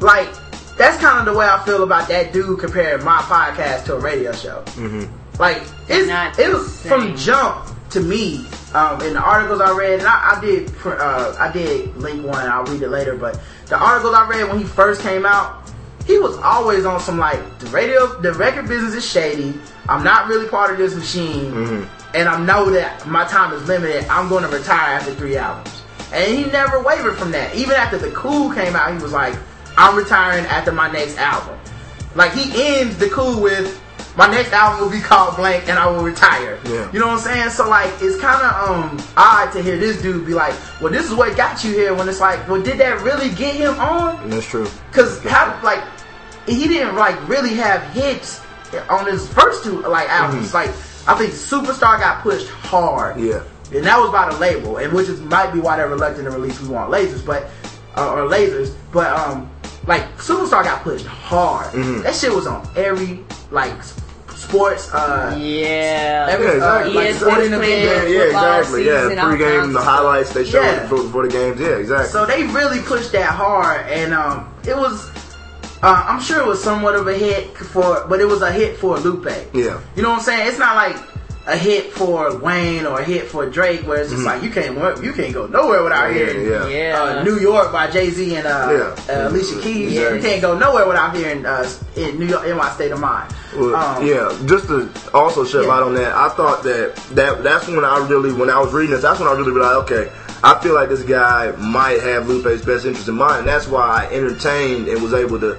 Like, 0.00 0.28
that's 0.76 0.98
kind 1.00 1.18
of 1.18 1.24
the 1.24 1.38
way 1.38 1.46
I 1.48 1.62
feel 1.64 1.82
about 1.82 2.06
that 2.08 2.34
dude 2.34 2.58
comparing 2.60 3.02
my 3.02 3.16
podcast 3.18 3.86
to 3.86 3.94
a 3.94 3.98
radio 3.98 4.32
show. 4.32 4.62
Like, 5.38 5.62
it's, 5.88 6.06
Not 6.08 6.38
it 6.38 6.48
the 6.50 6.58
was 6.58 6.80
from 6.82 7.00
same. 7.02 7.16
jump 7.16 7.68
to 7.90 8.00
me 8.00 8.46
um, 8.74 9.00
in 9.00 9.14
the 9.14 9.20
articles 9.22 9.60
I 9.62 9.70
read, 9.76 10.00
and 10.00 10.08
I, 10.08 10.36
I 10.36 10.40
did 10.40 10.70
uh, 10.84 11.34
I 11.38 11.50
did 11.50 11.96
link 11.96 12.24
one. 12.26 12.46
I'll 12.46 12.64
read 12.64 12.82
it 12.82 12.88
later, 12.90 13.16
but 13.16 13.40
the 13.66 13.78
articles 13.78 14.14
I 14.14 14.28
read 14.28 14.48
when 14.48 14.58
he 14.58 14.64
first 14.64 15.00
came 15.02 15.24
out, 15.24 15.70
he 16.06 16.18
was 16.18 16.36
always 16.38 16.84
on 16.84 17.00
some 17.00 17.18
like 17.18 17.58
the 17.58 17.66
radio, 17.66 18.20
the 18.20 18.32
record 18.32 18.68
business 18.68 18.94
is 18.94 19.08
shady. 19.08 19.58
I'm 19.88 20.04
not 20.04 20.28
really 20.28 20.48
part 20.48 20.70
of 20.70 20.78
this 20.78 20.94
machine, 20.94 21.52
and 22.14 22.28
I 22.28 22.44
know 22.44 22.70
that 22.70 23.06
my 23.06 23.24
time 23.24 23.52
is 23.52 23.66
limited. 23.68 24.04
I'm 24.06 24.28
going 24.28 24.42
to 24.44 24.48
retire 24.48 24.94
after 24.94 25.12
three 25.14 25.36
albums, 25.36 25.82
and 26.12 26.36
he 26.36 26.44
never 26.44 26.82
wavered 26.82 27.16
from 27.16 27.32
that. 27.32 27.54
Even 27.54 27.74
after 27.74 27.98
the 27.98 28.10
Cool 28.12 28.52
came 28.52 28.76
out, 28.76 28.92
he 28.94 29.02
was 29.02 29.12
like, 29.12 29.36
"I'm 29.76 29.96
retiring 29.96 30.46
after 30.46 30.72
my 30.72 30.90
next 30.90 31.18
album." 31.18 31.58
Like 32.14 32.32
he 32.32 32.50
ends 32.78 32.96
the 32.96 33.08
Cool 33.08 33.40
with. 33.40 33.82
My 34.16 34.26
next 34.26 34.50
album 34.54 34.80
will 34.80 34.90
be 34.90 35.02
called 35.02 35.36
Blank, 35.36 35.68
and 35.68 35.78
I 35.78 35.86
will 35.90 36.02
retire. 36.02 36.58
Yeah. 36.64 36.90
You 36.90 37.00
know 37.00 37.08
what 37.08 37.18
I'm 37.18 37.18
saying? 37.18 37.50
So 37.50 37.68
like, 37.68 37.92
it's 38.00 38.18
kind 38.18 38.40
of 38.46 38.70
um 38.70 39.06
odd 39.14 39.52
to 39.52 39.62
hear 39.62 39.76
this 39.76 40.00
dude 40.00 40.24
be 40.24 40.32
like, 40.32 40.54
"Well, 40.80 40.90
this 40.90 41.04
is 41.04 41.12
what 41.14 41.36
got 41.36 41.62
you 41.62 41.72
here." 41.72 41.92
When 41.94 42.08
it's 42.08 42.18
like, 42.18 42.48
"Well, 42.48 42.62
did 42.62 42.78
that 42.78 43.02
really 43.02 43.28
get 43.28 43.56
him 43.56 43.78
on?" 43.78 44.30
That's 44.30 44.46
true. 44.46 44.66
Because 44.88 45.22
how 45.24 45.60
like 45.62 45.84
he 46.46 46.68
didn't 46.68 46.96
like 46.96 47.28
really 47.28 47.54
have 47.54 47.82
hits 47.92 48.40
on 48.88 49.06
his 49.06 49.28
first 49.32 49.64
two 49.64 49.80
like 49.82 50.08
albums. 50.08 50.52
Like 50.54 50.70
I 51.08 51.14
think 51.16 51.32
Superstar 51.32 51.98
got 52.00 52.22
pushed 52.22 52.48
hard. 52.48 53.18
Yeah. 53.20 53.42
And 53.74 53.84
that 53.84 53.98
was 53.98 54.10
by 54.12 54.30
the 54.30 54.36
label, 54.38 54.76
and 54.78 54.92
which 54.92 55.08
is 55.08 55.20
might 55.20 55.52
be 55.52 55.58
why 55.58 55.76
they're 55.76 55.88
reluctant 55.88 56.24
to 56.24 56.30
release 56.30 56.60
We 56.60 56.68
Want 56.68 56.90
Lasers, 56.90 57.24
but 57.26 57.48
uh, 57.96 58.12
or 58.12 58.28
Lasers, 58.28 58.74
but 58.92 59.08
um, 59.10 59.50
like 59.86 60.04
Superstar 60.18 60.62
got 60.62 60.82
pushed 60.82 61.06
hard. 61.06 61.72
That 62.04 62.14
shit 62.14 62.32
was 62.32 62.46
on 62.46 62.68
every 62.76 63.24
like 63.50 63.74
sports. 64.28 64.92
Uh, 64.94 65.34
Yeah. 65.38 66.28
every 66.30 66.46
Yeah, 66.46 66.52
uh, 66.52 66.78
exactly. 66.78 66.94
like 66.94 67.08
ESPN 67.08 67.18
sporting 67.20 67.52
event. 67.54 67.82
Yeah, 67.82 68.06
yeah, 68.06 68.22
exactly. 68.26 68.86
Yeah, 68.86 69.02
season, 69.02 69.18
all 69.18 69.24
kinds 69.30 69.42
pregame, 69.42 69.72
the 69.72 69.80
highlights 69.82 70.32
they 70.32 70.44
showed 70.44 70.62
Yeah. 70.62 70.82
before, 70.82 71.02
before 71.02 71.22
the 71.26 71.32
games. 71.32 71.60
Yeah, 71.60 71.68
exactly. 71.70 72.10
So 72.10 72.26
they 72.26 72.44
really 72.44 72.80
pushed 72.82 73.10
that 73.12 73.30
hard, 73.30 73.86
and 73.88 74.14
um, 74.14 74.48
it 74.66 74.76
was. 74.76 75.10
Uh, 75.82 76.04
I'm 76.08 76.20
sure 76.20 76.40
it 76.40 76.46
was 76.46 76.62
somewhat 76.62 76.94
of 76.94 77.06
a 77.06 77.14
hit 77.16 77.56
for, 77.56 78.06
but 78.08 78.20
it 78.20 78.24
was 78.26 78.42
a 78.42 78.50
hit 78.50 78.76
for 78.78 78.98
Lupe. 78.98 79.26
Yeah. 79.52 79.80
You 79.94 80.02
know 80.02 80.10
what 80.10 80.18
I'm 80.18 80.22
saying? 80.24 80.48
It's 80.48 80.58
not 80.58 80.74
like 80.74 80.96
a 81.46 81.56
hit 81.56 81.92
for 81.92 82.36
Wayne 82.38 82.86
or 82.86 82.98
a 83.00 83.04
hit 83.04 83.26
for 83.28 83.48
Drake, 83.48 83.86
where 83.86 84.00
it's 84.02 84.10
just 84.10 84.24
like 84.24 84.42
you 84.42 84.50
can't 84.50 84.74
wo- 84.76 85.00
you 85.00 85.12
can't 85.12 85.32
go 85.32 85.46
nowhere 85.46 85.82
without 85.84 86.10
Mm-hmm. 86.10 86.18
Yeah, 86.18 86.32
hearing 86.32 86.50
yeah. 86.50 86.66
Yeah. 86.68 87.02
Uh, 87.20 87.22
New 87.24 87.38
York 87.38 87.70
by 87.72 87.88
Jay 87.90 88.10
Z 88.10 88.34
and 88.36 88.46
uh, 88.46 88.94
Yeah. 89.08 89.14
uh, 89.14 89.28
Alicia 89.28 89.60
Keys. 89.60 89.92
Yeah. 89.92 90.14
You 90.14 90.20
can't 90.20 90.40
go 90.42 90.58
nowhere 90.58 90.88
without 90.88 91.14
hearing 91.14 91.44
uh, 91.46 91.68
in 91.94 92.18
New 92.18 92.26
York 92.26 92.46
in 92.46 92.56
my 92.56 92.70
state 92.70 92.90
of 92.90 92.98
mind. 92.98 93.32
Well, 93.54 93.76
Um, 93.76 94.04
yeah, 94.04 94.36
just 94.46 94.66
to 94.68 94.90
also 95.14 95.44
shed 95.44 95.62
Yeah. 95.62 95.68
light 95.68 95.82
on 95.82 95.94
that, 95.94 96.12
I 96.14 96.30
thought 96.30 96.62
that, 96.64 96.96
that 97.12 97.42
that's 97.44 97.68
when 97.68 97.84
I 97.84 97.98
really, 98.08 98.32
when 98.32 98.50
I 98.50 98.58
was 98.58 98.72
reading 98.72 98.90
this, 98.92 99.02
that's 99.02 99.20
when 99.20 99.28
I 99.28 99.32
really 99.32 99.52
realized, 99.52 99.90
okay, 99.92 100.10
I 100.44 100.58
feel 100.62 100.74
like 100.74 100.88
this 100.88 101.02
guy 101.02 101.50
might 101.58 102.00
have 102.02 102.28
Lupe's 102.28 102.64
best 102.64 102.84
interest 102.86 103.08
in 103.08 103.14
mind, 103.16 103.40
and 103.40 103.48
that's 103.48 103.66
why 103.66 104.04
I 104.04 104.12
entertained 104.14 104.88
and 104.88 105.02
was 105.02 105.14
able 105.14 105.40
to 105.40 105.58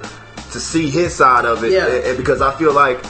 to 0.52 0.60
see 0.60 0.88
his 0.88 1.14
side 1.14 1.44
of 1.44 1.62
it, 1.62 1.72
Yeah. 1.72 1.86
and, 1.86 2.04
and 2.06 2.16
because 2.16 2.40
I 2.40 2.54
feel 2.56 2.72
like 2.72 3.04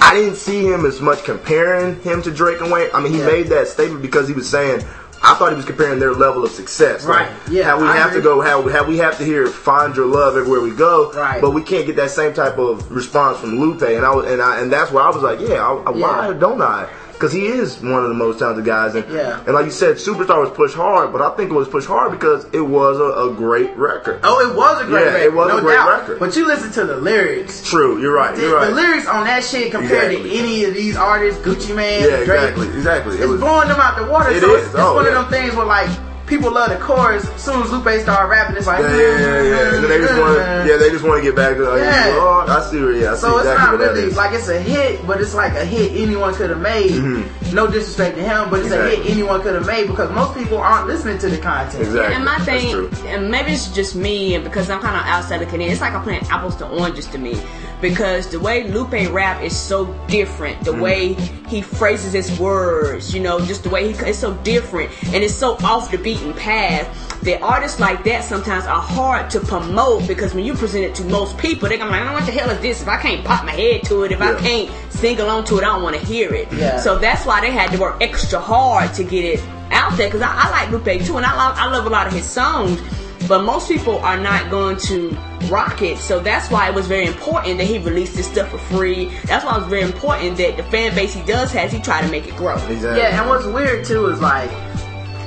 I 0.00 0.14
didn't 0.14 0.36
see 0.36 0.64
him 0.66 0.84
as 0.86 1.00
much 1.00 1.22
comparing 1.24 2.00
him 2.02 2.22
to 2.22 2.30
Drake 2.30 2.60
and 2.60 2.70
Wayne. 2.70 2.88
I 2.94 3.00
mean, 3.00 3.12
he 3.12 3.18
Yeah. 3.18 3.26
made 3.26 3.46
that 3.48 3.68
statement 3.68 4.02
because 4.02 4.28
he 4.28 4.34
was 4.34 4.48
saying. 4.48 4.84
I 5.26 5.32
thought 5.36 5.48
he 5.52 5.56
was 5.56 5.64
comparing 5.64 5.98
their 6.00 6.12
level 6.12 6.44
of 6.44 6.50
success. 6.50 7.02
Right. 7.06 7.20
Like, 7.28 7.30
Yeah, 7.48 7.62
How 7.64 7.78
we 7.80 7.86
I 7.86 7.96
have 7.96 8.12
to 8.12 8.20
go, 8.20 8.42
how, 8.42 8.68
how 8.68 8.84
we 8.84 8.98
have 8.98 9.16
to 9.16 9.24
hear 9.24 9.46
"Find 9.46 9.96
Your 9.96 10.04
Love" 10.04 10.36
everywhere 10.36 10.60
we 10.60 10.70
go. 10.72 11.10
Right. 11.12 11.40
But 11.40 11.52
we 11.52 11.62
can't 11.62 11.86
get 11.86 11.96
that 11.96 12.10
same 12.10 12.34
type 12.34 12.58
of 12.58 12.90
response 12.92 13.38
from 13.38 13.58
Lupe, 13.58 13.80
and 13.80 14.04
I 14.04 14.14
was, 14.14 14.26
and 14.30 14.42
I, 14.42 14.60
and 14.60 14.70
that's 14.70 14.92
where 14.92 15.02
I 15.02 15.08
was 15.08 15.22
like, 15.22 15.40
yeah, 15.40 15.66
I, 15.66 15.72
I, 15.86 15.90
why 15.92 16.32
don't 16.34 16.60
I? 16.60 16.88
Because 17.14 17.32
he 17.32 17.46
is 17.46 17.80
one 17.80 18.02
of 18.02 18.08
the 18.08 18.14
most 18.14 18.38
talented 18.40 18.64
guys, 18.66 18.94
and 18.94 19.10
Yeah. 19.10 19.40
and 19.46 19.54
like 19.54 19.64
you 19.64 19.70
said, 19.70 19.96
Superstar 19.96 20.40
was 20.40 20.50
pushed 20.50 20.74
hard, 20.74 21.12
but 21.12 21.22
I 21.22 21.30
think 21.36 21.50
it 21.50 21.54
was 21.54 21.68
pushed 21.68 21.86
hard 21.86 22.10
because 22.12 22.44
it 22.52 22.60
was 22.60 22.98
a, 22.98 23.30
a 23.30 23.32
great 23.34 23.74
record. 23.76 24.20
Oh, 24.22 24.40
it 24.50 24.54
was 24.56 24.82
a 24.82 24.84
great 24.86 25.00
Yeah, 25.06 25.12
record. 25.12 25.22
it 25.26 25.32
was 25.34 25.58
a 25.58 25.60
great 25.62 25.74
doubt. 25.76 25.88
record. 26.00 26.18
But 26.18 26.36
you 26.36 26.46
listen 26.46 26.70
to 26.72 26.84
the 26.84 26.96
lyrics. 26.96 27.62
True, 27.68 28.00
you're 28.00 28.12
right, 28.14 28.34
The, 28.36 28.42
you're 28.42 28.56
right. 28.56 28.68
the 28.68 28.74
lyrics 28.74 29.06
on 29.06 29.24
that 29.24 29.42
shit 29.44 29.70
compared 29.72 30.10
Exactly. 30.12 30.30
to 30.30 30.36
any 30.36 30.64
of 30.64 30.74
these 30.74 30.96
artists, 30.96 31.40
Gucci 31.42 31.74
Mane, 31.74 32.02
yeah, 32.02 32.24
Drake, 32.24 32.50
exactly, 32.50 32.66
exactly. 32.68 33.16
It 33.16 33.20
it's 33.22 33.28
was, 33.30 33.40
blowing 33.40 33.68
them 33.68 33.80
out 33.80 33.96
the 33.96 34.06
water. 34.10 34.30
It 34.30 34.40
so 34.40 34.54
is. 34.54 34.58
it's, 34.66 34.74
it's 34.74 34.76
Oh, 34.78 34.94
one 34.96 35.04
yeah. 35.06 35.10
of 35.18 35.30
them 35.30 35.40
things 35.40 35.54
where 35.54 35.66
like 35.66 35.90
people 36.26 36.52
love 36.52 36.70
the 36.70 36.76
chorus. 36.76 37.28
As 37.28 37.42
soon 37.42 37.62
as 37.62 37.70
Lupe 37.70 37.88
started 38.00 38.28
rapping, 38.28 38.56
it's 38.56 38.66
like 38.66 38.80
yeah, 38.80 38.96
yeah, 38.96 39.18
yeah, 39.18 39.42
yeah. 39.42 39.80
They 39.94 39.98
just 39.98 40.18
want, 40.18 40.38
yeah, 40.68 40.76
they 40.76 40.90
just 40.90 41.04
want 41.04 41.22
to 41.22 41.22
get 41.22 41.36
back 41.36 41.56
to. 41.56 41.64
Like, 41.64 41.80
Yeah. 41.80 42.04
Oh, 42.16 42.44
I 42.48 42.60
see 42.70 42.80
where, 42.80 42.92
yeah, 42.92 43.12
I 43.12 43.14
see 43.14 43.20
So 43.20 43.38
it's 43.38 43.46
exactly 43.46 43.64
not 43.64 43.72
what 43.72 43.78
that 43.80 43.92
really 43.94 44.08
is. 44.08 44.16
like 44.16 44.32
it's 44.32 44.48
a 44.48 44.60
hit, 44.60 45.06
but 45.06 45.20
it's 45.20 45.34
like 45.34 45.52
a 45.54 45.64
hit 45.64 45.92
anyone 45.92 46.34
could 46.34 46.50
have 46.50 46.60
made. 46.60 46.90
Mm-hmm. 46.92 47.54
No 47.54 47.66
disrespect 47.66 48.16
to 48.16 48.22
him, 48.22 48.50
but 48.50 48.60
it's 48.60 48.70
a 48.72 48.88
hit 48.88 49.06
anyone 49.10 49.42
could 49.42 49.54
have 49.54 49.66
made 49.66 49.86
because 49.86 50.10
most 50.10 50.34
people 50.34 50.58
aren't 50.58 50.86
listening 50.86 51.18
to 51.18 51.28
the 51.28 51.38
content. 51.38 51.82
Exactly. 51.84 52.14
And 52.14 52.24
my 52.24 52.38
thing, 52.38 52.88
and 53.06 53.30
maybe 53.30 53.52
it's 53.52 53.68
just 53.72 53.94
me, 53.94 54.34
and 54.34 54.42
because 54.42 54.70
I'm 54.70 54.80
kind 54.80 54.96
of 54.96 55.04
outside 55.06 55.38
the 55.38 55.46
Canadian, 55.46 55.72
it's 55.72 55.80
like 55.80 55.92
I'm 55.92 56.02
playing 56.02 56.22
apples 56.30 56.56
to 56.56 56.66
oranges 56.68 57.06
to 57.08 57.18
me. 57.18 57.40
Because 57.80 58.28
the 58.28 58.40
way 58.40 58.64
Lupe 58.64 59.12
rap 59.12 59.42
is 59.42 59.54
so 59.56 59.86
different, 60.08 60.58
Mm. 60.60 60.64
the 60.64 60.72
way 60.74 61.12
he 61.48 61.60
phrases 61.60 62.12
his 62.12 62.38
words, 62.38 63.14
you 63.14 63.20
know, 63.20 63.40
just 63.40 63.62
the 63.62 63.68
way 63.68 63.92
he 63.92 64.04
it's 64.04 64.18
so 64.18 64.32
different, 64.44 64.90
and 65.12 65.22
it's 65.22 65.34
so 65.34 65.56
off 65.64 65.90
the 65.90 65.98
beaten 65.98 66.32
path. 66.34 66.88
That 67.22 67.40
artists 67.40 67.80
like 67.80 68.04
that 68.04 68.22
sometimes 68.22 68.66
are 68.66 68.82
hard 68.82 69.30
to 69.30 69.40
promote 69.40 70.06
because 70.06 70.34
when 70.34 70.44
you 70.44 70.52
present 70.52 70.84
it 70.84 70.94
to 70.96 71.04
most 71.04 71.38
people, 71.38 71.68
they're 71.70 71.78
gonna 71.78 71.90
be 71.90 71.98
like, 71.98 72.10
"Oh, 72.10 72.12
what 72.14 72.26
the 72.26 72.32
hell 72.32 72.50
is 72.50 72.60
this? 72.60 72.82
If 72.82 72.88
I 72.88 72.98
can't 72.98 73.24
pop 73.24 73.46
my 73.46 73.52
head 73.52 73.82
to 73.84 74.02
it, 74.04 74.12
if 74.12 74.20
I 74.20 74.34
can't 74.34 74.70
sing 74.90 75.18
along 75.18 75.44
to 75.44 75.56
it, 75.58 75.64
I 75.64 75.68
don't 75.68 75.82
want 75.82 75.96
to 75.98 76.04
hear 76.04 76.34
it." 76.34 76.48
Yeah. 76.52 76.78
So 76.80 76.98
that's 76.98 77.24
why 77.24 77.40
they 77.40 77.50
had 77.50 77.70
to 77.72 77.78
work 77.78 77.96
extra 78.02 78.38
hard 78.38 78.92
to 78.94 79.04
get 79.04 79.24
it 79.24 79.40
out 79.72 79.96
there 79.96 80.08
because 80.08 80.20
I, 80.20 80.32
I 80.34 80.50
like 80.50 80.70
Lupe 80.70 81.02
too, 81.06 81.16
and 81.16 81.24
I 81.24 81.34
love 81.34 81.56
I 81.58 81.66
love 81.70 81.86
a 81.86 81.90
lot 81.90 82.06
of 82.06 82.12
his 82.12 82.26
songs. 82.26 82.78
But 83.26 83.42
most 83.42 83.68
people 83.68 84.00
are 84.00 84.18
not 84.18 84.50
going 84.50 84.76
to 84.88 85.16
rock 85.50 85.82
it, 85.82 85.98
so 85.98 86.20
that's 86.20 86.50
why 86.50 86.68
it 86.68 86.74
was 86.74 86.86
very 86.86 87.06
important 87.06 87.58
that 87.58 87.64
he 87.64 87.78
released 87.78 88.14
this 88.16 88.30
stuff 88.30 88.50
for 88.50 88.58
free. 88.58 89.10
That's 89.24 89.44
why 89.44 89.56
it 89.56 89.60
was 89.60 89.68
very 89.68 89.82
important 89.82 90.36
that 90.38 90.56
the 90.56 90.62
fan 90.64 90.94
base 90.94 91.14
he 91.14 91.22
does 91.22 91.52
has 91.52 91.72
he 91.72 91.80
try 91.80 92.00
to 92.00 92.08
make 92.08 92.26
it 92.26 92.36
grow. 92.36 92.56
Exactly. 92.66 93.00
Yeah, 93.00 93.20
and 93.20 93.28
what's 93.28 93.46
weird 93.46 93.84
too 93.84 94.06
is 94.06 94.20
like 94.20 94.50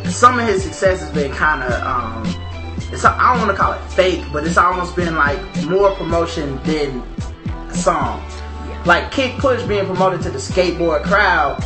some 0.06 0.40
of 0.40 0.48
his 0.48 0.64
success 0.64 1.02
has 1.02 1.12
been 1.12 1.32
kind 1.32 1.64
of 1.64 1.84
um, 1.84 2.26
it's 2.92 3.04
I 3.04 3.34
don't 3.34 3.46
want 3.46 3.52
to 3.52 3.58
call 3.58 3.74
it 3.74 3.84
fake, 3.92 4.24
but 4.32 4.46
it's 4.46 4.58
almost 4.58 4.96
been 4.96 5.16
like 5.16 5.40
more 5.66 5.94
promotion 5.96 6.62
than 6.64 7.02
a 7.70 7.74
song. 7.74 8.24
Like 8.86 9.12
Kick 9.12 9.38
Push 9.38 9.64
being 9.64 9.86
promoted 9.86 10.22
to 10.22 10.30
the 10.30 10.38
skateboard 10.38 11.04
crowd 11.04 11.64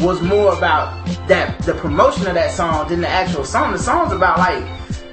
was 0.00 0.20
more 0.20 0.56
about 0.56 1.06
that 1.26 1.58
the 1.62 1.74
promotion 1.74 2.26
of 2.26 2.34
that 2.34 2.52
song 2.52 2.88
than 2.88 3.00
the 3.00 3.08
actual 3.08 3.44
song. 3.44 3.72
The 3.72 3.78
song's 3.78 4.12
about 4.12 4.38
like 4.38 4.64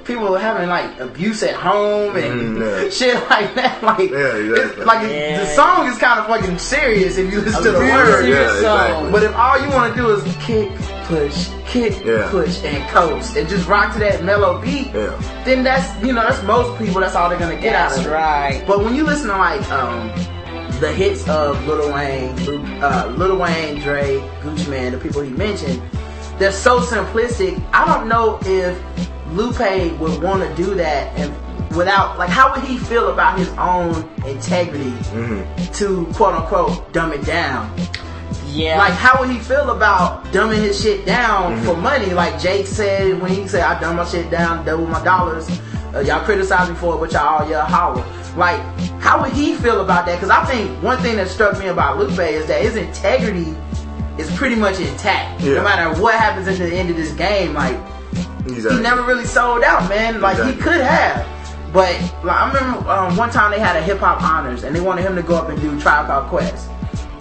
people 0.06 0.34
having 0.36 0.68
like 0.68 0.98
abuse 1.00 1.42
at 1.42 1.54
home 1.54 2.16
and 2.16 2.56
Mm, 2.58 2.84
yeah. 2.84 2.90
shit 2.98 3.14
like 3.30 3.54
that. 3.56 3.82
Like, 3.82 4.10
Yeah, 4.10 4.36
exactly. 4.36 4.82
it- 4.82 4.86
like 4.86 5.02
the 5.02 5.46
song 5.54 5.86
is 5.88 5.98
kind 5.98 6.20
of 6.20 6.26
fucking 6.26 6.58
serious 6.58 7.16
if 7.18 7.32
you 7.32 7.40
listen 7.40 7.62
to 7.64 7.72
the 7.72 7.78
words. 7.78 8.18
serious 8.20 8.28
Yeah, 8.28 8.60
song. 8.62 8.80
exactly. 8.86 9.10
But 9.12 9.22
if 9.24 9.34
all 9.36 9.58
you 9.60 9.68
want 9.70 9.94
to 9.94 10.00
do 10.00 10.10
is 10.10 10.36
kick, 10.36 10.70
push, 11.04 11.48
kick, 11.66 12.04
Yeah. 12.04 12.28
push, 12.30 12.62
and 12.64 12.88
coast, 12.90 13.36
and 13.36 13.48
just 13.48 13.68
rock 13.68 13.92
to 13.94 13.98
that 14.00 14.22
mellow 14.24 14.60
beat, 14.60 14.92
Yeah. 14.94 15.12
then 15.44 15.62
that's 15.64 15.86
you 16.04 16.12
know 16.12 16.22
that's 16.22 16.42
most 16.44 16.78
people. 16.78 17.00
That's 17.00 17.14
all 17.14 17.28
they're 17.28 17.38
gonna 17.38 17.56
get 17.60 17.74
out 17.74 17.90
That's 17.90 18.00
of 18.02 18.06
it. 18.12 18.14
right. 18.14 18.64
But 18.66 18.84
when 18.84 18.94
you 18.94 19.04
listen 19.04 19.28
to 19.28 19.36
like 19.36 19.62
um, 19.70 20.10
the 20.80 20.92
hits 20.92 21.26
of 21.28 21.66
Lil 21.66 21.92
Wayne, 21.92 22.34
Lu- 22.46 22.62
uh, 22.82 23.12
Lil 23.16 23.36
Wayne, 23.36 23.80
Dre, 23.80 24.18
Gucci 24.42 24.68
Mane, 24.68 24.92
the 24.92 24.98
people 24.98 25.22
he 25.22 25.30
mentioned, 25.30 25.80
they're 26.38 26.52
so 26.52 26.80
simplistic. 26.80 27.60
I 27.72 27.86
don't 27.86 28.08
know 28.08 28.38
if 28.44 28.76
Lupe 29.32 29.98
would 30.00 30.22
want 30.22 30.42
to 30.48 30.54
do 30.62 30.74
that 30.74 31.12
and 31.18 31.34
without 31.76 32.18
like 32.18 32.30
how 32.30 32.54
would 32.54 32.64
he 32.64 32.78
feel 32.78 33.10
about 33.12 33.38
his 33.38 33.48
own 33.58 34.08
integrity 34.26 34.90
Mm-hmm. 35.12 35.72
to 35.72 36.06
quote 36.14 36.34
unquote 36.34 36.92
dumb 36.92 37.12
it 37.12 37.24
down? 37.24 37.70
Yeah. 38.46 38.78
Like, 38.78 38.94
how 38.94 39.20
would 39.20 39.28
he 39.28 39.38
feel 39.38 39.70
about 39.70 40.24
dumbing 40.26 40.62
his 40.62 40.80
shit 40.80 41.04
down 41.04 41.52
Mm-hmm. 41.52 41.64
for 41.66 41.76
money? 41.76 42.06
Like 42.14 42.40
Jake 42.40 42.66
said 42.66 43.20
when 43.20 43.30
he 43.30 43.46
said, 43.46 43.62
"I 43.62 43.78
dumb 43.80 43.96
my 43.96 44.04
shit 44.04 44.30
down, 44.30 44.64
double 44.64 44.86
my 44.86 45.02
dollars." 45.04 45.48
Uh, 45.94 46.00
y'all 46.00 46.24
criticize 46.24 46.68
me 46.70 46.74
for 46.76 46.94
it, 46.94 46.98
but 46.98 47.12
y'all 47.12 47.42
all 47.42 47.50
yeah 47.50 47.66
holler. 47.66 48.04
Like, 48.36 48.60
how 49.00 49.20
would 49.22 49.32
he 49.32 49.54
feel 49.56 49.80
about 49.80 50.06
that? 50.06 50.16
Because 50.16 50.30
I 50.30 50.44
think 50.46 50.70
one 50.82 50.98
thing 50.98 51.16
that 51.16 51.28
struck 51.28 51.58
me 51.58 51.66
about 51.68 51.98
Lupe 51.98 52.18
is 52.18 52.46
that 52.46 52.62
his 52.62 52.76
integrity 52.76 53.54
is 54.18 54.30
pretty 54.36 54.56
much 54.56 54.78
intact. 54.80 55.40
Yeah. 55.42 55.54
No 55.54 55.62
matter 55.64 56.00
what 56.00 56.14
happens 56.14 56.48
at 56.48 56.56
the 56.58 56.74
end 56.74 56.88
of 56.90 56.96
this 56.96 57.12
game, 57.12 57.52
like 57.54 57.76
Exactly. 58.48 58.76
he 58.76 58.82
never 58.82 59.02
really 59.02 59.24
sold 59.24 59.62
out, 59.62 59.88
man. 59.88 60.20
Like 60.20 60.36
he 60.46 60.60
could 60.60 60.80
have. 60.80 61.26
But 61.72 62.00
like, 62.24 62.36
I 62.36 62.48
remember 62.52 62.88
um, 62.90 63.16
one 63.16 63.30
time 63.30 63.50
they 63.50 63.58
had 63.58 63.76
a 63.76 63.82
hip 63.82 63.98
hop 63.98 64.22
honors 64.22 64.62
and 64.64 64.74
they 64.74 64.80
wanted 64.80 65.02
him 65.02 65.14
to 65.16 65.22
go 65.22 65.34
up 65.34 65.48
and 65.48 65.60
do 65.60 65.78
Tribe 65.80 66.06
Called 66.06 66.28
Quest. 66.28 66.70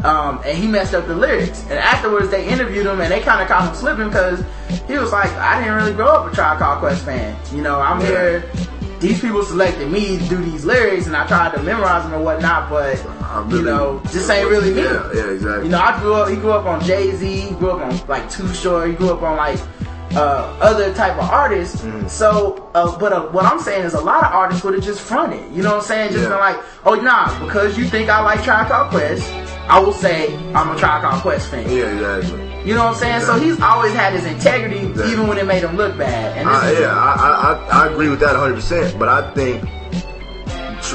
Um, 0.05 0.39
and 0.45 0.55
he 0.57 0.67
messed 0.67 0.93
up 0.93 1.07
the 1.07 1.15
lyrics. 1.15 1.63
And 1.63 1.73
afterwards 1.73 2.29
they 2.29 2.47
interviewed 2.47 2.85
him 2.85 3.01
and 3.01 3.11
they 3.11 3.21
kind 3.21 3.41
of 3.41 3.47
caught 3.47 3.67
him 3.67 3.75
slipping 3.75 4.07
because 4.07 4.43
he 4.87 4.97
was 4.97 5.11
like, 5.11 5.29
I 5.31 5.59
didn't 5.59 5.75
really 5.75 5.93
grow 5.93 6.07
up 6.07 6.31
a 6.31 6.35
Tribe 6.35 6.59
Called 6.59 6.79
Quest 6.79 7.03
fan. 7.03 7.35
You 7.53 7.63
know, 7.63 7.81
I'm 7.81 7.99
Yeah. 8.01 8.07
here. 8.07 8.51
These 8.99 9.19
people 9.19 9.43
selected 9.43 9.91
me 9.91 10.17
to 10.17 10.23
do 10.29 10.37
these 10.37 10.63
lyrics 10.63 11.05
and 11.05 11.17
I 11.17 11.27
tried 11.27 11.53
to 11.55 11.61
memorize 11.61 12.03
them 12.03 12.13
and 12.13 12.23
whatnot, 12.23 12.69
but 12.69 13.05
I 13.23 13.45
you 13.49 13.61
know, 13.61 13.99
this 14.05 14.29
ain't 14.29 14.49
really 14.49 14.73
me. 14.73 14.83
Yeah, 14.83 15.11
yeah, 15.13 15.29
exactly. 15.31 15.65
You 15.65 15.69
know, 15.71 15.79
I 15.79 15.99
grew 15.99 16.13
up. 16.13 16.29
He 16.29 16.35
grew 16.37 16.51
up 16.53 16.65
on 16.65 16.81
Jay 16.83 17.11
Z. 17.11 17.41
He 17.41 17.53
grew 17.55 17.71
up 17.71 17.81
on 17.81 18.07
like 18.07 18.29
Too 18.31 18.47
Short. 18.53 18.87
He 18.87 18.95
grew 18.95 19.09
up 19.09 19.21
on 19.21 19.35
like 19.35 19.59
uh, 20.15 20.57
other 20.61 20.93
type 20.93 21.13
of 21.17 21.29
artists. 21.29 21.81
Mm-hmm. 21.81 22.07
So, 22.07 22.69
uh, 22.73 22.97
but 22.97 23.11
uh, 23.13 23.27
what 23.27 23.45
I'm 23.45 23.59
saying 23.59 23.83
is, 23.85 23.93
a 23.93 23.99
lot 24.01 24.23
of 24.23 24.31
artists 24.31 24.63
would 24.63 24.73
have 24.73 24.83
just 24.83 25.01
fronted. 25.01 25.39
You 25.53 25.61
know 25.63 25.71
what 25.75 25.77
I'm 25.77 25.83
saying? 25.83 26.11
Just 26.11 26.23
Yeah. 26.23 26.29
been 26.29 26.39
like, 26.39 26.57
oh 26.85 26.95
nah, 26.95 27.37
because 27.45 27.77
you 27.77 27.85
think 27.85 28.09
I 28.09 28.21
like 28.21 28.43
Tribe 28.43 28.67
Called 28.69 28.89
Quest, 28.91 29.31
I 29.67 29.79
will 29.79 29.93
say 29.93 30.35
I'm 30.53 30.69
a 30.75 30.77
Tribe 30.77 31.01
Called 31.03 31.21
Quest 31.21 31.49
fan. 31.49 31.69
yeah, 31.69 31.93
exactly. 31.95 32.41
You 32.69 32.73
know 32.73 32.85
what 32.85 32.93
I'm 32.95 32.99
saying? 32.99 33.21
So 33.21 33.37
he's 33.39 33.59
always 33.61 33.93
had 33.93 34.13
his 34.13 34.25
integrity, 34.25 34.79
Exactly. 34.79 35.13
even 35.13 35.27
when 35.27 35.37
it 35.37 35.45
made 35.45 35.63
him 35.63 35.75
look 35.77 35.95
bad. 35.97 36.37
And 36.37 36.47
yeah, 36.79 36.89
I, 36.97 37.59
I, 37.71 37.83
I, 37.83 37.87
agree 37.91 38.09
with 38.09 38.19
that 38.21 38.35
100%, 38.35 38.97
but 38.97 39.07
I 39.07 39.31
think 39.35 39.61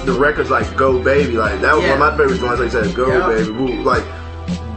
the 0.05 0.13
records 0.19 0.51
like 0.51 0.77
Go 0.77 1.01
Baby, 1.03 1.35
like 1.35 1.61
that 1.61 1.75
was 1.75 1.85
Yeah. 1.85 1.99
one 1.99 2.03
of 2.03 2.19
my 2.19 2.25
favorite 2.25 2.43
ones. 2.43 2.59
Like 2.61 2.73
you 2.73 2.83
said, 2.85 2.95
Go 2.97 3.07
Yeah. 3.07 3.29
Baby, 3.29 3.83
like 3.85 4.05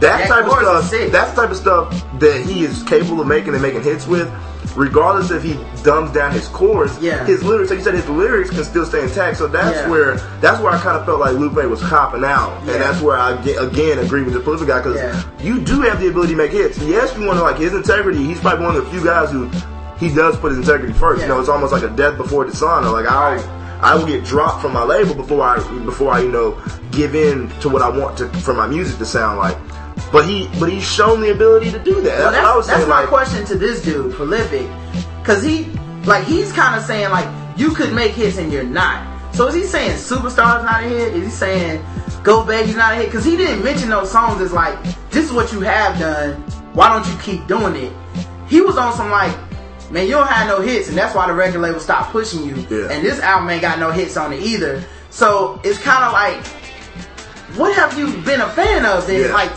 that, 0.04 0.28
type 0.28 0.46
of 0.46 0.52
chorus 0.52 0.88
stuff. 0.88 1.12
That's 1.12 1.32
the 1.32 1.42
type 1.42 1.52
of 1.52 1.58
stuff 1.58 2.20
that 2.20 2.42
he 2.46 2.64
is 2.64 2.84
capable 2.84 3.22
of 3.22 3.28
making 3.28 3.54
and 3.54 3.62
making 3.62 3.84
hits 3.84 4.08
with. 4.08 4.32
Regardless 4.76 5.30
if 5.30 5.44
he 5.44 5.54
dumbs 5.84 6.12
down 6.12 6.32
his 6.32 6.48
chorus, 6.48 6.98
Yeah. 7.00 7.24
his 7.26 7.44
lyrics, 7.44 7.70
like 7.70 7.78
you 7.80 7.84
said, 7.86 7.94
his 7.94 8.08
lyrics 8.10 8.50
can 8.50 8.64
still 8.64 8.86
stay 8.86 9.04
intact. 9.04 9.38
So 9.38 9.46
that's 9.48 9.78
Yeah. 9.78 9.90
where 9.90 10.16
that's 10.42 10.60
where 10.62 10.72
I 10.74 10.80
kind 10.80 10.98
of 10.98 11.06
felt 11.06 11.20
like 11.20 11.34
Lupe 11.34 11.64
was 11.70 11.82
copping 11.82 12.24
out, 12.24 12.54
and 12.62 12.82
that's 12.82 13.00
where 13.02 13.16
I 13.18 13.32
again 13.34 14.00
agree 14.00 14.24
with 14.24 14.34
the 14.34 14.40
political 14.40 14.66
guy 14.68 14.82
because 14.82 15.24
you 15.44 15.60
do 15.60 15.82
have 15.82 16.00
the 16.00 16.08
ability 16.08 16.32
to 16.34 16.38
make 16.38 16.52
hits. 16.52 16.80
Yes, 16.80 17.14
you 17.18 17.26
want 17.28 17.38
to 17.38 17.44
like 17.44 17.58
his 17.58 17.74
integrity. 17.74 18.24
He's 18.24 18.40
probably 18.40 18.66
one 18.66 18.76
of 18.76 18.84
the 18.86 18.90
few 18.90 19.04
guys 19.04 19.30
who 19.30 19.48
he 19.98 20.10
does 20.10 20.38
put 20.38 20.50
his 20.50 20.58
integrity 20.60 20.94
first. 20.94 21.22
You 21.22 21.28
know, 21.28 21.40
it's 21.40 21.50
almost 21.50 21.72
like 21.72 21.84
a 21.84 21.90
death 21.90 22.18
before 22.18 22.44
dishonor. 22.46 22.90
Like 22.90 23.06
I, 23.10 23.36
Right. 23.36 23.46
I 23.82 23.96
will 23.96 24.06
get 24.08 24.24
dropped 24.24 24.62
from 24.62 24.74
my 24.74 24.84
label 24.84 25.14
before 25.14 25.44
I 25.44 25.60
before 25.86 26.12
I 26.14 26.22
you 26.22 26.32
know 26.32 26.56
give 26.92 27.14
in 27.16 27.52
to 27.60 27.70
what 27.70 27.82
I 27.84 27.90
want 27.90 28.18
to 28.18 28.28
for 28.40 28.54
my 28.56 28.66
music 28.66 28.98
to 29.00 29.06
sound 29.06 29.38
like. 29.38 29.58
But 30.14 30.28
he 30.28 30.48
but 30.60 30.72
he's 30.72 30.88
shown 30.90 31.22
the 31.22 31.32
ability 31.32 31.72
to 31.72 31.80
do 31.80 31.96
that. 32.02 32.20
Well, 32.20 32.32
that's, 32.32 32.44
what 32.44 32.54
I 32.54 32.56
was 32.56 32.68
that's 32.68 32.80
saying. 32.82 32.90
my 32.90 33.00
like, 33.02 33.10
question 33.10 33.44
to 33.48 33.56
this 33.58 33.82
dude, 33.82 34.14
Prolyfic, 34.14 34.70
because 35.20 35.42
he, 35.42 35.66
like, 36.06 36.24
he's 36.24 36.52
kind 36.54 36.76
of 36.76 36.84
saying 36.84 37.10
like 37.10 37.28
you 37.58 37.72
could 37.72 37.92
make 37.94 38.12
hits 38.12 38.38
and 38.38 38.54
you're 38.54 38.64
not. 38.64 39.10
So 39.34 39.48
is 39.48 39.56
he 39.56 39.64
saying 39.64 39.98
Superstar's 39.98 40.64
not 40.64 40.84
a 40.84 40.88
hit? 40.88 41.16
Is 41.16 41.24
he 41.26 41.30
saying 41.32 41.84
Go 42.22 42.46
Baby's 42.46 42.76
not 42.76 42.94
a 42.94 42.96
hit? 42.98 43.08
Because 43.08 43.26
he 43.26 43.36
didn't 43.36 43.64
mention 43.64 43.90
those 43.90 44.12
songs 44.12 44.40
as 44.40 44.54
like 44.54 44.78
this 45.10 45.26
is 45.26 45.32
what 45.34 45.52
you 45.52 45.62
have 45.62 45.98
done. 45.98 46.34
Why 46.74 46.94
don't 46.94 47.12
you 47.12 47.20
keep 47.20 47.48
doing 47.48 47.76
it? 47.76 47.92
He 48.48 48.62
was 48.62 48.78
on 48.78 48.94
some 48.94 49.10
like. 49.10 49.36
Man, 49.92 50.06
you 50.06 50.14
don't 50.14 50.28
have 50.28 50.48
no 50.48 50.60
hits, 50.60 50.90
and 50.90 50.98
that's 50.98 51.14
why 51.14 51.28
the 51.28 51.34
record 51.34 51.62
label 51.62 51.80
stopped 51.80 52.12
pushing 52.12 52.44
you. 52.44 52.56
Yeah. 52.56 52.90
And 52.90 53.06
this 53.06 53.20
album 53.20 53.48
ain't 53.52 53.62
got 53.62 53.78
no 53.78 53.92
hits 53.92 54.18
on 54.18 54.34
it 54.34 54.42
either. 54.42 54.84
So 55.12 55.60
it's 55.64 55.78
kind 55.78 56.04
of 56.04 56.14
like, 56.14 56.44
what 57.58 57.76
have 57.76 57.96
you 57.96 58.08
been 58.24 58.42
a 58.42 58.50
fan 58.50 58.86
of? 58.88 59.06
Then 59.06 59.28
Yeah. 59.28 59.34
like, 59.34 59.52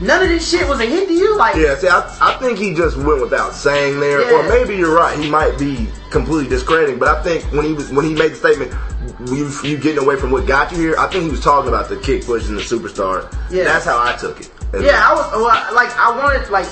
none 0.00 0.22
of 0.22 0.28
this 0.28 0.48
shit 0.48 0.66
was 0.68 0.80
a 0.80 0.86
hit 0.86 1.08
to 1.08 1.14
you. 1.14 1.36
Like, 1.36 1.56
Yeah, 1.56 1.76
see, 1.76 1.88
I, 1.88 2.16
I 2.20 2.38
think 2.38 2.58
he 2.58 2.74
just 2.74 2.96
went 2.96 3.20
without 3.20 3.52
saying 3.52 4.00
there, 4.00 4.20
or 4.34 4.48
maybe 4.48 4.76
you're 4.76 4.94
right. 4.94 5.18
He 5.18 5.30
might 5.30 5.58
be 5.58 5.88
completely 6.10 6.48
discrediting, 6.48 6.98
but 6.98 7.08
I 7.08 7.22
think 7.22 7.44
when 7.52 7.64
he 7.66 7.72
was 7.74 7.90
when 7.90 8.04
he 8.04 8.14
made 8.14 8.32
the 8.32 8.36
statement, 8.36 8.72
"You 9.28 9.50
you 9.62 9.76
getting 9.78 10.02
away 10.02 10.16
from 10.16 10.30
what 10.30 10.46
got 10.46 10.72
you 10.72 10.78
here," 10.78 10.96
I 10.98 11.08
think 11.08 11.24
he 11.24 11.30
was 11.30 11.40
talking 11.42 11.68
about 11.68 11.88
the 11.88 11.96
kick 11.98 12.24
push 12.24 12.46
and 12.48 12.56
the 12.56 12.62
superstar. 12.62 13.32
Yeah. 13.50 13.64
that's 13.64 13.84
how 13.84 13.98
I 14.02 14.16
took 14.16 14.40
it. 14.40 14.50
Yeah, 14.74 15.02
I 15.02 15.14
was 15.14 15.32
well, 15.32 15.74
like 15.74 15.96
I 15.96 16.10
wanted 16.16 16.48
like 16.50 16.68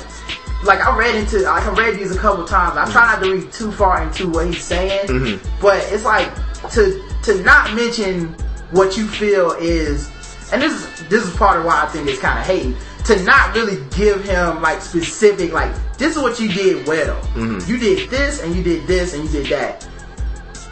like 0.64 0.81
I 0.81 0.97
read 0.97 1.14
into 1.14 1.39
like 1.41 1.64
I 1.64 1.72
read 1.72 1.97
these 1.97 2.14
a 2.14 2.18
couple 2.18 2.45
times. 2.45 2.77
I 2.77 2.91
try 2.91 3.07
not 3.14 3.22
to 3.22 3.33
read 3.33 3.53
too 3.53 3.70
far 3.72 4.03
into 4.03 4.29
what 4.31 4.47
he's 4.47 4.62
saying, 4.64 5.09
Mm-hmm. 5.09 5.61
but 5.61 5.79
it's 5.93 6.05
like 6.05 6.31
to 6.72 7.03
to 7.22 7.43
not 7.43 7.74
mention 7.74 8.35
what 8.72 8.97
you 8.97 9.07
feel 9.07 9.53
is, 9.53 10.09
and 10.53 10.61
this 10.61 10.72
is 10.72 11.09
this 11.09 11.24
is 11.24 11.35
part 11.37 11.59
of 11.59 11.64
why 11.64 11.83
I 11.83 11.87
think 11.87 12.09
it's 12.09 12.18
kind 12.20 12.39
of 12.39 12.45
hating 12.45 12.74
to 13.07 13.23
not 13.25 13.55
really 13.55 13.83
give 13.97 14.25
him 14.25 14.61
like 14.63 14.81
specific 14.83 15.53
like 15.53 15.73
this 15.99 16.17
is 16.17 16.23
what 16.23 16.39
you 16.41 16.49
did 16.49 16.87
well. 16.87 17.21
Mm-hmm. 17.35 17.71
You 17.71 17.79
did 17.79 18.11
this 18.11 18.43
and 18.43 18.55
you 18.55 18.63
did 18.63 18.87
this 18.87 19.15
and 19.15 19.25
you 19.25 19.31
did 19.31 19.47
that. 19.47 19.89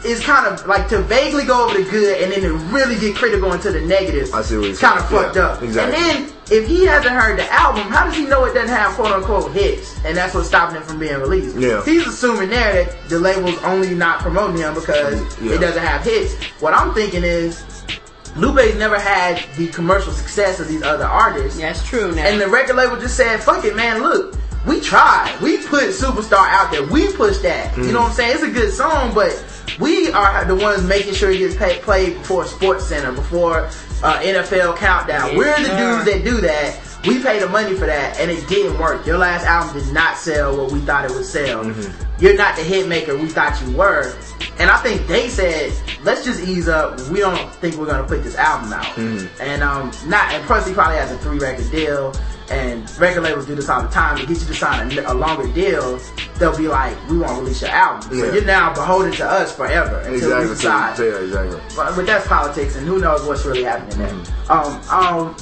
It's 0.07 0.23
kind 0.23 0.45
of 0.45 0.63
like 0.67 0.87
to 0.89 1.01
vaguely 1.01 1.45
go 1.45 1.65
over 1.67 1.81
the 1.81 1.89
good 1.89 2.21
and 2.21 2.31
then 2.31 2.41
to 2.41 2.53
really 2.71 2.99
get 2.99 3.15
critical 3.15 3.51
into 3.53 3.71
the 3.71 3.81
negatives. 3.81 4.31
I 4.33 4.43
see 4.43 4.55
what 4.55 4.61
you're 4.63 4.71
It's 4.71 4.79
kind 4.79 4.99
of 4.99 5.09
saying. 5.09 5.23
fucked 5.23 5.35
Yeah, 5.35 5.41
up. 5.47 5.63
exactly. 5.63 5.95
And 5.95 6.27
then 6.29 6.33
if 6.51 6.67
he 6.67 6.85
hasn't 6.85 7.15
heard 7.15 7.39
the 7.39 7.51
album, 7.51 7.83
how 7.91 8.03
does 8.05 8.15
he 8.15 8.23
know 8.27 8.45
it 8.45 8.53
doesn't 8.53 8.69
have 8.75 8.93
quote 8.93 9.11
unquote 9.11 9.51
hits? 9.53 9.97
And 10.05 10.15
that's 10.15 10.35
what's 10.35 10.47
stopping 10.47 10.75
it 10.75 10.83
from 10.83 10.99
being 10.99 11.15
released. 11.17 11.55
Yeah. 11.57 11.83
He's 11.83 12.05
assuming 12.05 12.49
there 12.51 12.83
that 12.83 13.09
the 13.09 13.17
label's 13.19 13.57
only 13.63 13.95
not 13.95 14.19
promoting 14.19 14.57
him 14.57 14.75
because 14.75 15.15
Yeah. 15.41 15.53
it 15.53 15.57
doesn't 15.59 15.81
have 15.81 16.03
hits. 16.03 16.35
What 16.59 16.75
I'm 16.75 16.93
thinking 16.93 17.23
is 17.23 17.63
Lupe's 18.35 18.75
never 18.75 18.99
had 18.99 19.43
the 19.55 19.67
commercial 19.67 20.11
success 20.11 20.59
of 20.59 20.67
these 20.67 20.83
other 20.83 21.05
artists. 21.05 21.59
That's 21.59 21.85
true 21.87 22.13
now. 22.13 22.25
And 22.25 22.39
the 22.39 22.47
record 22.47 22.75
label 22.75 22.97
just 22.99 23.15
said, 23.15 23.41
fuck 23.41 23.63
it, 23.65 23.75
man, 23.75 24.01
look, 24.01 24.35
we 24.65 24.81
tried. 24.81 25.37
We 25.41 25.57
put 25.57 25.83
Superstar 25.89 26.47
out 26.49 26.71
there. 26.71 26.85
We 26.85 27.11
pushed 27.13 27.43
that. 27.43 27.77
You 27.77 27.91
know 27.91 28.01
what 28.01 28.09
I'm 28.09 28.15
saying? 28.15 28.33
It's 28.33 28.43
a 28.43 28.49
good 28.49 28.73
song, 28.73 29.13
but 29.13 29.43
we 29.79 30.11
are 30.11 30.43
the 30.45 30.55
ones 30.55 30.83
making 30.83 31.13
sure 31.13 31.31
it 31.31 31.37
gets 31.37 31.55
pay, 31.55 31.79
played 31.79 32.15
before 32.15 32.45
Sports 32.45 32.85
Center, 32.85 33.11
before 33.11 33.65
uh, 34.03 34.19
NFL 34.21 34.77
Countdown. 34.77 35.29
Yes, 35.29 35.37
We're 35.37 35.57
the 35.59 35.65
sir. 35.65 36.03
dudes 36.03 36.05
that 36.11 36.23
do 36.23 36.41
that. 36.41 36.79
We 37.07 37.21
paid 37.21 37.41
the 37.41 37.49
money 37.49 37.75
for 37.75 37.85
that, 37.85 38.19
and 38.19 38.31
it 38.31 38.47
didn't 38.47 38.79
work. 38.79 39.05
Your 39.05 39.17
last 39.17 39.45
album 39.45 39.81
did 39.83 39.93
not 39.93 40.17
sell 40.17 40.57
what 40.57 40.71
we 40.71 40.79
thought 40.79 41.05
it 41.05 41.11
would 41.11 41.25
sell. 41.25 41.63
You're 42.19 42.35
not 42.35 42.55
the 42.55 42.63
hit 42.63 42.87
maker 42.87 43.15
we 43.17 43.27
thought 43.27 43.61
you 43.61 43.75
were. 43.75 44.15
And 44.57 44.69
I 44.69 44.77
think 44.77 45.05
they 45.07 45.27
said, 45.29 45.73
let's 46.03 46.23
just 46.23 46.41
ease 46.47 46.67
up. 46.67 46.99
We 47.09 47.19
don't 47.19 47.51
think 47.55 47.75
we're 47.75 47.85
gonna 47.87 48.07
put 48.07 48.23
this 48.23 48.35
album 48.37 48.73
out. 48.73 48.97
And 48.97 49.61
um, 49.61 49.91
not. 50.07 50.31
And 50.33 50.43
plus, 50.45 50.65
he 50.67 50.73
probably 50.73 50.97
has 50.97 51.11
a 51.11 51.17
three 51.19 51.37
record 51.37 51.69
deal. 51.71 52.13
And 52.49 52.87
record 52.99 53.23
labels 53.23 53.47
do 53.47 53.55
this 53.55 53.69
all 53.69 53.81
the 53.81 53.87
time. 53.89 54.17
To 54.17 54.25
get 54.25 54.39
you 54.39 54.45
to 54.45 54.53
sign 54.53 54.97
a, 54.99 55.11
a 55.11 55.13
longer 55.15 55.51
deal, 55.51 55.99
they'll 56.37 56.55
be 56.55 56.67
like, 56.67 56.95
we 57.09 57.17
won't 57.17 57.39
release 57.41 57.61
your 57.61 57.71
album. 57.71 58.07
So 58.09 58.15
Yeah. 58.25 58.33
you're 58.33 58.45
now 58.45 58.71
beholden 58.73 59.11
to 59.13 59.25
us 59.25 59.53
forever 59.55 59.97
until 60.01 60.11
we 60.37 60.45
exactly. 60.45 60.47
decide. 60.49 60.99
Yeah, 60.99 61.19
exactly. 61.25 61.61
But, 61.75 61.95
but 61.95 62.05
that's 62.05 62.27
politics, 62.27 62.75
and 62.75 62.87
who 62.87 62.99
knows 62.99 63.25
what's 63.27 63.43
really 63.45 63.63
happening 63.63 63.97
there. 63.97 64.13
Um, 64.49 64.81
um, 64.89 65.35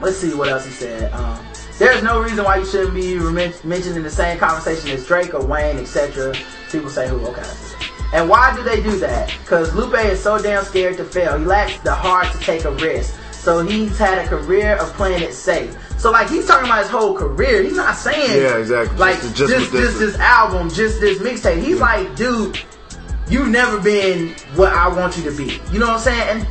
let's 0.00 0.16
see 0.18 0.34
what 0.34 0.48
else 0.48 0.64
he 0.64 0.70
said. 0.72 1.12
Um, 1.12 1.38
there's 1.78 2.02
no 2.02 2.20
reason 2.22 2.44
why 2.44 2.56
you 2.56 2.66
shouldn't 2.66 2.94
be 2.94 3.14
mentioned 3.66 3.96
in 3.96 4.02
the 4.02 4.10
same 4.10 4.38
conversation 4.38 4.90
as 4.90 5.06
Drake 5.06 5.32
or 5.34 5.44
Wayne, 5.44 5.78
etc. 5.78 6.34
People 6.70 6.90
say 6.90 7.08
who? 7.08 7.26
Okay. 7.28 7.40
I 7.40 7.44
see 7.44 7.74
that. 7.74 8.10
And 8.12 8.28
why 8.28 8.54
do 8.56 8.62
they 8.62 8.82
do 8.82 8.98
that? 8.98 9.32
Because 9.42 9.74
Lupe 9.74 9.94
is 10.04 10.22
so 10.22 10.40
damn 10.40 10.64
scared 10.64 10.96
to 10.98 11.04
fail. 11.04 11.38
He 11.38 11.44
lacks 11.44 11.78
the 11.78 11.94
heart 11.94 12.30
to 12.32 12.38
take 12.40 12.64
a 12.64 12.72
risk. 12.72 13.14
So 13.32 13.64
he's 13.64 13.96
had 13.96 14.18
a 14.18 14.28
career 14.28 14.76
of 14.76 14.92
playing 14.94 15.22
it 15.22 15.32
safe. 15.32 15.74
So 15.98 16.10
like 16.10 16.28
he's 16.28 16.46
talking 16.46 16.66
about 16.66 16.82
his 16.82 16.90
whole 16.90 17.16
career. 17.16 17.62
He's 17.62 17.76
not 17.76 17.96
saying 17.96 18.42
Yeah, 18.42 18.56
exactly. 18.58 18.98
like 18.98 19.16
Just- 19.22 19.36
just, 19.36 19.52
just 19.52 19.72
this- 19.72 19.98
this 19.98 20.18
album, 20.18 20.68
just 20.70 21.00
this 21.00 21.18
mixtape. 21.18 21.62
He's 21.62 21.80
like, 21.80 22.14
dude, 22.16 22.58
you've 23.28 23.48
never 23.48 23.78
been 23.80 24.34
what 24.56 24.72
I 24.72 24.88
want 24.88 25.16
you 25.16 25.22
to 25.24 25.32
be. 25.34 25.58
You 25.72 25.78
know 25.78 25.86
what 25.86 25.94
I'm 25.94 26.00
saying? 26.00 26.28
And 26.40 26.46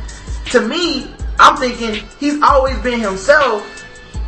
to 0.52 0.60
me, 0.62 1.14
I'm 1.40 1.56
thinking 1.56 2.06
he's 2.18 2.40
always 2.42 2.78
been 2.80 3.00
himself, 3.00 3.66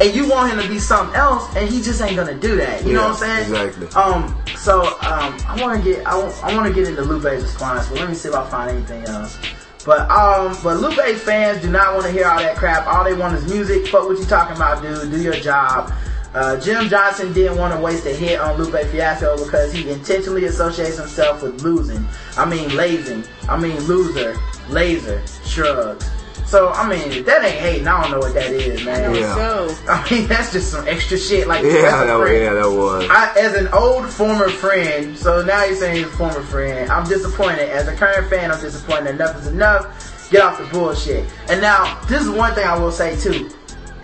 and 0.00 0.14
you 0.14 0.28
want 0.28 0.50
him 0.50 0.60
to 0.62 0.68
be 0.68 0.78
something 0.78 1.14
else, 1.14 1.54
and 1.54 1.68
he 1.68 1.82
just 1.82 2.00
ain't 2.00 2.16
gonna 2.16 2.34
do 2.34 2.56
that. 2.56 2.86
You 2.86 2.94
know 2.94 3.08
what 3.08 3.22
I'm 3.22 3.46
saying? 3.46 3.66
exactly. 3.66 3.86
Um. 3.88 4.34
So 4.56 4.82
um, 5.02 5.36
I 5.47 5.59
want 5.60 5.82
to 5.82 5.90
get 5.90 6.06
I, 6.06 6.16
want 6.55 6.66
to 6.66 6.72
get 6.72 6.89
into 6.89 7.02
Lupe's 7.02 7.43
response, 7.43 7.89
but 7.89 7.98
let 7.98 8.09
me 8.09 8.14
see 8.14 8.30
if 8.30 8.34
I 8.34 8.48
find 8.48 8.70
anything 8.70 9.05
else. 9.05 9.39
But 9.84 10.10
um, 10.10 10.56
but 10.62 10.78
Lupe 10.78 11.16
fans 11.18 11.60
do 11.60 11.70
not 11.70 11.94
want 11.94 12.06
to 12.06 12.12
hear 12.12 12.26
all 12.26 12.39
that 12.39 12.56
crap. 12.56 12.86
All 12.86 13.05
they 13.05 13.14
want 13.14 13.36
is 13.36 13.44
music. 13.44 13.86
Fuck 13.89 14.09
what 14.09 14.18
you 14.18 14.24
talking 14.24 14.56
about, 14.56 14.82
dude. 14.82 15.10
Do 15.10 15.20
your 15.20 15.34
job. 15.34 15.93
Uh, 16.34 16.59
Jim 16.59 16.89
Johnson 16.89 17.32
didn't 17.34 17.59
want 17.59 17.74
to 17.74 17.80
waste 17.80 18.06
a 18.06 18.14
hit 18.14 18.40
on 18.40 18.56
Lupe 18.56 18.86
Fiasco 18.86 19.36
because 19.44 19.70
he 19.70 19.90
intentionally 19.90 20.47
associates 20.47 20.97
himself 20.97 21.43
with 21.43 21.60
losing. 21.60 22.06
I 22.39 22.47
mean, 22.47 22.74
lazing. 22.74 23.24
I 23.51 23.59
mean, 23.59 23.78
loser. 23.80 24.39
Laser. 24.70 25.22
Shrugs. 25.44 26.09
So 26.47 26.70
I 26.70 26.89
mean, 26.89 27.10
if 27.12 27.27
that 27.27 27.44
ain't 27.44 27.59
hating, 27.59 27.89
I 27.89 28.02
don't 28.02 28.10
know 28.10 28.19
what 28.19 28.35
that 28.35 28.51
is, 28.51 28.85
man. 28.85 29.14
Yeah. 29.14 29.35
So 29.35 29.77
I 29.89 30.10
mean, 30.10 30.27
that's 30.27 30.52
just 30.52 30.70
some 30.70 30.86
extra 30.86 31.16
shit. 31.16 31.47
Like, 31.47 31.62
Yeah, 31.64 31.73
that's 31.82 32.06
that, 32.06 32.19
friend. 32.20 32.43
yeah, 32.43 32.52
that 32.55 32.70
was. 32.70 33.09
I, 33.09 33.32
as 33.39 33.55
an 33.55 33.69
old 33.69 34.09
former 34.09 34.48
friend, 34.48 35.16
so 35.16 35.43
now 35.43 35.64
you're 35.64 35.77
saying 35.77 35.97
he's 35.97 36.06
a 36.06 36.10
former 36.10 36.43
friend. 36.43 36.90
I'm 36.90 37.05
disappointed. 37.09 37.69
As 37.70 37.89
a 37.89 37.94
current 37.97 38.28
fan, 38.28 38.51
I'm 38.51 38.60
disappointed. 38.60 39.14
Enough 39.14 39.36
is 39.40 39.47
enough. 39.47 40.31
Get 40.31 40.43
off 40.43 40.59
the 40.59 40.64
bullshit. 40.66 41.28
And 41.48 41.60
now, 41.60 42.01
this 42.09 42.23
is 42.23 42.31
one 42.31 42.55
thing 42.55 42.66
I 42.66 42.78
will 42.78 42.93
say 42.93 43.16
too. 43.16 43.51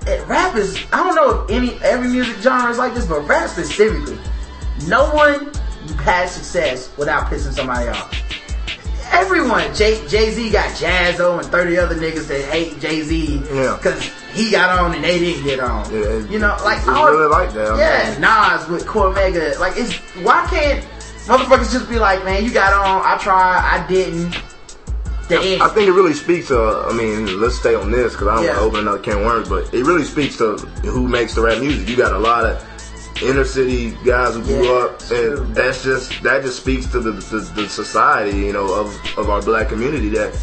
It, 0.07 0.27
rap 0.27 0.57
is. 0.57 0.79
I 0.93 1.03
don't 1.05 1.15
know 1.15 1.45
if 1.45 1.51
any 1.51 1.75
every 1.83 2.09
music 2.09 2.37
genre 2.39 2.71
is 2.71 2.79
like 2.79 2.95
this, 2.95 3.05
but 3.07 3.21
rap 3.29 3.49
specifically, 3.51 4.19
no 4.87 5.11
one 5.15 5.53
has 6.01 6.33
success 6.33 6.91
without 6.97 7.27
pissing 7.27 7.53
somebody 7.53 7.89
off. 7.89 8.15
Everyone, 9.13 9.75
Jay 9.75 10.07
Jay 10.09 10.31
Z 10.31 10.51
got 10.51 10.71
Jaz-O 10.77 11.39
and 11.39 11.47
thirty 11.49 11.79
other 11.79 11.95
niggas 11.95 12.29
that 12.29 12.43
hate 12.45 12.79
Jay 12.81 13.03
Z 13.03 13.43
Yeah. 13.53 13.77
because 13.77 14.03
he 14.33 14.51
got 14.51 14.79
on 14.79 14.95
and 14.95 15.03
they 15.05 15.19
didn't 15.19 15.45
get 15.45 15.61
on. 15.61 15.91
Yeah, 15.93 16.19
you 16.31 16.39
know, 16.39 16.57
like 16.65 16.79
it's 16.79 16.89
all- 16.89 17.11
really 17.11 17.27
like 17.29 17.53
that. 17.55 17.77
Yeah, 17.77 18.11
mean- 18.13 18.21
Nas 18.21 18.69
with 18.69 18.87
Cormega. 18.87 19.59
Like, 19.59 19.75
it's 19.77 19.95
why 20.23 20.47
can't 20.51 20.85
motherfuckers 21.27 21.73
just 21.73 21.89
be 21.89 21.99
like, 21.99 22.25
man, 22.25 22.45
you 22.45 22.51
got 22.53 22.73
on, 22.73 23.03
I 23.05 23.17
tried, 23.19 23.59
I 23.61 23.87
didn't. 23.87 24.37
The. 25.29 25.61
I 25.61 25.69
think 25.69 25.89
it 25.89 25.93
really 25.93 26.15
speaks 26.15 26.49
to. 26.49 26.59
I 26.89 26.93
mean, 26.95 27.39
let's 27.39 27.57
stay 27.59 27.75
on 27.75 27.91
this 27.91 28.13
because 28.15 28.29
I 28.29 28.35
don't 28.37 28.45
Yeah. 28.45 28.51
want 28.53 28.61
to 28.61 28.65
open 28.67 28.81
another 28.81 28.99
can 28.99 29.19
of 29.19 29.25
worms, 29.27 29.49
but 29.49 29.75
it 29.75 29.85
really 29.85 30.05
speaks 30.05 30.39
to 30.39 30.57
who 30.85 31.07
makes 31.07 31.35
the 31.35 31.43
rap 31.43 31.59
music. 31.59 31.87
You 31.87 31.97
got 31.97 32.13
a 32.13 32.19
lot 32.19 32.47
of 32.47 32.63
inner 33.23 33.45
city 33.45 33.93
guys 34.05 34.35
who 34.35 34.43
grew 34.43 34.65
Yeah, 34.65 34.85
up, 34.85 35.01
and 35.11 35.55
that's 35.55 35.83
just 35.83 36.23
that 36.23 36.43
just 36.43 36.61
speaks 36.61 36.87
to 36.87 37.01
the 37.01 37.13
the, 37.13 37.41
the 37.55 37.69
society, 37.69 38.37
you 38.39 38.53
know, 38.53 38.73
of 38.73 39.19
of 39.19 39.29
our 39.31 39.43
black 39.43 39.69
community 39.69 40.09
that. 40.11 40.35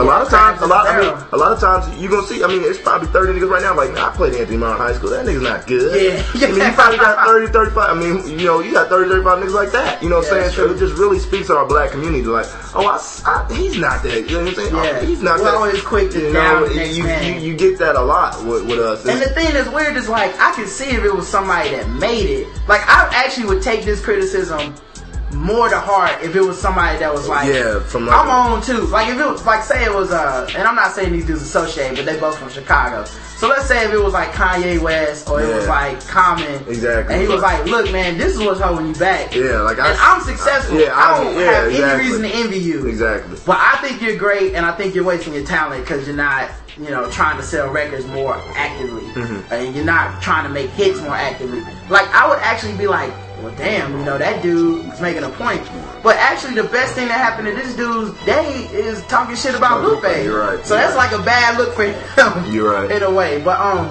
A 0.00 0.04
lot 0.04 0.22
of 0.22 0.30
times, 0.30 0.60
a 0.62 0.66
lot. 0.66 0.86
I 0.86 1.00
mean, 1.00 1.24
a 1.32 1.36
lot 1.36 1.52
of 1.52 1.60
times 1.60 2.00
you 2.00 2.08
gonna 2.08 2.26
see. 2.26 2.42
I 2.42 2.46
mean, 2.46 2.62
it's 2.64 2.80
probably 2.80 3.08
thirty 3.08 3.38
niggas 3.38 3.50
right 3.50 3.62
now. 3.62 3.76
Like, 3.76 3.92
nah, 3.92 4.08
I 4.08 4.16
played 4.16 4.34
Anthony 4.34 4.56
Martin 4.56 4.80
in 4.80 4.92
high 4.92 4.96
school. 4.98 5.10
That 5.10 5.26
nigga's 5.26 5.42
not 5.42 5.66
good. 5.66 5.92
Yeah. 5.92 6.48
I 6.48 6.50
mean, 6.50 6.56
you 6.66 6.72
probably 6.72 6.96
got 6.98 7.26
30, 7.26 7.52
35. 7.52 7.76
I 7.76 7.94
mean, 8.00 8.38
you 8.38 8.46
know, 8.46 8.60
you 8.60 8.72
got 8.72 8.88
30, 8.88 9.10
35 9.10 9.38
niggas 9.44 9.52
like 9.54 9.72
that. 9.72 10.02
You 10.02 10.08
know 10.08 10.16
what 10.18 10.24
I'm 10.26 10.30
saying? 10.30 10.50
So 10.52 10.66
true. 10.66 10.74
it 10.74 10.78
just 10.78 10.94
really 10.96 11.18
speaks 11.18 11.48
to 11.48 11.56
our 11.56 11.66
black 11.66 11.90
community. 11.90 12.24
Like, 12.24 12.46
oh, 12.74 12.86
I, 12.86 12.96
I- 13.28 13.54
he's 13.54 13.76
not 13.78 14.02
that. 14.02 14.28
You 14.28 14.38
know 14.38 14.44
what 14.44 14.48
I'm 14.48 14.54
saying? 14.54 14.74
Yeah. 14.74 14.98
Oh, 15.02 15.06
he's 15.06 15.22
not 15.22 15.38
We're 15.38 15.44
that. 15.44 15.54
always 15.54 15.82
quick 15.82 16.10
to 16.12 16.20
you 16.20 16.32
know, 16.32 16.64
you, 16.66 17.04
you, 17.04 17.40
you 17.40 17.56
get 17.56 17.78
that 17.78 17.96
a 17.96 18.02
lot 18.02 18.42
with, 18.44 18.66
with 18.66 18.78
us. 18.78 19.04
And 19.06 19.20
the 19.20 19.28
thing 19.30 19.52
that's 19.52 19.68
weird 19.68 19.96
is 19.96 20.08
like 20.08 20.32
I 20.40 20.52
can 20.54 20.66
see 20.66 20.90
if 20.90 21.04
it 21.04 21.14
was 21.14 21.28
somebody 21.28 21.70
that 21.70 21.88
made 21.90 22.24
it. 22.26 22.48
Like 22.68 22.80
I 22.86 23.10
actually 23.12 23.46
would 23.46 23.62
take 23.62 23.84
this 23.84 24.02
criticism 24.02 24.74
more 25.40 25.68
to 25.70 25.80
heart 25.80 26.22
if 26.22 26.36
it 26.36 26.40
was 26.42 26.60
somebody 26.60 26.98
that 26.98 27.12
was 27.12 27.26
like, 27.26 27.48
Yeah, 27.52 27.80
from 27.80 28.06
like 28.06 28.14
I'm 28.16 28.28
on 28.28 28.62
too. 28.62 28.82
Like 28.86 29.08
if 29.08 29.18
it 29.18 29.24
was 29.26 29.44
like 29.46 29.62
say 29.64 29.84
it 29.84 29.92
was 29.92 30.10
uh, 30.12 30.46
and 30.56 30.68
I'm 30.68 30.74
not 30.76 30.92
saying 30.92 31.12
these 31.12 31.26
dudes 31.26 31.42
associated, 31.42 31.96
but 31.96 32.04
they 32.06 32.20
both 32.20 32.38
from 32.38 32.50
Chicago. 32.50 33.04
So 33.04 33.48
let's 33.48 33.64
say 33.66 33.86
if 33.86 33.92
it 33.92 33.98
was 33.98 34.12
like 34.12 34.32
Kanye 34.32 34.78
West 34.80 35.30
or 35.30 35.40
it 35.40 35.52
was 35.54 35.64
Yeah. 35.64 35.70
like 35.70 36.06
Common, 36.06 36.62
Exactly. 36.68 37.14
and 37.14 37.22
he 37.22 37.28
was 37.28 37.40
like, 37.40 37.64
look 37.64 37.90
man, 37.90 38.18
this 38.18 38.34
is 38.34 38.38
what's 38.40 38.60
holding 38.60 38.88
you 38.88 38.94
back. 38.94 39.34
Yeah, 39.34 39.60
like 39.62 39.78
I- 39.78 39.90
and 39.90 39.98
I'm 39.98 40.20
successful. 40.20 40.78
Yeah, 40.78 40.94
I 40.94 41.14
I- 41.20 41.24
don't 41.24 41.38
yeah, 41.38 41.50
have 41.52 41.66
exactly. 41.68 41.84
any 41.84 42.04
reason 42.04 42.22
to 42.22 42.28
envy 42.36 42.58
you. 42.58 42.86
Exactly. 42.86 43.38
But 43.46 43.56
I 43.58 43.78
think 43.80 44.02
you're 44.02 44.16
great, 44.16 44.54
and 44.54 44.66
I 44.66 44.72
think 44.72 44.94
you're 44.94 45.04
wasting 45.04 45.32
your 45.32 45.44
talent 45.46 45.84
because 45.84 46.06
you're 46.06 46.16
not, 46.16 46.50
you 46.76 46.90
know, 46.90 47.10
trying 47.10 47.38
to 47.38 47.42
sell 47.42 47.70
records 47.70 48.04
more 48.08 48.34
actively, 48.56 49.00
Mm-hmm. 49.12 49.52
and 49.54 49.74
you're 49.74 49.86
not 49.86 50.20
trying 50.20 50.44
to 50.44 50.50
make 50.50 50.68
hits 50.70 51.00
more 51.00 51.16
actively. 51.16 51.60
Like 51.88 52.08
I 52.14 52.28
would 52.28 52.38
actually 52.40 52.76
be 52.76 52.86
like, 52.88 53.10
well, 53.42 53.54
damn, 53.56 53.98
you 53.98 54.04
know, 54.04 54.18
that 54.18 54.42
dude 54.42 54.86
is 54.92 55.00
making 55.00 55.24
a 55.24 55.28
point. 55.30 55.62
But 56.02 56.16
actually, 56.16 56.54
the 56.54 56.64
best 56.68 56.94
thing 56.94 57.08
that 57.08 57.18
happened 57.18 57.48
to 57.48 57.54
this 57.54 57.74
dude's 57.76 58.18
day 58.24 58.64
is 58.72 59.02
talking 59.06 59.36
shit 59.36 59.54
about 59.54 59.84
Oh, 59.84 59.88
Lupe. 60.00 60.24
you're 60.24 60.38
right, 60.40 60.64
So 60.64 60.74
you're 60.74 60.84
that's 60.84 60.96
right. 60.96 61.10
like 61.12 61.20
a 61.20 61.24
bad 61.24 61.58
look 61.58 61.74
for 61.74 61.84
him. 61.84 62.52
You're 62.52 62.72
right. 62.72 62.90
in 62.90 63.02
a 63.02 63.10
way. 63.10 63.40
But 63.42 63.60
um, 63.60 63.88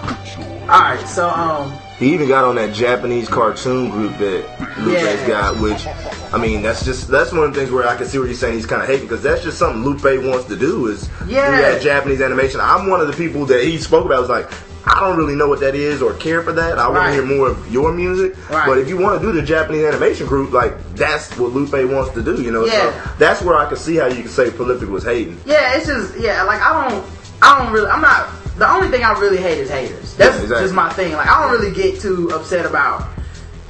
all 0.70 0.82
right, 0.82 1.04
so 1.08 1.30
um, 1.30 1.72
He 1.98 2.14
even 2.14 2.28
got 2.28 2.46
on 2.46 2.56
that 2.56 2.74
Japanese 2.74 3.28
cartoon 3.28 3.90
group 3.92 4.18
that 4.18 4.78
Lupe's 4.80 5.02
Yeah. 5.04 5.28
got, 5.28 5.60
which, 5.60 5.86
I 6.34 6.38
mean, 6.38 6.62
that's 6.62 6.84
just 6.86 7.08
that's 7.08 7.32
one 7.32 7.44
of 7.44 7.54
the 7.54 7.60
things 7.60 7.72
where 7.72 7.88
I 7.88 7.96
can 7.96 8.08
see 8.08 8.18
what 8.20 8.28
he's 8.30 8.40
saying. 8.40 8.54
He's 8.56 8.66
kind 8.66 8.82
of 8.82 8.88
hating 8.88 9.06
because 9.08 9.22
that's 9.24 9.44
just 9.44 9.58
something 9.58 9.84
Lupe 9.84 10.04
wants 10.26 10.46
to 10.46 10.56
do 10.56 10.88
is 10.88 11.10
Yeah. 11.28 11.52
do 11.56 11.62
that 11.62 11.82
Japanese 11.82 12.22
animation. 12.22 12.60
I'm 12.62 12.88
one 12.88 13.02
of 13.02 13.08
the 13.08 13.14
people 13.14 13.46
that 13.48 13.64
he 13.64 13.78
spoke 13.78 14.06
about. 14.06 14.22
Was 14.22 14.30
like, 14.30 14.50
I 14.86 15.00
don't 15.02 15.18
really 15.18 15.36
know 15.36 15.48
what 15.48 15.60
that 15.60 15.76
is 15.76 16.02
or 16.02 16.14
care 16.14 16.42
for 16.42 16.54
that. 16.54 16.80
I 16.80 16.86
want 16.88 16.98
Right. 17.00 17.08
to 17.08 17.14
hear 17.14 17.38
more 17.38 17.50
of 17.50 17.72
your 17.72 17.92
music. 17.92 18.36
Right. 18.50 18.66
But 18.66 18.78
if 18.78 18.88
you 18.88 18.98
want 18.98 19.22
to 19.22 19.26
do 19.28 19.34
the 19.34 19.42
Japanese 19.46 19.86
animation 19.86 20.26
group, 20.26 20.52
like 20.54 20.74
that's 20.96 21.30
what 21.38 21.52
Lupe 21.54 21.74
wants 21.92 22.12
to 22.16 22.22
do. 22.22 22.42
You 22.42 22.52
know, 22.52 22.66
Yeah. 22.66 22.72
so 22.72 22.94
that's 23.20 23.42
where 23.42 23.56
I 23.58 23.66
can 23.66 23.78
see 23.78 23.98
how 23.98 24.08
you 24.08 24.24
can 24.24 24.32
say 24.32 24.50
Prolyfic 24.50 24.88
was 24.90 25.04
hating. 25.04 25.40
Yeah, 25.46 25.76
it's 25.76 25.86
just 25.86 26.18
yeah, 26.18 26.44
like 26.44 26.62
I 26.62 26.90
don't 26.90 27.04
I 27.42 27.60
don't 27.60 27.72
really 27.74 27.90
I'm 27.90 28.02
not 28.02 28.30
the 28.58 28.70
only 28.70 28.88
thing 28.90 29.04
I 29.04 29.12
really 29.20 29.38
hate 29.38 29.58
is 29.60 29.70
haters. 29.70 30.14
That's 30.16 30.36
Yeah, 30.38 30.42
exactly. 30.44 30.66
just 30.66 30.74
my 30.74 30.90
thing. 30.90 31.14
Like 31.14 31.28
I 31.30 31.42
don't 31.42 31.52
really 31.60 31.72
get 31.74 32.00
too 32.02 32.32
upset 32.34 32.66
about 32.66 33.04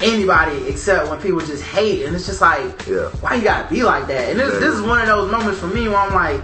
anybody 0.00 0.66
except 0.66 1.08
when 1.10 1.20
people 1.20 1.40
just 1.40 1.62
hate 1.62 2.04
and 2.06 2.14
it's 2.16 2.26
just 2.26 2.40
like 2.40 2.86
Yeah. 2.86 3.08
why 3.20 3.34
you 3.34 3.42
gotta 3.42 3.68
be 3.68 3.82
like 3.82 4.06
that? 4.06 4.30
And 4.30 4.40
this, 4.40 4.52
Yeah. 4.54 4.60
this 4.60 4.74
is 4.74 4.80
one 4.82 5.00
of 5.00 5.06
those 5.08 5.30
moments 5.30 5.60
for 5.60 5.66
me 5.66 5.88
where 5.88 5.98
I'm 5.98 6.14
like 6.14 6.40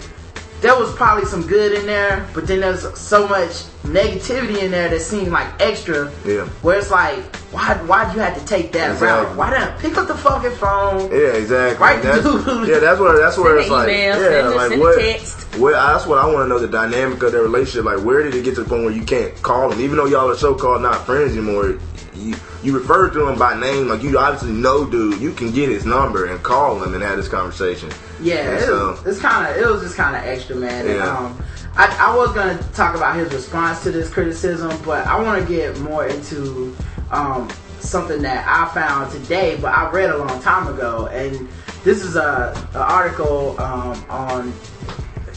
there 0.67 0.79
was 0.79 0.93
probably 0.95 1.25
some 1.27 1.47
good 1.47 1.73
in 1.73 1.87
there, 1.87 2.27
but 2.35 2.47
then 2.47 2.61
there's 2.61 2.99
so 2.99 3.29
much 3.29 3.51
negativity 3.85 4.59
in 4.63 4.71
there 4.73 4.89
that 4.89 5.01
seemed 5.01 5.29
like 5.29 5.47
extra. 5.63 6.11
Yeah. 6.25 6.47
Where 6.63 6.79
it's 6.79 6.91
like, 6.91 7.19
why 7.53 7.75
why'd 7.87 8.15
you 8.15 8.21
have 8.21 8.37
to 8.39 8.45
take 8.45 8.73
that 8.73 8.91
Exactly. 8.93 9.07
route? 9.07 9.37
Why 9.37 9.51
didn't 9.51 9.79
pick 9.79 9.97
up 9.97 10.09
the 10.09 10.17
fucking 10.17 10.51
phone? 10.53 11.11
Yeah, 11.13 11.35
exactly. 11.35 11.87
Right, 11.87 12.03
That's, 12.03 12.23
dude. 12.25 12.69
yeah, 12.69 12.79
that's 12.81 12.99
where 13.01 13.19
that's 13.19 13.39
where 13.39 13.59
it's 13.59 13.69
an 13.69 13.73
like, 13.73 13.89
email, 13.89 14.21
yeah, 14.23 14.29
send 14.29 14.47
a- 14.49 14.51
like 14.57 14.69
send 14.71 14.81
a 14.81 14.85
what? 14.85 15.01
text. 15.01 15.57
Well, 15.59 15.73
that's 15.95 16.07
what 16.07 16.19
I 16.19 16.27
want 16.27 16.39
to 16.45 16.49
know 16.49 16.59
the 16.59 16.69
dynamic 16.69 17.23
of 17.23 17.33
their 17.33 17.43
relationship. 17.43 17.85
Like, 17.85 18.01
where 18.05 18.23
did 18.25 18.35
it 18.35 18.45
get 18.45 18.57
to 18.57 18.65
the 18.65 18.69
point 18.69 18.83
where 18.85 18.93
you 18.93 19.05
can't 19.05 19.41
call 19.43 19.71
them, 19.71 19.81
even 19.81 19.97
though 19.97 20.05
y'all 20.07 20.29
are 20.31 20.37
so 20.37 20.55
called 20.55 20.83
not 20.83 21.07
friends 21.07 21.33
anymore? 21.33 21.79
You 22.19 22.35
you 22.63 22.77
refer 22.79 23.11
to 23.11 23.29
him 23.29 23.39
by 23.39 23.59
name, 23.59 23.89
like 23.89 24.03
you 24.03 24.19
obviously 24.19 24.53
know, 24.53 24.85
dude. 24.89 25.21
You 25.21 25.33
can 25.33 25.53
get 25.53 25.69
his 25.69 25.85
number 25.85 26.27
and 26.27 26.43
call 26.43 26.83
him 26.83 26.95
and 26.95 27.03
have 27.03 27.17
this 27.17 27.29
conversation. 27.29 27.91
Yeah, 28.21 28.37
And 28.37 28.57
it 28.59 28.63
so- 28.67 28.91
was, 28.93 29.07
it's 29.07 29.19
kind 29.21 29.47
of 29.51 29.57
it 29.63 29.67
was 29.71 29.83
just 29.83 29.97
kind 29.97 30.17
of 30.17 30.23
extra, 30.25 30.57
man. 30.57 30.87
And, 30.87 30.97
Yeah. 30.97 31.17
um, 31.19 31.43
I, 31.77 31.95
I 32.11 32.17
was 32.17 32.33
gonna 32.33 32.59
talk 32.75 32.95
about 32.97 33.17
his 33.17 33.33
response 33.35 33.83
to 33.83 33.91
this 33.91 34.09
criticism, 34.09 34.71
but 34.85 35.07
I 35.07 35.21
want 35.21 35.47
to 35.47 35.47
get 35.55 35.79
more 35.81 36.07
into 36.07 36.75
um, 37.11 37.49
something 37.81 38.23
that 38.23 38.47
I 38.49 38.73
found 38.73 39.13
today, 39.13 39.59
but 39.61 39.75
I 39.75 39.91
read 39.91 40.09
a 40.11 40.17
long 40.17 40.41
time 40.41 40.69
ago, 40.69 41.07
and 41.09 41.47
this 41.85 42.03
is 42.03 42.17
a, 42.17 42.55
a 42.75 42.79
article 42.79 43.61
um, 43.61 44.03
on 44.09 44.55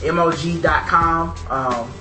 MOG.com. 0.03 1.35
Um, 1.49 1.91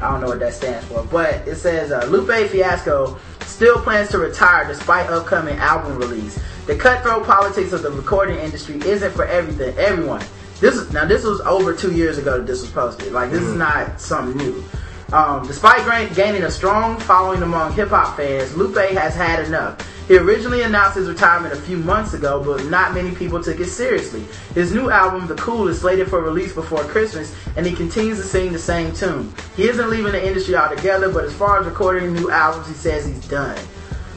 I 0.00 0.10
don't 0.10 0.20
know 0.20 0.28
what 0.28 0.38
that 0.40 0.54
stands 0.54 0.86
for, 0.86 1.02
but 1.04 1.46
it 1.46 1.56
says 1.56 1.90
uh, 1.92 2.06
Lupe 2.06 2.48
Fiasco 2.48 3.18
still 3.50 3.80
plans 3.80 4.08
to 4.10 4.18
retire 4.18 4.66
despite 4.66 5.10
upcoming 5.10 5.56
album 5.58 5.98
release. 5.98 6.38
The 6.66 6.76
cutthroat 6.76 7.26
politics 7.26 7.72
of 7.72 7.82
the 7.82 7.90
recording 7.90 8.38
industry 8.38 8.76
isn't 8.84 9.12
for 9.12 9.26
everything, 9.26 9.76
everyone. 9.76 10.24
This 10.60 10.76
is 10.76 10.92
now 10.92 11.04
this 11.04 11.24
was 11.24 11.40
over 11.40 11.74
two 11.74 11.92
years 11.92 12.18
ago 12.18 12.38
that 12.38 12.46
this 12.46 12.60
was 12.60 12.70
posted. 12.70 13.12
Like 13.12 13.30
this 13.30 13.42
is 13.42 13.56
not 13.56 14.00
something 14.00 14.36
new. 14.36 14.64
Um, 15.12 15.46
despite 15.46 15.84
gaining 16.14 16.44
a 16.44 16.50
strong 16.50 16.98
following 17.00 17.42
among 17.42 17.72
hip 17.72 17.88
hop 17.88 18.16
fans, 18.16 18.56
Lupe 18.56 18.76
has 18.76 19.14
had 19.14 19.44
enough. 19.44 19.78
He 20.10 20.18
originally 20.18 20.62
announced 20.62 20.96
his 20.96 21.08
retirement 21.08 21.54
a 21.54 21.56
few 21.56 21.76
months 21.76 22.14
ago, 22.14 22.42
but 22.42 22.64
not 22.66 22.94
many 22.94 23.14
people 23.14 23.40
took 23.40 23.60
it 23.60 23.68
seriously. 23.68 24.24
His 24.56 24.74
new 24.74 24.90
album, 24.90 25.28
The 25.28 25.36
Cool, 25.36 25.68
is 25.68 25.82
slated 25.82 26.08
for 26.08 26.20
release 26.20 26.52
before 26.52 26.82
Christmas, 26.82 27.32
and 27.56 27.64
he 27.64 27.72
continues 27.72 28.18
to 28.18 28.24
sing 28.24 28.50
the 28.50 28.58
same 28.58 28.92
tune. 28.92 29.32
He 29.54 29.68
isn't 29.68 29.88
leaving 29.88 30.10
the 30.10 30.26
industry 30.26 30.56
altogether, 30.56 31.12
but 31.12 31.26
as 31.26 31.32
far 31.32 31.60
as 31.60 31.66
recording 31.66 32.12
new 32.12 32.28
albums, 32.28 32.66
he 32.66 32.74
says 32.74 33.06
he's 33.06 33.24
done. 33.28 33.56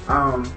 Um, 0.07 0.51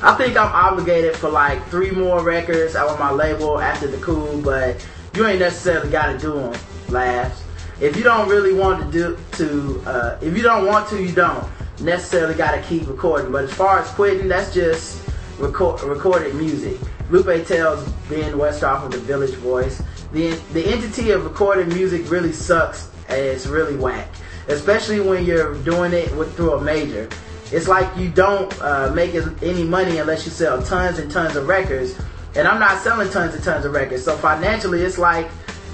I 0.00 0.14
think 0.14 0.38
I'm 0.38 0.50
obligated 0.50 1.14
for 1.16 1.28
like 1.28 1.62
three 1.68 1.90
more 1.90 2.22
records 2.22 2.74
out 2.74 2.88
of 2.88 2.98
my 2.98 3.10
label 3.10 3.60
after 3.60 3.88
The 3.88 3.98
Cool, 3.98 4.40
but 4.40 4.82
you 5.14 5.26
ain't 5.26 5.40
necessarily 5.40 5.90
got 5.90 6.12
to 6.12 6.18
do 6.18 6.32
them. 6.32 6.58
Laughs. 6.88 7.44
If 7.78 7.94
you 7.94 8.04
don't 8.04 8.26
really 8.26 8.54
want 8.54 8.90
to 8.90 8.90
do 8.90 9.18
to, 9.32 9.82
uh, 9.86 10.18
if 10.22 10.34
you 10.34 10.42
don't 10.42 10.64
want 10.64 10.88
to, 10.88 11.02
you 11.02 11.12
don't 11.12 11.46
necessarily 11.80 12.34
got 12.34 12.52
to 12.52 12.62
keep 12.62 12.86
recording. 12.88 13.32
But 13.32 13.44
as 13.44 13.52
far 13.52 13.78
as 13.78 13.88
quitting, 13.90 14.28
that's 14.28 14.52
just 14.52 15.08
record, 15.38 15.82
recorded 15.82 16.34
music. 16.34 16.78
Lupe 17.10 17.46
tells 17.46 17.88
Ben 18.08 18.34
Westhoff 18.34 18.84
of 18.84 18.92
the 18.92 18.98
Village 18.98 19.34
Voice, 19.36 19.82
the 20.12 20.30
the 20.52 20.66
entity 20.66 21.10
of 21.10 21.24
recorded 21.24 21.68
music 21.68 22.10
really 22.10 22.32
sucks 22.32 22.90
and 23.08 23.18
it's 23.18 23.46
really 23.46 23.76
whack, 23.76 24.08
especially 24.48 25.00
when 25.00 25.24
you're 25.24 25.54
doing 25.62 25.92
it 25.92 26.14
with, 26.16 26.34
through 26.36 26.52
a 26.54 26.60
major. 26.60 27.08
It's 27.50 27.66
like 27.66 27.94
you 27.96 28.10
don't 28.10 28.52
uh, 28.60 28.92
make 28.94 29.14
any 29.14 29.64
money 29.64 29.98
unless 29.98 30.26
you 30.26 30.30
sell 30.30 30.62
tons 30.62 30.98
and 30.98 31.10
tons 31.10 31.34
of 31.36 31.48
records, 31.48 31.98
and 32.36 32.46
I'm 32.46 32.60
not 32.60 32.82
selling 32.82 33.10
tons 33.10 33.34
and 33.34 33.42
tons 33.42 33.64
of 33.64 33.72
records. 33.72 34.04
So 34.04 34.16
financially, 34.18 34.82
it's 34.82 34.98
like 34.98 35.30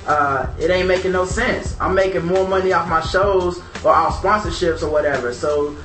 uh, 0.06 0.52
it 0.60 0.70
ain't 0.70 0.86
making 0.86 1.12
no 1.12 1.24
sense. 1.24 1.76
I'm 1.80 1.94
making 1.94 2.24
more 2.24 2.46
money 2.46 2.72
off 2.72 2.88
my 2.88 3.00
shows 3.00 3.58
or 3.84 3.92
off 3.92 4.22
sponsorships 4.22 4.82
or 4.82 4.90
whatever. 4.90 5.32
So 5.32 5.76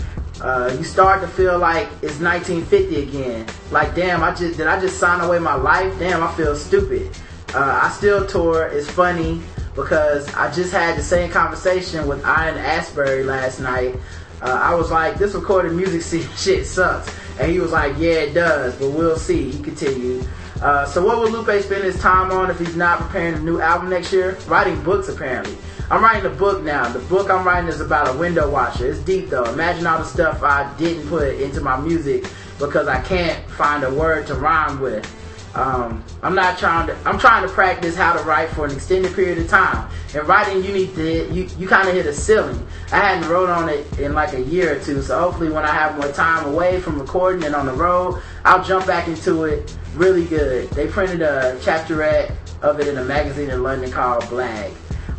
uh, 0.42 0.76
you 0.78 0.84
start 0.84 1.22
to 1.22 1.28
feel 1.28 1.58
like 1.60 1.88
it's 2.02 2.20
1950 2.20 3.04
again. 3.04 3.48
Like, 3.72 3.96
damn, 3.96 4.24
I 4.24 4.34
just 4.34 4.58
did 4.58 4.68
I 4.68 4.80
just 4.80 4.98
sign 5.00 5.22
away 5.22 5.40
my 5.40 5.56
life? 5.56 5.98
Damn, 6.00 6.24
I 6.24 6.32
feel 6.34 6.56
stupid. 6.56 7.10
Uh, 7.54 7.80
I 7.84 7.90
still 7.90 8.26
tour. 8.26 8.68
It's 8.68 8.90
funny, 8.90 9.42
because 9.76 10.34
I 10.34 10.52
just 10.52 10.72
had 10.72 10.98
the 10.98 11.04
same 11.04 11.32
conversation 11.32 12.08
with 12.08 12.20
Ian 12.20 12.58
Astbury 12.58 13.26
last 13.26 13.60
night. 13.60 13.96
Uh, 14.42 14.60
I 14.62 14.74
was 14.76 14.92
like, 14.92 15.18
this 15.18 15.34
recorded 15.34 15.74
music 15.74 16.02
shit 16.38 16.66
sucks. 16.66 17.14
And 17.40 17.52
he 17.52 17.60
was 17.60 17.72
like, 17.72 17.96
yeah, 17.98 18.12
it 18.12 18.34
does, 18.34 18.76
but 18.76 18.90
we'll 18.90 19.18
see. 19.18 19.52
He 19.52 19.64
continued. 19.64 20.28
Uh, 20.62 20.86
so 20.86 21.06
what 21.06 21.20
would 21.20 21.32
Lupe 21.32 21.64
spend 21.64 21.84
his 21.86 21.98
time 22.02 22.32
on 22.32 22.50
if 22.50 22.60
he's 22.60 22.76
not 22.76 23.00
preparing 23.00 23.36
a 23.36 23.40
new 23.40 23.62
album 23.62 23.90
next 23.90 24.12
year? 24.12 24.38
Writing 24.48 24.82
books, 24.84 25.08
apparently. 25.08 25.58
I'm 25.92 26.04
writing 26.04 26.32
a 26.32 26.36
book 26.36 26.62
now. 26.64 26.88
The 26.88 27.00
book 27.00 27.32
I'm 27.32 27.44
writing 27.44 27.68
is 27.68 27.82
about 27.82 28.14
a 28.14 28.18
window 28.18 28.48
washer. 28.48 28.92
It's 28.92 29.00
deep 29.00 29.30
though. 29.30 29.46
Imagine 29.46 29.88
all 29.88 29.98
the 29.98 30.04
stuff 30.04 30.44
I 30.44 30.72
didn't 30.78 31.08
put 31.08 31.42
into 31.42 31.62
my 31.62 31.80
music 31.80 32.30
because 32.60 32.88
I 32.88 33.02
can't 33.02 33.44
find 33.52 33.84
a 33.84 33.92
word 33.92 34.28
to 34.28 34.36
rhyme 34.36 34.80
with. 34.80 35.12
Um, 35.56 36.04
I'm 36.22 36.36
not 36.36 36.60
trying 36.60 36.86
to. 36.88 36.98
I'm 37.06 37.18
trying 37.18 37.42
to 37.42 37.52
practice 37.52 37.96
how 37.96 38.14
to 38.14 38.24
write 38.24 38.50
for 38.50 38.66
an 38.66 38.72
extended 38.72 39.16
period 39.16 39.40
of 39.40 39.48
time. 39.48 39.90
And 40.14 40.28
writing, 40.28 40.64
you 40.64 40.72
need 40.72 40.94
to. 40.94 41.34
You 41.34 41.50
you 41.58 41.68
kind 41.68 41.90
of 41.90 41.96
hit 41.96 42.06
a 42.06 42.14
ceiling. 42.14 42.68
I 42.92 43.00
hadn't 43.00 43.28
wrote 43.28 43.50
on 43.50 43.68
it 43.68 43.98
in 43.98 44.14
like 44.14 44.34
a 44.34 44.42
year 44.42 44.76
or 44.76 44.84
two. 44.84 45.02
So 45.02 45.20
hopefully, 45.20 45.50
when 45.50 45.66
I 45.66 45.72
have 45.72 45.98
more 45.98 46.12
time 46.12 46.46
away 46.46 46.80
from 46.82 47.00
recording 47.00 47.46
and 47.46 47.56
on 47.56 47.66
the 47.66 47.74
road, 47.74 48.22
I'll 48.46 48.64
jump 48.64 48.86
back 48.86 49.08
into 49.08 49.46
it 49.46 49.76
really 49.96 50.26
good. 50.26 50.70
They 50.70 50.86
printed 50.86 51.24
a 51.24 51.58
chapterette 51.62 52.32
of 52.62 52.80
it 52.80 52.88
in 52.88 53.00
a 53.00 53.04
magazine 53.04 53.50
in 53.50 53.64
London 53.64 53.90
called 53.90 54.22
Blag. 54.26 54.72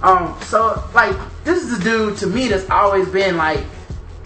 Um, 0.02 0.36
so 0.42 0.82
like 0.94 1.16
this 1.44 1.62
is 1.62 1.78
a 1.78 1.82
dude 1.82 2.16
to 2.18 2.26
me 2.26 2.48
that's 2.48 2.68
always 2.70 3.08
been 3.08 3.36
like 3.36 3.64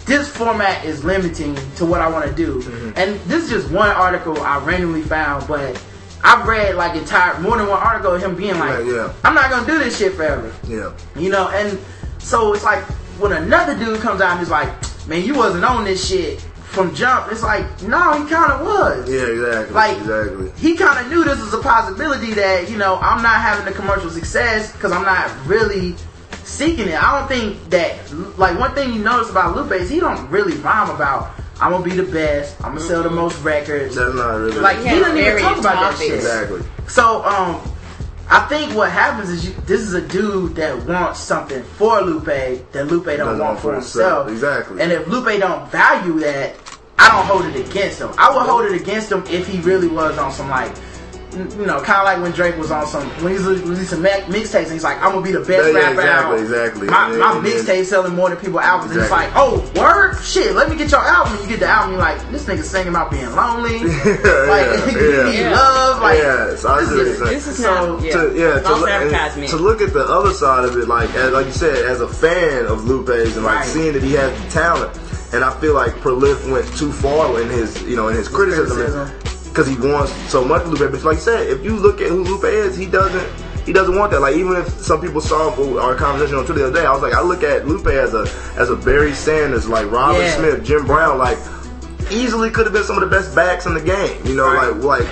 this 0.05 0.29
format 0.29 0.85
is 0.85 1.03
limiting 1.03 1.55
to 1.75 1.85
what 1.85 1.99
I 1.99 2.09
want 2.09 2.25
to 2.29 2.33
do. 2.35 2.61
And 2.95 3.19
this 3.21 3.45
is 3.45 3.49
just 3.49 3.71
one 3.71 3.89
article 3.89 4.39
I 4.41 4.63
randomly 4.63 5.01
found, 5.01 5.47
but 5.47 5.83
I've 6.23 6.47
read 6.47 6.75
like 6.75 6.95
entire 6.95 7.39
more 7.39 7.57
than 7.57 7.67
one 7.67 7.79
article 7.79 8.13
of 8.13 8.21
him 8.21 8.35
being 8.35 8.57
like, 8.59 8.79
Right, 8.79 8.85
yeah. 8.85 9.13
I'm 9.23 9.33
not 9.33 9.49
gonna 9.49 9.65
do 9.65 9.79
this 9.79 9.97
shit 9.97 10.13
forever. 10.13 10.53
Yeah. 10.67 10.93
You 11.15 11.29
know, 11.29 11.49
and 11.49 11.79
so 12.19 12.53
it's 12.53 12.63
like 12.63 12.83
when 13.19 13.31
another 13.33 13.77
dude 13.77 13.99
comes 13.99 14.21
out 14.21 14.33
and 14.33 14.41
is 14.41 14.49
like, 14.49 14.69
man, 15.07 15.23
you 15.23 15.33
wasn't 15.35 15.63
on 15.63 15.85
this 15.85 16.07
shit 16.07 16.45
from 16.69 16.93
jump. 16.93 17.31
It's 17.31 17.43
like, 17.43 17.65
no, 17.83 18.21
he 18.21 18.29
kind 18.29 18.51
of 18.51 18.65
was. 18.65 19.09
Yeah, 19.09 19.21
exactly. 19.27 19.73
Like, 19.73 19.97
exactly. 19.97 20.51
he 20.57 20.75
kind 20.75 20.99
of 21.05 21.11
knew 21.11 21.23
this 21.23 21.39
was 21.39 21.53
a 21.53 21.61
possibility 21.61 22.33
that, 22.33 22.69
you 22.69 22.77
know, 22.77 22.97
I'm 22.97 23.23
not 23.23 23.41
having 23.41 23.65
the 23.65 23.71
commercial 23.71 24.09
success 24.09 24.71
because 24.73 24.91
I'm 24.91 25.03
not 25.03 25.31
really 25.47 25.95
seeking 26.43 26.87
it. 26.87 27.01
I 27.01 27.19
don't 27.19 27.27
think 27.27 27.69
that, 27.69 28.11
like, 28.37 28.59
one 28.59 28.73
thing 28.75 28.93
you 28.93 28.99
notice 28.99 29.29
about 29.29 29.55
Lupe 29.55 29.71
is 29.71 29.89
he 29.89 29.99
don't 29.99 30.29
really 30.29 30.55
rhyme 30.57 30.89
about, 30.89 31.31
I'm 31.61 31.71
going 31.71 31.83
to 31.83 31.89
be 31.89 31.95
the 31.95 32.11
best, 32.11 32.55
I'm 32.57 32.75
going 32.75 32.81
to 32.81 32.83
sell 32.83 33.03
the 33.03 33.09
most 33.09 33.41
records. 33.41 33.95
That's 33.95 34.13
not 34.13 34.31
really. 34.35 34.59
Like, 34.59 34.77
He 34.79 34.89
he 34.89 34.99
doesn't 34.99 35.17
even 35.17 35.37
talk 35.41 35.57
about 35.59 35.75
that 35.79 35.97
shit. 35.97 36.15
exactly. 36.15 36.61
So, 36.87 37.23
um, 37.23 37.61
I 38.29 38.39
think 38.47 38.75
what 38.75 38.91
happens 38.91 39.29
is 39.29 39.47
you, 39.47 39.53
this 39.65 39.81
is 39.81 39.93
a 39.93 40.01
dude 40.01 40.55
that 40.55 40.83
wants 40.85 41.19
something 41.19 41.63
for 41.63 42.01
Lupe 42.01 42.25
that 42.25 42.87
Lupe 42.87 43.05
don't 43.05 43.17
Doesn't 43.17 43.39
want 43.39 43.59
for 43.59 43.73
himself. 43.73 44.27
himself. 44.27 44.57
Exactly. 44.59 44.81
And 44.81 44.91
if 44.91 45.07
Lupe 45.07 45.39
don't 45.39 45.69
value 45.71 46.19
that, 46.21 46.55
I 46.97 47.09
don't 47.09 47.25
hold 47.25 47.45
it 47.45 47.69
against 47.69 47.99
him. 48.01 48.09
I 48.17 48.35
would 48.35 48.47
hold 48.47 48.65
it 48.65 48.81
against 48.81 49.11
him 49.11 49.23
if 49.27 49.47
he 49.47 49.59
really 49.59 49.87
was 49.87 50.17
on 50.17 50.31
some 50.31 50.49
like, 50.49 50.73
you 51.35 51.65
know, 51.65 51.81
kind 51.81 51.99
of 51.99 52.05
like 52.05 52.21
when 52.21 52.31
Drake 52.31 52.57
was 52.57 52.71
on 52.71 52.87
some 52.87 53.07
when 53.23 53.33
he's 53.33 53.43
releasing 53.43 54.01
mi- 54.01 54.09
mixtapes 54.31 54.63
and 54.65 54.71
he's 54.73 54.83
like, 54.83 54.97
I'm 54.97 55.11
gonna 55.11 55.21
be 55.21 55.31
the 55.31 55.39
best 55.39 55.49
Yeah, 55.73 55.79
yeah, 55.79 55.87
rapper 55.87 56.01
exactly, 56.01 56.07
out. 56.37 56.39
exactly. 56.39 56.87
My, 56.87 57.09
And 57.09 57.19
my 57.19 57.27
then- 57.33 57.37
and 57.37 57.45
then- 57.45 57.65
mixtape 57.65 57.85
selling 57.85 58.15
more 58.15 58.29
than 58.29 58.37
people 58.37 58.59
albums. 58.59 58.91
And 58.91 59.01
it's 59.01 59.11
like, 59.11 59.29
oh, 59.35 59.59
word, 59.75 60.17
shit. 60.23 60.53
Let 60.55 60.69
me 60.69 60.75
get 60.77 60.91
your 60.91 61.01
album. 61.01 61.33
And 61.33 61.41
you 61.43 61.47
get 61.49 61.59
the 61.59 61.67
album, 61.67 61.91
you're 61.91 61.99
like, 62.01 62.31
this 62.31 62.45
nigga 62.45 62.63
singing 62.63 62.89
about 62.89 63.11
being 63.11 63.29
lonely, 63.35 63.79
like 63.83 63.85
yeah, 63.85 64.91
you 64.95 65.23
need 65.25 65.39
yeah. 65.39 65.51
love, 65.53 66.01
like 66.01 66.17
Yeah, 66.19 66.55
so 66.55 66.69
I 66.69 66.81
this 66.81 66.89
see 66.89 66.95
what 66.97 67.07
is- 67.07 67.19
This 67.19 67.47
is 67.47 67.57
So, 67.57 67.95
not, 67.95 68.01
yeah, 68.03 68.11
to, 68.13 68.33
yeah, 68.37 68.53
to, 68.55 68.59
false 68.61 68.81
look, 68.81 69.47
to 69.49 69.55
look 69.57 69.81
at 69.81 69.93
the 69.93 70.03
other 70.05 70.33
side 70.33 70.65
of 70.65 70.77
it, 70.77 70.87
like 70.87 71.13
as, 71.15 71.31
like 71.33 71.45
you 71.47 71.51
said, 71.51 71.85
as 71.85 72.01
a 72.01 72.07
fan 72.07 72.65
of 72.65 72.85
Lupe's 72.85 73.35
and 73.35 73.43
like 73.45 73.55
Right. 73.59 73.65
seeing 73.67 73.93
that 73.93 74.03
he 74.03 74.13
has 74.13 74.31
the 74.43 74.49
talent, 74.51 74.97
and 75.33 75.43
I 75.43 75.51
feel 75.59 75.73
like 75.73 75.93
Prolyfic 75.95 76.49
went 76.51 76.65
too 76.77 76.91
far 76.91 77.41
in 77.41 77.49
his, 77.49 77.81
you 77.83 77.95
know, 77.95 78.07
in 78.07 78.15
his 78.15 78.27
criticism, 78.27 78.77
criticism. 78.77 79.11
Because 79.55 79.67
he 79.67 79.75
wants 79.77 80.11
so 80.29 80.43
much 80.43 80.65
Lupe. 80.65 80.91
But 80.91 81.01
like 81.05 81.15
I 81.15 81.19
said, 81.19 81.47
if 81.47 81.63
you 81.63 81.77
look 81.77 82.01
at 82.01 82.09
who 82.09 82.23
Lupe 82.23 82.43
is, 82.43 82.75
he 82.77 82.85
doesn't. 82.85 83.25
He 83.65 83.73
doesn't 83.73 83.95
want 83.95 84.11
that. 84.11 84.19
Like 84.19 84.35
even 84.35 84.55
if 84.57 84.67
some 84.69 85.01
people 85.01 85.21
saw 85.21 85.49
our 85.81 85.95
conversation 85.95 86.37
on 86.37 86.45
Twitter 86.45 86.59
the 86.59 86.67
other 86.67 86.81
day, 86.81 86.85
I 86.85 86.91
was 86.91 87.01
like, 87.01 87.13
I 87.13 87.21
look 87.21 87.41
at 87.41 87.67
Lupe 87.67 87.87
as 87.87 88.13
a 88.13 88.27
as 88.57 88.69
a 88.69 88.75
Barry 88.75 89.13
Sanders, 89.13 89.67
like 89.67 89.89
Robert 89.89 90.19
Yeah. 90.21 90.37
Smith, 90.37 90.63
Jim 90.63 90.85
Brown, 90.85 91.17
like 91.17 91.39
easily 92.11 92.51
could 92.51 92.65
have 92.67 92.73
been 92.73 92.83
some 92.83 93.01
of 93.01 93.09
the 93.09 93.15
best 93.15 93.33
backs 93.35 93.65
in 93.65 93.73
the 93.73 93.81
game. 93.81 94.21
You 94.25 94.35
know, 94.35 94.45
Right. 94.53 94.71
like 94.75 95.01
like 95.05 95.07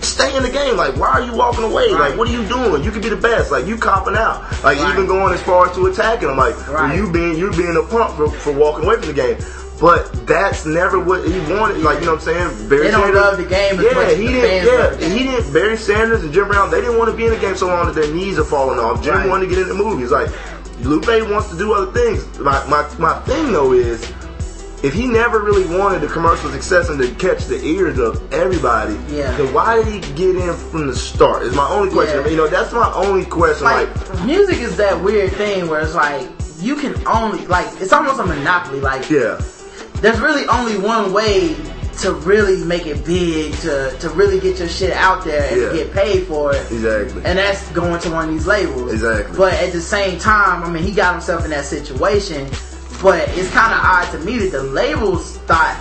stay 0.00 0.34
in 0.36 0.42
the 0.42 0.48
game. 0.50 0.76
Like, 0.76 0.96
why 0.96 1.08
are 1.10 1.22
you 1.22 1.34
walking 1.34 1.64
away? 1.64 1.92
Right. 1.92 2.10
Like, 2.10 2.16
what 2.18 2.28
are 2.28 2.32
you 2.32 2.46
doing? 2.48 2.82
You 2.82 2.90
could 2.90 3.02
be 3.02 3.08
the 3.10 3.16
best. 3.16 3.52
Like, 3.52 3.66
you 3.66 3.76
copping 3.76 4.16
out. 4.16 4.40
Like, 4.64 4.78
Right. 4.78 4.92
even 4.94 5.06
going 5.06 5.32
as 5.34 5.42
far 5.42 5.68
as 5.68 5.76
to 5.76 5.86
attacking 5.86 6.28
them. 6.28 6.36
Like, 6.38 6.56
well, 6.68 6.94
you 6.96 7.10
being 7.12 7.36
you 7.36 7.50
being 7.52 7.76
a 7.76 7.82
punk 7.82 8.16
for, 8.16 8.30
for 8.30 8.52
walking 8.52 8.84
away 8.86 8.96
from 8.96 9.08
the 9.08 9.12
game. 9.12 9.36
But 9.82 10.26
that's 10.28 10.64
never 10.64 10.98
what 11.00 11.26
he 11.26 11.38
wanted. 11.52 11.78
Like, 11.82 11.98
you 11.98 12.06
know 12.06 12.14
what 12.14 12.26
I'm 12.28 12.54
saying? 12.54 12.68
Barry 12.68 12.84
They 12.84 12.90
don't 12.92 13.02
Sanders- 13.02 13.20
love 13.22 13.36
the 13.36 13.44
game 13.44 13.78
as 13.80 13.84
yeah, 13.84 13.92
much 13.94 14.14
he 14.16 14.26
didn't. 14.28 14.66
Yeah, 14.66 14.72
love 14.78 14.92
the 15.00 15.06
game. 15.08 15.18
he 15.18 15.24
didn't. 15.24 15.52
Barry 15.52 15.76
Sanders 15.76 16.22
and 16.22 16.32
Jim 16.32 16.46
Brown, 16.46 16.70
they 16.70 16.80
didn't 16.80 16.96
want 16.98 17.10
to 17.10 17.16
be 17.16 17.24
in 17.26 17.32
the 17.32 17.38
game 17.40 17.56
so 17.56 17.66
long 17.66 17.86
that 17.86 17.94
their 17.96 18.14
knees 18.14 18.38
are 18.38 18.44
falling 18.44 18.78
off. 18.78 19.02
Jim 19.02 19.14
Right. 19.14 19.28
wanted 19.28 19.48
to 19.48 19.50
get 19.50 19.58
into 19.58 19.74
movies. 19.74 20.12
Like, 20.12 20.30
Lupe 20.84 21.06
wants 21.28 21.50
to 21.50 21.58
do 21.58 21.72
other 21.74 21.90
things. 21.92 22.24
My 22.38 22.64
my 22.68 22.86
my 22.98 23.18
thing 23.26 23.50
though 23.52 23.72
is 23.72 24.02
if 24.84 24.92
he 24.94 25.06
never 25.08 25.40
really 25.40 25.64
wanted 25.78 26.00
the 26.00 26.06
commercial 26.08 26.50
success 26.50 26.88
and 26.88 27.00
to 27.00 27.08
catch 27.14 27.46
the 27.46 27.60
ears 27.64 27.98
of 27.98 28.20
everybody, 28.32 28.96
Yeah. 29.08 29.36
then 29.36 29.52
why 29.52 29.76
did 29.82 29.86
he 29.86 30.00
get 30.14 30.34
in 30.36 30.54
from 30.54 30.86
the 30.88 30.94
start? 30.96 31.42
Is 31.42 31.54
my 31.56 31.68
only 31.68 31.90
question. 31.90 32.22
Yeah. 32.22 32.30
You 32.30 32.36
know, 32.36 32.46
that's 32.48 32.72
my 32.72 32.92
only 32.94 33.24
question. 33.24 33.64
like 33.64 33.88
Like, 34.10 34.24
music 34.24 34.58
is 34.60 34.76
that 34.76 35.00
weird 35.02 35.32
thing 35.32 35.68
where 35.68 35.80
it's 35.80 35.94
like 35.94 36.28
you 36.60 36.76
can 36.76 36.94
only 37.06 37.44
like 37.46 37.66
it's 37.80 37.92
almost 37.92 38.20
a 38.20 38.24
monopoly. 38.26 38.80
Like 38.80 39.08
yeah, 39.10 39.40
there's 40.02 40.20
really 40.20 40.46
only 40.48 40.76
one 40.78 41.12
way 41.12 41.56
to 42.00 42.12
really 42.12 42.62
make 42.64 42.86
it 42.86 43.04
big, 43.04 43.54
to 43.60 43.94
to 44.00 44.08
really 44.10 44.40
get 44.40 44.58
your 44.58 44.68
shit 44.68 44.92
out 44.92 45.24
there 45.24 45.48
and 45.50 45.60
Yeah. 45.60 45.72
get 45.72 45.92
paid 45.92 46.26
for 46.26 46.52
it. 46.54 46.60
exactly. 46.70 47.22
And 47.24 47.38
that's 47.38 47.68
going 47.70 48.00
to 48.00 48.10
one 48.10 48.28
of 48.28 48.34
these 48.34 48.46
labels. 48.46 48.92
Exactly. 48.92 49.36
But 49.36 49.52
at 49.54 49.72
the 49.72 49.80
same 49.80 50.18
time, 50.18 50.62
I 50.64 50.68
mean, 50.70 50.82
he 50.82 50.92
got 50.92 51.12
himself 51.12 51.44
in 51.44 51.50
that 51.50 51.64
situation. 51.64 52.48
But 53.02 53.28
it's 53.30 53.50
kind 53.50 53.72
of 53.74 53.80
odd 53.82 54.10
to 54.12 54.18
me 54.20 54.38
that 54.38 54.52
the 54.52 54.62
labels 54.62 55.36
thought 55.48 55.76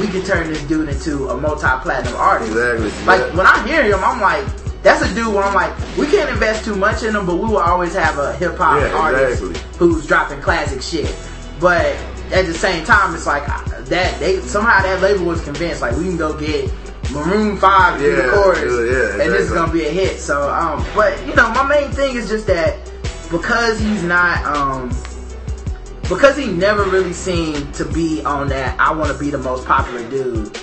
we 0.00 0.06
could 0.06 0.24
turn 0.24 0.48
this 0.52 0.62
dude 0.62 0.88
into 0.88 1.28
a 1.28 1.36
multi-platinum 1.36 2.14
artist. 2.16 2.52
Exactly. 2.52 2.92
Like 3.06 3.20
Yeah. 3.20 3.36
when 3.36 3.46
I 3.46 3.66
hear 3.66 3.82
him, 3.82 3.98
I'm 4.04 4.20
like, 4.20 4.44
that's 4.84 5.02
a 5.02 5.14
dude 5.14 5.34
where 5.34 5.42
I'm 5.44 5.54
like, 5.54 5.72
we 5.98 6.06
can't 6.06 6.30
invest 6.30 6.64
too 6.64 6.76
much 6.76 7.02
in 7.02 7.14
him, 7.14 7.26
but 7.26 7.34
we 7.36 7.48
will 7.48 7.58
always 7.58 7.94
have 7.94 8.18
a 8.18 8.32
hip 8.34 8.56
hop 8.56 8.80
Yeah, 8.80 8.92
artist 8.96 9.42
exactly. 9.42 9.62
who's 9.78 10.06
dropping 10.06 10.40
classic 10.42 10.80
shit. 10.80 11.12
But 11.60 11.96
at 12.34 12.46
the 12.46 12.54
same 12.54 12.84
time, 12.84 13.14
it's 13.14 13.26
like 13.26 13.46
that 13.46 14.18
they 14.18 14.40
somehow 14.40 14.82
that 14.82 15.00
label 15.00 15.24
was 15.26 15.42
convinced 15.42 15.80
like 15.80 15.96
we 15.96 16.04
can 16.04 16.16
go 16.16 16.38
get 16.38 16.70
Maroon 17.12 17.56
Five 17.56 17.98
to 17.98 18.04
do 18.04 18.16
the 18.16 18.30
chorus, 18.30 18.60
yeah, 18.60 19.16
yeah, 19.18 19.24
and 19.24 19.32
this 19.32 19.42
is 19.42 19.52
gonna 19.52 19.72
be 19.72 19.86
a 19.86 19.90
hit. 19.90 20.18
So, 20.18 20.50
um, 20.50 20.84
but 20.94 21.18
you 21.26 21.34
know, 21.34 21.48
my 21.50 21.66
main 21.66 21.90
thing 21.92 22.16
is 22.16 22.28
just 22.28 22.46
that 22.48 22.78
because 23.30 23.78
he's 23.78 24.02
not, 24.02 24.44
um, 24.44 24.88
because 26.08 26.36
he 26.36 26.46
never 26.48 26.84
really 26.84 27.12
seemed 27.12 27.72
to 27.74 27.84
be 27.84 28.22
on 28.24 28.48
that. 28.48 28.78
I 28.80 28.92
want 28.94 29.12
to 29.12 29.18
be 29.18 29.30
the 29.30 29.38
most 29.38 29.66
popular 29.66 30.08
dude. 30.10 30.58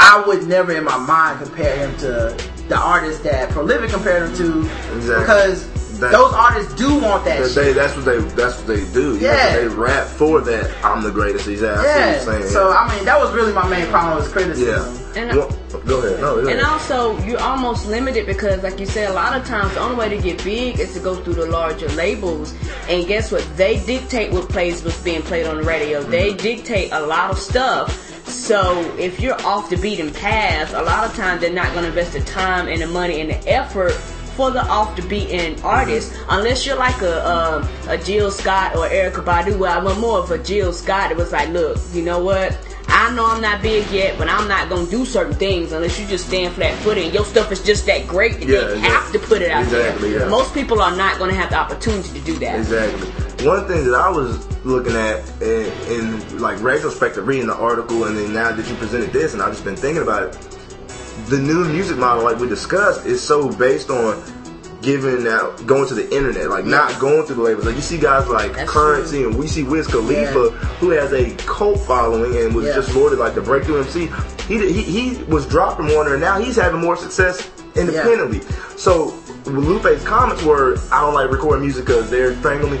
I 0.00 0.22
would 0.26 0.46
never 0.46 0.72
in 0.72 0.84
my 0.84 0.96
mind 0.96 1.40
compare 1.44 1.76
him 1.76 1.96
to 1.98 2.36
the 2.68 2.76
artist 2.78 3.24
that 3.24 3.50
Prolyfic 3.50 3.90
compared 3.90 4.30
him 4.30 4.36
to, 4.36 4.60
Exactly. 4.96 5.20
because 5.20 5.66
That- 5.98 6.12
those 6.12 6.32
artists 6.32 6.74
do 6.74 6.96
want 6.98 7.24
that 7.24 7.40
That 7.42 7.48
shit. 7.50 7.54
they, 7.54 7.72
that's 7.72 7.96
what 7.96 8.04
they 8.04 8.18
that's 8.40 8.56
what 8.58 8.66
they 8.68 8.84
do. 8.92 9.14
You 9.16 9.20
know, 9.22 9.32
Yeah. 9.32 9.56
they 9.56 9.68
rap 9.68 10.06
for 10.06 10.40
that. 10.40 10.70
I'm 10.84 11.02
the 11.02 11.10
greatest. 11.10 11.46
He's 11.46 11.62
out. 11.62 11.82
Yeah. 11.84 12.18
Saying, 12.20 12.46
So 12.48 12.70
I 12.72 12.94
mean, 12.94 13.04
that 13.04 13.18
was 13.20 13.32
really 13.32 13.52
my 13.52 13.68
main 13.68 13.86
problem 13.88 14.16
with 14.16 14.24
his 14.24 14.32
criticism. 14.32 14.68
yeah. 15.14 15.20
And- 15.22 15.36
Well, 15.38 15.48
go 15.86 15.98
ahead. 15.98 16.20
No, 16.20 16.34
go 16.34 16.38
And 16.40 16.60
ahead. 16.60 16.64
also, 16.64 17.18
you're 17.24 17.40
almost 17.40 17.86
limited 17.88 18.26
because, 18.26 18.62
like 18.62 18.78
you 18.78 18.86
said, 18.86 19.10
a 19.10 19.12
lot 19.14 19.36
of 19.36 19.44
times 19.44 19.74
the 19.74 19.80
only 19.80 19.96
way 19.96 20.08
to 20.08 20.18
get 20.18 20.42
big 20.44 20.78
is 20.78 20.92
to 20.94 21.00
go 21.00 21.16
through 21.16 21.34
the 21.34 21.46
larger 21.46 21.88
labels. 21.88 22.54
And 22.88 23.06
guess 23.06 23.32
what? 23.32 23.44
They 23.56 23.78
dictate 23.84 24.30
what 24.32 24.48
plays 24.48 24.84
what's 24.84 24.98
being 24.98 25.22
played 25.22 25.46
on 25.46 25.56
the 25.56 25.62
radio. 25.64 26.02
They 26.02 26.28
mm-hmm. 26.28 26.36
dictate 26.36 26.90
a 26.92 27.00
lot 27.00 27.30
of 27.30 27.38
stuff. 27.38 28.04
So 28.28 28.80
if 28.98 29.20
you're 29.20 29.40
off 29.46 29.70
the 29.70 29.76
beaten 29.76 30.12
path, 30.12 30.74
a 30.74 30.82
lot 30.82 31.04
of 31.04 31.16
times 31.16 31.40
they're 31.40 31.52
not 31.52 31.68
going 31.72 31.82
to 31.82 31.88
invest 31.88 32.12
the 32.12 32.20
time 32.20 32.68
and 32.68 32.82
the 32.82 32.86
money 32.86 33.20
and 33.20 33.30
the 33.30 33.48
effort 33.50 33.92
for 34.38 34.52
the 34.52 34.64
off 34.68 34.94
the 34.94 35.02
beaten 35.02 35.60
artist, 35.64 36.12
mm-hmm. 36.12 36.30
unless 36.30 36.64
you're 36.64 36.76
like 36.76 37.02
a 37.02 37.16
a, 37.34 37.94
a 37.94 37.98
Jill 37.98 38.30
Scott 38.30 38.76
or 38.76 38.88
Erykah 38.88 39.24
Badu. 39.24 39.58
Well, 39.58 39.88
I'm 39.88 40.00
more 40.00 40.20
of 40.20 40.30
a 40.30 40.38
Jill 40.38 40.72
Scott. 40.72 41.10
It 41.10 41.16
was 41.16 41.32
like, 41.32 41.48
look, 41.48 41.76
you 41.92 42.02
know 42.02 42.22
what? 42.22 42.56
I 42.86 43.12
know 43.14 43.26
I'm 43.26 43.42
not 43.42 43.60
big 43.62 43.90
yet, 43.90 44.16
but 44.16 44.28
I'm 44.28 44.46
not 44.46 44.68
gonna 44.68 44.88
do 44.88 45.04
certain 45.04 45.34
things 45.34 45.72
unless 45.72 45.98
you 45.98 46.06
just 46.06 46.28
stand 46.28 46.54
flat 46.54 46.78
footed. 46.78 47.06
And 47.06 47.12
your 47.14 47.24
stuff 47.24 47.50
is 47.50 47.62
just 47.64 47.84
that 47.86 48.06
great 48.06 48.34
that 48.38 48.48
Yeah, 48.48 48.60
they 48.60 48.78
have 48.78 49.10
to 49.12 49.18
put 49.18 49.42
it 49.42 49.50
out 49.50 49.64
Exactly, 49.64 50.12
there. 50.12 50.20
yeah. 50.20 50.28
Most 50.28 50.54
people 50.54 50.80
are 50.80 50.96
not 50.96 51.18
gonna 51.18 51.34
have 51.34 51.50
the 51.50 51.56
opportunity 51.56 52.08
to 52.18 52.24
do 52.24 52.38
that. 52.38 52.60
Exactly. 52.60 53.08
One 53.44 53.66
thing 53.66 53.84
that 53.84 53.94
I 53.94 54.08
was 54.08 54.46
looking 54.64 54.94
at 54.94 55.18
in, 55.42 55.66
in 55.90 56.38
like 56.38 56.60
retrospective, 56.62 57.26
reading 57.26 57.48
the 57.48 57.56
article, 57.56 58.04
and 58.04 58.16
then 58.16 58.32
now 58.32 58.52
that 58.52 58.68
you 58.68 58.74
presented 58.76 59.12
this, 59.12 59.32
and 59.34 59.42
I've 59.42 59.52
just 59.52 59.64
been 59.64 59.76
thinking 59.76 60.02
about 60.02 60.22
it. 60.22 60.47
The 61.28 61.38
new 61.38 61.64
music 61.64 61.98
model, 61.98 62.24
like 62.24 62.38
we 62.38 62.48
discussed, 62.48 63.04
is 63.06 63.20
so 63.22 63.50
based 63.52 63.90
on 63.90 64.22
giving 64.80 65.26
out, 65.26 65.66
going 65.66 65.86
to 65.88 65.94
the 65.94 66.08
internet, 66.14 66.48
like 66.48 66.64
not 66.64 66.98
going 66.98 67.26
through 67.26 67.36
the 67.36 67.42
labels. 67.42 67.66
Like 67.66 67.74
you 67.76 67.82
see 67.82 67.98
guys 67.98 68.26
like 68.28 68.54
That's 68.54 68.70
Currency, 68.70 69.24
and 69.24 69.36
we 69.36 69.46
see 69.46 69.62
Wiz 69.62 69.86
Khalifa, 69.86 70.50
who 70.80 70.90
has 70.90 71.12
a 71.12 71.34
cult 71.46 71.80
following 71.80 72.34
and 72.36 72.54
was 72.54 72.66
Yeah. 72.66 72.74
just 72.76 72.90
voted 72.90 73.18
like 73.18 73.34
the 73.34 73.42
breakthrough 73.42 73.80
MC. 73.82 74.08
He, 74.46 74.72
he 74.72 74.82
he 74.82 75.22
was 75.24 75.46
dropped 75.46 75.76
from 75.76 75.88
Warner, 75.92 76.12
and 76.14 76.20
now 76.22 76.38
he's 76.40 76.56
having 76.56 76.80
more 76.80 76.96
success 76.96 77.50
independently. 77.76 78.40
So 78.76 79.14
Lupe's 79.44 80.02
comments 80.04 80.42
were, 80.42 80.78
"I 80.90 81.00
don't 81.02 81.12
like 81.12 81.30
recording 81.30 81.62
music 81.62 81.84
because 81.84 82.08
they're 82.08 82.34
strangling 82.36 82.72
me." 82.72 82.80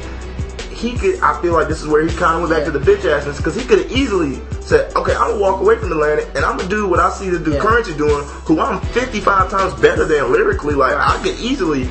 He 0.78 0.96
could, 0.96 1.18
I 1.20 1.40
feel 1.42 1.52
like 1.54 1.66
this 1.68 1.80
is 1.82 1.88
where 1.88 2.06
he 2.06 2.14
kind 2.16 2.34
of 2.36 2.40
went 2.42 2.50
back 2.50 2.60
Yeah. 2.66 2.72
to 2.72 2.78
the 2.78 2.92
bitch 2.92 3.00
assness 3.02 3.36
because 3.38 3.56
he 3.56 3.64
could 3.64 3.78
have 3.80 3.90
easily 3.90 4.40
said, 4.60 4.94
"Okay, 4.94 5.12
I'm 5.12 5.30
gonna 5.32 5.36
walk 5.38 5.60
away 5.60 5.76
from 5.76 5.90
Atlantic 5.90 6.28
and 6.36 6.44
I'm 6.44 6.56
gonna 6.56 6.68
do 6.68 6.86
what 6.86 7.00
I 7.00 7.10
see 7.10 7.28
the 7.30 7.38
dude 7.38 7.54
Yeah. 7.54 7.60
Currency 7.60 7.94
doing, 7.94 8.24
who 8.44 8.60
I'm 8.60 8.80
55 8.80 9.50
times 9.50 9.74
better 9.74 10.04
than 10.04 10.32
lyrically. 10.32 10.74
Like 10.74 10.94
I 10.94 11.18
could 11.22 11.36
easily." 11.40 11.90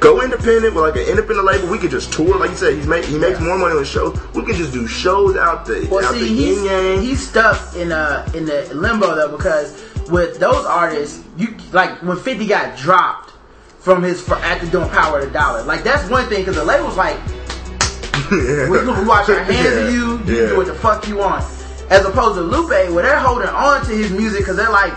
Go 0.00 0.20
independent 0.20 0.74
with 0.74 0.82
like 0.82 0.96
an 0.96 1.08
independent 1.08 1.44
label. 1.46 1.68
We 1.68 1.78
could 1.78 1.92
just 1.92 2.12
tour, 2.12 2.36
like 2.36 2.50
you 2.50 2.56
said. 2.56 2.74
He's 2.74 2.88
make 2.88 3.04
he 3.04 3.16
makes 3.18 3.38
Yeah. 3.38 3.46
more 3.46 3.56
money 3.58 3.72
on 3.74 3.78
the 3.78 3.84
shows. 3.84 4.16
We 4.34 4.42
can 4.42 4.56
just 4.56 4.72
do 4.72 4.86
shows 4.88 5.36
out 5.36 5.64
the 5.64 5.86
Well, 5.88 6.04
out 6.04 6.14
see, 6.14 6.20
the 6.20 6.26
he's, 6.26 6.62
yang. 6.64 7.00
he's 7.02 7.28
stuck 7.28 7.56
in 7.76 7.92
uh 7.92 8.26
in 8.34 8.46
the 8.46 8.66
limbo 8.74 9.14
though 9.14 9.28
because 9.36 9.74
with 10.10 10.40
those 10.40 10.64
artists, 10.66 11.20
you 11.36 11.54
like 11.72 11.90
when 12.02 12.16
Fifty 12.16 12.46
got 12.46 12.76
dropped 12.76 13.30
from 13.78 14.02
his 14.02 14.20
for 14.20 14.34
after 14.36 14.66
doing 14.66 14.88
Power 14.88 15.20
of 15.20 15.26
the 15.26 15.30
Dollar, 15.30 15.62
like 15.62 15.84
that's 15.84 16.08
one 16.10 16.26
thing 16.26 16.40
because 16.40 16.56
the 16.56 16.64
label's 16.64 16.96
like 16.96 17.16
we, 18.30 18.68
we 18.70 19.04
wash 19.04 19.28
our 19.28 19.42
hands 19.42 19.64
Yeah. 19.64 19.86
of 19.88 19.92
you, 19.94 20.18
you 20.34 20.40
Yeah. 20.42 20.48
do 20.48 20.56
what 20.56 20.66
the 20.66 20.74
fuck 20.74 21.06
you 21.08 21.16
want. 21.16 21.44
As 21.90 22.04
opposed 22.04 22.36
to 22.36 22.42
Lupe, 22.42 22.68
where 22.92 23.02
they're 23.02 23.18
holding 23.18 23.48
on 23.48 23.84
to 23.86 23.92
his 23.92 24.10
music 24.10 24.40
because 24.40 24.56
they're 24.56 24.70
like, 24.70 24.92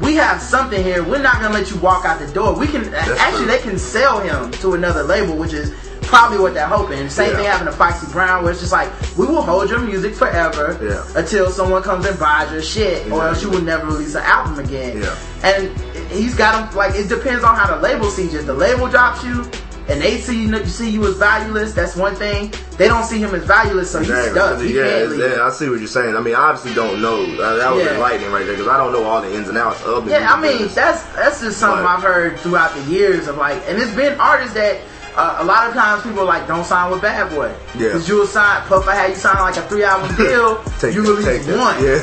we 0.00 0.16
have 0.16 0.40
something 0.42 0.82
here. 0.82 1.04
We're 1.04 1.22
not 1.22 1.34
gonna 1.40 1.54
let 1.54 1.70
you 1.70 1.76
walk 1.76 2.04
out 2.04 2.18
the 2.18 2.26
door. 2.32 2.54
We 2.54 2.66
can 2.66 2.92
actually 2.94 3.44
true. 3.44 3.46
they 3.46 3.58
can 3.58 3.78
sell 3.78 4.18
him 4.20 4.50
to 4.62 4.74
another 4.74 5.04
label, 5.04 5.36
which 5.36 5.52
is 5.52 5.72
probably 6.02 6.38
what 6.38 6.54
they're 6.54 6.66
hoping. 6.66 7.08
Same 7.08 7.30
Yeah. 7.30 7.36
thing 7.36 7.44
happened 7.46 7.70
to 7.70 7.76
Foxy 7.76 8.06
Brown, 8.12 8.42
where 8.42 8.50
it's 8.52 8.60
just 8.60 8.72
like 8.72 8.90
we 9.16 9.26
will 9.26 9.42
hold 9.42 9.70
your 9.70 9.78
music 9.78 10.14
forever 10.16 10.76
Yeah. 10.82 11.04
until 11.20 11.50
someone 11.50 11.82
comes 11.82 12.04
and 12.06 12.18
buys 12.18 12.50
your 12.50 12.62
shit, 12.62 13.10
or 13.12 13.28
else 13.28 13.42
you 13.42 13.50
will 13.50 13.62
never 13.62 13.86
release 13.86 14.14
an 14.16 14.22
album 14.24 14.58
again. 14.58 15.00
Yeah. 15.02 15.14
And 15.44 15.70
he's 16.10 16.34
got 16.34 16.68
him 16.70 16.76
like 16.76 16.94
it 16.96 17.08
depends 17.08 17.44
on 17.44 17.54
how 17.54 17.72
the 17.72 17.80
label 17.80 18.10
sees 18.10 18.32
you. 18.32 18.40
If 18.40 18.46
the 18.46 18.54
label 18.54 18.88
drops 18.88 19.22
you. 19.22 19.44
And 19.88 20.00
they 20.00 20.18
see 20.18 20.40
you 20.42 20.66
see 20.66 20.90
you 20.90 21.04
as 21.06 21.16
valueless. 21.16 21.72
That's 21.74 21.96
one 21.96 22.14
thing. 22.14 22.52
They 22.78 22.86
don't 22.88 23.04
see 23.04 23.18
him 23.18 23.34
as 23.34 23.44
valueless, 23.44 23.90
so 23.90 23.98
he's 23.98 24.10
Exactly. 24.10 24.32
stuck. 24.32 24.60
He 24.60 24.76
yeah, 24.76 24.82
can't 24.84 25.10
leave. 25.10 25.20
yeah, 25.32 25.44
I 25.44 25.50
see 25.50 25.68
what 25.68 25.78
you're 25.80 25.88
saying. 25.88 26.16
I 26.16 26.20
mean, 26.20 26.34
I 26.34 26.50
obviously 26.50 26.74
don't 26.74 27.02
know. 27.02 27.26
That, 27.36 27.56
that 27.56 27.74
was 27.74 27.84
Yeah. 27.84 27.94
enlightening 27.94 28.30
right 28.30 28.46
there 28.46 28.54
because 28.54 28.68
I 28.68 28.76
don't 28.78 28.92
know 28.92 29.02
all 29.04 29.20
the 29.20 29.34
ins 29.34 29.48
and 29.48 29.58
outs 29.58 29.82
of 29.82 30.04
the. 30.04 30.12
Yeah, 30.12 30.32
I 30.32 30.40
mean 30.40 30.68
that's 30.68 31.02
that's 31.14 31.40
just 31.40 31.58
something 31.58 31.84
Right. 31.84 31.96
I've 31.96 32.02
heard 32.02 32.38
throughout 32.40 32.74
the 32.74 32.82
years 32.84 33.26
of 33.28 33.36
like, 33.36 33.60
and 33.66 33.80
it's 33.82 33.94
been 33.94 34.18
artists 34.20 34.54
that 34.54 34.78
uh, 35.14 35.38
a 35.40 35.44
lot 35.44 35.68
of 35.68 35.74
times 35.74 36.02
people 36.02 36.20
are 36.20 36.24
like 36.24 36.46
don't 36.48 36.64
sign 36.64 36.90
with 36.90 37.02
Bad 37.02 37.30
Boy. 37.30 37.48
Yeah. 37.74 37.88
because 37.88 38.08
you 38.08 38.16
will 38.16 38.26
sign 38.26 38.62
Puffer 38.66 38.90
had 38.92 39.10
you 39.10 39.16
sign 39.16 39.36
like 39.38 39.56
a 39.56 39.62
three 39.68 39.84
album 39.84 40.14
deal, 40.16 40.62
Take 40.80 40.94
you 40.94 41.02
release 41.02 41.46
one. 41.48 41.76
Yeah. 41.82 42.00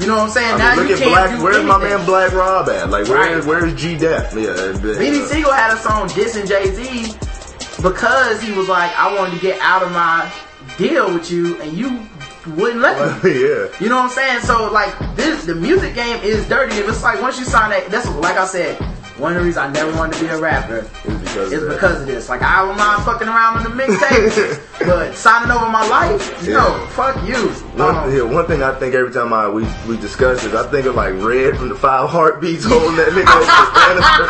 You 0.00 0.06
know 0.06 0.16
what 0.16 0.24
I'm 0.24 0.30
saying? 0.30 0.54
I 0.54 0.58
now 0.58 0.76
mean, 0.76 0.88
you 0.88 0.94
look 0.94 1.02
at 1.02 1.08
Black. 1.08 1.42
Where's 1.42 1.64
my 1.64 1.78
man 1.78 2.04
Black 2.06 2.32
Rob 2.32 2.68
at? 2.68 2.88
Like, 2.90 3.08
where's 3.08 3.44
Right. 3.44 3.60
where's 3.62 3.74
G 3.74 3.96
Dep? 3.98 4.32
Yeah, 4.32 4.72
Beanie 4.80 5.26
Sigel 5.26 5.52
had 5.52 5.74
a 5.74 5.78
song 5.78 6.08
dissing 6.08 6.46
Jay 6.48 6.70
Z 6.72 7.16
because 7.82 8.40
he 8.40 8.52
was 8.52 8.68
like, 8.68 8.90
I 8.98 9.14
wanted 9.16 9.34
to 9.34 9.40
get 9.40 9.60
out 9.60 9.82
of 9.82 9.92
my 9.92 10.30
deal 10.78 11.12
with 11.12 11.30
you, 11.30 11.60
and 11.60 11.72
you 11.76 12.06
wouldn't 12.56 12.80
let 12.80 13.22
me. 13.24 13.30
yeah. 13.42 13.66
You 13.80 13.88
know 13.88 13.96
what 13.96 14.04
I'm 14.04 14.10
saying? 14.10 14.40
So 14.40 14.70
like 14.72 14.94
this, 15.16 15.44
the 15.44 15.54
music 15.54 15.94
game 15.94 16.18
is 16.22 16.48
dirty. 16.48 16.76
It's 16.76 17.02
like 17.02 17.20
once 17.20 17.38
you 17.38 17.44
sign 17.44 17.70
that, 17.70 17.90
that's 17.90 18.08
like 18.16 18.36
I 18.36 18.46
said. 18.46 18.78
One 19.18 19.32
of 19.32 19.38
the 19.38 19.44
reasons 19.46 19.64
I 19.64 19.72
never 19.72 19.96
wanted 19.96 20.18
to 20.18 20.24
be 20.24 20.28
a 20.28 20.38
rapper 20.38 20.86
It's 21.04 21.20
because 21.20 21.50
is 21.52 21.62
of 21.62 21.70
because 21.70 22.00
of 22.02 22.06
this. 22.06 22.28
Like 22.28 22.42
I 22.42 22.66
don't 22.66 22.76
mind 22.76 23.02
fucking 23.04 23.26
around 23.28 23.56
on 23.56 23.64
the 23.64 23.70
mixtape, 23.82 24.60
but 24.80 25.14
signing 25.14 25.50
over 25.50 25.70
my 25.70 25.86
life, 25.88 26.46
no, 26.46 26.86
fuck 26.90 27.16
you. 27.26 27.48
One, 27.80 27.96
Um, 27.96 28.14
yeah, 28.14 28.22
one 28.22 28.46
thing 28.46 28.62
I 28.62 28.74
think 28.78 28.94
every 28.94 29.12
time 29.12 29.32
I 29.32 29.48
we 29.48 29.64
we 29.88 29.96
discuss 29.96 30.42
this, 30.42 30.52
I 30.54 30.66
think 30.70 30.84
of 30.86 30.96
like 30.96 31.14
Red 31.14 31.56
from 31.56 31.70
the 31.70 31.74
Five 31.74 32.10
Heartbeats 32.10 32.64
holding 32.66 32.96
that 32.96 33.08
nigga 33.08 33.24
over 33.24 33.46
the 33.56 33.72
banister. 33.72 34.28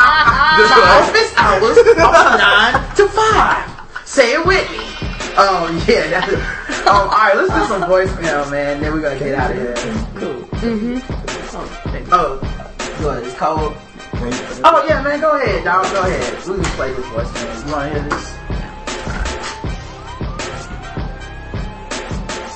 Just 0.55 0.71
like, 0.71 0.87
office 1.03 1.33
hours 1.35 1.77
of 1.77 1.97
nine 2.39 2.95
to 2.95 3.07
five. 3.09 4.07
Say 4.07 4.33
it 4.35 4.45
with 4.45 4.71
me. 4.71 4.77
Um, 5.35 5.77
yeah. 5.85 6.09
That's, 6.09 6.33
um, 6.87 6.95
all 6.95 7.09
right, 7.09 7.35
let's 7.35 7.53
do 7.53 7.65
some 7.67 7.83
voicemail, 7.83 8.49
man. 8.49 8.79
Then 8.81 8.93
we're 8.93 9.01
gonna 9.01 9.19
get 9.19 9.35
out 9.35 9.51
of 9.51 9.57
here. 9.57 9.75
Cool. 10.15 10.47
Mm-hmm. 10.61 12.09
Oh, 12.11 12.37
what? 13.03 13.23
It's 13.23 13.33
cold. 13.35 13.75
Oh 14.13 14.85
yeah, 14.87 15.01
man. 15.01 15.19
Go 15.19 15.31
ahead, 15.31 15.63
dog. 15.63 15.85
Go 15.91 16.01
ahead. 16.01 16.45
We 16.47 16.55
can 16.55 16.63
play 16.75 16.93
this 16.93 17.05
voicemail. 17.07 17.65
You 17.65 17.71
wanna 17.73 17.89
hear 17.89 18.03
this? 18.09 18.37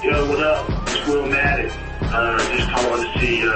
Yo, 0.03 0.29
what 0.29 0.43
up? 0.43 0.69
It's 0.87 1.07
Will 1.07 1.27
Maddox. 1.27 1.73
Uh, 2.01 2.57
just 2.57 2.69
calling 2.71 3.03
to 3.05 3.19
see 3.19 3.47
uh, 3.47 3.51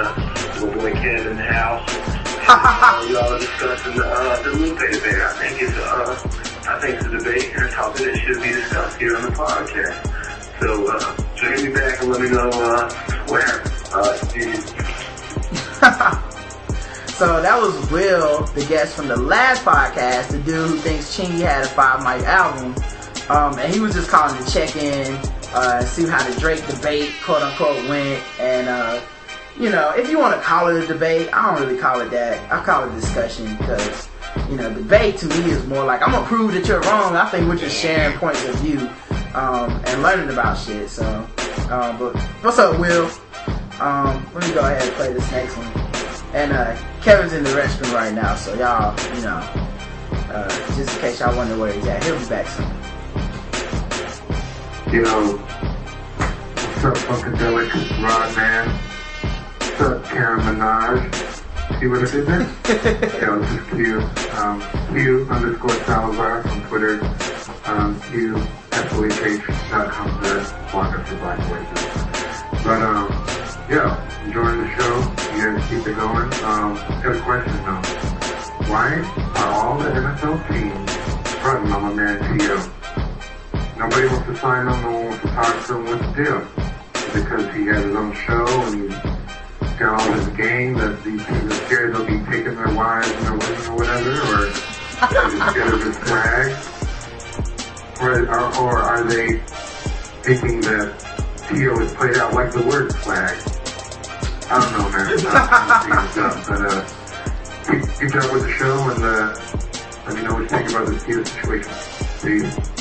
my 0.60 0.74
boy 0.74 0.92
Kev 0.92 1.30
in 1.30 1.36
the 1.36 1.42
house. 1.42 1.88
uh, 2.48 3.06
y'all 3.10 3.34
are 3.34 3.38
discussing 3.38 3.96
the, 3.96 4.04
uh, 4.06 4.42
the 4.42 4.50
Lupe 4.50 4.78
debate. 4.78 5.20
I 5.20 5.32
think 5.38 5.62
it's 5.62 5.76
uh, 5.76 6.70
I 6.70 6.80
think 6.80 6.96
it's 6.96 7.06
a 7.06 7.10
debate 7.10 7.52
and 7.54 7.64
a 7.64 7.70
topic 7.70 8.04
that 8.04 8.16
should 8.18 8.42
be 8.42 8.48
discussed 8.48 8.98
here 8.98 9.16
on 9.16 9.22
the 9.22 9.30
podcast. 9.30 10.60
So 10.60 10.86
uh, 10.86 11.16
check 11.36 11.58
me 11.64 11.72
back 11.72 12.00
and 12.00 12.10
let 12.12 12.20
me 12.20 12.30
know 12.30 12.50
uh, 12.50 12.90
where. 13.28 13.62
Uh, 13.92 14.18
peace. 14.32 14.75
So 17.16 17.40
that 17.40 17.58
was 17.58 17.90
Will, 17.90 18.44
the 18.48 18.66
guest 18.66 18.94
from 18.94 19.08
the 19.08 19.16
last 19.16 19.64
podcast, 19.64 20.32
the 20.32 20.38
dude 20.38 20.68
who 20.68 20.76
thinks 20.80 21.16
Chingy 21.16 21.40
had 21.40 21.64
a 21.64 21.66
five 21.66 22.00
mic 22.00 22.28
album. 22.28 22.74
Um, 23.30 23.58
and 23.58 23.72
he 23.72 23.80
was 23.80 23.94
just 23.94 24.10
calling 24.10 24.36
to 24.36 24.52
check 24.52 24.76
in, 24.76 25.14
uh, 25.54 25.80
see 25.80 26.06
how 26.06 26.22
the 26.28 26.38
Drake 26.38 26.66
debate, 26.66 27.14
quote 27.24 27.40
unquote, 27.40 27.88
went. 27.88 28.22
And, 28.38 28.68
uh, 28.68 29.00
you 29.58 29.70
know, 29.70 29.94
if 29.96 30.10
you 30.10 30.18
want 30.18 30.34
to 30.34 30.42
call 30.42 30.68
it 30.68 30.84
a 30.84 30.86
debate, 30.86 31.30
I 31.32 31.56
don't 31.56 31.66
really 31.66 31.80
call 31.80 32.02
it 32.02 32.10
that. 32.10 32.52
I 32.52 32.62
call 32.62 32.86
it 32.86 32.94
discussion 32.94 33.56
because, 33.56 34.10
you 34.50 34.56
know, 34.58 34.70
debate 34.74 35.16
to 35.20 35.26
me 35.26 35.52
is 35.52 35.66
more 35.66 35.86
like, 35.86 36.02
I'm 36.02 36.10
going 36.10 36.22
to 36.22 36.28
prove 36.28 36.52
that 36.52 36.68
you're 36.68 36.82
wrong. 36.82 37.16
I 37.16 37.30
think 37.30 37.48
we're 37.48 37.56
just 37.56 37.80
sharing 37.80 38.18
points 38.18 38.44
of 38.44 38.56
view 38.56 38.90
um, 39.32 39.82
and 39.86 40.02
learning 40.02 40.28
about 40.28 40.58
shit. 40.58 40.90
So, 40.90 41.06
um, 41.70 41.98
but 41.98 42.14
what's 42.42 42.58
up, 42.58 42.78
Will? 42.78 43.10
Um, 43.80 44.30
let 44.34 44.46
me 44.46 44.52
go 44.52 44.60
ahead 44.60 44.82
and 44.82 44.92
play 44.96 45.14
this 45.14 45.30
next 45.30 45.56
one. 45.56 45.75
And 46.36 46.52
uh, 46.52 46.76
Kevin's 47.00 47.32
in 47.32 47.44
the 47.44 47.48
restroom 47.48 47.94
right 47.94 48.12
now, 48.12 48.34
so 48.36 48.52
y'all, 48.56 48.94
you 49.16 49.22
know, 49.22 49.40
uh, 50.28 50.48
just 50.76 50.94
in 50.94 51.00
case 51.00 51.20
y'all 51.20 51.34
wonder 51.34 51.56
where 51.56 51.72
he's 51.72 51.86
at, 51.86 52.04
he'll 52.04 52.18
be 52.18 52.26
back 52.26 52.46
soon. 52.46 52.66
Yo, 54.92 55.38
what's 55.38 56.84
up, 56.84 56.96
Funkadelic, 57.08 57.72
Rod 58.02 58.36
Man? 58.36 58.68
What's 58.68 59.80
up, 59.80 60.04
Karen 60.04 60.40
Minaj? 60.40 61.80
See 61.80 61.86
what 61.86 62.06
I 62.06 62.10
did 62.10 62.26
there? 62.26 62.42
Yo, 63.22 63.38
this 63.38 63.50
is 63.52 63.66
Q. 63.70 64.00
Um, 64.36 64.62
Q 64.92 65.26
underscore 65.30 65.70
Salazar 65.86 66.42
from 66.42 66.60
Twitter. 66.68 67.00
Um, 67.64 67.98
Q, 68.10 68.36
S-O-H-H.com, 68.72 70.20
the 70.20 70.44
blogger 70.68 71.02
for 71.06 71.16
Black 71.16 71.38
Voices. 71.48 72.62
But, 72.62 72.82
um, 72.82 73.45
yeah, 73.68 74.24
enjoying 74.24 74.58
the 74.58 74.68
show. 74.76 74.96
You 75.34 75.58
guys 75.58 75.68
keep 75.68 75.86
it 75.86 75.96
going. 75.96 76.32
Um, 76.44 76.74
got 77.02 77.16
a 77.16 77.20
question 77.22 77.52
though. 77.64 77.82
Why 78.70 78.94
are 79.34 79.52
all 79.52 79.78
the 79.78 79.90
NFL 79.90 80.48
teams 80.48 80.90
fronting 81.40 81.72
on 81.72 81.82
my 81.82 81.92
man 81.92 82.38
T.O.? 82.38 82.72
Nobody 83.76 84.06
wants 84.06 84.26
to 84.26 84.36
sign 84.36 84.68
him, 84.68 84.82
no 84.82 84.90
one 84.90 85.04
wants 85.06 85.22
to 85.22 85.28
talk 85.28 85.66
to 85.66 85.74
him. 85.74 85.84
What's 85.84 86.16
the 86.16 86.24
deal? 86.24 86.40
Because 87.12 87.54
he 87.54 87.66
has 87.66 87.84
his 87.84 87.96
own 87.96 88.14
show 88.14 88.46
and 88.46 88.92
he's 88.92 89.72
got 89.78 90.00
all 90.00 90.12
this 90.12 90.28
gang 90.36 90.74
that 90.74 91.02
these 91.02 91.24
teams 91.26 91.52
are 91.52 91.66
scared 91.66 91.94
they'll 91.94 92.06
be 92.06 92.24
taking 92.30 92.54
their 92.54 92.72
wives 92.72 93.10
and 93.10 93.24
their 93.26 93.32
women 93.32 93.66
or 93.66 93.76
whatever? 93.76 94.10
Or 94.10 94.46
it 94.46 94.54
scared 95.50 95.74
of 95.74 95.82
his 95.82 95.98
flag? 95.98 96.56
Or, 98.00 98.28
or, 98.28 98.56
or 98.58 98.78
are 98.78 99.04
they 99.04 99.38
thinking 100.22 100.60
that 100.62 101.15
T.O. 101.48 101.80
is 101.80 101.92
played 101.94 102.16
out 102.16 102.34
like 102.34 102.52
the 102.52 102.62
word 102.62 102.94
flag? 102.96 103.38
I 104.50 104.60
don't 104.60 104.72
know, 104.72 104.88
man. 104.90 105.06
But 106.48 106.60
uh, 106.60 106.86
keep, 107.66 107.82
keep 107.98 108.14
up 108.22 108.32
with 108.32 108.42
the 108.42 108.52
show 108.52 108.90
and 108.90 109.04
uh, 109.04 109.34
let 110.06 110.16
me 110.16 110.22
know 110.22 110.34
what 110.34 110.42
you 110.42 110.48
think 110.48 110.70
about 110.70 110.86
this 110.88 111.02
T.O. 111.04 111.22
situation. 111.24 111.72
Peace. 112.22 112.76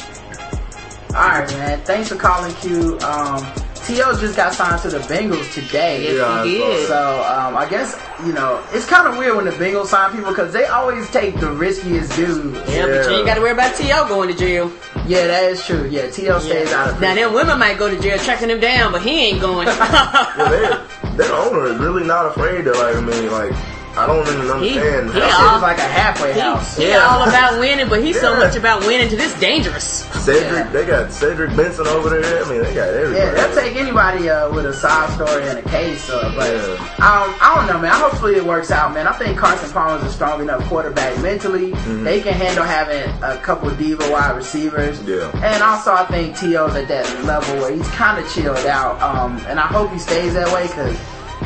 Alright, 1.15 1.49
man, 1.51 1.79
thanks 1.81 2.09
for 2.09 2.15
calling 2.15 2.53
Q. 2.55 2.99
Um, 2.99 3.45
T.O. 3.85 4.17
just 4.19 4.35
got 4.35 4.53
signed 4.53 4.81
to 4.81 4.89
the 4.89 4.99
Bengals 4.99 5.53
today. 5.53 6.03
Yes, 6.03 6.15
Yeah, 6.17 6.43
he 6.43 6.51
did. 6.57 6.87
So 6.87 7.23
um, 7.23 7.55
I 7.55 7.67
guess 7.69 7.99
you 8.25 8.33
know 8.33 8.63
it's 8.73 8.85
kind 8.85 9.07
of 9.07 9.17
weird 9.17 9.35
when 9.35 9.45
the 9.45 9.51
Bengals 9.51 9.87
sign 9.87 10.11
people 10.15 10.31
because 10.31 10.51
they 10.53 10.65
always 10.65 11.09
take 11.11 11.39
the 11.39 11.51
riskiest 11.51 12.15
dudes. 12.15 12.57
Yeah, 12.69 12.87
but 12.87 13.09
you 13.09 13.17
ain't 13.17 13.25
got 13.25 13.35
to 13.35 13.41
worry 13.41 13.51
about 13.51 13.75
T.O. 13.75 14.07
going 14.07 14.29
to 14.29 14.35
jail. 14.37 14.71
Yeah, 15.07 15.27
that 15.27 15.43
is 15.43 15.63
true. 15.65 15.87
Yeah, 15.87 16.09
T.O. 16.09 16.39
stays 16.39 16.71
out 16.73 16.87
of 16.89 16.93
Now, 17.01 17.13
prison. 17.13 17.15
them 17.15 17.33
women 17.33 17.59
might 17.59 17.77
go 17.77 17.89
to 17.93 18.01
jail 18.01 18.17
tracking 18.17 18.49
him 18.49 18.59
down, 18.59 18.91
but 18.91 19.01
he 19.03 19.29
ain't 19.29 19.39
going. 19.41 19.67
yeah, 19.67 20.33
their, 20.49 21.17
their 21.17 21.33
owner 21.35 21.67
is 21.67 21.77
really 21.79 22.05
not 22.05 22.25
afraid 22.25 22.63
to 22.65 22.71
like. 22.71 22.95
I 22.95 23.01
mean, 23.01 23.31
like 23.31 23.53
I 23.97 24.05
don't 24.07 24.27
even 24.27 24.41
He, 24.61 24.77
understand. 24.79 25.11
he 25.13 25.19
how- 25.19 25.25
That 25.25 25.31
shit 25.31 25.39
all, 25.47 25.53
was 25.53 25.61
like 25.61 25.77
a 25.77 25.81
halfway 25.81 26.33
he, 26.33 26.39
house. 26.39 26.77
he 26.77 26.87
Yeah. 26.89 27.07
all 27.07 27.27
about 27.27 27.59
winning, 27.59 27.87
but 27.87 28.01
he's 28.03 28.19
so 28.19 28.35
much 28.35 28.55
about 28.55 28.85
winning 28.85 29.07
to 29.09 29.15
this 29.15 29.33
dangerous. 29.39 30.05
Cedric, 30.25 30.71
they 30.71 30.85
got 30.85 31.11
Cedric 31.11 31.55
Benson 31.55 31.87
over 31.87 32.09
there. 32.09 32.43
I 32.43 32.49
mean, 32.49 32.63
they 32.63 32.73
got 32.73 32.89
everybody. 32.89 33.17
Yeah, 33.17 33.31
they'll 33.31 33.55
take 33.55 33.75
anybody 33.77 34.29
uh, 34.29 34.49
with 34.51 34.65
a 34.65 34.73
side 34.73 35.09
story 35.11 35.47
and 35.47 35.59
a 35.59 35.61
case. 35.69 36.09
Uh, 36.09 36.31
but 36.35 36.49
Yeah. 36.51 36.73
um, 37.05 37.35
I 37.39 37.53
don't 37.55 37.67
know, 37.67 37.79
man. 37.79 37.93
Hopefully 37.93 38.35
it 38.35 38.45
works 38.45 38.71
out, 38.71 38.93
man. 38.93 39.07
I 39.07 39.13
think 39.13 39.37
Carson 39.37 39.69
Palmer's 39.71 40.03
a 40.03 40.09
strong 40.11 40.41
enough 40.41 40.63
quarterback 40.67 41.17
mentally. 41.19 41.71
They 42.03 42.21
can 42.21 42.33
handle 42.33 42.63
having 42.65 43.03
a 43.23 43.37
couple 43.37 43.69
diva 43.71 44.09
wide 44.11 44.35
receivers. 44.35 44.99
Yeah. 45.03 45.29
And 45.43 45.63
also, 45.63 45.93
I 45.93 46.05
think 46.05 46.37
T.O.'s 46.37 46.75
at 46.75 46.87
that 46.89 47.23
level 47.25 47.55
where 47.61 47.71
he's 47.71 47.87
kind 47.89 48.23
of 48.23 48.29
chilled 48.33 48.65
out. 48.65 49.01
Um, 49.01 49.39
and 49.47 49.59
I 49.59 49.67
hope 49.67 49.91
he 49.91 49.99
stays 49.99 50.33
that 50.33 50.51
way 50.53 50.63
because 50.67 50.97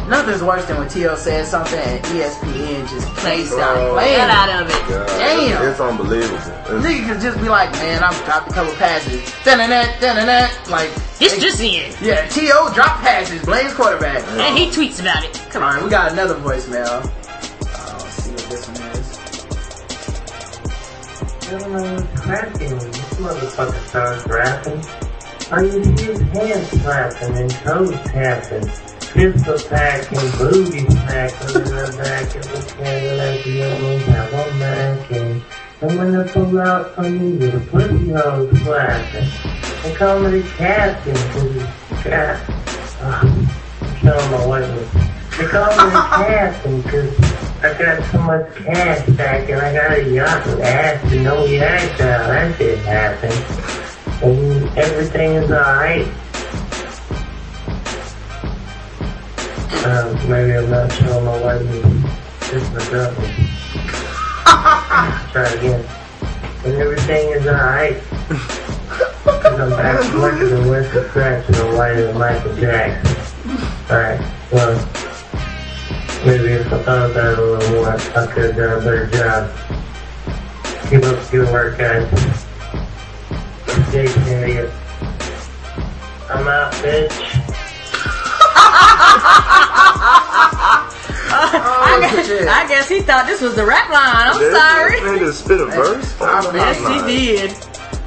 nothing's 0.09 0.41
worse 0.43 0.65
than 0.65 0.77
when 0.77 0.89
T.O. 0.89 1.15
says 1.15 1.49
something 1.49 1.79
and 1.79 2.03
ESPN 2.05 2.89
just 2.89 3.07
plays 3.15 3.49
Bro. 3.49 3.59
out, 3.61 3.93
playing 3.93 4.17
Get 4.17 4.29
out 4.29 4.61
of 4.61 4.69
it. 4.69 4.89
God, 4.89 5.07
Damn. 5.07 5.67
It's 5.69 5.79
unbelievable. 5.79 6.35
It's- 6.35 6.83
Nigga 6.83 7.07
could 7.13 7.21
just 7.21 7.37
be 7.39 7.49
like, 7.49 7.71
man, 7.73 8.03
I've 8.03 8.23
dropped 8.25 8.49
a 8.51 8.53
couple 8.53 8.73
passes. 8.75 9.21
Dun-dun-dun, 9.43 9.99
dun-dun-dun. 10.01 10.49
Like, 10.71 10.89
It's 11.19 11.35
they- 11.35 11.39
just 11.41 11.59
in. 11.61 11.93
yeah, 12.01 12.27
T.O. 12.27 12.73
drop 12.73 12.99
passes, 13.01 13.41
blames 13.45 13.73
quarterback. 13.73 14.23
And 14.27 14.57
he 14.57 14.67
tweets 14.69 14.99
about 14.99 15.23
it. 15.23 15.33
Come 15.51 15.63
on. 15.63 15.75
right, 15.75 15.83
we 15.83 15.89
got 15.89 16.11
another 16.11 16.35
voicemail. 16.35 17.03
Uh, 17.05 17.99
let's 17.99 18.13
see 18.15 18.31
what 18.31 18.49
this 18.49 18.67
one 18.67 18.81
is. 18.91 19.19
Gentlemen, 21.49 22.07
cracking. 22.17 22.77
This 22.77 22.97
motherfucker 23.15 23.87
starts 23.87 24.27
rapping. 24.27 24.83
Are 25.51 25.63
you 25.63 25.79
his 25.81 26.19
hands 26.19 26.69
clapping 26.83 27.35
and 27.37 27.49
toes 27.49 27.91
tapping? 28.05 28.69
Pistol 29.13 29.57
packing, 29.69 30.31
booty 30.37 30.85
smacking 30.87 31.55
in 31.55 31.63
the 31.63 31.95
back 31.97 32.35
of 32.35 32.43
the 32.43 32.73
Cadillac, 32.77 33.45
you 33.45 33.59
don't 33.59 34.01
have 34.01 34.33
a 34.33 34.51
macking. 34.59 35.41
I'm 35.81 35.97
gonna 35.97 36.23
pull 36.31 36.59
out 36.59 36.95
on 36.97 37.41
you 37.41 37.49
a 37.49 37.59
pussy 37.59 38.11
hole 38.11 38.47
flashing. 38.63 39.27
They 39.81 39.95
call 39.95 40.19
me 40.19 40.41
the 40.41 40.49
captain, 40.57 41.15
cause 41.15 41.55
it's 41.55 42.03
cat. 42.03 42.49
Uh, 43.01 43.21
I'm 43.81 43.95
showing 43.97 44.31
my 44.31 44.45
whiteness. 44.45 44.93
They 45.37 45.47
call 45.47 45.69
me 45.69 45.91
the 45.91 46.05
captain, 46.15 46.83
cause 46.83 47.39
I 47.63 47.77
got 47.77 48.11
so 48.11 48.21
much 48.21 48.55
cash 48.57 49.09
back 49.17 49.49
and 49.49 49.59
I 49.59 49.73
got 49.73 49.97
a 49.97 50.13
yacht 50.13 50.45
with 50.45 50.61
ass 50.61 51.11
and 51.11 51.23
no 51.23 51.45
yacht. 51.45 51.97
That 51.97 52.57
shit 52.57 52.77
happened. 52.79 54.23
And 54.23 54.77
everything 54.77 55.31
is 55.31 55.49
alright. 55.49 56.07
Uh, 59.71 60.25
maybe 60.27 60.53
I'm 60.57 60.69
not 60.69 60.91
showing 60.91 61.25
my 61.25 61.39
whiteness. 61.39 62.19
Just 62.49 62.73
my 62.73 62.79
double. 62.89 63.23
Try 65.31 65.47
again. 65.57 65.85
And 66.65 66.73
everything 66.75 67.29
is 67.29 67.47
alright. 67.47 68.01
Cause 69.23 69.59
I'm 69.59 69.69
back 69.69 70.13
working 70.15 70.49
in 70.49 70.67
Western 70.67 71.09
Scratch 71.09 71.47
and 71.47 71.55
I'm 71.57 71.75
whiter 71.77 72.13
Michael 72.13 72.55
Jackson. 72.55 73.15
Alright, 73.89 74.19
well, 74.51 74.75
maybe 76.25 76.53
if 76.53 76.73
I 76.73 76.83
thought 76.83 77.11
about 77.11 77.33
it 77.33 77.39
a 77.39 77.41
little 77.41 77.71
more, 77.75 77.89
I 77.89 78.27
could 78.27 78.43
have 78.43 78.55
done 78.55 78.81
a 78.81 78.83
better 78.83 79.07
job. 79.07 79.51
Keep 80.89 81.03
up 81.03 81.23
the 81.23 81.27
good 81.31 81.53
work, 81.53 81.77
guys. 81.77 82.09
Jason 83.91 84.23
Elliott. 84.23 84.71
I'm 86.29 86.47
out, 86.47 86.73
bitch. 86.73 87.48
I, 91.31 91.97
guess. 92.01 92.29
I 92.47 92.67
guess 92.67 92.89
he 92.89 93.01
thought 93.01 93.25
this 93.27 93.41
was 93.41 93.55
the 93.55 93.65
rap 93.65 93.89
line. 93.89 94.27
I'm 94.33 94.39
This- 94.39 94.55
sorry. 94.57 94.99
This 94.99 95.21
nigga 95.21 95.33
spit 95.33 95.61
a 95.61 95.65
verse. 95.65 96.21
I 96.21 96.41
Oh, 96.45 96.51
Yes, 96.53 96.81
my 96.81 97.07
he 97.07 97.25
did. 97.35 97.51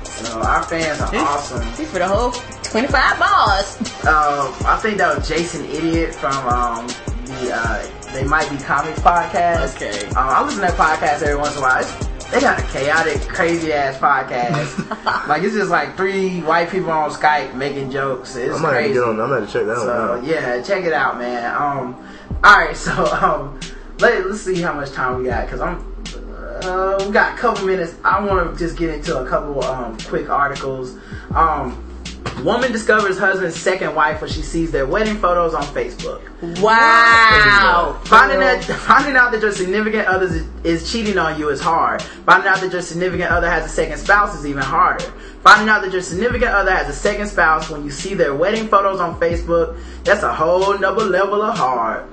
So 0.06 0.40
our 0.40 0.62
fans 0.62 1.00
are 1.00 1.14
awesome. 1.16 1.62
He's 1.72 1.90
for 1.90 1.98
the 1.98 2.06
whole 2.08 2.30
25 2.64 3.18
bars. 3.18 3.76
Um, 4.06 4.54
I 4.66 4.78
think 4.80 4.98
that 4.98 5.16
was 5.18 5.28
Jason 5.28 5.64
Idiot 5.66 6.14
from 6.14 6.34
um, 6.46 6.86
the 7.24 7.52
uh, 7.54 8.12
They 8.12 8.24
Might 8.24 8.48
Be 8.50 8.56
Comics 8.58 9.00
podcast. 9.00 9.76
Okay. 9.76 10.06
Um, 10.10 10.16
I 10.28 10.42
listen 10.44 10.60
to 10.60 10.66
that 10.72 10.76
podcast 10.78 11.22
every 11.22 11.36
once 11.36 11.52
in 11.56 11.58
a 11.58 11.62
while. 11.62 11.80
It's, 11.80 11.92
they 12.32 12.40
got 12.40 12.58
a 12.58 12.62
chaotic, 12.68 13.20
crazy 13.28 13.72
ass 13.72 13.98
podcast. 13.98 14.88
like 15.28 15.42
it's 15.42 15.54
just 15.54 15.70
like 15.70 15.96
three 15.96 16.40
white 16.40 16.70
people 16.70 16.90
on 16.90 17.10
Skype 17.10 17.54
making 17.54 17.90
jokes. 17.90 18.34
It's 18.36 18.56
I 18.58 18.62
might 18.62 18.72
have 18.72 18.82
to 18.82 18.88
crazy. 18.88 18.98
on. 19.00 19.20
I'm 19.20 19.28
gonna 19.28 19.46
check 19.46 19.66
that 19.66 19.76
one 19.76 19.78
So 19.86 19.92
out. 20.18 20.24
yeah, 20.24 20.62
check 20.62 20.84
it 20.84 20.92
out, 20.92 21.18
man. 21.18 21.44
Um, 21.54 21.94
all 22.42 22.58
right, 22.58 22.76
so 22.86 22.92
um, 23.14 23.60
let 24.00 24.26
let's 24.26 24.40
see 24.40 24.60
how 24.62 24.72
much 24.72 24.90
time 24.92 25.18
we 25.18 25.26
got 25.26 25.46
because 25.46 25.60
I'm. 25.60 25.92
Uh, 26.64 26.96
we 27.04 27.12
got 27.12 27.34
a 27.34 27.36
couple 27.36 27.66
minutes. 27.66 27.94
I 28.04 28.24
want 28.24 28.52
to 28.52 28.58
just 28.58 28.78
get 28.78 28.90
into 28.94 29.18
a 29.18 29.28
couple 29.28 29.62
um 29.64 29.98
quick 29.98 30.30
articles. 30.30 30.96
Um, 31.34 31.81
woman 32.42 32.72
discovers 32.72 33.18
husband's 33.18 33.60
second 33.60 33.94
wife 33.94 34.20
when 34.20 34.30
she 34.30 34.42
sees 34.42 34.70
their 34.70 34.86
wedding 34.86 35.16
photos 35.16 35.54
on 35.54 35.62
Facebook. 35.64 36.22
Wow. 36.60 38.00
Finding 38.04 38.40
that 38.40 38.64
finding 38.64 39.16
out 39.16 39.32
that 39.32 39.42
your 39.42 39.52
significant 39.52 40.06
other 40.08 40.26
is, 40.26 40.46
is 40.64 40.92
cheating 40.92 41.18
on 41.18 41.38
you 41.38 41.50
is 41.50 41.60
hard. 41.60 42.02
Finding 42.02 42.48
out 42.48 42.60
that 42.60 42.72
your 42.72 42.82
significant 42.82 43.30
other 43.30 43.48
has 43.48 43.64
a 43.64 43.68
second 43.68 43.98
spouse 43.98 44.38
is 44.38 44.46
even 44.46 44.62
harder. 44.62 45.04
Finding 45.42 45.68
out 45.68 45.82
that 45.82 45.92
your 45.92 46.02
significant 46.02 46.52
other 46.52 46.70
has 46.70 46.88
a 46.88 46.92
second 46.92 47.26
spouse 47.26 47.70
when 47.70 47.84
you 47.84 47.90
see 47.90 48.14
their 48.14 48.34
wedding 48.34 48.68
photos 48.68 49.00
on 49.00 49.18
Facebook, 49.18 49.78
that's 50.04 50.22
a 50.22 50.32
whole 50.32 50.78
nother 50.78 51.04
level 51.04 51.42
of 51.42 51.56
hard. 51.56 52.08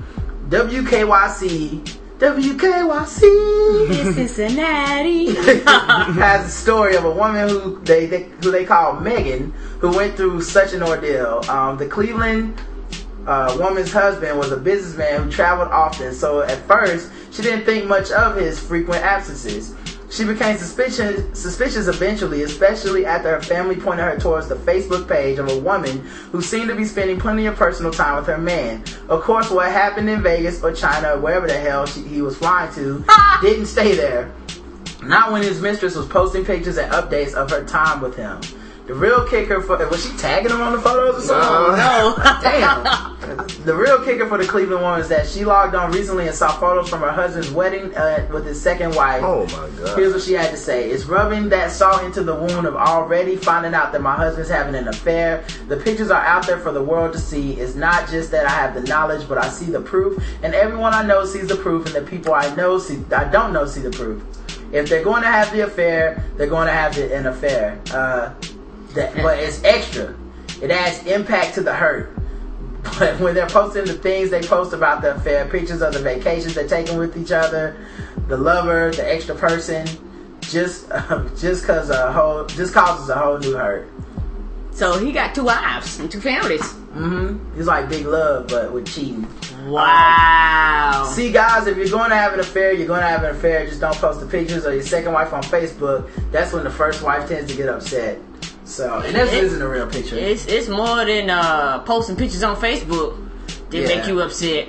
WKYC 0.49 1.98
WKYC 2.19 3.89
In 3.89 4.13
Cincinnati. 4.13 5.33
has 5.35 6.45
a 6.45 6.49
story 6.49 6.97
of 6.97 7.05
a 7.05 7.11
woman 7.11 7.47
who 7.47 7.79
they, 7.83 8.07
they 8.07 8.23
who 8.43 8.51
they 8.51 8.65
call 8.65 8.99
Megan, 8.99 9.51
who 9.79 9.95
went 9.95 10.17
through 10.17 10.41
such 10.41 10.73
an 10.73 10.83
ordeal. 10.83 11.41
Um, 11.49 11.77
the 11.77 11.87
Cleveland 11.87 12.59
uh, 13.25 13.55
woman's 13.57 13.93
husband 13.93 14.37
was 14.37 14.51
a 14.51 14.57
businessman 14.57 15.23
who 15.23 15.31
traveled 15.31 15.69
often, 15.69 16.13
so 16.13 16.41
at 16.41 16.57
first 16.67 17.09
she 17.31 17.41
didn't 17.41 17.63
think 17.63 17.87
much 17.87 18.11
of 18.11 18.35
his 18.35 18.59
frequent 18.59 19.01
absences. 19.01 19.73
She 20.10 20.26
became 20.26 20.57
suspicious, 20.57 21.40
suspicious 21.40 21.88
eventually, 21.88 22.41
especially 22.41 23.06
after 23.06 23.30
her 23.30 23.41
family 23.41 23.76
pointed 23.76 24.03
her 24.03 24.18
towards 24.18 24.48
the 24.48 24.56
Facebook 24.56 25.07
page 25.07 25.38
of 25.38 25.49
a 25.49 25.60
woman 25.60 25.99
who 26.31 26.41
seemed 26.41 26.69
to 26.69 26.76
be 26.76 26.86
spending 26.86 27.19
plenty 27.19 27.45
of 27.45 27.56
personal 27.56 27.91
time 27.91 28.15
with 28.18 28.26
her 28.26 28.38
man. 28.38 28.84
Of 29.07 29.22
course, 29.22 29.52
what 29.52 29.72
happened 29.72 30.10
in 30.10 30.23
Vegas 30.23 30.64
or 30.64 30.73
China 30.73 31.14
or 31.14 31.19
wherever 31.19 31.45
the 31.45 31.57
hell 31.57 31.86
she, 31.86 32.02
he 32.02 32.23
was 32.23 32.36
flying 32.36 32.73
to 32.73 33.06
didn't 33.41 33.68
stay 33.68 33.95
there. 33.95 34.34
Not 35.03 35.31
when 35.31 35.44
his 35.44 35.61
mistress 35.61 35.95
was 35.95 36.07
posting 36.07 36.44
pictures 36.44 36.77
and 36.77 36.91
updates 36.91 37.36
of 37.36 37.52
her 37.52 37.64
time 37.64 38.02
with 38.02 38.15
him. 38.15 38.41
The 38.90 38.95
real 38.95 39.24
kicker 39.28 39.61
for 39.61 39.78
was 39.88 40.03
she 40.03 40.18
tagging 40.18 40.49
him 40.49 40.61
on 40.61 40.72
the 40.72 40.82
photos 40.82 41.18
or 41.18 41.28
something? 41.28 41.78
No. 41.78 42.16
Damn. 42.41 43.16
The 43.64 43.76
real 43.76 44.03
kicker 44.03 44.28
for 44.28 44.40
the 44.40 44.48
Cleveland 44.48 44.82
woman 44.82 44.99
is 45.02 45.10
that 45.10 45.28
she 45.28 45.45
logged 45.45 45.76
on 45.76 45.91
recently 45.91 46.26
and 46.26 46.36
saw 46.36 46.52
photos 46.60 46.90
from 46.90 47.02
her 47.02 47.11
husband's 47.11 47.52
wedding 47.52 47.95
uh, 47.95 48.28
with 48.34 48.45
his 48.48 48.60
second 48.60 48.95
wife. 48.95 49.22
Oh 49.24 49.45
my 49.45 49.70
god. 49.78 49.99
Here's 49.99 50.14
what 50.14 50.24
she 50.24 50.34
had 50.34 50.49
to 50.49 50.57
say. 50.57 50.90
It's 50.90 51.06
rubbing 51.06 51.49
that 51.49 51.70
salt 51.70 52.03
into 52.03 52.24
the 52.24 52.34
wound 52.34 52.66
of 52.66 52.76
already 52.76 53.36
finding 53.36 53.76
out 53.76 53.91
that 53.91 54.02
my 54.02 54.16
husband's 54.16 54.49
having 54.49 54.74
an 54.74 54.88
affair. 54.88 55.45
The 55.68 55.78
pictures 55.78 56.10
are 56.10 56.24
out 56.24 56.48
there 56.48 56.57
for 56.57 56.72
the 56.72 56.84
world 56.84 57.14
to 57.14 57.20
see. 57.20 57.53
It's 57.60 57.76
not 57.76 58.10
just 58.10 58.32
that 58.32 58.48
I 58.48 58.49
have 58.49 58.74
the 58.74 58.82
knowledge, 58.82 59.30
but 59.30 59.38
I 59.38 59.49
see 59.49 59.66
the 59.66 59.82
proof. 59.82 60.24
And 60.41 60.56
everyone 60.56 60.95
I 60.95 61.06
know 61.06 61.26
sees 61.26 61.48
the 61.48 61.57
proof, 61.57 61.86
and 61.86 61.94
the 61.94 62.10
people 62.10 62.34
I 62.34 62.56
know 62.56 62.80
see, 62.80 63.03
I 63.16 63.26
don't 63.26 63.53
know 63.53 63.68
see 63.68 63.82
the 63.82 63.91
proof. 63.91 64.24
If 64.72 64.90
they're 64.90 65.03
going 65.03 65.22
to 65.24 65.28
have 65.28 65.52
the 65.52 65.61
affair, 65.61 66.24
they're 66.38 66.48
going 66.48 66.68
to 66.68 66.74
have 66.74 66.95
the, 66.95 67.16
an 67.16 67.28
affair. 67.28 67.80
Uh, 67.91 68.34
that, 68.95 69.16
but 69.16 69.40
it's 69.40 69.64
extra. 69.64 70.16
It 70.61 70.72
adds 70.72 71.06
impact 71.06 71.56
to 71.56 71.61
the 71.61 71.74
hurt. 71.74 72.16
But 72.98 73.20
when 73.20 73.36
they're 73.36 73.48
posting 73.48 73.86
the 73.86 73.94
things 73.94 74.30
they 74.30 74.41
post 74.41 74.74
about 74.74 75.02
the 75.02 75.16
affair, 75.16 75.45
pictures 75.48 75.82
of 75.82 75.94
the 75.94 75.99
vacations 75.99 76.56
they're 76.56 76.68
taking 76.68 76.98
with 76.98 77.18
each 77.18 77.32
other, 77.32 77.76
the 78.28 78.38
lover, 78.38 78.91
the 78.91 79.11
extra 79.11 79.36
person, 79.36 79.86
just 80.41 80.90
just 81.38 81.66
cause 81.66 81.90
a 81.90 82.11
whole 82.11 82.45
just 82.45 82.74
causes 82.74 83.10
a 83.10 83.16
whole 83.16 83.38
new 83.38 83.53
hurt. 83.53 83.90
So 84.72 84.98
he 85.03 85.11
got 85.11 85.36
two 85.36 85.44
wives 85.44 85.99
and 85.99 86.10
two 86.10 86.22
families. 86.22 86.61
Mm-hmm. 86.61 87.56
He's 87.56 87.68
like 87.68 87.90
big 87.90 88.06
love, 88.06 88.48
but 88.48 88.72
with 88.72 88.88
cheating. 88.88 89.28
Wow. 89.68 91.11
See, 91.14 91.32
guys, 91.32 91.68
if 91.68 91.76
you're 91.78 91.90
going 91.90 92.10
to 92.10 92.16
have 92.16 92.34
an 92.34 92.40
affair, 92.40 92.72
you're 92.72 92.88
going 92.88 93.02
to 93.02 93.07
have 93.07 93.24
an 93.24 93.32
affair. 93.32 93.66
Just 93.68 93.82
don't 93.82 93.95
post 93.95 94.22
the 94.22 94.26
pictures 94.26 94.66
of 94.66 94.74
your 94.74 94.84
second 94.84 95.11
wife 95.11 95.34
on 95.34 95.44
Facebook. 95.44 96.10
That's 96.32 96.53
when 96.53 96.64
the 96.64 96.70
first 96.70 97.03
wife 97.03 97.28
tends 97.28 97.52
to 97.52 97.57
get 97.57 97.68
upset. 97.68 98.20
So, 98.66 98.99
and 98.99 99.16
this 99.16 99.34
It- 99.34 99.44
isn't 99.45 99.61
a 99.61 99.68
real 99.68 99.88
picture. 99.88 100.16
It's 100.18 100.45
it's 100.45 100.68
more 100.68 101.03
than 101.06 101.30
uh, 101.30 101.80
posting 101.80 102.16
pictures 102.16 102.44
on 102.44 102.56
Facebook 102.56 103.18
that 103.72 103.78
Yeah. 103.78 103.88
make 103.88 104.07
you 104.07 104.22
upset. 104.22 104.68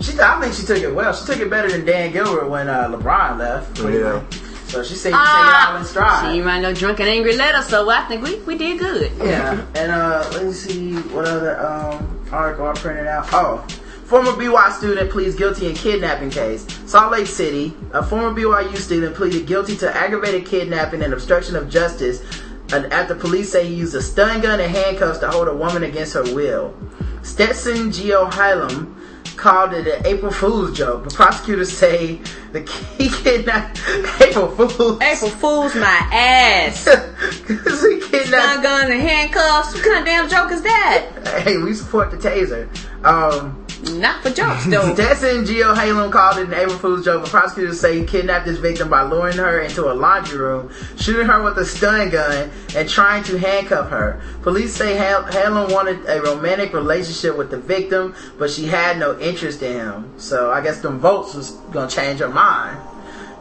She, 0.00 0.18
I 0.20 0.40
think 0.40 0.54
she 0.54 0.64
took 0.66 0.78
it 0.78 0.92
well. 0.94 1.12
She 1.12 1.26
took 1.26 1.38
it 1.40 1.50
better 1.50 1.70
than 1.70 1.84
Dan 1.84 2.12
Gilbert 2.12 2.48
when 2.48 2.68
uh, 2.68 2.88
LeBron 2.88 3.38
left. 3.38 3.78
Yeah. 3.78 4.22
So 4.66 4.82
she 4.82 4.94
said 4.94 5.10
she 5.12 5.18
take 5.18 5.18
it 5.18 5.68
all 5.68 5.76
in 5.76 5.84
stride." 5.84 6.32
She 6.34 6.40
stride. 6.40 6.44
might 6.44 6.60
know 6.60 6.72
drunk 6.74 7.00
and 7.00 7.08
angry 7.08 7.36
letter, 7.36 7.62
so 7.62 7.88
I 7.90 8.02
think 8.06 8.22
we, 8.24 8.36
we 8.40 8.56
did 8.56 8.78
good. 8.78 9.12
Yeah, 9.18 9.60
and 9.74 9.92
uh, 9.92 10.26
let 10.32 10.46
me 10.46 10.52
see 10.52 10.94
what 11.12 11.26
other 11.28 11.60
um, 11.64 12.26
article 12.32 12.66
I 12.66 12.72
printed 12.72 13.06
out. 13.06 13.28
Oh, 13.32 13.64
Former 14.06 14.32
BYU 14.32 14.72
student 14.72 15.10
pleads 15.10 15.34
guilty 15.36 15.68
in 15.68 15.74
kidnapping 15.74 16.28
case. 16.30 16.66
Salt 16.86 17.12
Lake 17.12 17.26
City, 17.26 17.74
a 17.92 18.02
former 18.04 18.38
BYU 18.38 18.76
student 18.76 19.14
pleaded 19.14 19.46
guilty 19.46 19.74
to 19.78 19.94
aggravated 19.96 20.44
kidnapping 20.46 21.02
and 21.02 21.12
obstruction 21.14 21.54
of 21.56 21.70
justice 21.70 22.20
and 22.20 22.51
after 22.72 23.14
police 23.14 23.52
say 23.52 23.66
he 23.66 23.74
used 23.74 23.94
a 23.94 24.02
stun 24.02 24.40
gun 24.40 24.60
and 24.60 24.74
handcuffs 24.74 25.18
to 25.18 25.30
hold 25.30 25.48
a 25.48 25.54
woman 25.54 25.82
against 25.82 26.14
her 26.14 26.22
will. 26.34 26.74
Stetson 27.22 27.92
Geo 27.92 28.28
Hylam 28.30 28.94
called 29.36 29.72
it 29.72 29.86
an 29.86 30.06
April 30.06 30.32
Fool's 30.32 30.76
joke, 30.76 31.04
but 31.04 31.14
prosecutors 31.14 31.76
say 31.76 32.20
the 32.52 32.60
he 32.98 33.08
kidnapped 33.08 33.80
April 34.20 34.48
Fool's. 34.50 35.00
April 35.02 35.30
Fool's 35.30 35.74
my 35.74 36.08
ass. 36.12 36.84
Cause 37.46 37.82
he 37.82 38.00
kidnapped 38.00 38.28
Stun 38.28 38.62
gun 38.62 38.92
and 38.92 39.00
handcuffs. 39.00 39.74
What 39.74 39.84
kind 39.84 39.98
of 39.98 40.04
damn 40.04 40.28
joke 40.28 40.52
is 40.52 40.62
that? 40.62 41.42
Hey, 41.42 41.58
we 41.58 41.74
support 41.74 42.10
the 42.10 42.16
taser. 42.16 42.68
Um, 43.04 43.66
Not 43.98 44.22
for 44.22 44.30
jokes 44.30 44.66
though. 44.66 44.94
Stetson 44.94 45.44
Geo 45.44 45.74
Halen 45.74 46.12
called 46.12 46.38
it 46.38 46.46
an 46.46 46.54
April 46.54 46.78
Fool's 46.78 47.04
joke, 47.04 47.22
but 47.22 47.30
prosecutors 47.30 47.80
say 47.80 47.98
he 47.98 48.06
kidnapped 48.06 48.46
his 48.46 48.58
victim 48.58 48.88
by 48.88 49.02
luring 49.02 49.36
her 49.38 49.60
into 49.60 49.90
a 49.90 49.94
laundry 49.94 50.38
room, 50.38 50.70
shooting 50.98 51.26
her 51.26 51.42
with 51.42 51.58
a 51.58 51.64
stun 51.64 52.10
gun, 52.10 52.50
and 52.76 52.88
trying 52.88 53.24
to 53.24 53.38
handcuff 53.38 53.90
her. 53.90 54.20
Police 54.42 54.74
say 54.74 54.94
Hal- 54.94 55.24
Halen 55.24 55.72
wanted 55.72 56.06
a 56.06 56.22
romantic 56.22 56.72
relationship 56.72 57.36
with 57.36 57.50
the 57.50 57.58
victim, 57.58 58.14
but 58.38 58.50
she 58.50 58.66
had 58.66 58.98
no 58.98 59.18
interest 59.18 59.62
in 59.62 59.72
him. 59.72 60.12
So 60.18 60.52
I 60.52 60.60
guess 60.60 60.80
them 60.80 61.00
votes 61.00 61.34
was 61.34 61.50
gonna 61.72 61.90
change 61.90 62.20
her 62.20 62.28
mind. 62.28 62.78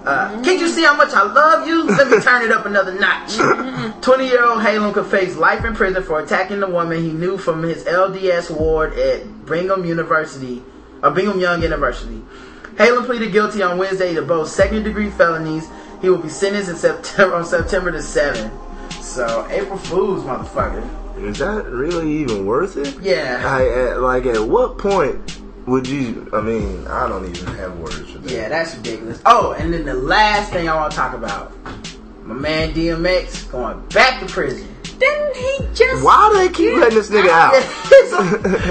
Uh, 0.06 0.42
can't 0.44 0.60
you 0.60 0.68
see 0.68 0.84
how 0.84 0.96
much 0.96 1.14
I 1.14 1.24
love 1.24 1.68
you? 1.68 1.84
Let 1.86 2.10
me 2.10 2.20
turn 2.20 2.42
it 2.44 2.52
up 2.52 2.66
another 2.66 2.94
notch. 3.00 3.36
20 4.02 4.26
year 4.26 4.44
old 4.44 4.62
Halem 4.62 4.94
could 4.94 5.06
face 5.06 5.36
life 5.36 5.64
in 5.64 5.76
prison 5.76 6.02
for 6.02 6.20
attacking 6.20 6.60
the 6.60 6.68
woman 6.68 7.04
he 7.04 7.12
knew 7.12 7.38
from 7.38 7.62
his 7.62 7.84
LDS 7.84 8.50
ward 8.58 8.94
at 8.94 9.46
Brigham 9.46 9.86
University, 9.86 10.64
or 11.04 11.12
Brigham 11.12 11.40
Young 11.40 11.62
University. 11.62 12.22
Halem 12.76 13.06
pleaded 13.06 13.32
guilty 13.32 13.62
on 13.62 13.78
Wednesday 13.78 14.16
to 14.16 14.24
both 14.24 14.50
second 14.50 14.84
degree 14.84 15.12
felonies. 15.12 15.70
He 16.02 16.10
will 16.10 16.18
be 16.18 16.30
sentenced 16.30 16.70
in 16.70 16.76
September 16.78 17.36
on 17.36 17.46
September 17.46 17.92
the 17.92 18.00
7th. 18.00 18.52
So, 19.04 19.48
April 19.52 19.78
Fool's, 19.78 20.24
motherfucker. 20.24 20.84
Is 21.18 21.38
that 21.40 21.66
really 21.66 22.12
even 22.12 22.46
worth 22.48 22.78
it? 22.78 23.00
Yeah. 23.02 23.44
I, 23.46 23.92
at, 23.92 24.02
like, 24.02 24.26
at 24.26 24.42
what 24.42 24.80
point 24.80 25.41
would 25.66 25.88
you? 25.88 26.30
I 26.34 26.42
mean, 26.42 26.88
I 26.88 27.08
don't 27.08 27.30
even 27.30 27.48
have 27.56 27.78
words 27.78 28.12
for 28.12 28.18
that. 28.20 28.32
Yeah, 28.32 28.50
that's 28.50 28.76
ridiculous. 28.76 29.22
Oh, 29.26 29.54
and 29.54 29.74
then 29.74 29.86
the 29.86 29.94
last 29.94 30.52
thing 30.52 30.68
I 30.68 30.76
want 30.76 30.92
to 30.92 30.98
talk 30.98 31.14
about 31.14 31.54
my 32.26 32.36
man 32.36 32.74
DMX 32.74 33.50
going 33.52 33.80
back 33.90 34.20
to 34.22 34.26
prison. 34.26 34.71
Didn't 35.02 35.36
he 35.36 35.58
just? 35.74 36.04
Why 36.06 36.30
do 36.32 36.38
they 36.38 36.54
keep 36.54 36.76
letting 36.78 36.96
this 36.98 37.10
nigga 37.10 37.30
out? 37.30 37.54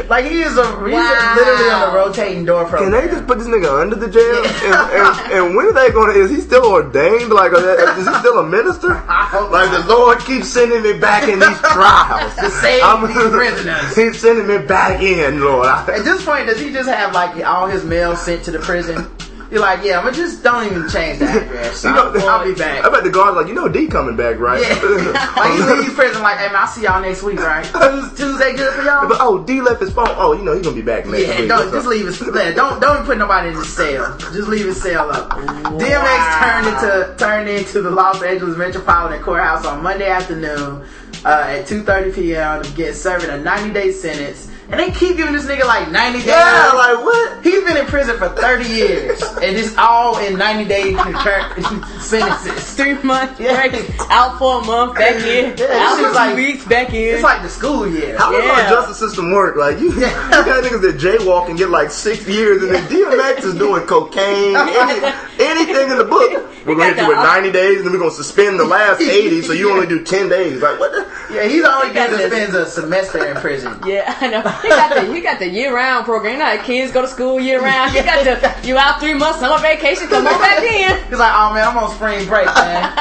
like 0.09 0.24
he 0.27 0.43
is 0.43 0.57
a 0.57 0.65
he's 0.85 0.93
Wow. 0.94 1.35
literally 1.36 1.70
on 1.70 1.90
a 1.90 1.94
rotating 1.94 2.44
door 2.44 2.66
from. 2.69 2.85
Can 2.85 2.93
they 2.93 3.09
just 3.09 3.27
put 3.27 3.39
this 3.39 3.48
nigga 3.48 3.81
under 3.82 3.97
the 3.97 4.09
jail? 4.09 4.44
And, 4.44 4.74
and, 4.94 5.32
and 5.32 5.57
when 5.57 5.66
are 5.66 5.73
they 5.73 5.90
gonna? 5.90 6.12
Is 6.12 6.31
he 6.31 6.40
still 6.40 6.66
ordained? 6.66 7.31
Like, 7.32 7.52
are 7.52 7.61
they- 7.61 7.82
is 8.01 8.07
he 8.07 8.15
still 8.20 8.39
a 8.39 8.47
minister? 8.47 8.90
Like 8.90 9.70
the 9.73 9.85
Lord 9.89 10.20
keeps 10.20 10.47
sending 10.48 10.82
me 10.82 10.93
back 10.98 11.24
in 11.28 11.40
these 11.40 11.59
trials 11.59 12.35
To 12.39 12.48
save 12.51 12.82
these 13.09 13.31
prisoners. 13.32 13.97
He's 13.97 14.20
sending 14.20 14.47
me 14.47 14.59
back 14.65 15.02
in, 15.02 15.40
Lord. 15.40 15.66
At 15.66 16.05
this 16.05 16.24
point, 16.24 16.47
does 16.47 16.61
he 16.61 16.73
just 16.73 16.89
have 16.89 17.12
like 17.12 17.44
all 17.44 17.66
his 17.66 17.85
mail 17.85 18.15
sent 18.16 18.44
to 18.44 18.51
the 18.52 18.61
prison? 18.61 19.11
You're 19.51 19.60
like, 19.60 19.82
yeah, 19.85 20.01
but 20.02 20.14
just 20.14 20.44
don't 20.44 20.64
even 20.66 20.89
change 20.89 21.18
the 21.18 21.27
address. 21.27 21.82
You 21.90 21.90
know, 21.90 22.12
I'll, 22.14 22.28
I'll 22.28 22.44
be 22.44 22.55
back. 22.55 22.85
I 22.85 22.89
bet 22.90 23.02
the 23.02 23.10
guard's 23.10 23.36
like, 23.36 23.48
you 23.48 23.55
know, 23.55 23.68
D 23.68 23.89
coming 23.89 24.16
back, 24.16 24.39
right? 24.39 24.60
Yeah. 24.60 25.32
like 25.36 25.52
he 25.55 25.62
leaves 25.82 25.94
prison 25.94 26.22
like, 26.22 26.39
hey 26.39 26.47
man, 26.47 26.56
I'll 26.56 26.66
see 26.68 26.82
y'all 26.82 27.01
next 27.01 27.22
week, 27.22 27.40
right? 27.40 27.64
Tues- 27.64 28.16
Tuesday 28.16 28.55
good 28.55 28.74
for 28.74 28.82
y'all? 28.82 29.09
But 29.09 29.18
oh, 29.20 29.43
D 29.44 29.60
left 29.60 29.81
his 29.81 29.93
phone. 29.93 30.06
Oh, 30.10 30.32
you 30.35 30.43
know 30.44 30.52
he's 30.55 30.62
gonna 30.62 30.77
be 30.77 30.82
back 30.82 31.05
next 31.06 31.27
Yeah, 31.27 31.40
week. 31.40 31.48
don't 31.48 31.72
just 31.72 31.86
leave 31.86 32.06
his 32.06 32.20
yeah, 32.20 32.52
don't 32.52 32.81
don't 32.81 33.05
put 33.05 33.18
nobody 33.18 33.48
in 33.48 33.55
his 33.56 33.68
cell. 33.74 34.16
Just 34.18 34.48
leave 34.48 34.66
his 34.66 34.81
cell 34.81 35.10
up. 35.10 35.31
DMX 35.31 36.39
turned 36.39 36.66
into 36.68 37.14
turned 37.18 37.48
into 37.48 37.82
the 37.82 37.90
Los 37.90 38.22
Angeles 38.22 38.56
Metropolitan 38.56 39.22
Courthouse 39.22 39.64
on 39.66 39.82
Monday 39.82 40.09
afternoon 40.10 40.85
uh, 41.24 41.44
at 41.48 41.66
2:30 41.66 42.14
p.m. 42.14 42.62
to 42.62 42.70
get 42.72 42.94
serving 42.94 43.31
a 43.31 43.39
90 43.39 43.72
day 43.72 43.90
sentence. 43.93 44.49
And 44.70 44.78
they 44.78 44.90
keep 44.92 45.16
giving 45.16 45.32
this 45.32 45.47
nigga 45.47 45.64
like 45.66 45.90
90 45.90 46.18
days. 46.18 46.26
Yeah, 46.28 46.70
like 46.74 46.98
what? 47.05 47.42
He's 47.44 47.64
been 47.64 47.76
in 47.76 47.86
prison 47.86 48.16
for 48.18 48.28
30 48.28 48.68
years, 48.68 49.20
and 49.20 49.56
it's 49.56 49.76
all 49.76 50.18
in 50.18 50.38
90 50.38 50.64
day 50.66 50.92
sentences. 52.01 52.74
Three 52.74 52.94
months 53.02 53.40
Yeah. 53.40 53.66
break, 53.68 53.90
out 54.10 54.38
for 54.38 54.60
a 54.62 54.64
month, 54.64 54.94
back 54.94 55.16
in, 55.16 55.51
Yeah, 55.51 55.52
this 55.56 55.70
out 55.70 55.97
shit's 55.97 56.09
for 56.09 56.14
like- 56.14 56.30
two 56.30 56.36
weeks, 56.36 56.64
back 56.66 56.88
in. 56.94 57.14
It's 57.14 57.22
like 57.22 57.42
the 57.42 57.48
school 57.48 57.88
year. 57.88 58.16
How 58.16 58.30
does 58.30 58.44
Yeah. 58.44 58.51
our 58.52 58.70
justice 58.70 58.98
system 58.98 59.32
work? 59.32 59.56
Like 59.56 59.80
you, 59.80 59.90
you 59.92 60.01
got 60.01 60.62
niggas 60.64 60.80
that 60.82 60.97
jaywalk 60.98 61.48
and 61.48 61.59
get 61.59 61.70
like 61.70 61.90
six 61.90 62.26
years, 62.28 62.62
and 62.62 62.72
then 62.72 62.84
DMX 62.86 63.44
is 63.44 63.55
doing 63.55 63.84
cocaine, 63.86 64.55
any, 64.56 65.12
anything 65.40 65.90
in 65.90 65.98
the 65.98 66.05
book. 66.05 66.47
We're 66.66 66.74
gonna 66.76 66.92
hit 66.94 66.98
you 66.98 67.09
with 67.09 67.16
ninety 67.16 67.51
days, 67.51 67.78
and 67.78 67.86
then 67.86 67.92
we're 67.94 67.98
gonna 68.01 68.10
suspend 68.10 68.60
the 68.60 68.64
last 68.64 69.01
eighty, 69.01 69.40
so 69.42 69.52
you 69.52 69.70
only 69.72 69.86
do 69.86 70.05
ten 70.05 70.28
days. 70.28 70.60
Like 70.62 70.78
what? 70.78 70.92
The? 70.92 71.34
Yeah, 71.34 71.44
he's 71.44 71.62
the 71.62 71.72
only 71.72 71.88
He 71.88 71.94
got 71.94 72.10
dude 72.10 72.30
that 72.30 72.55
a 72.55 72.66
semester 72.66 73.24
in 73.24 73.36
prison. 73.36 73.78
Yeah, 73.86 74.14
I 74.20 74.26
know. 74.28 74.42
He 74.62 74.69
got 74.69 74.95
the 74.95 75.15
he 75.15 75.20
got 75.20 75.39
the 75.39 75.49
year 75.49 75.74
round 75.74 76.05
program. 76.05 76.35
You 76.35 76.39
know 76.39 76.57
how 76.57 76.62
kids 76.62 76.93
go 76.93 77.03
to 77.03 77.09
school 77.09 77.41
year 77.41 77.61
round. 77.61 77.91
He 78.01 78.03
got 78.03 78.24
the 78.24 78.66
you 78.69 78.78
out 78.78 79.01
three 79.01 79.15
months, 79.15 79.41
summer 79.41 79.61
vacation, 79.61 80.09
come 80.09 80.27
on 80.27 80.41
back 80.41 80.62
in. 80.62 80.97
He's 81.11 81.19
like, 81.19 81.32
oh 81.35 81.53
man, 81.53 81.69
I'm 81.69 81.77
on 81.77 81.95
spring 81.95 82.27
break, 82.27 82.47
man. 82.47 82.93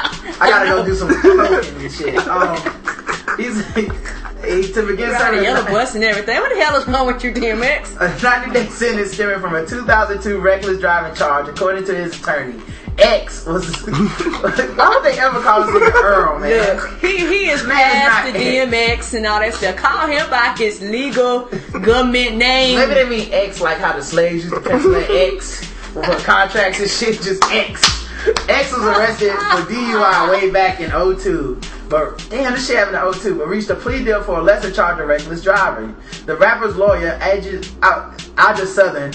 I 0.41 0.49
gotta 0.49 0.69
go 0.69 0.85
do 0.85 0.95
some 0.95 1.09
cocaine 1.09 1.81
and 1.81 1.91
shit. 1.91 2.17
Um, 2.27 2.55
he's 3.37 3.65
he, 3.75 4.71
to 4.73 4.85
begin 4.85 5.09
Got 5.09 5.21
a 5.21 5.25
serving 5.25 5.43
yellow 5.43 5.65
bus 5.65 5.95
and 5.95 6.03
everything. 6.03 6.37
What 6.37 6.53
the 6.53 6.63
hell 6.63 6.75
is 6.77 6.87
wrong 6.87 7.07
with 7.07 7.23
you, 7.23 7.31
DMX? 7.31 7.95
a 7.99 8.21
90 8.23 8.53
day 8.53 8.67
sentence 8.69 9.11
stemming 9.11 9.39
from 9.39 9.55
a 9.55 9.65
2002 9.65 10.39
reckless 10.39 10.79
driving 10.79 11.15
charge, 11.15 11.47
according 11.47 11.85
to 11.85 11.95
his 11.95 12.19
attorney. 12.19 12.59
X 13.01 13.45
was. 13.45 13.65
why 13.87 14.89
would 14.89 15.03
they 15.03 15.19
ever 15.19 15.41
call 15.41 15.65
this 15.65 15.75
nigga 15.75 16.03
Earl, 16.03 16.39
man? 16.39 16.77
Look, 16.77 16.99
he 16.99 17.17
he 17.17 17.49
is 17.49 17.65
Man, 17.65 17.77
past 17.77 18.33
the 18.33 18.39
not 18.39 18.71
DMX 18.71 19.13
and 19.17 19.25
all 19.25 19.39
that 19.39 19.53
stuff. 19.53 19.75
Call 19.75 20.07
him 20.07 20.29
by 20.29 20.55
his 20.57 20.81
legal 20.81 21.45
government 21.81 22.37
name. 22.37 22.77
Maybe 22.77 22.93
they 22.93 23.09
mean 23.09 23.29
X 23.31 23.61
like 23.61 23.77
how 23.77 23.93
the 23.93 24.03
slaves 24.03 24.43
used 24.43 24.55
to 24.55 24.61
pencil 24.61 24.95
in 24.95 25.33
X 25.33 25.65
for 25.65 26.03
contracts 26.23 26.79
and 26.79 26.89
shit, 26.89 27.21
just 27.21 27.43
X. 27.45 27.81
X 28.49 28.71
was 28.73 28.83
arrested 28.83 29.31
for 29.31 29.71
DUI 29.71 30.31
way 30.31 30.51
back 30.51 30.79
in 30.81 30.91
02. 30.91 31.59
But 31.89 32.23
damn, 32.29 32.53
this 32.53 32.67
shit 32.67 32.77
happened 32.77 32.97
in 32.97 33.21
02, 33.21 33.35
but 33.35 33.47
reached 33.47 33.69
a 33.69 33.75
plea 33.75 34.03
deal 34.03 34.21
for 34.21 34.39
a 34.39 34.41
lesser 34.41 34.71
charge 34.71 34.99
of 34.99 35.07
reckless 35.07 35.41
driving. 35.41 35.95
The 36.25 36.35
rapper's 36.35 36.75
lawyer, 36.75 37.17
Aja 37.21 37.61
Aja 38.37 38.65
Southern, 38.65 39.13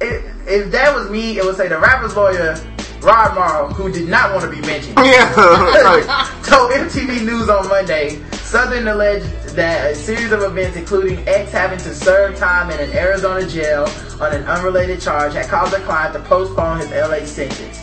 if, 0.00 0.48
if 0.48 0.72
that 0.72 0.94
was 0.94 1.08
me, 1.10 1.38
it 1.38 1.44
would 1.44 1.56
say 1.56 1.68
the 1.68 1.78
rapper's 1.78 2.16
lawyer, 2.16 2.56
Rod 3.02 3.34
Morrow, 3.34 3.68
who 3.68 3.90
did 3.90 4.08
not 4.08 4.32
want 4.32 4.44
to 4.44 4.50
be 4.50 4.64
mentioned. 4.66 4.96
Yeah, 4.98 5.28
like, 5.36 6.06
told 6.44 6.70
MTV 6.70 7.24
News 7.24 7.48
on 7.48 7.68
Monday, 7.68 8.22
Southern 8.32 8.86
alleged 8.86 9.26
that 9.56 9.90
a 9.90 9.94
series 9.94 10.30
of 10.30 10.42
events, 10.42 10.76
including 10.76 11.26
X 11.26 11.50
having 11.50 11.78
to 11.78 11.94
serve 11.94 12.36
time 12.36 12.70
in 12.70 12.78
an 12.78 12.96
Arizona 12.96 13.46
jail 13.46 13.88
on 14.20 14.32
an 14.32 14.44
unrelated 14.44 15.00
charge, 15.00 15.34
had 15.34 15.46
caused 15.48 15.72
the 15.72 15.80
client 15.80 16.14
to 16.14 16.20
postpone 16.20 16.78
his 16.80 16.90
LA 16.90 17.24
sentence. 17.24 17.80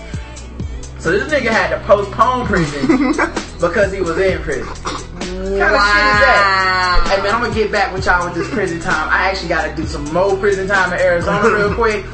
So 0.99 1.11
this 1.11 1.31
nigga 1.31 1.49
had 1.49 1.69
to 1.69 1.79
postpone 1.85 2.45
prison 2.45 3.11
because 3.59 3.91
he 3.91 4.01
was 4.01 4.17
in 4.17 4.41
prison. 4.41 4.67
What 4.67 5.59
kind 5.59 5.75
of 5.75 5.81
shit 5.81 6.05
is 6.05 6.19
that? 6.23 7.05
Hey 7.09 7.21
man, 7.23 7.33
I'm 7.33 7.41
gonna 7.41 7.53
get 7.53 7.71
back 7.71 7.93
with 7.93 8.05
y'all 8.05 8.25
with 8.25 8.35
this 8.35 8.49
prison 8.49 8.79
time. 8.79 9.09
I 9.09 9.29
actually 9.29 9.49
gotta 9.49 9.75
do 9.75 9.85
some 9.85 10.03
more 10.13 10.35
prison 10.37 10.67
time 10.67 10.91
in 10.93 10.99
Arizona 10.99 11.49
real 11.49 11.73
quick. 11.75 12.05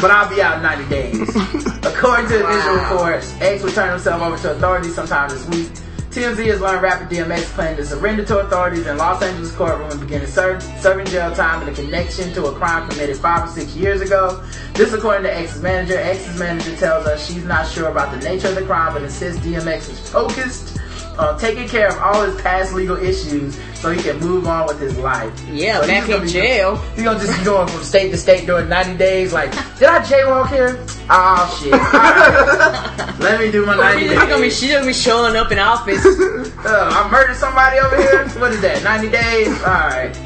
But 0.00 0.10
I'll 0.10 0.28
be 0.28 0.40
out 0.42 0.56
in 0.58 0.62
90 0.62 0.88
days. 0.88 1.28
According 1.84 2.28
to 2.28 2.38
the 2.38 2.50
initial 2.50 2.74
reports, 2.74 3.34
X 3.40 3.62
will 3.62 3.72
turn 3.72 3.90
himself 3.90 4.22
over 4.22 4.36
to 4.38 4.52
authorities 4.52 4.94
sometime 4.94 5.28
this 5.30 5.46
week. 5.48 5.68
TMZ 6.10 6.46
has 6.46 6.60
learned 6.60 6.82
rapper 6.82 7.04
DMX 7.06 7.44
planned 7.54 7.76
to 7.76 7.84
surrender 7.84 8.24
to 8.24 8.38
authorities 8.38 8.86
in 8.86 8.96
Los 8.96 9.22
Angeles 9.22 9.54
courtroom 9.54 9.90
and 9.90 10.00
begin 10.00 10.26
ser- 10.26 10.60
serving 10.80 11.06
jail 11.06 11.34
time 11.34 11.62
in 11.62 11.68
a 11.68 11.72
connection 11.74 12.32
to 12.34 12.46
a 12.46 12.52
crime 12.52 12.88
committed 12.88 13.16
five 13.16 13.48
or 13.48 13.52
six 13.52 13.74
years 13.76 14.00
ago. 14.00 14.42
This 14.74 14.92
according 14.92 15.24
to 15.24 15.36
X's 15.36 15.62
manager. 15.62 15.98
X's 15.98 16.38
manager 16.38 16.74
tells 16.76 17.06
us 17.06 17.26
she's 17.26 17.44
not 17.44 17.68
sure 17.68 17.88
about 17.88 18.10
the 18.10 18.28
nature 18.28 18.48
of 18.48 18.54
the 18.54 18.62
crime, 18.62 18.94
but 18.94 19.02
insists 19.02 19.40
DMX 19.44 19.90
is 19.90 20.10
focused 20.10 20.78
on 21.18 21.38
taking 21.38 21.68
care 21.68 21.88
of 21.88 21.98
all 21.98 22.22
his 22.24 22.40
past 22.40 22.72
legal 22.72 22.96
issues 22.96 23.58
so 23.74 23.90
he 23.90 24.02
can 24.02 24.18
move 24.20 24.46
on 24.46 24.66
with 24.66 24.78
his 24.80 24.96
life. 24.98 25.32
Yeah, 25.48 25.80
So 25.80 25.86
back 25.86 26.08
in 26.08 26.26
jail. 26.28 26.76
He's 26.94 27.04
gonna 27.04 27.18
just 27.18 27.38
be 27.38 27.44
going 27.44 27.68
from 27.68 27.82
state 27.82 28.10
to 28.10 28.16
state 28.16 28.46
during 28.46 28.68
90 28.68 28.96
days. 28.96 29.32
Like, 29.32 29.50
did 29.78 29.88
I 29.88 29.98
jaywalk 30.00 30.48
here? 30.50 30.78
Oh 31.10 31.58
shit! 31.62 31.72
All 31.74 31.80
right. 31.80 33.18
Let 33.20 33.40
me 33.40 33.50
do 33.50 33.64
my 33.66 33.76
90 33.76 34.00
She's 34.00 34.10
days. 34.10 34.18
gonna 34.28 34.40
be 34.42 34.50
she's 34.50 34.72
gonna 34.72 34.86
be 34.86 34.92
showing 34.92 35.36
up 35.36 35.50
in 35.52 35.58
office. 35.58 36.04
Uh, 36.58 36.90
I 36.92 37.08
murdered 37.08 37.36
somebody 37.36 37.78
over 37.78 37.96
here. 37.96 38.26
What 38.40 38.52
is 38.52 38.60
that? 38.62 38.82
90 38.82 39.10
days? 39.10 39.48
Alright. 39.62 40.16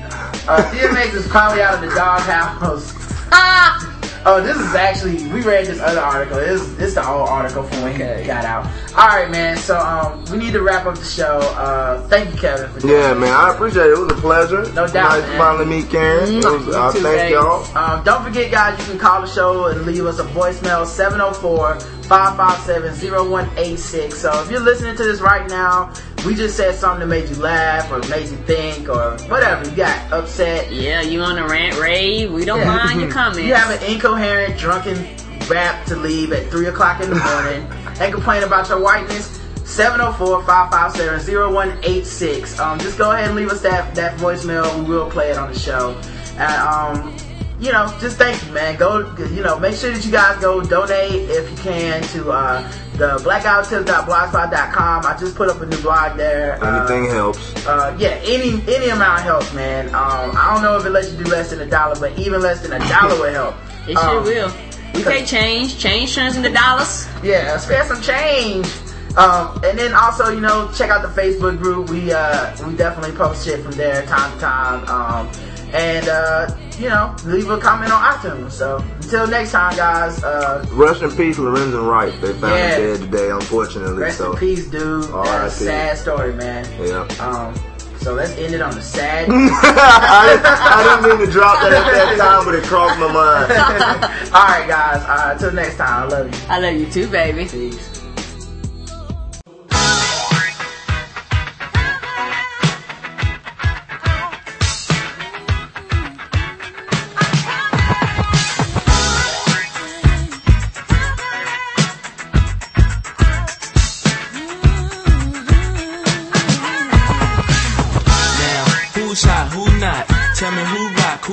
Uh, 0.48 0.62
DMX 0.72 1.14
is 1.14 1.28
probably 1.28 1.60
out 1.62 1.74
of 1.74 1.82
the 1.82 1.94
doghouse. 1.94 2.90
ah, 3.30 3.91
Oh, 4.24 4.40
this 4.40 4.56
is 4.56 4.74
actually 4.74 5.16
we 5.32 5.42
read 5.42 5.66
this 5.66 5.80
other 5.80 6.00
article. 6.00 6.36
This 6.38 6.64
this 6.74 6.94
the 6.94 7.06
old 7.08 7.28
article 7.28 7.64
from 7.64 7.82
when 7.82 7.92
he 7.92 7.98
got 8.26 8.44
out. 8.44 8.66
All 8.96 9.08
right, 9.08 9.28
man. 9.30 9.56
So 9.56 9.76
um, 9.78 10.24
we 10.30 10.36
need 10.38 10.52
to 10.52 10.62
wrap 10.62 10.86
up 10.86 10.96
the 10.96 11.04
show. 11.04 11.38
Uh, 11.56 12.06
thank 12.08 12.32
you, 12.32 12.38
Kevin. 12.40 12.70
For 12.80 12.86
Yeah, 12.86 13.14
man, 13.14 13.32
I 13.34 13.52
appreciate 13.52 13.86
it. 13.86 13.92
It 13.92 13.98
was 13.98 14.12
a 14.12 14.20
pleasure. 14.20 14.62
No 14.74 14.86
doubt, 14.86 15.18
Nice 15.18 15.22
man. 15.28 15.38
finally 15.38 15.64
meet 15.66 15.90
Karen. 15.90 16.28
It 16.28 16.44
was, 16.44 16.66
You 16.66 16.72
uh, 16.74 16.92
too, 16.92 17.00
thank 17.00 17.16
babe. 17.22 17.32
y'all. 17.32 17.76
Um, 17.76 18.04
don't 18.04 18.22
forget, 18.22 18.50
guys, 18.52 18.78
you 18.78 18.84
can 18.84 18.98
call 18.98 19.22
the 19.22 19.26
show 19.26 19.66
and 19.66 19.82
leave 19.82 20.06
us 20.06 20.18
a 20.20 20.24
voicemail 20.24 20.86
704 20.86 21.80
557 22.06 23.28
0186. 23.30 24.14
So 24.16 24.42
if 24.42 24.50
you're 24.50 24.60
listening 24.60 24.94
to 24.96 25.02
this 25.02 25.20
right 25.20 25.48
now, 25.48 25.92
we 26.26 26.34
just 26.34 26.56
said 26.56 26.74
something 26.74 27.00
that 27.00 27.06
made 27.06 27.28
you 27.28 27.36
laugh 27.42 27.90
or 27.90 27.98
made 28.08 28.28
you 28.28 28.36
think 28.46 28.88
or 28.88 29.16
whatever. 29.28 29.68
You 29.68 29.76
got 29.76 30.12
upset. 30.12 30.70
Yeah, 30.72 31.00
you 31.02 31.20
on 31.22 31.38
a 31.38 31.46
rant 31.46 31.78
rave. 31.78 32.32
We 32.32 32.44
don't 32.44 32.60
Yeah. 32.60 32.76
mind 32.76 33.00
your 33.00 33.10
comments. 33.20 33.40
You 33.40 33.54
have 33.54 33.70
an 33.70 33.82
incoherent, 33.90 34.58
drunken 34.58 35.06
rap 35.48 35.84
to 35.86 35.96
leave 35.96 36.32
at 36.32 36.50
3 36.50 36.66
o'clock 36.66 37.00
in 37.02 37.10
the 37.10 37.16
morning 37.16 37.66
and 38.00 38.12
complain 38.12 38.42
about 38.44 38.68
your 38.68 38.80
whiteness. 38.80 39.38
704-557-0186. 39.64 42.58
Um, 42.60 42.78
just 42.78 42.98
go 42.98 43.10
ahead 43.12 43.26
and 43.26 43.34
leave 43.36 43.50
us 43.50 43.60
that, 43.62 43.94
that 43.94 44.18
voicemail. 44.18 44.84
We 44.84 44.94
will 44.94 45.10
play 45.10 45.30
it 45.30 45.38
on 45.38 45.50
the 45.52 45.58
show. 45.58 45.96
And, 46.36 46.52
um, 46.52 47.16
you 47.60 47.72
know, 47.72 47.86
just 48.00 48.16
thank 48.18 48.44
you, 48.46 48.52
man. 48.52 48.76
Go, 48.76 49.14
you 49.30 49.42
know, 49.42 49.58
make 49.58 49.74
sure 49.76 49.90
that 49.92 50.04
you 50.04 50.10
guys 50.12 50.38
go 50.40 50.60
donate 50.62 51.28
if 51.30 51.50
you 51.50 51.56
can 51.58 52.02
to 52.08 52.30
uh, 52.32 52.70
the 52.94 53.16
blackouttips.blogspot.com. 53.24 55.06
I 55.06 55.16
just 55.18 55.34
put 55.34 55.48
up 55.48 55.60
a 55.60 55.66
new 55.66 55.80
blog 55.80 56.16
there. 56.16 56.62
Uh, 56.62 56.78
Anything 56.80 57.10
helps. 57.10 57.66
uh, 57.66 57.96
yeah, 57.98 58.20
any 58.24 58.62
any 58.68 58.88
amount 58.90 59.22
helps, 59.22 59.52
man. 59.54 59.86
Um, 59.88 60.32
I 60.36 60.50
don't 60.52 60.62
know 60.62 60.76
if 60.76 60.84
it 60.86 60.90
lets 60.90 61.10
you 61.12 61.24
do 61.24 61.30
less 61.30 61.50
than 61.50 61.60
a 61.60 61.66
dollar, 61.66 61.96
but 61.98 62.18
even 62.18 62.40
less 62.42 62.60
than 62.66 62.72
a 62.80 62.88
dollar 62.88 63.14
will 63.20 63.32
help. 63.32 63.54
It 63.88 63.98
sure 63.98 64.18
Um, 64.18 64.24
will. 64.24 64.52
We 64.94 65.02
pay 65.02 65.24
change. 65.24 65.76
Change 65.78 66.14
turns 66.14 66.36
into 66.36 66.50
dollars. 66.50 67.08
Yeah, 67.22 67.56
spare 67.58 67.84
some 67.86 68.00
change. 68.00 68.68
Um, 69.16 69.60
and 69.64 69.76
then 69.76 69.92
also, 69.92 70.28
you 70.30 70.40
know, 70.40 70.70
check 70.72 70.88
out 70.90 71.02
the 71.02 71.08
Facebook 71.20 71.58
group. 71.60 71.90
We 71.90 72.12
uh, 72.12 72.54
we 72.64 72.76
definitely 72.76 73.16
post 73.16 73.44
shit 73.44 73.60
from 73.62 73.72
there 73.72 74.06
time 74.06 74.32
to 74.34 74.38
time. 74.38 74.84
Um, 74.88 75.28
and 75.74 76.06
uh, 76.08 76.54
you 76.78 76.88
know, 76.88 77.14
leave 77.24 77.48
a 77.50 77.58
comment 77.58 77.92
on 77.92 78.00
iTunes. 78.14 78.52
So 78.52 78.78
until 79.02 79.26
next 79.26 79.52
time, 79.52 79.76
guys. 79.76 80.22
Uh, 80.22 80.64
Rest 80.72 81.02
in 81.02 81.10
peace, 81.10 81.36
Lorenzen 81.38 81.86
Wright. 81.88 82.12
They 82.20 82.32
found 82.34 82.54
Yeah. 82.54 82.76
him 82.76 82.80
dead 83.00 83.10
today, 83.10 83.30
unfortunately. 83.30 83.94
rest 84.02 84.18
so 84.18 84.32
in 84.32 84.38
peace, 84.38 84.66
dude. 84.66 85.04
That's 85.04 85.60
a 85.60 85.64
sad 85.64 85.98
story, 85.98 86.32
man. 86.34 86.66
Yeah. 86.80 87.06
Um, 87.24 87.54
so 87.98 88.14
let's 88.14 88.32
end 88.32 88.52
it 88.54 88.60
on 88.60 88.76
a 88.76 88.82
sad. 88.82 89.28
I, 89.30 90.26
didn't, 90.26 90.46
I 90.46 91.00
didn't 91.02 91.18
mean 91.18 91.26
to 91.26 91.32
drop 91.32 91.60
that 91.60 91.72
at 91.72 91.92
that 91.92 92.18
time, 92.18 92.44
but 92.44 92.54
it 92.56 92.64
crossed 92.64 92.98
my 92.98 93.06
mind. 93.06 93.52
All 94.34 94.42
right, 94.44 94.66
guys. 94.66 95.02
Uh, 95.06 95.30
until 95.34 95.52
next 95.52 95.76
time, 95.76 96.02
I 96.04 96.06
love 96.06 96.26
you. 96.34 96.40
I 96.48 96.58
love 96.58 96.74
you 96.74 96.90
too, 96.90 97.06
baby. 97.08 97.44
Peace. 97.46 97.91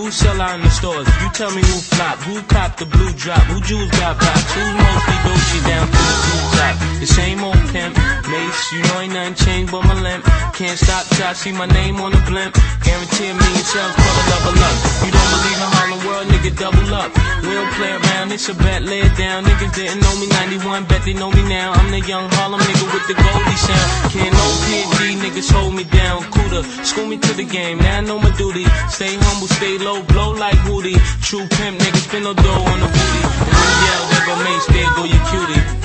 Rock, 0.10 0.29
in 0.40 0.62
the 0.62 0.70
stores. 0.70 1.08
You 1.20 1.30
tell 1.34 1.52
me 1.52 1.60
who 1.60 1.78
flop, 1.92 2.18
who 2.24 2.42
cop 2.44 2.78
the 2.78 2.86
blue 2.86 3.12
drop, 3.14 3.44
who 3.52 3.60
jewels 3.60 3.92
got 3.92 4.16
pops, 4.16 4.54
who's 4.56 4.72
mostly 4.72 5.18
Dolce 5.28 5.60
down 5.68 5.86
to 5.88 6.00
the 6.00 6.18
blue 6.24 6.46
top. 6.56 6.76
The 7.00 7.08
same 7.08 7.44
old 7.44 7.64
pimp, 7.76 7.96
mace, 8.32 8.72
you 8.72 8.80
know 8.84 9.00
ain't 9.04 9.14
nothing 9.14 9.36
changed 9.36 9.72
but 9.72 9.84
my 9.84 10.00
limp. 10.00 10.24
Can't 10.56 10.80
stop 10.80 11.08
till 11.12 11.28
I 11.28 11.34
see 11.34 11.52
my 11.52 11.68
name 11.68 12.00
on 12.00 12.12
the 12.12 12.24
blimp. 12.24 12.56
Guarantee 12.84 13.32
me 13.36 13.50
sales 13.68 13.92
for 13.96 14.12
the 14.16 14.24
level 14.32 14.56
up. 14.64 14.76
You 15.04 15.12
don't 15.12 15.30
believe 15.36 15.60
in 15.60 15.70
Harlem 15.76 16.02
World, 16.08 16.28
nigga, 16.32 16.52
double 16.56 16.92
up. 16.96 17.12
We 17.44 17.52
don't 17.56 17.74
play 17.76 17.92
around, 17.92 18.32
it's 18.32 18.48
a 18.48 18.56
bet, 18.56 18.84
lay 18.84 19.02
it 19.02 19.16
down. 19.18 19.44
Niggas 19.44 19.76
didn't 19.76 20.00
know 20.00 20.16
me 20.20 20.28
91, 20.28 20.86
bet 20.86 21.04
they 21.04 21.14
know 21.14 21.32
me 21.32 21.44
now. 21.48 21.74
I'm 21.74 21.92
the 21.92 22.00
young 22.00 22.28
Harlem 22.40 22.60
nigga 22.60 22.86
with 22.94 23.06
the 23.08 23.16
Goldie 23.16 23.60
sound. 23.60 23.90
Can't 24.12 24.34
no 24.34 24.46
PD, 24.68 25.20
niggas 25.20 25.52
hold 25.52 25.74
me 25.76 25.84
down. 25.84 26.24
Cooler, 26.32 26.64
school 26.84 27.08
me 27.08 27.18
to 27.18 27.34
the 27.34 27.46
game, 27.46 27.78
now 27.80 28.00
I 28.00 28.02
know 28.02 28.20
my 28.20 28.32
duty. 28.38 28.66
Stay 28.90 29.16
humble, 29.16 29.48
stay 29.48 29.78
low, 29.78 30.04
blow 30.04 30.29
like 30.38 30.60
Woody. 30.66 30.96
True 31.22 31.48
pimp, 31.48 31.80
niggas 31.80 32.04
spin 32.08 32.24
no 32.24 32.34
dough 32.34 32.64
on 32.72 32.80
the 32.80 32.88
booty. 32.88 33.22
And 33.60 33.78
yell, 33.86 34.04
there 34.10 34.26
go 34.28 34.36
Mace, 34.44 34.68
there 34.68 34.92
go 34.96 35.04
your 35.06 35.24
cutie. 35.30 35.80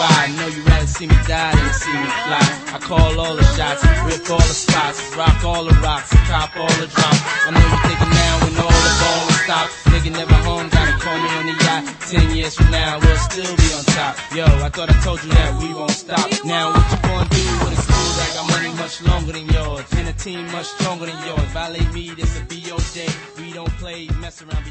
I 0.00 0.30
know 0.36 0.46
you 0.46 0.62
rather 0.62 0.86
see 0.86 1.06
me 1.06 1.14
die 1.26 1.54
than 1.54 1.72
see 1.72 1.92
me 1.92 2.08
fly. 2.24 2.46
I 2.74 2.78
call 2.80 3.20
all 3.20 3.36
the 3.36 3.47
shots, 3.68 3.84
rip 4.06 4.30
all 4.30 4.38
the 4.38 4.54
spots, 4.54 5.16
rock 5.16 5.44
all 5.44 5.64
the 5.64 5.74
rocks, 5.80 6.10
cop 6.28 6.56
all 6.56 6.74
the 6.80 6.86
drops. 6.86 7.20
I 7.46 7.50
know 7.50 7.60
you 7.60 7.78
thinking 7.84 8.12
now 8.12 8.34
when 8.44 8.54
all 8.64 8.80
the 8.86 8.94
ball 9.00 9.20
will 9.26 9.40
stop. 9.44 9.68
Nigga 9.92 10.10
never 10.12 10.34
home, 10.46 10.68
gotta 10.68 10.92
call 10.98 11.18
me 11.18 11.28
on 11.38 11.46
the 11.46 11.56
yacht. 11.64 11.82
Ten 12.08 12.36
years 12.36 12.54
from 12.54 12.70
now, 12.70 12.98
we'll 13.00 13.16
still 13.16 13.56
be 13.56 13.68
on 13.74 13.84
top. 13.84 14.16
Yo, 14.34 14.44
I 14.44 14.68
thought 14.70 14.90
I 14.90 14.96
told 15.02 15.22
you 15.22 15.30
that 15.30 15.62
we 15.62 15.74
won't 15.74 15.90
stop. 15.90 16.28
Now 16.44 16.72
what 16.72 16.84
you 16.90 16.98
gonna 17.02 17.28
do 17.28 17.44
when 17.64 17.72
it's 17.72 17.86
cool? 17.86 18.12
I 18.24 18.28
got 18.34 18.46
money 18.50 18.72
much 18.76 19.02
longer 19.02 19.32
than 19.32 19.46
yours, 19.48 19.84
and 19.96 20.08
a 20.08 20.12
team 20.12 20.50
much 20.52 20.66
stronger 20.66 21.06
than 21.06 21.18
yours. 21.26 21.48
Violate 21.52 21.92
me, 21.92 22.10
this 22.10 22.38
a 22.38 22.42
BO 22.44 22.78
day. 22.94 23.10
We 23.38 23.52
don't 23.52 23.72
play, 23.78 24.08
mess 24.20 24.42
around, 24.42 24.64